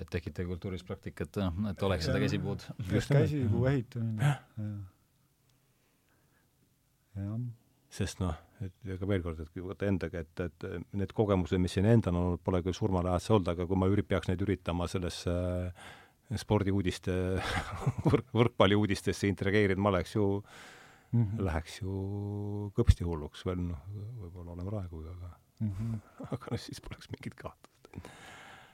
et 0.00 0.10
tekitage 0.10 0.48
kultuuris 0.50 0.82
praktikat, 0.86 1.38
et 1.70 1.82
oleks 1.86 2.06
ja, 2.06 2.10
seda 2.10 2.22
käsipuud. 2.24 2.64
just 2.90 3.12
käsipuu 3.14 3.66
ehitamine, 3.70 4.30
jah. 4.30 4.40
Jah. 7.14 7.36
sest 7.94 8.18
noh, 8.18 8.34
et 8.64 8.94
ega 8.96 9.06
veel 9.06 9.22
kord, 9.22 9.42
et 9.44 9.52
kui 9.54 9.62
võtta 9.62 9.86
endaga, 9.86 10.24
et, 10.24 10.46
et 10.48 10.88
need 10.98 11.12
kogemused, 11.14 11.60
mis 11.62 11.76
siin 11.76 11.86
endal 11.86 12.16
on 12.16 12.24
olnud, 12.24 12.42
pole 12.42 12.62
küll 12.66 12.74
surmalähedased 12.74 13.36
olnud, 13.36 13.52
aga 13.54 13.68
kui 13.70 13.78
ma 13.78 13.90
üri-, 13.92 14.06
peaks 14.06 14.30
neid 14.30 14.42
üritama 14.42 14.88
sellesse 14.90 15.34
äh, 15.68 15.92
spordiuudiste 16.40 17.14
võrk, 18.10 18.30
võrkpalliuudistesse 18.34 19.28
integreerida, 19.28 19.80
ma 19.80 19.92
oleks 19.92 20.16
ju 20.16 20.26
mm, 21.14 21.24
-hmm. 21.24 21.46
läheks 21.48 21.80
ju 21.80 21.94
kõpsti 22.76 23.06
hulluks 23.08 23.46
veel, 23.46 23.62
noh, 23.70 23.80
võib-olla 24.20 24.56
olen 24.58 24.68
praegu, 24.68 25.02
aga 25.14 25.32
mm, 25.60 25.72
-hmm. 25.72 25.98
aga 26.34 26.54
noh, 26.54 26.60
siis 26.68 26.82
poleks 26.84 27.10
mingit 27.14 27.38
kahtlust 27.40 28.12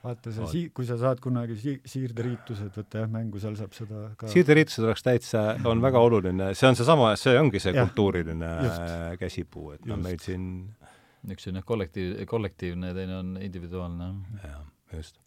vaata 0.01 0.33
see 0.33 0.47
sii-, 0.49 0.69
kui 0.75 0.87
sa 0.87 0.97
saad 0.99 1.21
kunagi 1.21 1.55
sii-, 1.59 1.81
siirderiitused 1.93 2.73
võtta 2.77 3.03
jah 3.03 3.11
mängu, 3.11 3.41
seal 3.41 3.57
saab 3.59 3.75
seda 3.77 4.07
ka 4.17 4.29
siirderiitused 4.31 4.85
oleks 4.87 5.05
täitsa, 5.05 5.43
on 5.69 5.83
väga 5.83 6.01
oluline, 6.01 6.51
see 6.57 6.69
on 6.69 6.79
seesama, 6.79 7.13
see 7.21 7.35
ongi 7.39 7.61
see 7.61 7.75
ja, 7.75 7.85
kultuuriline 7.85 8.51
just. 8.65 8.95
käsipuu, 9.21 9.75
et 9.77 9.85
noh, 9.89 10.01
meil 10.01 10.21
siin 10.23 10.47
üks 11.29 11.45
on 11.51 11.59
jah 11.61 11.67
kollektiiv, 11.67 12.15
kollektiivne, 12.29 12.95
teine 12.97 13.19
on 13.19 13.35
individuaalne. 13.41 14.09
jah, 14.41 14.63
just. 14.95 15.21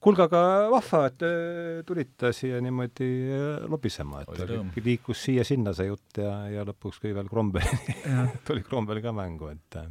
Kuulge, 0.00 0.26
aga 0.26 0.40
vahva, 0.72 1.02
et 1.10 1.24
äh, 1.26 1.82
tulite 1.86 2.32
siia 2.36 2.60
niimoodi 2.64 3.10
äh, 3.34 3.66
lobisema, 3.70 4.22
et 4.22 4.82
liikus 4.84 5.24
siia-sinna 5.28 5.74
see 5.76 5.88
jutt 5.90 6.20
ja, 6.22 6.34
ja 6.52 6.64
lõpuks 6.68 7.00
kui 7.02 7.14
veel 7.16 7.30
Krombeli 7.30 7.96
tuli 8.46 8.64
Krombeli 8.66 9.04
ka 9.04 9.14
mängu, 9.16 9.50
et 9.54 9.80
äh, 9.80 9.88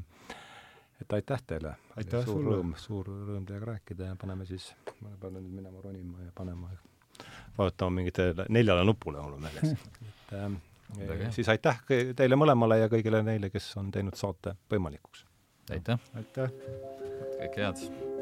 et 1.01 1.13
aitäh 1.13 1.41
teile. 1.47 1.75
suur 1.99 2.23
sulle. 2.25 2.55
rõõm, 2.55 2.75
suur 2.79 3.09
rõõm 3.09 3.45
teiega 3.47 3.71
rääkida 3.73 4.11
ja 4.11 4.19
paneme 4.19 4.47
siis, 4.47 4.71
ma 5.01 5.11
pean 5.19 5.35
nüüd 5.37 5.49
minema 5.51 5.83
ronima 5.83 6.23
ja 6.23 6.31
panema, 6.35 6.71
vajutama 7.57 7.99
mingitele 7.99 8.47
neljale 8.49 8.85
nupule 8.87 9.21
mul 9.21 9.37
on 9.37 9.45
meeles 9.47 9.75
et 9.75 10.35
ähm, 10.39 10.59
siis 11.35 11.49
aitäh 11.51 11.81
teile 12.15 12.39
mõlemale 12.39 12.79
ja 12.83 12.91
kõigile 12.91 13.23
neile, 13.25 13.51
kes 13.53 13.71
on 13.81 13.91
teinud 13.91 14.17
saate 14.19 14.55
võimalikuks. 14.71 15.25
aitäh! 15.71 16.11
aitäh! 16.15 16.59
kõike 17.39 17.65
head! 17.65 18.14